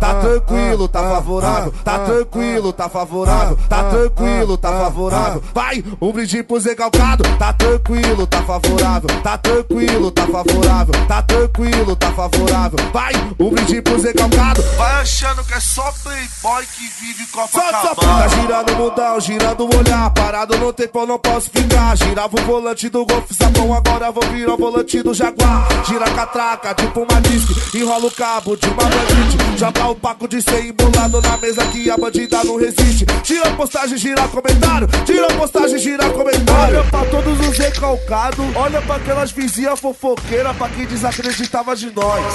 Tá 0.02 0.16
tranquilo, 0.16 0.88
tá 0.88 1.00
favorável, 1.00 1.74
tá 1.84 2.00
tranquilo, 2.00 2.74
tá 2.74 2.90
favorável, 2.90 3.56
tá 3.70 3.84
tranquilo, 3.84 4.58
tá 4.58 4.70
favorável. 4.70 5.44
Vai, 5.54 5.84
um 6.02 6.12
brinde 6.12 6.42
pro 6.42 6.60
Zé 6.60 6.74
Calcado, 6.74 7.24
tá 7.38 7.54
tranquilo, 7.54 8.26
tá 8.26 8.42
favorável, 8.42 9.22
tá 9.22 9.38
tranquilo, 9.38 10.10
tá 10.10 10.26
favorável, 10.26 11.06
tá 11.08 11.22
tranquilo, 11.22 11.96
tá 11.96 12.12
favorável. 12.14 12.80
Vai, 12.92 13.14
um 13.40 13.52
brinde 13.52 13.80
pro 13.84 14.00
Zé 14.00 14.12
Calcado. 14.12 14.64
Vai 14.76 15.02
achando 15.02 15.44
que 15.44 15.54
é 15.54 15.60
só 15.60 15.94
playboy 16.02 16.66
que 16.66 16.90
vive 17.00 17.28
Copacabana. 17.32 18.24
Tá 18.24 18.28
girando 18.28 18.74
o 18.74 18.78
mundão, 18.78 19.20
girando 19.20 19.66
o 19.66 19.78
olhar, 19.78 20.10
parado 20.10 20.58
no 20.58 20.74
tempo 20.74 21.06
não 21.06 21.20
posso 21.20 21.52
ficar. 21.52 21.96
Girava 21.96 22.42
o 22.42 22.44
volante 22.44 22.90
do 22.90 23.06
Golf 23.06 23.30
Sapão, 23.32 23.72
agora 23.72 24.12
vou 24.12 24.24
virar 24.32 24.56
o 24.56 24.58
volante 24.58 25.04
do 25.04 25.14
Jaguar. 25.14 25.68
Gira 25.86 26.06
a 26.06 26.12
catraca, 26.12 26.74
tipo 26.74 27.02
uma 27.02 27.22
disque, 27.22 27.78
enrola 27.78 28.08
o 28.08 28.12
cabo 28.12 28.58
de 28.58 28.66
uma 28.66 28.84
bandite. 28.84 29.60
Joga 29.60 29.91
o 29.91 29.91
paco 29.96 30.28
de 30.28 30.42
ser 30.42 30.66
embolado 30.66 31.22
na 31.22 31.38
mesa 31.38 31.66
que 31.66 31.90
a 31.90 31.98
bandida 31.98 32.44
não 32.44 32.58
resiste. 32.58 33.06
Tira 33.24 33.52
postagem, 33.52 33.98
gira 33.98 34.28
comentário. 34.28 34.88
Tira 35.06 35.28
postagem, 35.28 35.78
gira 35.78 36.10
comentário. 36.10 36.80
Olha 36.80 36.84
pra 36.90 37.06
todos 37.06 37.48
os 37.48 37.58
recalcados. 37.58 38.46
Olha 38.56 38.82
pra 38.82 38.96
aquelas 38.96 39.32
vizinhas 39.32 39.80
fofoqueiras. 39.80 40.56
Pra 40.56 40.70
quem 40.70 40.86
desacreditava 40.86 41.76
de 41.76 41.92
nós. 41.92 42.26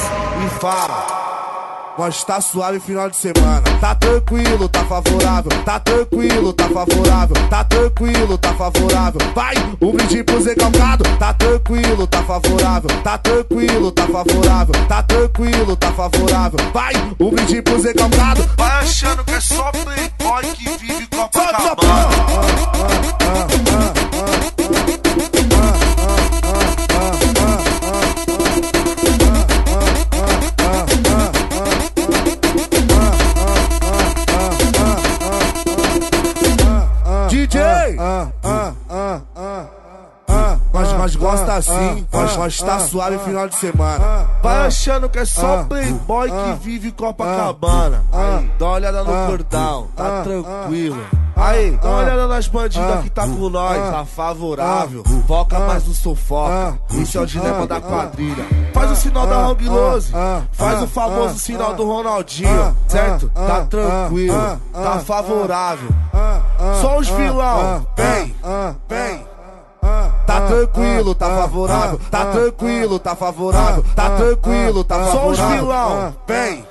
E 0.44 0.60
fala. 0.60 1.55
Nós 1.98 2.22
tá 2.24 2.42
suave 2.42 2.78
final 2.78 3.08
de 3.08 3.16
semana. 3.16 3.62
Tá 3.80 3.94
tranquilo, 3.94 4.68
tá 4.68 4.84
favorável. 4.84 5.50
Tá 5.64 5.80
tranquilo, 5.80 6.52
tá 6.52 6.68
favorável. 6.68 7.48
Tá 7.48 7.64
tranquilo, 7.64 8.36
tá 8.36 8.52
favorável. 8.52 9.20
Vai, 9.34 9.54
um 9.80 9.92
brinde 9.92 10.22
pro 10.22 10.40
Zé 10.42 10.54
Calcado. 10.54 11.04
Tá 11.18 11.32
tranquilo, 11.32 12.06
tá 12.06 12.22
favorável. 12.22 12.90
Tá 13.02 13.16
tranquilo, 13.16 13.90
tá 13.90 14.06
favorável. 14.06 14.86
Tá 14.86 15.02
tranquilo, 15.02 15.74
tá 15.74 15.90
favorável. 15.92 16.58
Vai, 16.74 16.92
um 17.18 17.30
brinde 17.30 17.62
pro 17.62 17.80
Zé 17.80 17.94
Calcado. 17.94 18.46
Vai 18.58 18.72
achando 18.82 19.24
que 19.24 19.32
é 19.32 19.40
só 19.40 19.70
playboy 19.72 20.42
que 20.54 20.76
vive 20.78 21.06
DJ! 38.16 39.75
Mas, 40.76 40.92
nós 40.92 41.16
gosta 41.16 41.54
assim, 41.54 42.06
nós, 42.12 42.36
nós 42.36 42.58
tá 42.60 42.78
suave 42.80 43.18
final 43.20 43.48
de 43.48 43.56
semana. 43.56 44.28
Vai 44.42 44.66
achando 44.66 45.08
que 45.08 45.18
é 45.18 45.24
só 45.24 45.64
playboy 45.64 46.30
que 46.30 46.52
vive 46.62 46.92
Copacabana. 46.92 48.04
Dá 48.58 48.66
uma 48.66 48.74
olhada 48.74 49.02
no 49.02 49.26
cordão, 49.26 49.88
tá 49.96 50.22
tranquilo. 50.22 51.02
Aí, 51.34 51.70
dá 51.82 51.88
uma 51.88 51.98
olhada 51.98 52.26
nas 52.26 52.46
bandidas 52.48 53.02
que 53.02 53.10
tá 53.10 53.22
com 53.22 53.48
nós, 53.48 53.90
tá 53.90 54.04
favorável. 54.04 55.02
Foca 55.26 55.58
mais 55.60 55.86
no 55.86 55.94
sofoca, 55.94 56.78
esse 57.00 57.16
é 57.16 57.20
o 57.20 57.26
dilema 57.26 57.66
da 57.66 57.80
quadrilha. 57.80 58.44
Faz 58.74 58.90
o 58.90 58.96
sinal 58.96 59.26
da 59.26 59.46
Hang 59.46 59.68
Lose, 59.68 60.12
faz 60.52 60.82
o 60.82 60.86
famoso 60.86 61.38
sinal 61.38 61.74
do 61.74 61.86
Ronaldinho, 61.86 62.76
certo? 62.86 63.30
Tá 63.34 63.62
tranquilo, 63.62 64.60
tá 64.74 64.98
favorável. 64.98 65.88
Só 66.82 66.98
os 66.98 67.08
vilão, 67.08 67.86
vem, 67.96 68.34
vem. 68.88 69.35
Tá 70.26 70.40
tranquilo, 70.40 71.14
tá 71.14 71.26
favorável, 71.26 72.00
tá 72.10 72.26
tranquilo, 72.26 72.98
tá 72.98 73.14
favorável, 73.14 73.84
tá 73.94 74.10
tranquilo, 74.16 74.84
tá 74.84 74.96
favorável. 74.96 75.36
Só 75.36 75.44
os 75.44 75.50
vilão, 75.54 76.14
vem. 76.26 76.64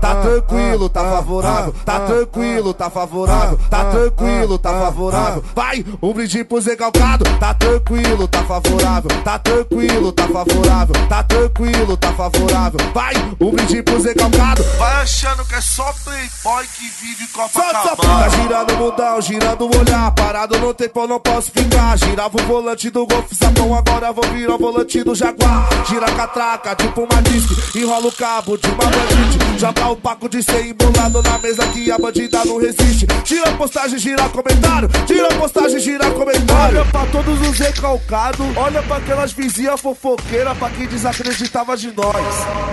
Tá 0.00 0.16
tranquilo, 0.16 0.88
tá 0.88 1.00
favorável, 1.00 1.74
tá 1.84 2.00
tranquilo, 2.00 2.74
tá 2.74 2.90
favorável, 2.90 3.58
tá 3.70 3.84
tranquilo, 3.84 4.58
tá 4.58 4.70
favorável. 4.70 5.44
Vai, 5.54 5.84
um 6.02 6.12
brinde 6.12 6.42
pro 6.42 6.60
Zé 6.60 6.74
Calcado, 6.74 7.24
tá 7.38 7.54
tranquilo, 7.54 8.26
tá 8.26 8.42
favorável, 8.42 9.10
tá 9.22 9.38
tranquilo, 9.38 10.10
tá 10.10 10.26
favorável, 10.26 10.94
tá 11.08 11.22
tranquilo, 11.22 11.96
tá 11.96 12.12
favorável. 12.12 12.80
Vai, 12.92 13.14
um 13.40 13.50
brinde 13.52 13.82
pro 13.82 14.00
Zé 14.00 14.12
Calcado. 14.14 14.64
Vai 14.76 15.02
achando 15.02 15.44
que 15.44 15.54
é 15.54 15.60
só 15.60 15.92
playboy 16.04 16.66
que 16.66 16.90
vive 17.00 17.28
Copacabana. 17.32 18.24
Tá 18.24 18.28
girando 18.28 18.74
o 18.74 18.76
mundão, 18.78 19.20
girando 19.20 19.66
o 19.66 19.78
olhar, 19.78 20.10
parado 20.12 20.58
no 20.58 20.74
tempo 20.74 21.00
eu 21.00 21.08
não 21.08 21.20
posso 21.20 21.52
ficar. 21.52 21.96
Girava 21.98 22.36
o 22.36 22.46
volante 22.46 22.90
do 22.90 23.06
Golf 23.06 23.32
Sapão, 23.32 23.74
agora 23.74 24.12
vou 24.12 24.24
virar 24.32 24.56
o 24.56 24.58
volante 24.58 25.04
do 25.04 25.14
Jaguar. 25.14 25.68
Gira 25.88 26.06
a 26.06 26.12
catraca, 26.12 26.74
tipo 26.74 27.02
uma 27.02 27.22
disque, 27.22 27.78
enrola 27.78 28.08
o 28.08 28.12
cabo 28.12 28.56
de 28.56 28.66
uma 28.66 28.84
bandite. 28.84 29.41
Joga 29.58 29.88
o 29.88 29.96
paco 29.96 30.28
de 30.28 30.42
ser 30.42 30.66
embolado 30.66 31.22
na 31.22 31.38
mesa 31.38 31.66
que 31.68 31.90
a 31.90 31.98
bandida 31.98 32.44
não 32.44 32.58
resiste. 32.58 33.06
Tira 33.24 33.52
postagem, 33.52 33.98
gira 33.98 34.28
comentário. 34.28 34.88
Tira 35.06 35.28
postagem, 35.28 35.78
gira 35.78 36.10
comentário. 36.10 36.80
Olha 36.80 36.84
pra 36.86 37.06
todos 37.06 37.40
os 37.48 37.58
recalcados. 37.58 38.46
Olha 38.56 38.82
pra 38.82 38.96
aquelas 38.96 39.32
vizinhas 39.32 39.80
fofoqueiras. 39.80 40.56
Pra 40.58 40.70
quem 40.70 40.86
desacreditava 40.86 41.76
de 41.76 41.92
nós. 41.92 42.16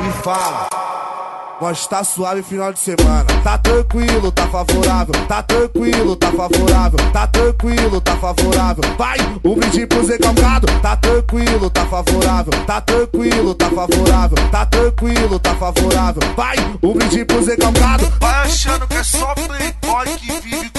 E 0.08 0.24
fala. 0.24 1.19
Nós 1.62 1.86
tá 1.88 2.06
suave 2.06 2.42
final 2.42 2.72
de 2.72 2.80
semana. 2.80 3.26
Tá 3.44 3.58
tranquilo, 3.58 4.32
tá 4.32 4.48
favorável. 4.48 5.14
Tá 5.28 5.44
tranquilo, 5.44 6.16
tá 6.16 6.32
favorável. 6.32 7.12
Tá 7.12 7.28
tranquilo, 7.28 8.00
tá 8.00 8.16
favorável. 8.16 8.84
Vai, 8.98 9.18
um 9.44 9.56
brinde 9.56 9.86
pro 9.86 10.02
Zé 10.06 10.18
Calcado. 10.18 10.68
Tá 10.82 10.96
tranquilo, 10.96 11.70
tá 11.70 11.86
favorável. 11.86 12.54
Tá 12.66 12.80
tranquilo, 12.80 13.54
tá 13.54 13.70
favorável. 13.70 14.38
Tá 14.50 14.66
tranquilo, 14.66 15.38
tá 15.38 15.54
favorável. 15.56 16.22
Vai, 16.38 16.56
um 16.82 16.94
brinde 16.94 17.26
pro 17.26 17.44
Zé 17.44 17.58
Calcado. 17.58 18.10
Vai 18.22 18.36
achando 18.46 18.88
que 18.88 18.96
é 18.96 19.04
só 19.04 19.34
playboy 19.34 20.06
que 20.18 20.40
vive 20.40 20.72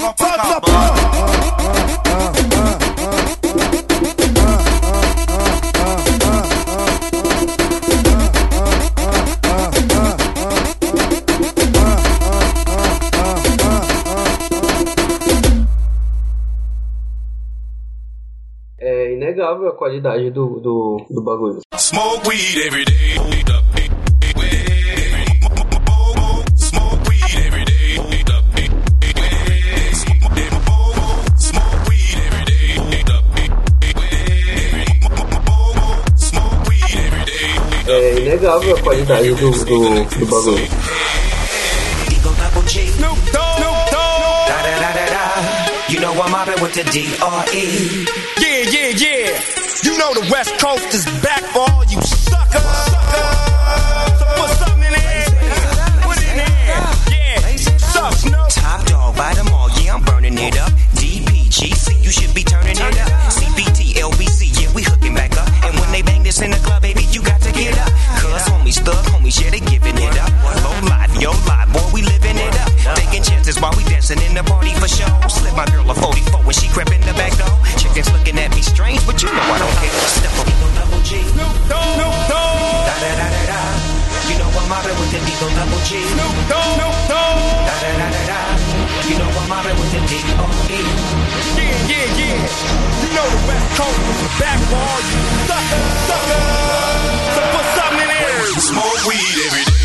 É 2.87 2.90
inegável 19.51 19.67
a 19.67 19.71
qualidade 19.73 20.31
do, 20.31 20.59
do, 20.59 21.05
do 21.09 21.21
bagulho. 21.21 21.59
Smoke 21.75 22.29
weed 22.29 22.57
every 22.65 22.85
day. 22.85 23.15
É 37.87 38.19
inegável 38.19 38.75
a 38.75 38.81
qualidade 38.81 39.33
do, 39.35 39.51
do, 39.51 40.05
do 40.05 40.25
bagulho. 40.27 40.67
You 45.89 45.99
know 45.99 46.13
I'm 46.13 46.31
mobbing 46.31 46.61
with 46.61 46.73
the 46.73 46.83
D.R.E. 46.89 48.50
Yeah, 48.61 48.69
yeah, 48.69 48.93
yeah. 48.93 49.41
You 49.81 49.97
know 49.97 50.13
the 50.13 50.29
West 50.29 50.53
Coast 50.61 50.93
is 50.93 51.03
back 51.25 51.41
for 51.49 51.65
all 51.65 51.83
you 51.89 51.97
suckers. 51.97 52.61
So 54.21 54.25
put 54.37 54.49
something 54.53 54.85
in 54.85 54.93
there. 54.93 55.25
Put 56.05 56.21
it 56.21 56.29
in 56.29 56.37
there. 56.37 56.77
Yeah. 57.09 57.57
Suck, 57.57 58.13
Snoop. 58.13 58.49
Top 58.49 58.85
dog, 58.85 59.17
buy 59.17 59.33
them 59.33 59.47
all, 59.47 59.67
yeah, 59.81 59.95
I'm 59.95 60.03
burning 60.03 60.37
it 60.37 60.59
up. 60.59 60.69
DPGC, 60.93 62.03
you 62.03 62.11
should 62.11 62.35
be 62.35 62.43
turning 62.43 62.77
it 62.77 62.99
up. 63.01 63.09
CBT, 63.33 63.97
LBC, 63.97 64.53
yeah, 64.61 64.71
we 64.75 64.83
hooking 64.83 65.15
back 65.15 65.35
up. 65.37 65.49
And 65.65 65.73
when 65.79 65.91
they 65.91 66.03
bang 66.03 66.21
this 66.21 66.39
in 66.39 66.51
the 66.51 66.57
club, 66.57 66.83
baby, 66.83 67.05
you 67.09 67.23
got 67.23 67.41
to 67.41 67.51
get 67.51 67.75
up. 67.79 67.89
Cuz 68.21 68.45
homies, 68.45 68.77
thug 68.85 69.03
homies, 69.09 69.41
yeah, 69.41 69.49
they 69.49 69.61
giving 69.61 69.97
it 69.97 70.17
up. 70.19 70.29
Low 70.61 70.77
life, 70.85 71.09
yo 71.19 71.31
life, 71.49 71.73
boy, 71.73 71.89
we 71.95 72.03
living 72.03 72.37
it 72.37 72.55
up. 72.61 72.69
Taking 72.95 73.23
chances 73.23 73.59
while 73.59 73.73
we 73.75 73.83
dancing 74.11 74.29
in 74.29 74.35
the 74.35 74.43
party 74.43 74.73
for 74.75 74.87
show. 74.87 75.07
Slip 75.27 75.55
my 75.55 75.65
girl 75.65 75.89
a 75.89 75.95
44 75.95 76.43
when 76.43 76.53
she 76.53 76.67
crept 76.67 76.91
in 76.91 77.01
the 77.01 77.13
back 77.13 77.31
door. 77.37 77.51
Chickens 77.77 78.11
looking 78.11 78.37
at 78.37 78.51
me 78.51 78.61
strange, 78.61 79.05
but 79.05 79.21
you 79.21 79.29
know 79.29 79.41
I 79.41 79.57
don't 79.59 79.77
care. 79.79 79.91
Step 80.07 80.33
up, 80.39 80.47
Eagle 80.47 80.71
double 80.75 81.01
G. 81.03 81.23
Snoop 81.23 81.55
Dogg. 81.69 81.95
Snoop 81.95 82.15
Dogg. 82.27 82.87
Da 82.87 82.95
da 82.99 83.11
da 83.19 83.27
da 83.31 83.41
da. 83.51 83.61
You 84.27 84.35
know 84.39 84.49
I'm 84.51 84.67
mobbing 84.67 84.97
with 84.99 85.11
the 85.11 85.19
Eagle 85.23 85.51
double 85.55 85.81
G. 85.87 86.03
Snoop 86.03 86.35
Dogg. 86.51 86.75
Snoop 86.75 86.97
Dogg. 87.07 87.37
Da 87.67 87.75
da 87.79 87.91
da 87.99 88.07
da 88.11 88.21
da. 88.27 88.39
You 89.07 89.15
know 89.19 89.29
I'm 89.31 89.47
mobbing 89.47 89.77
with 89.79 89.91
the 89.91 90.01
D.R.E. 90.07 90.79
Yeah, 91.57 91.91
yeah, 91.91 92.19
yeah. 92.19 92.39
You 93.03 93.09
know 93.15 93.27
the 93.31 93.39
West 93.47 93.67
Coast 93.79 93.99
is 94.11 94.33
back 94.39 94.59
for 94.67 94.79
all 94.79 95.01
you 95.07 95.19
suckers. 95.47 95.87
Suckers. 96.07 96.45
So 97.35 97.41
put 97.53 97.65
something 97.79 98.01
in 98.01 98.09
there. 98.11 98.59
Smoke 98.59 99.01
weed 99.07 99.35
every 99.47 99.65
day. 99.65 99.80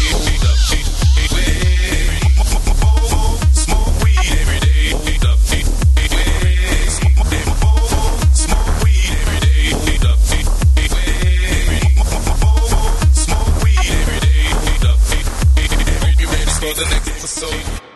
For 16.66 16.74
the 16.74 16.84
next 16.90 17.09
episode? 17.09 17.86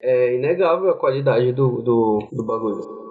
É 0.00 0.34
inegável 0.34 0.90
a 0.90 0.98
qualidade 0.98 1.52
do, 1.52 1.80
do, 1.80 2.28
do 2.30 2.44
bagulho. 2.44 3.03